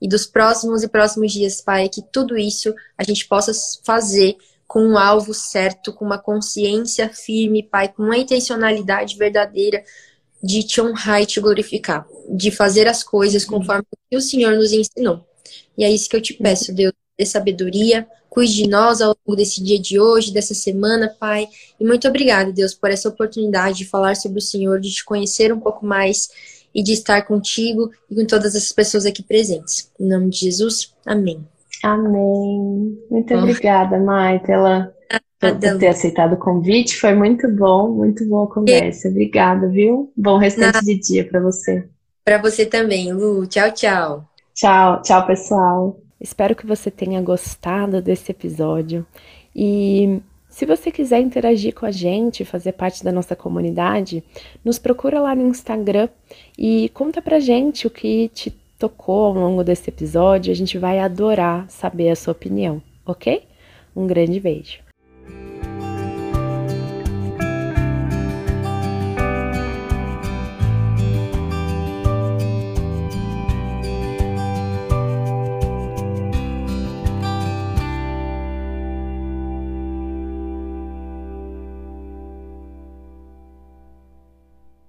e 0.00 0.08
dos 0.08 0.26
próximos 0.26 0.82
e 0.82 0.88
próximos 0.88 1.32
dias, 1.32 1.60
Pai, 1.60 1.88
que 1.88 2.02
tudo 2.02 2.36
isso 2.36 2.74
a 2.98 3.04
gente 3.04 3.26
possa 3.26 3.52
fazer 3.84 4.36
com 4.66 4.82
um 4.82 4.98
alvo 4.98 5.32
certo, 5.32 5.92
com 5.92 6.04
uma 6.04 6.18
consciência 6.18 7.08
firme, 7.08 7.62
Pai, 7.62 7.88
com 7.88 8.02
uma 8.02 8.18
intencionalidade 8.18 9.16
verdadeira 9.16 9.82
de 10.42 10.62
te 10.62 10.80
honrar 10.80 11.22
e 11.22 11.26
te 11.26 11.40
glorificar, 11.40 12.06
de 12.28 12.50
fazer 12.50 12.86
as 12.86 13.02
coisas 13.02 13.44
conforme 13.44 13.86
o 14.12 14.20
Senhor 14.20 14.54
nos 14.54 14.72
ensinou. 14.72 15.24
E 15.78 15.84
é 15.84 15.90
isso 15.90 16.08
que 16.08 16.16
eu 16.16 16.20
te 16.20 16.34
peço, 16.34 16.74
Deus, 16.74 16.92
dê 17.18 17.24
sabedoria, 17.24 18.06
cuide 18.28 18.54
de 18.54 18.68
nós 18.68 19.00
ao 19.00 19.16
longo 19.26 19.36
desse 19.36 19.62
dia 19.62 19.80
de 19.80 19.98
hoje, 19.98 20.32
dessa 20.32 20.54
semana, 20.54 21.14
Pai. 21.18 21.48
E 21.80 21.84
muito 21.84 22.06
obrigada, 22.06 22.52
Deus, 22.52 22.74
por 22.74 22.90
essa 22.90 23.08
oportunidade 23.08 23.78
de 23.78 23.84
falar 23.86 24.16
sobre 24.16 24.38
o 24.38 24.42
Senhor, 24.42 24.78
de 24.78 24.90
te 24.90 25.04
conhecer 25.04 25.52
um 25.52 25.60
pouco 25.60 25.86
mais 25.86 26.28
e 26.74 26.82
de 26.82 26.92
estar 26.92 27.22
contigo 27.22 27.90
e 28.10 28.14
com 28.14 28.26
todas 28.26 28.54
as 28.54 28.70
pessoas 28.70 29.06
aqui 29.06 29.22
presentes. 29.22 29.90
Em 29.98 30.06
nome 30.06 30.28
de 30.28 30.40
Jesus, 30.40 30.92
amém. 31.06 31.42
Amém. 31.82 32.98
Muito 33.10 33.34
oh. 33.34 33.38
obrigada, 33.38 33.98
Mai, 33.98 34.38
pela, 34.40 34.92
por 35.40 35.58
ter 35.58 35.88
aceitado 35.88 36.34
o 36.34 36.38
convite. 36.38 36.96
Foi 36.96 37.14
muito 37.14 37.48
bom, 37.48 37.90
muito 37.90 38.26
boa 38.26 38.46
conversa. 38.46 39.08
Obrigada, 39.08 39.68
viu? 39.68 40.12
Bom 40.16 40.36
restante 40.36 40.84
de 40.84 40.98
dia 40.98 41.26
para 41.26 41.40
você. 41.40 41.88
Para 42.24 42.38
você 42.38 42.66
também, 42.66 43.12
Lu. 43.12 43.46
Tchau, 43.46 43.70
tchau. 43.72 44.28
Tchau, 44.54 45.00
tchau, 45.02 45.26
pessoal. 45.26 46.05
Espero 46.26 46.56
que 46.56 46.66
você 46.66 46.90
tenha 46.90 47.22
gostado 47.22 48.02
desse 48.02 48.32
episódio 48.32 49.06
e 49.54 50.20
se 50.48 50.66
você 50.66 50.90
quiser 50.90 51.20
interagir 51.20 51.72
com 51.72 51.86
a 51.86 51.92
gente, 51.92 52.44
fazer 52.44 52.72
parte 52.72 53.04
da 53.04 53.12
nossa 53.12 53.36
comunidade, 53.36 54.24
nos 54.64 54.76
procura 54.76 55.20
lá 55.20 55.36
no 55.36 55.46
Instagram 55.46 56.08
e 56.58 56.88
conta 56.88 57.22
pra 57.22 57.38
gente 57.38 57.86
o 57.86 57.90
que 57.90 58.28
te 58.30 58.50
tocou 58.76 59.26
ao 59.26 59.34
longo 59.34 59.62
desse 59.62 59.88
episódio. 59.88 60.50
A 60.50 60.56
gente 60.56 60.76
vai 60.78 60.98
adorar 60.98 61.64
saber 61.70 62.10
a 62.10 62.16
sua 62.16 62.32
opinião, 62.32 62.82
ok? 63.06 63.44
Um 63.94 64.04
grande 64.08 64.40
beijo. 64.40 64.85